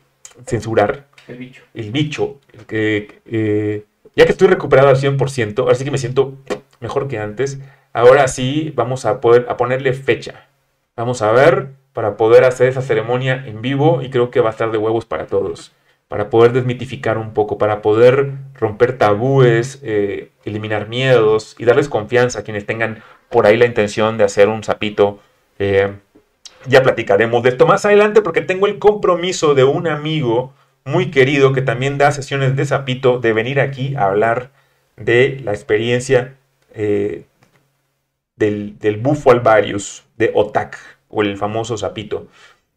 censurar 0.45 1.06
El 1.27 1.37
bicho. 1.37 1.63
el 1.73 1.91
bicho, 1.91 2.39
eh, 2.69 3.85
ya 4.15 4.25
que 4.25 4.31
estoy 4.31 4.47
recuperado 4.47 4.89
al 4.89 4.97
100%, 4.97 5.59
ahora 5.59 5.75
sí 5.75 5.83
que 5.83 5.91
me 5.91 5.97
siento 5.97 6.35
mejor 6.79 7.07
que 7.07 7.19
antes, 7.19 7.59
ahora 7.93 8.27
sí 8.27 8.71
vamos 8.75 9.05
a 9.05 9.19
poder 9.21 9.45
a 9.49 9.57
ponerle 9.57 9.93
fecha. 9.93 10.47
Vamos 10.95 11.21
a 11.21 11.31
ver 11.31 11.69
para 11.93 12.17
poder 12.17 12.43
hacer 12.43 12.69
esa 12.69 12.81
ceremonia 12.81 13.43
en 13.45 13.61
vivo 13.61 14.01
y 14.01 14.09
creo 14.09 14.31
que 14.31 14.39
va 14.39 14.49
a 14.49 14.51
estar 14.51 14.71
de 14.71 14.77
huevos 14.77 15.05
para 15.05 15.27
todos, 15.27 15.73
para 16.07 16.29
poder 16.29 16.53
desmitificar 16.53 17.17
un 17.17 17.33
poco, 17.33 17.57
para 17.57 17.81
poder 17.81 18.33
romper 18.53 18.97
tabúes, 18.97 19.79
eh, 19.83 20.31
eliminar 20.45 20.87
miedos 20.87 21.55
y 21.59 21.65
darles 21.65 21.89
confianza 21.89 22.39
a 22.39 22.43
quienes 22.43 22.65
tengan 22.65 23.03
por 23.29 23.45
ahí 23.45 23.57
la 23.57 23.65
intención 23.65 24.17
de 24.17 24.23
hacer 24.23 24.47
un 24.47 24.63
sapito. 24.63 25.19
eh, 25.59 25.91
ya 26.65 26.83
platicaremos 26.83 27.43
de 27.43 27.49
esto 27.49 27.65
más 27.65 27.85
adelante 27.85 28.21
porque 28.21 28.41
tengo 28.41 28.67
el 28.67 28.79
compromiso 28.79 29.53
de 29.55 29.63
un 29.63 29.87
amigo 29.87 30.53
muy 30.87 31.11
querido 31.11 31.53
que 31.53 31.61
también 31.61 31.97
da 31.97 32.11
sesiones 32.11 32.55
de 32.55 32.65
sapito 32.65 33.19
de 33.19 33.33
venir 33.33 33.59
aquí 33.59 33.95
a 33.95 34.05
hablar 34.05 34.51
de 34.95 35.39
la 35.43 35.51
experiencia 35.51 36.35
eh, 36.73 37.25
del, 38.37 38.79
del 38.79 38.97
bufo 38.97 39.31
alvarius 39.31 40.05
de 40.17 40.31
Otak 40.33 40.77
o 41.09 41.21
el 41.21 41.37
famoso 41.37 41.77
sapito. 41.77 42.27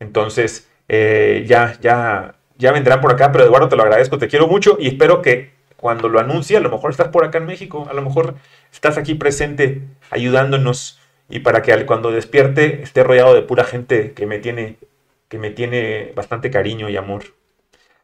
Entonces, 0.01 0.69
eh, 0.89 1.45
ya, 1.47 1.79
ya, 1.81 2.35
ya 2.59 2.73
vendrán 2.73 3.01
por 3.01 3.13
acá, 3.13 3.31
pero 3.31 3.45
Eduardo, 3.45 3.69
te 3.69 3.77
lo 3.77 3.83
agradezco, 3.83 4.19
te 4.19 4.29
quiero 4.29 4.49
mucho 4.49 4.77
y 4.81 4.89
espero 4.89 5.23
que 5.23 5.53
cuando 5.77 6.09
lo 6.09 6.19
anuncie, 6.19 6.57
a 6.57 6.61
lo 6.61 6.71
mejor 6.71 6.91
estás 6.91 7.09
por 7.09 7.25
acá 7.25 7.39
en 7.39 7.47
México, 7.47 7.87
a 7.89 7.95
lo 7.95 8.03
mejor 8.03 8.35
estás 8.73 8.99
aquí 8.99 9.15
presente 9.15 9.83
ayudándonos 10.11 11.01
y 11.29 11.41
para 11.41 11.63
que 11.63 11.87
cuando 11.87 12.11
despierte 12.11 12.83
esté 12.83 13.05
rodeado 13.05 13.35
de 13.35 13.43
pura 13.43 13.65
gente 13.65 14.13
que 14.13 14.27
me 14.27 14.41
tiene, 14.41 14.77
que 15.29 15.39
me 15.39 15.51
tiene 15.51 16.13
bastante 16.15 16.51
cariño 16.51 16.89
y 16.91 16.97
amor. 16.97 17.23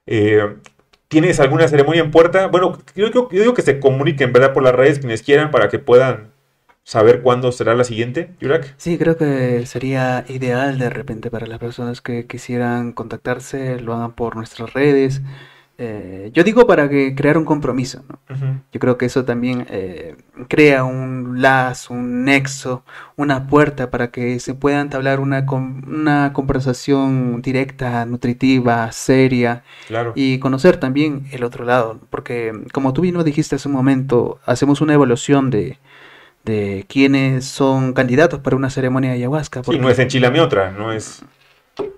Eh, 0.07 0.57
¿Tienes 1.09 1.39
alguna 1.39 1.69
ceremonia 1.69 2.03
en 2.03 2.11
puerta? 2.11 2.49
Bueno, 2.49 2.79
yo, 2.97 3.11
yo 3.11 3.29
digo 3.31 3.55
que 3.55 3.63
se 3.63 3.79
comuniquen, 3.79 4.33
¿verdad? 4.33 4.53
Por 4.53 4.65
las 4.65 4.75
redes 4.75 4.99
quienes 4.99 5.23
quieran 5.23 5.51
para 5.51 5.69
que 5.69 5.79
puedan 5.79 6.33
saber 6.83 7.21
cuándo 7.21 7.51
será 7.53 7.75
la 7.75 7.85
siguiente, 7.85 8.31
Yurak. 8.41 8.75
Sí, 8.77 8.97
creo 8.97 9.17
que 9.17 9.67
sería 9.67 10.25
ideal 10.29 10.79
de 10.79 10.89
repente 10.89 11.31
para 11.31 11.47
las 11.47 11.59
personas 11.59 12.01
que 12.01 12.27
quisieran 12.27 12.93
contactarse, 12.93 13.81
lo 13.81 13.95
hagan 13.95 14.13
por 14.13 14.37
nuestras 14.37 14.73
redes. 14.73 15.21
Eh, 15.79 16.31
yo 16.33 16.43
digo 16.43 16.67
para 16.67 16.89
que 16.89 17.15
crear 17.15 17.37
un 17.37 17.45
compromiso, 17.45 18.03
¿no? 18.09 18.19
Yo 18.73 18.81
creo 18.81 18.97
que 18.97 19.05
eso 19.07 19.27
también 19.27 19.67
eh, 19.69 20.17
crea 20.49 20.85
un 20.85 21.43
lazo, 21.43 21.93
un 21.93 22.25
nexo, 22.25 22.83
una 23.17 23.47
puerta 23.47 23.91
para 23.91 24.11
que 24.11 24.41
se 24.41 24.55
pueda 24.55 24.81
entablar 24.81 25.21
una, 25.21 25.45
una 25.51 26.33
conversación 26.33 27.43
directa, 27.43 28.07
nutritiva, 28.07 28.91
seria 28.93 29.65
Claro. 29.87 30.13
y 30.15 30.39
conocer 30.39 30.79
también 30.79 31.27
el 31.31 31.45
otro 31.45 31.65
lado. 31.67 32.01
Porque 32.09 32.53
como 32.73 32.95
tú 32.95 33.03
mismo 33.03 33.23
dijiste 33.23 33.57
hace 33.57 33.69
un 33.69 33.75
momento, 33.75 34.39
hacemos 34.47 34.81
una 34.81 34.95
evaluación 34.95 35.51
de, 35.51 35.79
de 36.45 36.87
quiénes 36.89 37.45
son 37.45 37.93
candidatos 37.93 38.41
para 38.41 38.57
una 38.57 38.71
ceremonia 38.71 39.11
de 39.11 39.17
ayahuasca. 39.17 39.61
Sí, 39.61 39.67
porque- 39.67 39.81
no 39.81 39.91
es 39.91 39.99
enchilame 39.99 40.41
otra, 40.41 40.71
no 40.71 40.91
es. 40.93 41.23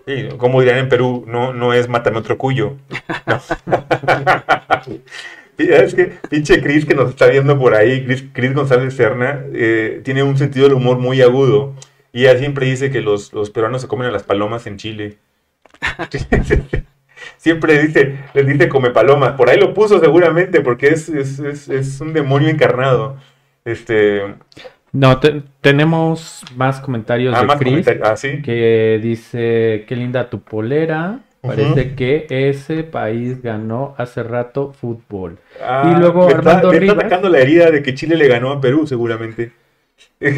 Sí, 0.06 0.28
como 0.38 0.60
dirían 0.60 0.78
en 0.78 0.88
Perú, 0.88 1.24
no, 1.26 1.52
no 1.52 1.72
es 1.72 1.88
mátame 1.88 2.18
otro 2.18 2.38
cuyo. 2.38 2.76
No. 3.26 3.40
es 5.58 5.94
que 5.94 6.18
pinche 6.28 6.62
Chris 6.62 6.84
que 6.84 6.94
nos 6.94 7.10
está 7.10 7.26
viendo 7.26 7.58
por 7.58 7.74
ahí, 7.74 8.04
Chris 8.32 8.54
González 8.54 8.94
Serna, 8.94 9.44
eh, 9.52 10.00
tiene 10.04 10.22
un 10.22 10.38
sentido 10.38 10.66
del 10.66 10.74
humor 10.74 10.98
muy 10.98 11.20
agudo. 11.22 11.74
Y 12.12 12.22
ella 12.22 12.38
siempre 12.38 12.66
dice 12.66 12.90
que 12.90 13.02
los, 13.02 13.32
los 13.32 13.50
peruanos 13.50 13.82
se 13.82 13.88
comen 13.88 14.08
a 14.08 14.10
las 14.10 14.22
palomas 14.22 14.66
en 14.66 14.78
Chile. 14.78 15.18
siempre 17.36 17.82
dice, 17.82 18.18
les 18.34 18.46
dice 18.46 18.68
come 18.68 18.90
palomas. 18.90 19.32
Por 19.32 19.50
ahí 19.50 19.58
lo 19.58 19.74
puso 19.74 20.00
seguramente 20.00 20.60
porque 20.60 20.88
es, 20.88 21.08
es, 21.08 21.38
es, 21.38 21.68
es 21.68 22.00
un 22.00 22.12
demonio 22.12 22.48
encarnado. 22.48 23.18
Este, 23.64 24.22
No, 24.92 25.18
te- 25.20 25.42
tenemos 25.60 26.42
más 26.56 26.80
comentarios 26.80 27.34
ah, 27.36 27.40
de 27.40 27.46
más 27.46 27.58
Chris. 27.58 27.86
Ah, 28.02 28.16
sí. 28.16 28.40
que 28.42 28.98
dice, 29.02 29.84
qué 29.86 29.96
linda 29.96 30.30
tu 30.30 30.40
polera. 30.40 31.20
Parece 31.40 31.94
que 31.94 32.26
ese 32.30 32.82
país 32.82 33.40
ganó 33.42 33.94
hace 33.96 34.22
rato 34.24 34.72
fútbol. 34.72 35.38
Ah, 35.62 35.92
Y 35.94 35.98
luego 35.98 36.26
me 36.26 36.32
está- 36.32 36.38
Armando 36.38 36.68
me 36.70 36.74
está 36.74 36.80
Rivas. 36.80 36.96
atacando 36.98 37.28
la 37.28 37.38
herida 37.38 37.70
de 37.70 37.82
que 37.82 37.94
Chile 37.94 38.16
le 38.16 38.26
ganó 38.28 38.50
a 38.50 38.60
Perú, 38.60 38.86
seguramente. 38.86 39.52
Y 40.20 40.30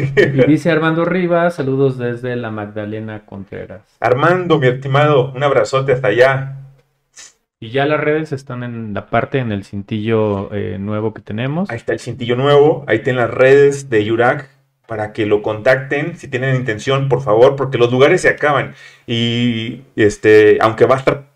dice 0.47 0.69
Armando 0.71 1.03
Rivas, 1.05 1.55
saludos 1.55 1.97
desde 1.97 2.35
la 2.35 2.51
Magdalena 2.51 3.25
Contreras. 3.25 3.81
Armando, 3.99 4.59
mi 4.59 4.67
estimado, 4.67 5.31
un 5.33 5.43
abrazote 5.43 5.91
hasta 5.93 6.09
allá. 6.09 6.57
Y 7.63 7.69
ya 7.69 7.85
las 7.85 7.99
redes 7.99 8.31
están 8.31 8.63
en 8.63 8.95
la 8.95 9.05
parte, 9.05 9.37
en 9.37 9.51
el 9.51 9.63
cintillo 9.63 10.51
eh, 10.51 10.79
nuevo 10.79 11.13
que 11.13 11.21
tenemos. 11.21 11.69
Ahí 11.69 11.77
está 11.77 11.93
el 11.93 11.99
cintillo 11.99 12.35
nuevo, 12.35 12.83
ahí 12.87 12.97
están 12.97 13.17
las 13.17 13.29
redes 13.29 13.87
de 13.87 14.03
Yurak 14.03 14.49
para 14.87 15.13
que 15.13 15.27
lo 15.27 15.43
contacten 15.43 16.17
si 16.17 16.27
tienen 16.27 16.55
intención, 16.55 17.07
por 17.07 17.21
favor, 17.21 17.55
porque 17.55 17.77
los 17.77 17.91
lugares 17.91 18.21
se 18.21 18.29
acaban. 18.29 18.73
Y 19.05 19.83
este, 19.95 20.57
aunque 20.59 20.87
va 20.87 20.95
a 20.95 20.97
estar, 20.97 21.27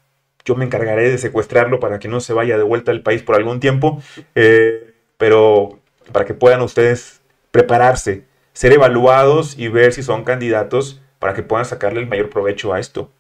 yo 0.43 0.55
me 0.55 0.65
encargaré 0.65 1.11
de 1.11 1.19
secuestrarlo 1.19 1.79
para 1.79 1.99
que 1.99 2.07
no 2.07 2.19
se 2.19 2.33
vaya 2.33 2.57
de 2.57 2.63
vuelta 2.63 2.89
al 2.91 3.03
país 3.03 3.21
por 3.21 3.35
algún 3.35 3.59
tiempo, 3.59 4.01
eh, 4.33 4.95
pero 5.17 5.77
para 6.11 6.25
que 6.25 6.33
puedan 6.33 6.61
ustedes 6.61 7.21
prepararse, 7.51 8.23
ser 8.53 8.73
evaluados 8.73 9.59
y 9.59 9.67
ver 9.67 9.93
si 9.93 10.01
son 10.01 10.23
candidatos 10.23 11.03
para 11.19 11.35
que 11.35 11.43
puedan 11.43 11.65
sacarle 11.65 11.99
el 11.99 12.07
mayor 12.07 12.31
provecho 12.31 12.73
a 12.73 12.79
esto. 12.79 13.11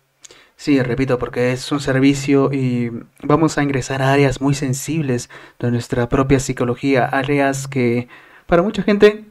Sí, 0.57 0.81
repito, 0.81 1.19
porque 1.19 1.51
es 1.51 1.71
un 1.71 1.81
servicio 1.81 2.51
y 2.53 2.89
vamos 3.21 3.57
a 3.57 3.63
ingresar 3.63 4.01
a 4.01 4.13
áreas 4.13 4.39
muy 4.41 4.55
sensibles 4.55 5.29
de 5.59 5.69
nuestra 5.69 6.07
propia 6.07 6.39
psicología, 6.39 7.05
áreas 7.05 7.67
que 7.67 8.07
para 8.47 8.61
mucha 8.61 8.81
gente 8.81 9.25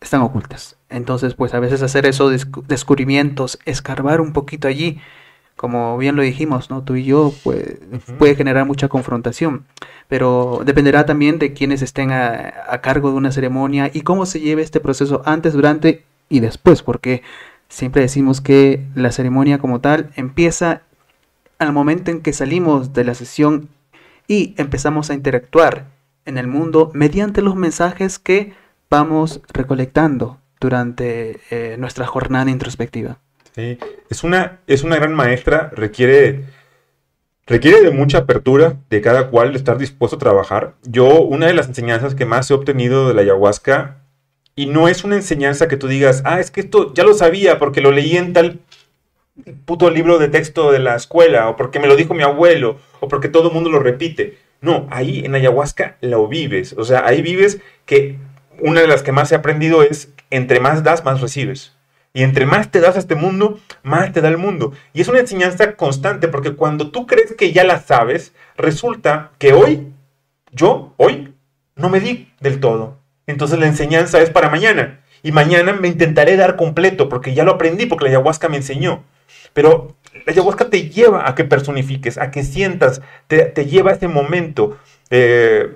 están 0.00 0.22
ocultas. 0.22 0.76
Entonces, 0.88 1.34
pues 1.34 1.52
a 1.54 1.60
veces 1.60 1.82
hacer 1.82 2.06
esos 2.06 2.32
descu- 2.32 2.64
descubrimientos, 2.66 3.58
escarbar 3.66 4.20
un 4.20 4.32
poquito 4.32 4.66
allí, 4.66 5.00
como 5.56 5.98
bien 5.98 6.16
lo 6.16 6.22
dijimos, 6.22 6.70
¿no? 6.70 6.82
Tú 6.82 6.96
y 6.96 7.04
yo, 7.04 7.32
pues 7.44 7.78
puede 8.18 8.34
generar 8.34 8.64
mucha 8.66 8.88
confrontación, 8.88 9.66
pero 10.08 10.62
dependerá 10.64 11.06
también 11.06 11.38
de 11.38 11.52
quienes 11.52 11.82
estén 11.82 12.10
a, 12.10 12.52
a 12.68 12.80
cargo 12.80 13.10
de 13.10 13.16
una 13.16 13.32
ceremonia 13.32 13.90
y 13.92 14.00
cómo 14.00 14.26
se 14.26 14.40
lleve 14.40 14.62
este 14.62 14.80
proceso 14.80 15.22
antes, 15.26 15.52
durante 15.52 16.04
y 16.28 16.40
después, 16.40 16.82
porque 16.82 17.22
siempre 17.74 18.02
decimos 18.02 18.40
que 18.40 18.86
la 18.94 19.10
ceremonia 19.10 19.58
como 19.58 19.80
tal 19.80 20.10
empieza 20.14 20.82
al 21.58 21.72
momento 21.72 22.10
en 22.10 22.20
que 22.20 22.32
salimos 22.32 22.92
de 22.92 23.04
la 23.04 23.14
sesión 23.14 23.68
y 24.28 24.54
empezamos 24.58 25.10
a 25.10 25.14
interactuar 25.14 25.86
en 26.24 26.38
el 26.38 26.46
mundo 26.46 26.90
mediante 26.94 27.42
los 27.42 27.56
mensajes 27.56 28.18
que 28.18 28.52
vamos 28.88 29.40
recolectando 29.52 30.38
durante 30.60 31.40
eh, 31.50 31.76
nuestra 31.78 32.06
jornada 32.06 32.48
introspectiva. 32.50 33.18
Sí, 33.54 33.78
es 34.08 34.22
una, 34.22 34.60
es 34.66 34.84
una 34.84 34.96
gran 34.96 35.14
maestra, 35.14 35.70
requiere, 35.74 36.44
requiere 37.44 37.80
de 37.82 37.90
mucha 37.90 38.18
apertura 38.18 38.76
de 38.88 39.00
cada 39.00 39.30
cual, 39.30 39.56
estar 39.56 39.78
dispuesto 39.78 40.16
a 40.16 40.20
trabajar. 40.20 40.74
Yo, 40.84 41.22
una 41.22 41.46
de 41.46 41.54
las 41.54 41.66
enseñanzas 41.66 42.14
que 42.14 42.24
más 42.24 42.50
he 42.50 42.54
obtenido 42.54 43.08
de 43.08 43.14
la 43.14 43.22
ayahuasca, 43.22 44.03
y 44.56 44.66
no 44.66 44.88
es 44.88 45.04
una 45.04 45.16
enseñanza 45.16 45.68
que 45.68 45.76
tú 45.76 45.88
digas, 45.88 46.22
ah, 46.24 46.40
es 46.40 46.50
que 46.50 46.60
esto 46.60 46.92
ya 46.94 47.04
lo 47.04 47.14
sabía 47.14 47.58
porque 47.58 47.80
lo 47.80 47.90
leí 47.90 48.16
en 48.16 48.32
tal 48.32 48.60
puto 49.64 49.90
libro 49.90 50.18
de 50.18 50.28
texto 50.28 50.70
de 50.70 50.78
la 50.78 50.94
escuela, 50.94 51.48
o 51.48 51.56
porque 51.56 51.80
me 51.80 51.88
lo 51.88 51.96
dijo 51.96 52.14
mi 52.14 52.22
abuelo, 52.22 52.78
o 53.00 53.08
porque 53.08 53.28
todo 53.28 53.48
el 53.48 53.54
mundo 53.54 53.70
lo 53.70 53.80
repite. 53.80 54.38
No, 54.60 54.86
ahí 54.90 55.24
en 55.24 55.34
ayahuasca 55.34 55.96
lo 56.00 56.28
vives. 56.28 56.74
O 56.78 56.84
sea, 56.84 57.04
ahí 57.06 57.20
vives 57.20 57.60
que 57.84 58.18
una 58.60 58.80
de 58.80 58.86
las 58.86 59.02
que 59.02 59.12
más 59.12 59.32
he 59.32 59.34
aprendido 59.34 59.82
es, 59.82 60.12
entre 60.30 60.60
más 60.60 60.82
das, 60.82 61.04
más 61.04 61.20
recibes. 61.20 61.74
Y 62.12 62.22
entre 62.22 62.46
más 62.46 62.70
te 62.70 62.80
das 62.80 62.94
a 62.94 63.00
este 63.00 63.16
mundo, 63.16 63.58
más 63.82 64.12
te 64.12 64.20
da 64.20 64.28
el 64.28 64.38
mundo. 64.38 64.72
Y 64.92 65.00
es 65.00 65.08
una 65.08 65.18
enseñanza 65.18 65.74
constante, 65.74 66.28
porque 66.28 66.54
cuando 66.54 66.90
tú 66.92 67.06
crees 67.06 67.34
que 67.34 67.52
ya 67.52 67.64
la 67.64 67.80
sabes, 67.80 68.32
resulta 68.56 69.32
que 69.38 69.52
hoy, 69.52 69.92
yo, 70.52 70.94
hoy, 70.96 71.34
no 71.74 71.88
me 71.88 71.98
di 71.98 72.32
del 72.40 72.60
todo. 72.60 73.03
Entonces 73.26 73.58
la 73.58 73.66
enseñanza 73.66 74.20
es 74.20 74.30
para 74.30 74.50
mañana. 74.50 75.00
Y 75.22 75.32
mañana 75.32 75.72
me 75.72 75.88
intentaré 75.88 76.36
dar 76.36 76.56
completo, 76.56 77.08
porque 77.08 77.34
ya 77.34 77.44
lo 77.44 77.52
aprendí, 77.52 77.86
porque 77.86 78.04
la 78.04 78.10
ayahuasca 78.10 78.48
me 78.48 78.58
enseñó. 78.58 79.04
Pero 79.54 79.96
la 80.26 80.32
ayahuasca 80.32 80.68
te 80.68 80.90
lleva 80.90 81.28
a 81.28 81.34
que 81.34 81.44
personifiques, 81.44 82.18
a 82.18 82.30
que 82.30 82.44
sientas, 82.44 83.00
te, 83.26 83.52
lleva 83.66 83.90
a 83.90 83.94
ese 83.94 84.08
momento. 84.08 84.76
Eh, 85.10 85.74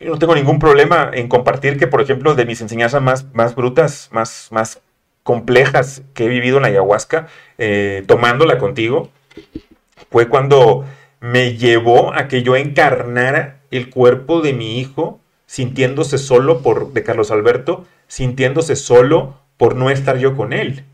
no 0.00 0.18
tengo 0.18 0.34
ningún 0.34 0.58
problema 0.58 1.10
en 1.12 1.28
compartir 1.28 1.78
que, 1.78 1.86
por 1.86 2.00
ejemplo, 2.00 2.34
de 2.34 2.46
mis 2.46 2.60
enseñanzas 2.60 3.02
más, 3.02 3.26
más 3.34 3.54
brutas, 3.54 4.08
más, 4.12 4.48
más 4.50 4.80
complejas 5.22 6.02
que 6.14 6.24
he 6.24 6.28
vivido 6.28 6.56
en 6.56 6.62
la 6.62 6.68
ayahuasca, 6.68 7.26
eh, 7.58 8.04
tomándola 8.06 8.58
contigo, 8.58 9.10
fue 10.10 10.28
cuando 10.28 10.86
me 11.20 11.56
llevó 11.56 12.14
a 12.14 12.28
que 12.28 12.42
yo 12.42 12.56
encarnara 12.56 13.60
el 13.70 13.90
cuerpo 13.90 14.40
de 14.40 14.52
mi 14.52 14.78
hijo, 14.78 15.20
sintiéndose 15.48 16.18
solo 16.18 16.60
por, 16.60 16.92
de 16.92 17.02
Carlos 17.02 17.30
Alberto, 17.30 17.86
sintiéndose 18.06 18.76
solo 18.76 19.38
por 19.56 19.74
no 19.74 19.90
estar 19.90 20.18
yo 20.18 20.36
con 20.36 20.52
él. 20.52 20.84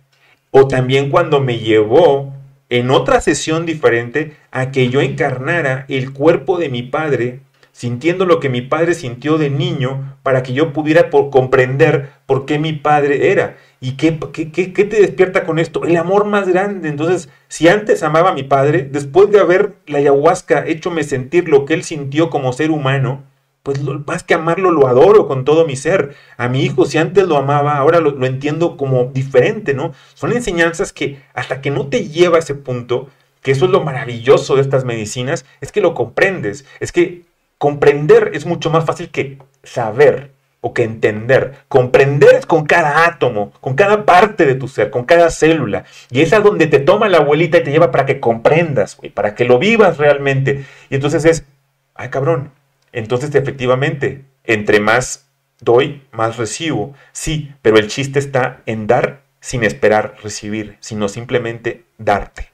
O 0.53 0.69
también 0.69 1.11
cuando 1.11 1.41
me 1.41 1.59
llevó 1.59 2.33
en 2.71 2.93
otra 2.93 3.21
sesión 3.21 3.67
diferente 3.67 4.37
a 4.53 4.71
que 4.71 4.89
yo 4.89 5.01
encarnara 5.01 5.85
el 5.89 6.13
cuerpo 6.13 6.57
de 6.57 6.69
mi 6.69 6.83
padre, 6.83 7.41
sintiendo 7.73 8.27
lo 8.27 8.39
que 8.39 8.49
mi 8.49 8.63
padre 8.63 8.95
sintió 8.95 9.39
de 9.39 9.51
niño, 9.51 10.17
para 10.23 10.45
que 10.45 10.53
yo 10.53 10.73
pudiera 10.73 11.11
por 11.11 11.31
comprender 11.31 12.11
por 12.25 12.47
qué 12.47 12.61
mi 12.61 12.75
padre 12.75 13.33
era. 13.33 13.57
¿Y 13.81 13.97
qué, 13.97 14.21
qué, 14.33 14.53
qué, 14.53 14.73
qué 14.73 14.85
te 14.85 15.01
despierta 15.01 15.45
con 15.45 15.59
esto? 15.59 15.85
El 15.85 15.97
amor 15.97 16.27
más 16.27 16.49
grande. 16.49 16.89
Entonces, 16.89 17.29
si 17.49 17.67
antes 17.67 18.05
amaba 18.05 18.31
a 18.31 18.35
mi 18.35 18.45
padre, 18.45 18.89
después 18.89 19.33
de 19.33 19.41
haber 19.41 19.75
la 19.89 19.99
ayahuasca 19.99 20.65
hechome 20.65 21.03
sentir 21.03 21.49
lo 21.49 21.65
que 21.65 21.75
él 21.75 21.83
sintió 21.83 22.31
como 22.31 22.53
ser 22.53 22.71
humano, 22.71 23.25
pues 23.65 23.83
lo, 23.83 23.99
más 24.07 24.23
que 24.23 24.35
amarlo, 24.35 24.71
lo 24.71 24.87
adoro 24.87 25.27
con 25.27 25.47
todo 25.47 25.67
mi 25.67 25.75
ser. 25.75 26.15
A 26.37 26.49
mi 26.49 26.63
hijo, 26.63 26.85
si 26.85 26.99
antes 26.99 27.27
lo 27.27 27.39
amaba, 27.39 27.79
ahora 27.79 27.99
lo, 27.99 28.25
entiendo 28.27 28.77
como 28.77 29.07
diferente, 29.07 29.73
¿no? 29.73 29.95
Son 30.13 30.33
enseñanzas 30.33 30.93
que 30.93 31.23
hasta 31.33 31.63
que 31.63 31.71
no 31.71 31.89
te 31.89 32.07
lleva 32.09 32.37
a 32.37 32.41
ese 32.41 32.55
punto, 32.55 33.09
que 33.41 33.53
eso 33.53 33.65
es 33.65 33.71
lo 33.71 33.83
maravilloso 33.83 34.55
de 34.55 34.61
estas 34.61 34.85
medicinas, 34.85 35.47
es 35.63 35.73
que 35.73 35.81
lo 35.81 35.95
comprendes. 35.95 36.67
Es 36.79 36.93
que 36.93 37.23
comprender 37.57 38.33
es 38.35 38.45
mucho 38.45 38.69
más 38.69 38.85
fácil 38.85 39.09
que 39.09 39.39
saber 39.63 40.33
o 40.61 40.75
que 40.75 40.83
entender. 40.83 41.55
Comprender 41.69 42.35
es 42.35 42.45
con 42.45 42.67
cada 42.67 43.07
átomo, 43.07 43.51
con 43.63 43.77
cada 43.77 44.05
parte 44.05 44.45
de 44.45 44.57
tu 44.57 44.69
ser, 44.69 44.91
con 44.91 45.05
cada 45.07 45.31
célula. 45.31 45.85
Y 46.11 46.21
es 46.21 46.35
a 46.35 46.41
donde 46.41 46.67
te 46.67 46.81
toma 46.81 47.09
la 47.09 47.19
abuelita 47.19 47.57
y 47.57 47.65
te 47.65 47.71
lleva 47.71 47.91
para 47.91 48.05
que 48.05 48.21
comprendas, 48.21 48.95
güey, 48.95 49.11
para 49.11 49.35
que 49.35 49.47
lo 49.47 49.59
vivas 49.59 49.97
realmente. 49.97 50.67
Y 50.91 50.97
entonces 50.97 51.25
es, 51.25 51.47
ay 51.95 52.11
cabrón, 52.11 52.51
entonces, 52.95 53.35
efectivamente, 53.35 54.25
entre 54.45 54.81
más 54.81 55.27
doy, 55.61 56.03
más 56.13 56.37
recibo. 56.37 56.95
Sí, 57.13 57.53
pero 57.63 57.77
el 57.79 57.89
chiste 57.89 58.19
está 58.19 58.63
en 58.67 58.87
dar 58.87 59.23
sin 59.41 59.65
esperar 59.65 60.17
recibir, 60.23 60.77
sino 60.81 61.09
simplemente 61.09 61.85
darte. 61.99 62.51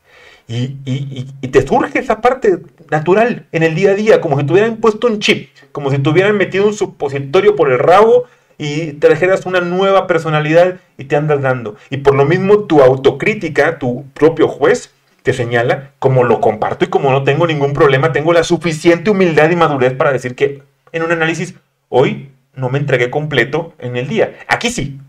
Y, 0.48 0.78
y, 0.84 1.28
y, 1.40 1.48
te 1.48 1.64
surge 1.64 2.00
esa 2.00 2.20
parte 2.20 2.58
natural 2.90 3.46
en 3.52 3.62
el 3.62 3.76
día 3.76 3.90
a 3.90 3.94
día, 3.94 4.20
como 4.20 4.36
si 4.40 4.44
te 4.44 4.52
hubieran 4.52 4.78
puesto 4.78 5.06
un 5.06 5.20
chip, 5.20 5.48
como 5.70 5.92
si 5.92 5.98
te 5.98 6.10
hubieran 6.10 6.36
metido 6.36 6.66
un 6.66 6.74
supositorio 6.74 7.54
por 7.54 7.70
el 7.70 7.78
rabo 7.78 8.24
y 8.58 8.94
trajeras 8.94 9.46
una 9.46 9.60
nueva 9.60 10.08
personalidad 10.08 10.80
y 10.98 11.04
te 11.04 11.14
andas 11.14 11.40
dando. 11.40 11.76
Y 11.88 11.98
por 11.98 12.16
lo 12.16 12.24
mismo 12.24 12.64
tu 12.64 12.82
autocrítica, 12.82 13.78
tu 13.78 14.04
propio 14.12 14.48
juez, 14.48 14.92
te 15.22 15.32
señala, 15.32 15.92
como 15.98 16.24
lo 16.24 16.40
comparto 16.40 16.84
y 16.84 16.88
como 16.88 17.10
no 17.10 17.24
tengo 17.24 17.46
ningún 17.46 17.72
problema, 17.72 18.12
tengo 18.12 18.32
la 18.32 18.44
suficiente 18.44 19.10
humildad 19.10 19.50
y 19.50 19.56
madurez 19.56 19.94
para 19.94 20.12
decir 20.12 20.34
que 20.34 20.62
en 20.92 21.02
un 21.02 21.12
análisis, 21.12 21.54
hoy 21.88 22.30
no 22.54 22.68
me 22.68 22.78
entregué 22.78 23.10
completo 23.10 23.74
en 23.78 23.96
el 23.96 24.08
día. 24.08 24.38
Aquí 24.48 24.70
sí, 24.70 25.00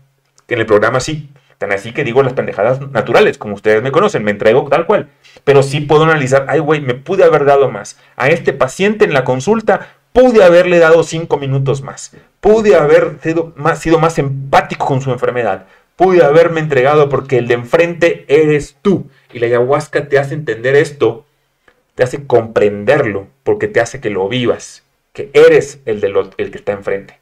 en 0.48 0.58
el 0.60 0.66
programa 0.66 1.00
sí. 1.00 1.28
Tan 1.58 1.70
así 1.70 1.92
que 1.92 2.02
digo 2.02 2.24
las 2.24 2.32
pendejadas 2.32 2.80
naturales, 2.90 3.38
como 3.38 3.54
ustedes 3.54 3.84
me 3.84 3.92
conocen, 3.92 4.24
me 4.24 4.32
entrego 4.32 4.68
tal 4.68 4.84
cual. 4.84 5.10
Pero 5.44 5.62
sí 5.62 5.80
puedo 5.80 6.02
analizar, 6.02 6.46
ay 6.48 6.58
güey, 6.58 6.80
me 6.80 6.94
pude 6.94 7.22
haber 7.22 7.44
dado 7.44 7.70
más. 7.70 8.00
A 8.16 8.30
este 8.30 8.52
paciente 8.52 9.04
en 9.04 9.12
la 9.12 9.22
consulta 9.22 9.94
pude 10.12 10.42
haberle 10.42 10.80
dado 10.80 11.04
cinco 11.04 11.36
minutos 11.36 11.80
más. 11.82 12.16
Pude 12.40 12.74
haber 12.74 13.18
sido 13.20 13.98
más 14.00 14.18
empático 14.18 14.86
con 14.86 15.00
su 15.00 15.12
enfermedad. 15.12 15.66
Pude 15.94 16.24
haberme 16.24 16.58
entregado 16.58 17.08
porque 17.08 17.38
el 17.38 17.46
de 17.46 17.54
enfrente 17.54 18.24
eres 18.26 18.76
tú. 18.82 19.08
Y 19.32 19.38
la 19.38 19.46
ayahuasca 19.46 20.08
te 20.08 20.18
hace 20.18 20.34
entender 20.34 20.74
esto, 20.74 21.24
te 21.94 22.02
hace 22.02 22.26
comprenderlo, 22.26 23.28
porque 23.42 23.68
te 23.68 23.80
hace 23.80 24.00
que 24.00 24.10
lo 24.10 24.28
vivas, 24.28 24.84
que 25.12 25.30
eres 25.32 25.80
el, 25.86 26.00
de 26.00 26.08
lo, 26.08 26.30
el 26.36 26.50
que 26.50 26.58
está 26.58 26.72
enfrente. 26.72 27.18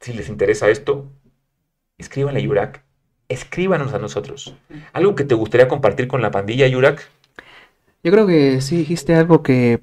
Si 0.00 0.12
les 0.12 0.28
interesa 0.28 0.68
esto, 0.68 1.06
escríbanle 1.98 2.40
a 2.40 2.42
Yurak, 2.42 2.82
escríbanos 3.28 3.92
a 3.92 3.98
nosotros. 3.98 4.56
¿Algo 4.92 5.14
que 5.14 5.24
te 5.24 5.34
gustaría 5.34 5.68
compartir 5.68 6.08
con 6.08 6.22
la 6.22 6.30
pandilla, 6.30 6.66
Yurak? 6.66 7.08
Yo 8.02 8.10
creo 8.10 8.26
que 8.26 8.60
sí 8.60 8.78
dijiste 8.78 9.14
algo 9.14 9.42
que 9.42 9.80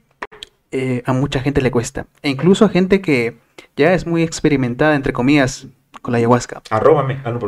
eh, 0.72 1.04
a 1.06 1.14
mucha 1.14 1.40
gente 1.40 1.62
le 1.62 1.72
cuesta, 1.72 2.08
e 2.22 2.30
incluso 2.30 2.66
a 2.66 2.70
gente 2.70 3.00
que 3.00 3.38
ya 3.76 3.94
es 3.94 4.06
muy 4.06 4.24
experimentada, 4.24 4.96
entre 4.96 5.14
comillas, 5.14 5.68
con 6.02 6.12
la 6.12 6.18
ayahuasca. 6.18 6.62
Arróbame. 6.70 7.20
Ah, 7.24 7.32
no, 7.32 7.40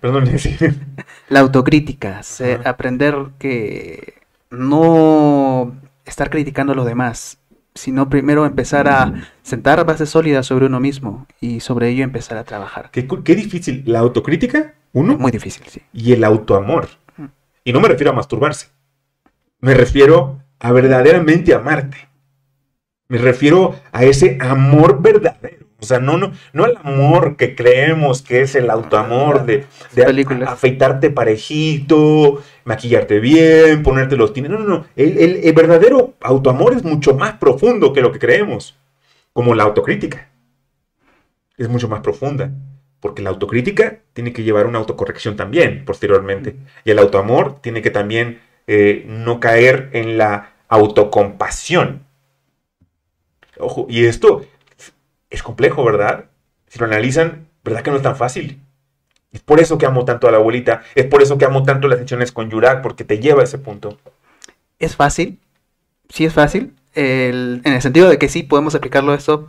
perdón. 0.00 0.24
La 1.28 1.40
autocrítica, 1.40 2.22
se, 2.22 2.60
aprender 2.64 3.16
que 3.38 4.14
no 4.50 5.74
estar 6.04 6.30
criticando 6.30 6.72
a 6.72 6.76
los 6.76 6.86
demás, 6.86 7.38
sino 7.74 8.08
primero 8.08 8.44
empezar 8.44 8.88
a 8.88 9.14
sentar 9.42 9.84
bases 9.86 10.10
sólidas 10.10 10.46
sobre 10.46 10.66
uno 10.66 10.80
mismo 10.80 11.26
y 11.40 11.60
sobre 11.60 11.88
ello 11.88 12.04
empezar 12.04 12.36
a 12.38 12.44
trabajar. 12.44 12.90
Qué, 12.92 13.08
qué 13.24 13.34
difícil. 13.34 13.82
La 13.86 14.00
autocrítica, 14.00 14.74
uno. 14.92 15.16
Muy 15.16 15.32
difícil, 15.32 15.64
sí. 15.68 15.80
Y 15.92 16.12
el 16.12 16.24
autoamor. 16.24 16.88
Y 17.64 17.72
no 17.72 17.80
me 17.80 17.88
refiero 17.88 18.10
a 18.10 18.14
masturbarse. 18.14 18.68
Me 19.60 19.74
refiero 19.74 20.42
a 20.58 20.72
verdaderamente 20.72 21.54
amarte. 21.54 22.08
Me 23.08 23.18
refiero 23.18 23.74
a 23.92 24.04
ese 24.04 24.38
amor 24.40 25.00
verdadero. 25.00 25.61
O 25.82 25.84
sea, 25.84 25.98
no, 25.98 26.16
no, 26.16 26.30
no 26.52 26.64
el 26.64 26.76
amor 26.84 27.36
que 27.36 27.56
creemos 27.56 28.22
que 28.22 28.42
es 28.42 28.54
el 28.54 28.70
autoamor 28.70 29.44
de, 29.44 29.66
de 29.96 30.44
afeitarte 30.46 31.10
parejito, 31.10 32.40
maquillarte 32.64 33.18
bien, 33.18 33.82
ponerte 33.82 34.16
los 34.16 34.32
tines. 34.32 34.52
No, 34.52 34.60
no, 34.60 34.66
no. 34.66 34.86
El, 34.94 35.18
el, 35.18 35.36
el, 35.42 35.52
verdadero 35.52 36.14
autoamor 36.20 36.74
es 36.74 36.84
mucho 36.84 37.16
más 37.16 37.32
profundo 37.32 37.92
que 37.92 38.00
lo 38.00 38.12
que 38.12 38.20
creemos. 38.20 38.76
Como 39.32 39.56
la 39.56 39.64
autocrítica. 39.64 40.28
Es 41.58 41.68
mucho 41.68 41.88
más 41.88 42.00
profunda. 42.00 42.52
Porque 43.00 43.20
la 43.20 43.30
autocrítica 43.30 43.98
tiene 44.12 44.32
que 44.32 44.44
llevar 44.44 44.66
una 44.66 44.78
autocorrección 44.78 45.34
también 45.34 45.84
posteriormente. 45.84 46.54
Y 46.84 46.92
el 46.92 47.00
autoamor 47.00 47.60
tiene 47.60 47.82
que 47.82 47.90
también 47.90 48.40
eh, 48.68 49.04
no 49.08 49.40
caer 49.40 49.90
en 49.94 50.16
la 50.16 50.52
autocompasión. 50.68 52.06
Ojo, 53.58 53.86
y 53.88 54.04
esto 54.04 54.44
es 55.32 55.42
complejo, 55.42 55.84
¿verdad? 55.84 56.26
Si 56.68 56.78
lo 56.78 56.86
analizan, 56.86 57.46
¿Verdad 57.64 57.82
que 57.82 57.90
no 57.92 57.96
es 57.96 58.02
tan 58.02 58.16
fácil? 58.16 58.58
Es 59.32 59.40
por 59.40 59.60
eso 59.60 59.78
que 59.78 59.86
amo 59.86 60.04
tanto 60.04 60.26
a 60.26 60.32
la 60.32 60.38
abuelita, 60.38 60.82
es 60.96 61.06
por 61.06 61.22
eso 61.22 61.38
que 61.38 61.44
amo 61.44 61.62
tanto 61.62 61.86
las 61.86 62.00
sesiones 62.00 62.32
con 62.32 62.50
Yurak, 62.50 62.82
porque 62.82 63.04
te 63.04 63.20
lleva 63.20 63.40
a 63.42 63.44
ese 63.44 63.56
punto. 63.58 63.98
Es 64.80 64.96
fácil, 64.96 65.38
sí 66.08 66.24
es 66.24 66.32
fácil, 66.32 66.74
el- 66.94 67.62
en 67.64 67.72
el 67.72 67.80
sentido 67.80 68.08
de 68.08 68.18
que 68.18 68.28
sí 68.28 68.42
podemos 68.42 68.74
aplicarlo 68.74 69.14
esto 69.14 69.46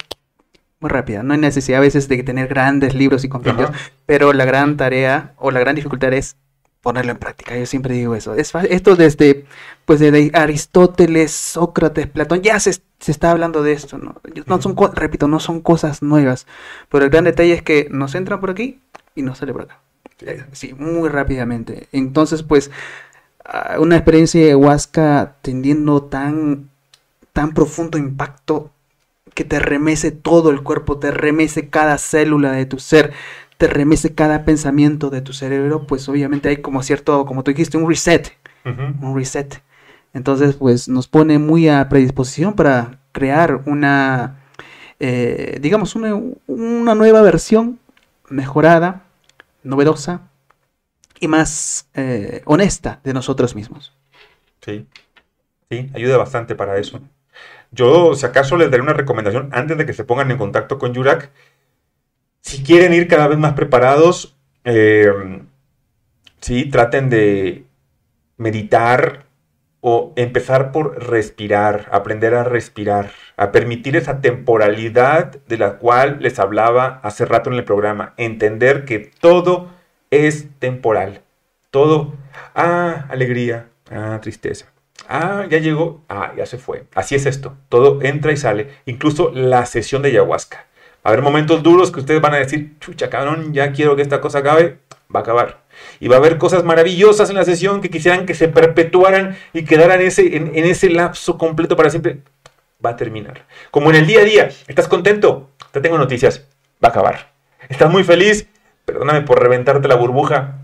muy 0.79 0.91
rápido. 0.91 1.23
No 1.23 1.33
hay 1.33 1.39
necesidad 1.39 1.79
a 1.79 1.81
veces 1.81 2.07
de 2.07 2.21
tener 2.21 2.47
grandes 2.47 2.93
libros 2.93 3.23
y 3.23 3.29
compendios, 3.29 3.71
Ajá. 3.71 3.79
pero 4.05 4.31
la 4.31 4.45
gran 4.45 4.77
tarea 4.77 5.33
o 5.37 5.49
la 5.49 5.59
gran 5.59 5.75
dificultad 5.75 6.13
es 6.13 6.35
ponerlo 6.83 7.13
en 7.13 7.17
práctica. 7.17 7.57
Yo 7.57 7.65
siempre 7.65 7.95
digo 7.95 8.13
eso. 8.13 8.35
Es 8.35 8.53
esto 8.69 8.95
desde, 8.97 9.45
pues 9.85 10.01
desde 10.01 10.31
Aristóteles, 10.35 11.31
Sócrates, 11.31 12.07
Platón, 12.07 12.41
ya 12.43 12.59
se, 12.59 12.73
se 12.73 13.11
está 13.11 13.31
hablando 13.31 13.63
de 13.63 13.71
esto, 13.71 13.97
¿no? 13.97 14.17
No 14.45 14.61
son, 14.61 14.75
repito, 14.93 15.27
no 15.29 15.39
son 15.39 15.61
cosas 15.61 16.03
nuevas, 16.03 16.45
pero 16.89 17.05
el 17.05 17.09
gran 17.09 17.23
detalle 17.23 17.53
es 17.53 17.63
que 17.63 17.87
nos 17.89 18.15
entran 18.15 18.41
por 18.41 18.51
aquí 18.51 18.81
y 19.15 19.23
nos 19.23 19.39
sale 19.39 19.53
por 19.53 19.63
acá. 19.63 19.79
Eh, 20.21 20.43
Sí, 20.51 20.73
muy 20.73 21.09
rápidamente. 21.09 21.87
Entonces, 21.93 22.43
pues, 22.43 22.69
ah, 23.45 23.77
una 23.79 23.95
experiencia 23.97 24.41
de 24.41 24.47
ayahuasca 24.47 25.35
teniendo 25.41 26.03
tan, 26.03 26.69
tan 27.33 27.53
profundo 27.53 27.97
impacto 27.97 28.71
que 29.33 29.43
te 29.43 29.59
remece 29.59 30.11
todo 30.11 30.51
el 30.51 30.63
cuerpo, 30.63 30.99
te 30.99 31.11
remece 31.11 31.69
cada 31.69 31.97
célula 31.97 32.51
de 32.51 32.65
tu 32.65 32.79
ser, 32.79 33.13
te 33.63 33.69
remece 33.69 34.13
cada 34.13 34.43
pensamiento 34.43 35.09
de 35.09 35.21
tu 35.21 35.31
cerebro, 35.31 35.87
pues 35.87 36.09
obviamente 36.09 36.49
hay 36.49 36.57
como 36.57 36.83
cierto, 36.83 37.25
como 37.25 37.45
tú 37.45 37.51
dijiste, 37.51 37.77
un 37.77 37.87
reset, 37.87 38.33
un 38.65 39.15
reset. 39.15 39.63
Entonces, 40.13 40.57
pues 40.57 40.89
nos 40.89 41.07
pone 41.07 41.39
muy 41.39 41.69
a 41.69 41.87
predisposición 41.87 42.55
para 42.55 42.99
crear 43.13 43.61
una, 43.65 44.43
eh, 44.99 45.59
digamos, 45.61 45.95
una, 45.95 46.13
una 46.45 46.93
nueva 46.93 47.21
versión 47.21 47.79
mejorada, 48.27 49.05
novedosa 49.63 50.23
y 51.21 51.29
más 51.29 51.87
eh, 51.93 52.41
honesta 52.43 52.99
de 53.05 53.13
nosotros 53.13 53.55
mismos. 53.55 53.93
Sí, 54.59 54.85
sí, 55.71 55.89
ayuda 55.93 56.17
bastante 56.17 56.53
para 56.53 56.77
eso. 56.79 56.99
Yo, 57.71 58.13
si 58.13 58.25
acaso, 58.25 58.57
les 58.57 58.69
daré 58.69 58.83
una 58.83 58.91
recomendación 58.91 59.47
antes 59.53 59.77
de 59.77 59.85
que 59.85 59.93
se 59.93 60.03
pongan 60.03 60.29
en 60.31 60.37
contacto 60.37 60.77
con 60.77 60.93
Yurak. 60.93 61.31
Si 62.43 62.61
quieren 62.61 62.93
ir 62.93 63.07
cada 63.07 63.27
vez 63.27 63.37
más 63.39 63.53
preparados, 63.53 64.35
eh, 64.65 65.41
sí, 66.41 66.65
traten 66.69 67.09
de 67.09 67.65
meditar 68.37 69.25
o 69.79 70.13
empezar 70.17 70.71
por 70.71 71.01
respirar, 71.09 71.87
aprender 71.91 72.35
a 72.35 72.43
respirar, 72.43 73.11
a 73.37 73.51
permitir 73.51 73.95
esa 73.95 74.21
temporalidad 74.21 75.37
de 75.47 75.57
la 75.57 75.77
cual 75.77 76.17
les 76.19 76.37
hablaba 76.37 76.99
hace 77.03 77.25
rato 77.25 77.49
en 77.49 77.55
el 77.55 77.63
programa. 77.63 78.13
Entender 78.17 78.85
que 78.85 78.99
todo 78.99 79.69
es 80.11 80.47
temporal. 80.59 81.21
Todo, 81.71 82.13
ah, 82.55 83.07
alegría, 83.09 83.69
ah, 83.89 84.19
tristeza. 84.21 84.67
Ah, 85.07 85.45
ya 85.49 85.59
llegó, 85.59 86.03
ah, 86.09 86.33
ya 86.37 86.45
se 86.45 86.57
fue. 86.57 86.85
Así 86.93 87.15
es 87.15 87.25
esto. 87.25 87.57
Todo 87.69 88.01
entra 88.01 88.31
y 88.31 88.37
sale. 88.37 88.69
Incluso 88.85 89.31
la 89.33 89.65
sesión 89.65 90.01
de 90.01 90.09
ayahuasca. 90.09 90.65
Haber 91.03 91.21
momentos 91.21 91.61
duros 91.61 91.91
que 91.91 91.99
ustedes 91.99 92.21
van 92.21 92.33
a 92.33 92.37
decir, 92.37 92.79
chucha, 92.79 93.09
cabrón, 93.09 93.53
ya 93.53 93.73
quiero 93.73 93.95
que 93.95 94.01
esta 94.01 94.21
cosa 94.21 94.39
acabe. 94.39 94.77
Va 95.13 95.19
a 95.19 95.23
acabar. 95.23 95.61
Y 95.99 96.07
va 96.07 96.15
a 96.15 96.19
haber 96.19 96.37
cosas 96.37 96.63
maravillosas 96.63 97.29
en 97.29 97.35
la 97.35 97.43
sesión 97.43 97.81
que 97.81 97.89
quisieran 97.89 98.25
que 98.25 98.33
se 98.33 98.47
perpetuaran 98.47 99.37
y 99.51 99.65
quedaran 99.65 100.01
ese, 100.01 100.37
en, 100.37 100.51
en 100.55 100.65
ese 100.65 100.89
lapso 100.89 101.37
completo 101.37 101.75
para 101.75 101.89
siempre. 101.89 102.19
Va 102.83 102.91
a 102.91 102.95
terminar. 102.95 103.45
Como 103.69 103.89
en 103.89 103.97
el 103.97 104.07
día 104.07 104.21
a 104.21 104.23
día. 104.23 104.49
¿Estás 104.67 104.87
contento? 104.87 105.49
Te 105.71 105.81
tengo 105.81 105.97
noticias. 105.97 106.47
Va 106.83 106.87
a 106.87 106.91
acabar. 106.91 107.33
¿Estás 107.69 107.91
muy 107.91 108.03
feliz? 108.03 108.47
Perdóname 108.85 109.21
por 109.21 109.41
reventarte 109.41 109.87
la 109.87 109.95
burbuja. 109.95 110.59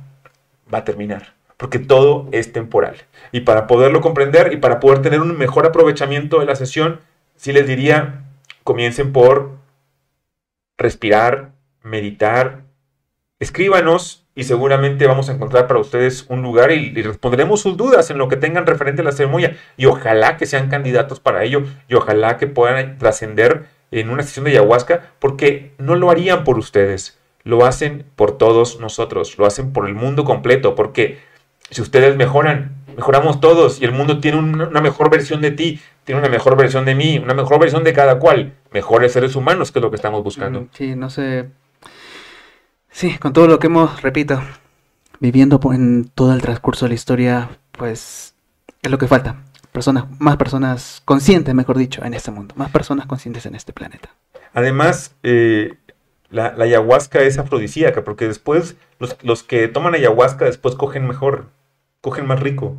Va 0.73 0.79
a 0.79 0.83
terminar. 0.83 1.33
Porque 1.57 1.79
todo 1.79 2.29
es 2.31 2.53
temporal. 2.53 2.95
Y 3.31 3.41
para 3.41 3.67
poderlo 3.67 3.99
comprender 4.01 4.53
y 4.53 4.57
para 4.57 4.79
poder 4.79 5.01
tener 5.01 5.19
un 5.19 5.37
mejor 5.37 5.65
aprovechamiento 5.65 6.39
de 6.39 6.45
la 6.45 6.55
sesión, 6.55 7.01
sí 7.35 7.51
les 7.51 7.67
diría, 7.67 8.23
comiencen 8.63 9.11
por 9.11 9.59
respirar, 10.79 11.51
meditar, 11.83 12.63
escríbanos 13.39 14.25
y 14.33 14.45
seguramente 14.45 15.05
vamos 15.05 15.29
a 15.29 15.33
encontrar 15.33 15.67
para 15.67 15.79
ustedes 15.79 16.25
un 16.29 16.41
lugar 16.41 16.71
y, 16.71 16.93
responderemos 17.01 17.61
sus 17.61 17.77
dudas 17.77 18.09
en 18.09 18.17
lo 18.17 18.27
que 18.27 18.37
tengan 18.37 18.65
referente 18.65 19.01
a 19.01 19.05
la 19.05 19.11
ceremonia. 19.11 19.57
Y 19.77 19.85
ojalá 19.85 20.37
que 20.37 20.45
sean 20.45 20.69
candidatos 20.69 21.19
para 21.19 21.43
ello 21.43 21.63
y 21.87 21.95
ojalá 21.95 22.37
que 22.37 22.47
puedan 22.47 22.97
trascender 22.97 23.65
en 23.91 24.09
una 24.09 24.23
sesión 24.23 24.45
de 24.45 24.51
ayahuasca 24.51 25.11
porque 25.19 25.73
no 25.77 25.95
lo 25.95 26.09
harían 26.09 26.43
por 26.43 26.57
ustedes, 26.57 27.19
lo 27.43 27.65
hacen 27.65 28.05
por 28.15 28.37
todos 28.37 28.79
nosotros, 28.79 29.37
lo 29.37 29.45
hacen 29.45 29.73
por 29.73 29.87
el 29.87 29.95
mundo 29.95 30.23
completo 30.23 30.75
porque 30.75 31.19
si 31.69 31.81
ustedes 31.81 32.15
mejoran, 32.15 32.78
mejoramos 32.99 33.39
todos 33.39 33.81
y 33.81 33.85
el 33.85 33.93
mundo 33.93 34.19
tiene 34.19 34.37
un- 34.37 34.61
una 34.61 34.81
mejor 34.81 35.09
versión 35.09 35.39
de 35.41 35.51
ti, 35.51 35.79
tiene 36.03 36.19
una 36.19 36.29
mejor 36.29 36.57
versión 36.57 36.83
de 36.83 36.95
mí, 36.95 37.17
una 37.17 37.33
mejor 37.33 37.57
versión 37.59 37.85
de 37.85 37.93
cada 37.93 38.19
cual, 38.19 38.53
mejores 38.71 39.13
seres 39.13 39.35
humanos 39.37 39.71
que 39.71 39.79
es 39.79 39.83
lo 39.83 39.89
que 39.89 39.95
estamos 39.95 40.21
buscando. 40.21 40.67
Sí, 40.73 40.95
no 40.95 41.09
sé. 41.09 41.49
Sí, 42.91 43.17
con 43.17 43.31
todo 43.33 43.47
lo 43.47 43.57
que 43.59 43.67
hemos, 43.67 44.01
repito, 44.01 44.41
viviendo 45.19 45.59
en 45.71 46.09
todo 46.13 46.33
el 46.33 46.41
transcurso 46.41 46.85
de 46.85 46.89
la 46.89 46.95
historia, 46.95 47.49
pues 47.71 48.35
es 48.81 48.91
lo 48.91 48.97
que 48.97 49.07
falta. 49.07 49.43
Personas, 49.71 50.05
más 50.19 50.35
personas 50.37 51.01
conscientes, 51.05 51.53
mejor 51.55 51.77
dicho, 51.77 52.03
en 52.03 52.13
este 52.13 52.31
mundo. 52.31 52.55
Más 52.57 52.71
personas 52.71 53.05
conscientes 53.05 53.45
en 53.45 53.55
este 53.55 53.71
planeta. 53.71 54.09
Además, 54.53 55.15
eh, 55.23 55.75
la, 56.29 56.53
la 56.57 56.65
ayahuasca 56.65 57.21
es 57.21 57.37
afrodisíaca, 57.37 58.03
porque 58.03 58.27
después 58.27 58.75
los, 58.99 59.15
los 59.23 59.43
que 59.43 59.67
toman 59.67 59.93
ayahuasca 59.95 60.45
después 60.45 60.75
cogen 60.75 61.07
mejor, 61.07 61.49
cogen 62.01 62.25
más 62.25 62.39
rico, 62.39 62.75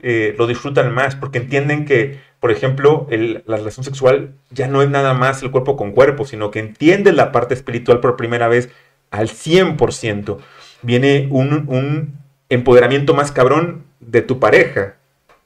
eh, 0.00 0.34
lo 0.38 0.46
disfrutan 0.46 0.92
más, 0.94 1.16
porque 1.16 1.38
entienden 1.38 1.84
que, 1.84 2.20
por 2.40 2.50
ejemplo, 2.50 3.06
la 3.10 3.56
relación 3.56 3.84
sexual 3.84 4.34
ya 4.50 4.68
no 4.68 4.82
es 4.82 4.90
nada 4.90 5.14
más 5.14 5.42
el 5.42 5.50
cuerpo 5.50 5.76
con 5.76 5.92
cuerpo, 5.92 6.24
sino 6.24 6.50
que 6.50 6.60
entienden 6.60 7.16
la 7.16 7.32
parte 7.32 7.54
espiritual 7.54 8.00
por 8.00 8.16
primera 8.16 8.48
vez 8.48 8.70
al 9.10 9.28
100%. 9.28 10.38
Viene 10.82 11.28
un, 11.30 11.64
un 11.68 12.18
empoderamiento 12.48 13.14
más 13.14 13.32
cabrón 13.32 13.84
de 14.00 14.22
tu 14.22 14.38
pareja, 14.38 14.96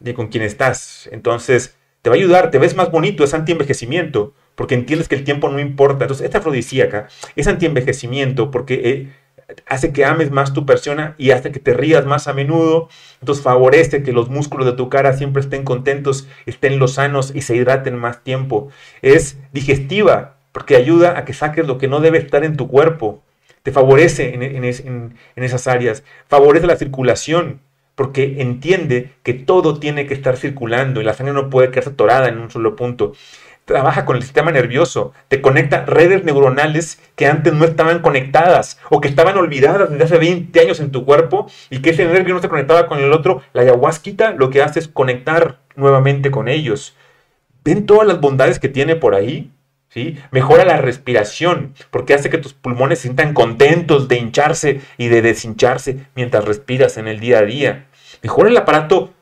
de 0.00 0.14
con 0.14 0.28
quien 0.28 0.44
estás. 0.44 1.08
Entonces, 1.12 1.76
te 2.02 2.10
va 2.10 2.16
a 2.16 2.18
ayudar, 2.18 2.50
te 2.50 2.58
ves 2.58 2.76
más 2.76 2.90
bonito, 2.90 3.24
es 3.24 3.32
anti-envejecimiento, 3.32 4.34
porque 4.54 4.74
entiendes 4.74 5.08
que 5.08 5.14
el 5.14 5.24
tiempo 5.24 5.48
no 5.48 5.60
importa. 5.60 6.04
Entonces, 6.04 6.24
esta 6.24 6.38
afrodisíaca 6.38 7.08
es 7.36 7.46
anti-envejecimiento 7.46 8.50
porque 8.50 8.74
eh, 8.84 9.12
hace 9.66 9.92
que 9.92 10.04
ames 10.04 10.30
más 10.30 10.52
tu 10.52 10.66
persona 10.66 11.14
y 11.18 11.30
hace 11.30 11.52
que 11.52 11.60
te 11.60 11.74
rías 11.74 12.06
más 12.06 12.28
a 12.28 12.32
menudo. 12.32 12.88
Entonces, 13.20 13.42
favorece 13.44 14.02
que 14.02 14.12
los 14.12 14.28
músculos 14.28 14.66
de 14.66 14.72
tu 14.72 14.88
cara 14.88 15.12
siempre 15.16 15.40
estén 15.42 15.64
contentos, 15.64 16.26
estén 16.46 16.78
los 16.78 16.94
sanos 16.94 17.32
y 17.34 17.42
se 17.42 17.56
hidraten 17.56 17.96
más 17.96 18.22
tiempo. 18.22 18.70
Es 19.02 19.38
digestiva 19.52 20.36
porque 20.52 20.76
ayuda 20.76 21.18
a 21.18 21.24
que 21.24 21.32
saques 21.32 21.66
lo 21.66 21.78
que 21.78 21.88
no 21.88 22.00
debe 22.00 22.18
estar 22.18 22.44
en 22.44 22.56
tu 22.56 22.68
cuerpo. 22.68 23.22
Te 23.62 23.72
favorece 23.72 24.34
en, 24.34 24.42
en 24.42 24.64
es- 24.64 24.80
en- 24.80 25.14
en 25.36 25.44
esas 25.44 25.66
áreas. 25.68 26.02
Favorece 26.28 26.66
la 26.66 26.76
circulación 26.76 27.60
porque 27.94 28.36
entiende 28.40 29.12
que 29.22 29.34
todo 29.34 29.78
tiene 29.78 30.06
que 30.06 30.14
estar 30.14 30.36
circulando 30.36 31.00
y 31.00 31.04
la 31.04 31.14
sangre 31.14 31.34
no 31.34 31.50
puede 31.50 31.70
quedarse 31.70 31.90
atorada 31.90 32.28
en 32.28 32.38
un 32.38 32.50
solo 32.50 32.74
punto. 32.74 33.12
Trabaja 33.64 34.04
con 34.04 34.16
el 34.16 34.22
sistema 34.22 34.50
nervioso, 34.50 35.12
te 35.28 35.40
conecta 35.40 35.84
redes 35.84 36.24
neuronales 36.24 37.00
que 37.14 37.26
antes 37.26 37.52
no 37.52 37.64
estaban 37.64 38.00
conectadas 38.00 38.80
o 38.90 39.00
que 39.00 39.06
estaban 39.06 39.36
olvidadas 39.36 39.88
desde 39.88 40.04
hace 40.04 40.18
20 40.18 40.60
años 40.60 40.80
en 40.80 40.90
tu 40.90 41.04
cuerpo 41.04 41.46
y 41.70 41.80
que 41.80 41.90
ese 41.90 42.04
nervio 42.04 42.34
no 42.34 42.40
se 42.40 42.48
conectaba 42.48 42.88
con 42.88 42.98
el 42.98 43.12
otro. 43.12 43.42
La 43.52 43.62
ayahuasquita 43.62 44.32
lo 44.32 44.50
que 44.50 44.62
hace 44.62 44.80
es 44.80 44.88
conectar 44.88 45.60
nuevamente 45.76 46.32
con 46.32 46.48
ellos. 46.48 46.96
¿Ven 47.64 47.86
todas 47.86 48.06
las 48.06 48.20
bondades 48.20 48.58
que 48.58 48.68
tiene 48.68 48.96
por 48.96 49.14
ahí? 49.14 49.52
¿Sí? 49.88 50.18
Mejora 50.32 50.64
la 50.64 50.78
respiración 50.78 51.74
porque 51.90 52.14
hace 52.14 52.30
que 52.30 52.38
tus 52.38 52.54
pulmones 52.54 52.98
se 52.98 53.02
sientan 53.02 53.34
contentos 53.34 54.08
de 54.08 54.16
hincharse 54.16 54.80
y 54.96 55.08
de 55.08 55.22
deshincharse 55.22 56.06
mientras 56.16 56.46
respiras 56.46 56.96
en 56.96 57.06
el 57.06 57.20
día 57.20 57.38
a 57.38 57.42
día. 57.42 57.86
Mejora 58.22 58.48
el 58.48 58.56
aparato 58.56 59.12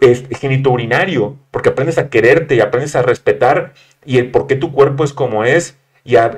es, 0.00 0.24
genitourinario 0.38 1.36
porque 1.50 1.70
aprendes 1.70 1.98
a 1.98 2.08
quererte 2.10 2.56
y 2.56 2.60
aprendes 2.60 2.96
a 2.96 3.02
respetar 3.02 3.74
y 4.04 4.18
el 4.18 4.30
por 4.30 4.46
qué 4.46 4.56
tu 4.56 4.72
cuerpo 4.72 5.04
es 5.04 5.12
como 5.12 5.44
es 5.44 5.78
y 6.04 6.16
a, 6.16 6.28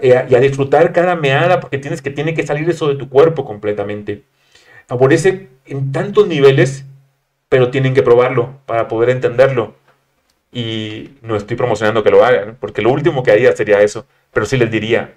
disfrutar 0.41 0.93
cada 0.93 1.17
meada 1.17 1.61
porque 1.61 1.79
tienes 1.79 2.01
que 2.01 2.11
tiene 2.11 2.35
que 2.35 2.47
salir 2.47 2.69
eso 2.71 2.89
de 2.89 2.95
tu 2.97 3.09
cuerpo 3.09 3.45
completamente. 3.45 4.23
Favorece 4.87 5.49
en 5.67 5.91
tantos 5.91 6.29
niveles, 6.29 6.85
pero 7.49 7.71
tienen 7.71 7.95
que 7.95 8.03
probarlo 8.03 8.61
para 8.67 8.87
poder 8.87 9.11
entenderlo 9.11 9.75
y 10.53 11.11
no 11.23 11.37
estoy 11.37 11.57
promocionando 11.57 12.03
que 12.03 12.11
lo 12.11 12.25
hagan, 12.25 12.57
porque 12.61 12.83
lo 12.83 12.91
último 12.91 13.23
que 13.23 13.33
haría 13.33 13.55
sería 13.55 13.83
eso, 13.83 14.07
pero 14.33 14.47
sí 14.47 14.57
les 14.57 14.71
diría 14.71 15.15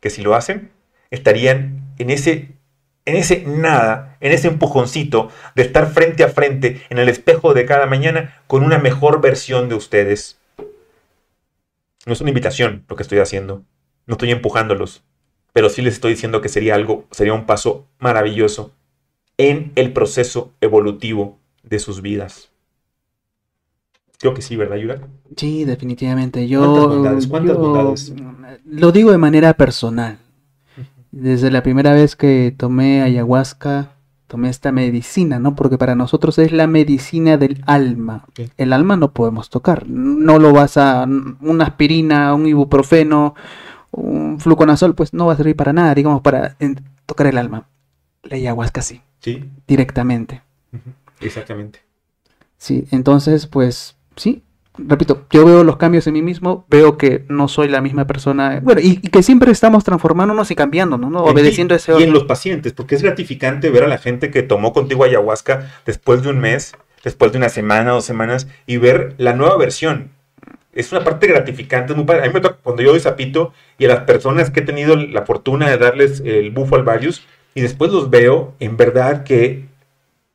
que 0.00 0.10
si 0.10 0.22
lo 0.22 0.34
hacen, 0.34 0.70
estarían 1.10 1.80
en 1.98 2.10
ese, 2.10 2.50
en 3.06 3.16
ese 3.16 3.44
nada, 3.46 4.18
en 4.20 4.32
ese 4.32 4.48
empujoncito 4.48 5.30
de 5.54 5.62
estar 5.62 5.90
frente 5.90 6.24
a 6.24 6.28
frente 6.28 6.82
en 6.90 6.98
el 6.98 7.08
espejo 7.08 7.54
de 7.54 7.64
cada 7.64 7.86
mañana 7.86 8.42
con 8.46 8.62
una 8.62 8.78
mejor 8.78 9.20
versión 9.20 9.68
de 9.68 9.76
ustedes. 9.76 10.38
No 12.04 12.12
es 12.12 12.20
una 12.20 12.30
invitación 12.30 12.84
lo 12.88 12.96
que 12.96 13.02
estoy 13.02 13.20
haciendo, 13.20 13.62
no 14.06 14.14
estoy 14.14 14.32
empujándolos, 14.32 15.04
pero 15.52 15.70
sí 15.70 15.82
les 15.82 15.94
estoy 15.94 16.12
diciendo 16.12 16.40
que 16.40 16.48
sería 16.48 16.74
algo, 16.74 17.06
sería 17.12 17.32
un 17.32 17.46
paso 17.46 17.86
maravilloso 17.98 18.72
en 19.38 19.72
el 19.76 19.92
proceso 19.92 20.52
evolutivo 20.60 21.38
de 21.62 21.78
sus 21.78 22.02
vidas. 22.02 22.50
Creo 24.18 24.34
que 24.34 24.42
sí, 24.42 24.56
¿verdad, 24.56 24.76
Yura? 24.76 25.00
Sí, 25.36 25.64
definitivamente. 25.64 26.48
Yo, 26.48 26.60
¿Cuántas 26.60 26.86
bondades? 26.86 27.26
¿Cuántas 27.26 27.56
yo, 27.56 27.62
bondades? 27.62 28.12
Lo 28.64 28.90
digo 28.90 29.12
de 29.12 29.18
manera 29.18 29.54
personal. 29.54 30.18
Desde 31.18 31.50
la 31.50 31.62
primera 31.62 31.92
vez 31.94 32.14
que 32.14 32.54
tomé 32.56 33.00
ayahuasca, 33.02 33.92
tomé 34.26 34.50
esta 34.50 34.70
medicina, 34.70 35.38
¿no? 35.38 35.54
Porque 35.54 35.78
para 35.78 35.94
nosotros 35.94 36.38
es 36.38 36.52
la 36.52 36.66
medicina 36.66 37.38
del 37.38 37.62
alma. 37.66 38.26
El 38.58 38.72
alma 38.74 38.96
no 38.96 39.12
podemos 39.12 39.48
tocar. 39.48 39.88
No 39.88 40.38
lo 40.38 40.52
vas 40.52 40.76
a... 40.76 41.04
Una 41.40 41.64
aspirina, 41.64 42.34
un 42.34 42.46
ibuprofeno, 42.46 43.34
un 43.92 44.38
fluconazol, 44.40 44.94
pues 44.94 45.14
no 45.14 45.26
va 45.26 45.32
a 45.32 45.36
servir 45.36 45.56
para 45.56 45.72
nada, 45.72 45.94
digamos, 45.94 46.20
para 46.20 46.56
en- 46.58 46.84
tocar 47.06 47.28
el 47.28 47.38
alma. 47.38 47.66
La 48.22 48.36
ayahuasca 48.36 48.82
sí, 48.82 49.00
Sí, 49.20 49.48
directamente. 49.66 50.42
exactamente. 51.20 51.80
Sí, 52.58 52.86
entonces, 52.90 53.46
pues 53.46 53.96
sí, 54.16 54.42
repito, 54.78 55.26
yo 55.30 55.44
veo 55.44 55.64
los 55.64 55.76
cambios 55.76 56.06
en 56.06 56.14
mí 56.14 56.22
mismo, 56.22 56.66
veo 56.68 56.96
que 56.96 57.24
no 57.28 57.48
soy 57.48 57.68
la 57.68 57.80
misma 57.80 58.06
persona, 58.06 58.60
bueno, 58.62 58.80
y, 58.80 59.00
y 59.02 59.08
que 59.08 59.22
siempre 59.22 59.50
estamos 59.50 59.84
transformándonos 59.84 60.50
y 60.50 60.54
cambiándonos, 60.54 61.10
¿no? 61.10 61.24
Obedeciendo 61.24 61.74
ese 61.74 61.92
Y 61.92 61.94
en 61.94 62.00
orden. 62.02 62.12
los 62.14 62.24
pacientes, 62.24 62.72
porque 62.72 62.94
es 62.94 63.02
gratificante 63.02 63.70
ver 63.70 63.84
a 63.84 63.88
la 63.88 63.98
gente 63.98 64.30
que 64.30 64.42
tomó 64.42 64.72
contigo 64.72 65.04
ayahuasca 65.04 65.70
después 65.84 66.22
de 66.22 66.30
un 66.30 66.38
mes, 66.38 66.74
después 67.04 67.32
de 67.32 67.38
una 67.38 67.48
semana, 67.48 67.92
dos 67.92 68.04
semanas, 68.04 68.48
y 68.66 68.78
ver 68.78 69.14
la 69.18 69.32
nueva 69.32 69.56
versión. 69.56 70.10
Es 70.72 70.92
una 70.92 71.04
parte 71.04 71.26
gratificante, 71.26 71.92
es 71.92 71.96
muy 71.96 72.04
padre. 72.04 72.24
A 72.24 72.26
mí 72.26 72.34
me 72.34 72.40
toca 72.40 72.58
cuando 72.62 72.82
yo 72.82 72.90
doy 72.90 73.00
zapito 73.00 73.52
y 73.78 73.86
a 73.86 73.88
las 73.88 74.00
personas 74.00 74.50
que 74.50 74.60
he 74.60 74.62
tenido 74.62 74.94
la 74.96 75.22
fortuna 75.22 75.70
de 75.70 75.78
darles 75.78 76.20
el 76.24 76.50
bufo 76.50 76.76
al 76.76 76.82
varios, 76.82 77.24
y 77.54 77.62
después 77.62 77.90
los 77.90 78.10
veo, 78.10 78.52
en 78.60 78.76
verdad 78.76 79.22
que 79.24 79.64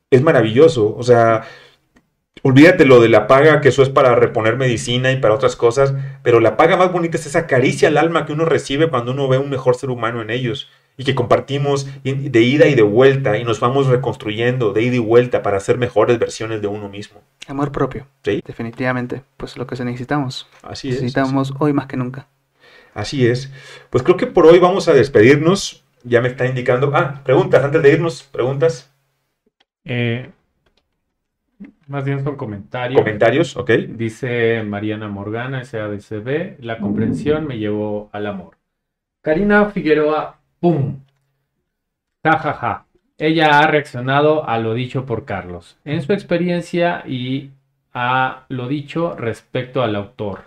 es 0.10 0.22
maravilloso. 0.24 0.96
O 0.98 1.04
sea, 1.04 1.44
olvídate 2.44 2.86
lo 2.86 3.02
de 3.02 3.10
la 3.10 3.28
paga, 3.28 3.62
que 3.62 3.70
eso 3.70 3.84
es 3.84 3.90
para 3.90 4.16
reponer 4.16 4.58
medicina 4.58 5.12
y 5.12 5.18
para 5.18 5.34
otras 5.36 5.56
cosas, 5.56 5.94
pero 6.24 6.40
la 6.40 6.58
paga 6.58 6.78
más 6.78 6.92
bonita 6.92 7.18
es 7.18 7.26
esa 7.26 7.48
caricia 7.48 7.90
al 7.90 7.98
alma 7.98 8.26
que 8.26 8.34
uno 8.34 8.46
recibe 8.46 8.90
cuando 8.90 9.12
uno 9.12 9.28
ve 9.28 9.38
un 9.38 9.50
mejor 9.50 9.76
ser 9.76 9.90
humano 9.90 10.22
en 10.22 10.30
ellos 10.30 10.70
y 10.98 11.04
que 11.04 11.16
compartimos 11.16 11.88
de 12.04 12.42
ida 12.42 12.68
y 12.68 12.76
de 12.76 12.82
vuelta 12.82 13.38
y 13.38 13.44
nos 13.44 13.60
vamos 13.60 13.88
reconstruyendo 13.88 14.74
de 14.74 14.84
ida 14.84 14.96
y 14.96 15.00
vuelta 15.00 15.42
para 15.42 15.60
ser 15.60 15.78
mejores 15.78 16.20
versiones 16.20 16.62
de 16.62 16.68
uno 16.68 16.90
mismo. 16.90 17.22
Amor 17.48 17.72
propio, 17.72 18.08
¿Sí? 18.24 18.42
definitivamente, 18.46 19.24
pues 19.38 19.58
lo 19.58 19.66
que 19.66 19.76
se 19.76 19.86
necesitamos. 19.86 20.48
Así 20.62 20.90
es. 20.90 20.96
Necesitamos 20.96 21.54
hoy 21.60 21.74
más 21.74 21.88
que 21.88 21.98
nunca. 21.98 22.28
Así 22.94 23.26
es. 23.26 23.52
Pues 23.90 24.04
creo 24.04 24.18
que 24.18 24.28
por 24.28 24.46
hoy 24.46 24.60
vamos 24.60 24.88
a 24.90 24.94
despedirnos. 24.94 25.84
Ya 26.04 26.20
me 26.20 26.28
está 26.28 26.46
indicando. 26.46 26.92
Ah, 26.94 27.22
preguntas 27.24 27.64
antes 27.64 27.82
de 27.82 27.94
irnos. 27.94 28.24
Preguntas, 28.24 28.92
Eh, 29.86 30.30
más 31.88 32.06
bien 32.06 32.24
son 32.24 32.36
comentarios. 32.36 33.02
comentarios, 33.02 33.58
¿ok? 33.58 33.72
Dice 33.72 34.64
Mariana 34.64 35.08
Morgana, 35.08 35.64
SADCB, 35.64 36.60
la 36.60 36.80
comprensión 36.80 37.48
me 37.48 37.58
llevó 37.58 38.10
al 38.12 38.28
amor. 38.28 38.58
Karina 39.22 39.66
Figueroa, 39.66 40.40
¡pum! 40.60 41.00
Ja, 42.24 42.38
ja, 42.38 42.54
ja. 42.54 42.86
Ella 43.18 43.60
ha 43.60 43.68
reaccionado 43.68 44.48
a 44.48 44.58
lo 44.58 44.74
dicho 44.74 45.06
por 45.06 45.26
Carlos, 45.26 45.78
en 45.86 46.02
su 46.02 46.14
experiencia 46.14 47.04
y 47.06 47.52
a 47.94 48.46
lo 48.50 48.68
dicho 48.68 49.16
respecto 49.16 49.84
al 49.84 49.96
autor, 49.96 50.46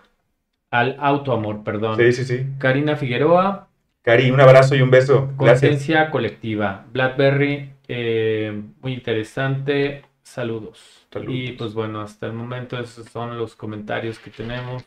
al 0.70 0.96
autoamor, 0.98 1.62
perdón. 1.62 1.96
Sí, 1.96 2.12
sí, 2.12 2.24
sí. 2.24 2.46
Karina 2.58 2.96
Figueroa, 2.96 3.68
Cari, 4.04 4.30
un 4.30 4.40
abrazo 4.40 4.74
y 4.74 4.82
un 4.82 4.90
beso. 4.90 5.30
Gracias. 5.38 5.70
conciencia 5.70 6.10
colectiva. 6.10 6.84
Blackberry, 6.92 7.70
eh, 7.88 8.62
muy 8.82 8.92
interesante. 8.92 10.02
Saludos. 10.34 11.06
Saludos. 11.12 11.32
Y 11.32 11.52
pues 11.52 11.74
bueno, 11.74 12.00
hasta 12.00 12.26
el 12.26 12.32
momento 12.32 12.76
esos 12.76 13.08
son 13.08 13.38
los 13.38 13.54
comentarios 13.54 14.18
que 14.18 14.30
tenemos. 14.32 14.82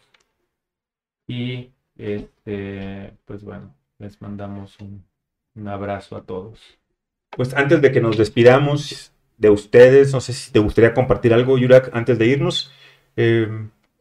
Y 1.25 1.69
este, 1.97 3.13
pues 3.23 3.45
bueno, 3.45 3.73
les 3.97 4.21
mandamos 4.21 4.77
un, 4.81 5.05
un 5.55 5.67
abrazo 5.69 6.17
a 6.17 6.23
todos. 6.23 6.59
Pues 7.29 7.53
antes 7.53 7.81
de 7.81 7.93
que 7.93 8.01
nos 8.01 8.17
despidamos 8.17 9.13
de 9.37 9.49
ustedes, 9.49 10.11
no 10.11 10.19
sé 10.19 10.33
si 10.33 10.51
te 10.51 10.59
gustaría 10.59 10.93
compartir 10.93 11.33
algo, 11.33 11.57
Yurak, 11.57 11.91
antes 11.93 12.19
de 12.19 12.25
irnos. 12.25 12.73
Eh, 13.15 13.47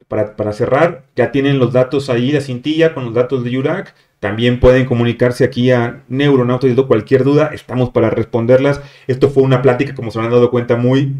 para, 0.08 0.34
para 0.34 0.52
cerrar, 0.52 1.04
ya 1.14 1.30
tienen 1.30 1.60
los 1.60 1.72
datos 1.72 2.10
ahí 2.10 2.32
de 2.32 2.40
cintilla 2.40 2.92
con 2.92 3.04
los 3.04 3.14
datos 3.14 3.44
de 3.44 3.52
Yurak. 3.52 3.94
También 4.18 4.58
pueden 4.58 4.84
comunicarse 4.84 5.44
aquí 5.44 5.70
a 5.70 6.02
todo, 6.08 6.88
cualquier 6.88 7.22
duda, 7.22 7.50
estamos 7.52 7.90
para 7.90 8.10
responderlas. 8.10 8.80
Esto 9.06 9.28
fue 9.28 9.44
una 9.44 9.62
plática, 9.62 9.94
como 9.94 10.10
se 10.10 10.18
han 10.18 10.30
dado 10.30 10.50
cuenta, 10.50 10.74
muy 10.74 11.14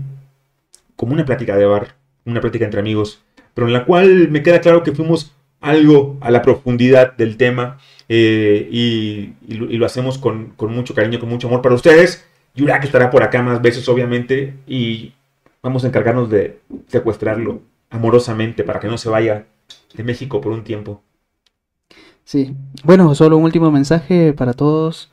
como 0.96 1.12
una 1.12 1.24
plática 1.24 1.56
de 1.56 1.66
bar, 1.66 1.96
una 2.24 2.40
plática 2.40 2.64
entre 2.64 2.80
amigos, 2.80 3.22
pero 3.54 3.66
en 3.66 3.72
la 3.72 3.84
cual 3.84 4.28
me 4.30 4.42
queda 4.42 4.60
claro 4.60 4.82
que 4.82 4.92
fuimos 4.92 5.32
algo 5.60 6.16
a 6.20 6.30
la 6.30 6.42
profundidad 6.42 7.16
del 7.16 7.36
tema 7.36 7.78
eh, 8.08 8.68
y, 8.70 9.32
lo, 9.48 9.86
hacemos 9.86 10.18
con, 10.18 10.54
mucho 10.58 10.94
cariño, 10.94 11.18
con 11.18 11.28
mucho 11.28 11.48
amor 11.48 11.62
para 11.62 11.74
ustedes. 11.74 12.26
Yurak 12.54 12.84
estará 12.84 13.10
por 13.10 13.22
acá 13.22 13.42
más 13.42 13.60
veces, 13.60 13.88
obviamente, 13.88 14.54
y 14.66 15.12
vamos 15.62 15.84
a 15.84 15.88
encargarnos 15.88 16.30
de 16.30 16.58
secuestrarlo 16.88 17.60
amorosamente 17.90 18.64
para 18.64 18.80
que 18.80 18.88
no 18.88 18.98
se 18.98 19.08
vaya 19.08 19.46
de 19.94 20.04
México 20.04 20.40
por 20.40 20.52
un 20.52 20.64
tiempo. 20.64 21.02
Sí, 22.24 22.54
bueno, 22.82 23.14
solo 23.14 23.36
un 23.36 23.44
último 23.44 23.70
mensaje 23.70 24.32
para 24.32 24.52
todos. 24.52 25.10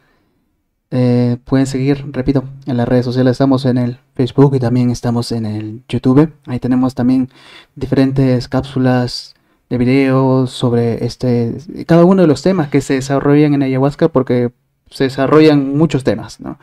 Eh, 0.95 1.37
pueden 1.43 1.65
seguir, 1.65 2.05
repito, 2.11 2.43
en 2.67 2.77
las 2.77 2.87
redes 2.87 3.03
sociales 3.03 3.31
estamos 3.31 3.65
en 3.65 3.79
el 3.79 3.97
Facebook 4.13 4.55
y 4.55 4.59
también 4.59 4.91
estamos 4.91 5.31
en 5.31 5.47
el 5.47 5.81
YouTube. 5.89 6.31
Ahí 6.45 6.59
tenemos 6.59 6.93
también 6.93 7.29
diferentes 7.75 8.47
cápsulas 8.47 9.33
de 9.71 9.79
videos 9.79 10.51
sobre 10.51 11.03
este 11.03 11.57
cada 11.87 12.05
uno 12.05 12.21
de 12.21 12.27
los 12.27 12.43
temas 12.43 12.69
que 12.69 12.79
se 12.79 12.93
desarrollan 12.93 13.55
en 13.55 13.63
ayahuasca 13.63 14.09
porque 14.09 14.51
se 14.91 15.05
desarrollan 15.05 15.75
muchos 15.75 16.03
temas, 16.03 16.39
¿no? 16.39 16.59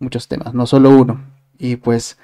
Muchos 0.00 0.26
temas, 0.26 0.54
no 0.54 0.66
solo 0.66 0.90
uno. 0.90 1.20
Y 1.56 1.76
pues 1.76 2.18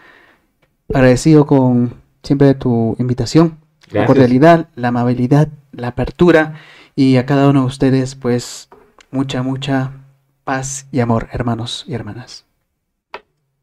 agradecido 0.93 1.47
con 1.47 1.95
siempre 2.25 2.55
tu 2.55 2.97
invitación, 2.99 3.59
la 3.93 4.07
cordialidad, 4.07 4.71
la 4.75 4.89
amabilidad, 4.89 5.51
la 5.71 5.87
apertura 5.89 6.55
y 6.97 7.17
a 7.17 7.27
cada 7.27 7.49
uno 7.49 7.61
de 7.61 7.67
ustedes 7.67 8.17
pues 8.17 8.69
mucha, 9.13 9.45
mucha 9.45 9.93
paz 10.45 10.87
y 10.93 11.01
amor, 11.01 11.29
hermanos 11.33 11.85
y 11.89 11.95
hermanas. 11.95 12.47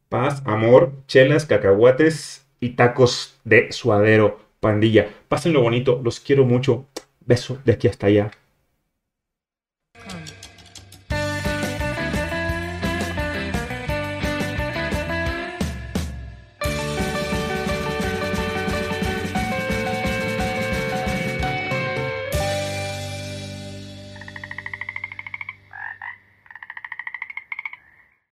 Paz, 0.08 0.42
amor, 0.44 0.92
chelas, 1.06 1.46
cacahuates 1.46 2.46
y 2.60 2.70
tacos 2.70 3.38
de 3.44 3.72
suadero, 3.72 4.40
pandilla. 4.60 5.08
Pásenlo 5.28 5.62
bonito, 5.62 6.00
los 6.04 6.20
quiero 6.20 6.44
mucho. 6.44 6.86
Beso 7.24 7.58
de 7.64 7.72
aquí 7.72 7.88
hasta 7.88 8.08
allá. 8.08 8.30